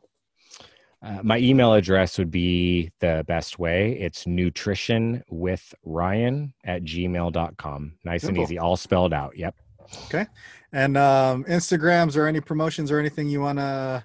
Uh, 1.06 1.19
my 1.22 1.38
email 1.38 1.73
address 1.73 2.18
would 2.18 2.32
be 2.32 2.91
the 2.99 3.23
best 3.27 3.60
way. 3.60 3.91
It's 3.99 4.26
nutrition 4.26 5.23
with 5.30 5.76
Ryan 5.84 6.52
at 6.64 6.84
gmail.com. 6.84 7.94
Nice 8.03 8.22
Simple. 8.22 8.41
and 8.41 8.49
easy, 8.49 8.57
all 8.57 8.76
spelled 8.76 9.14
out. 9.14 9.38
Yep. 9.38 9.56
Okay. 10.06 10.26
And 10.73 10.98
um, 10.98 11.44
Instagrams 11.44 12.18
or 12.18 12.26
any 12.27 12.41
promotions 12.41 12.91
or 12.91 12.98
anything 12.98 13.30
you 13.30 13.40
want 13.40 13.60
to 13.60 14.03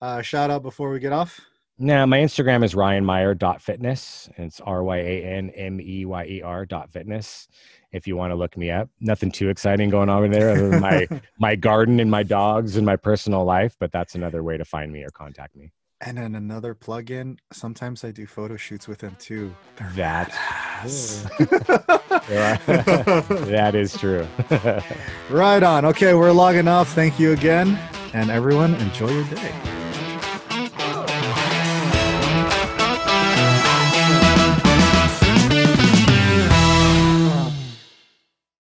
uh, 0.00 0.22
shout 0.22 0.50
out 0.50 0.62
before 0.62 0.90
we 0.90 0.98
get 0.98 1.12
off? 1.12 1.40
No, 1.78 2.06
my 2.06 2.18
Instagram 2.18 2.64
is 2.64 2.74
ryanmeyer.fitness. 2.74 4.30
It's 4.36 4.60
R 4.60 4.82
Y 4.82 4.96
A 4.96 5.24
N 5.24 5.50
M 5.50 5.80
E 5.80 6.04
Y 6.04 6.24
E 6.26 6.42
R 6.42 6.64
dot 6.64 6.90
fitness. 6.90 7.48
If 7.92 8.06
you 8.06 8.16
want 8.16 8.30
to 8.30 8.34
look 8.34 8.56
me 8.56 8.70
up, 8.70 8.88
nothing 9.00 9.30
too 9.30 9.48
exciting 9.48 9.90
going 9.90 10.08
on 10.08 10.18
over 10.18 10.28
there 10.28 10.50
other 10.50 10.68
than 10.70 10.80
my, 10.80 11.08
my 11.38 11.56
garden 11.56 12.00
and 12.00 12.10
my 12.10 12.22
dogs 12.22 12.76
and 12.76 12.86
my 12.86 12.96
personal 12.96 13.44
life, 13.44 13.76
but 13.78 13.92
that's 13.92 14.14
another 14.14 14.42
way 14.42 14.56
to 14.56 14.64
find 14.64 14.92
me 14.92 15.02
or 15.02 15.10
contact 15.10 15.56
me. 15.56 15.72
And 16.02 16.16
then 16.16 16.34
another 16.34 16.74
plugin. 16.74 17.36
Sometimes 17.52 18.04
I 18.04 18.10
do 18.10 18.26
photo 18.26 18.56
shoots 18.56 18.88
with 18.88 19.00
them 19.00 19.16
too. 19.18 19.54
They're 19.76 19.92
That 19.96 20.30
that 23.46 23.74
is 23.74 23.94
true. 23.96 24.26
right 25.30 25.62
on. 25.62 25.84
Okay, 25.84 26.14
we're 26.14 26.32
logging 26.32 26.68
off. 26.68 26.94
Thank 26.94 27.20
you 27.20 27.32
again, 27.32 27.78
and 28.14 28.30
everyone, 28.30 28.74
enjoy 28.76 29.10
your 29.10 29.24
day. 29.24 29.79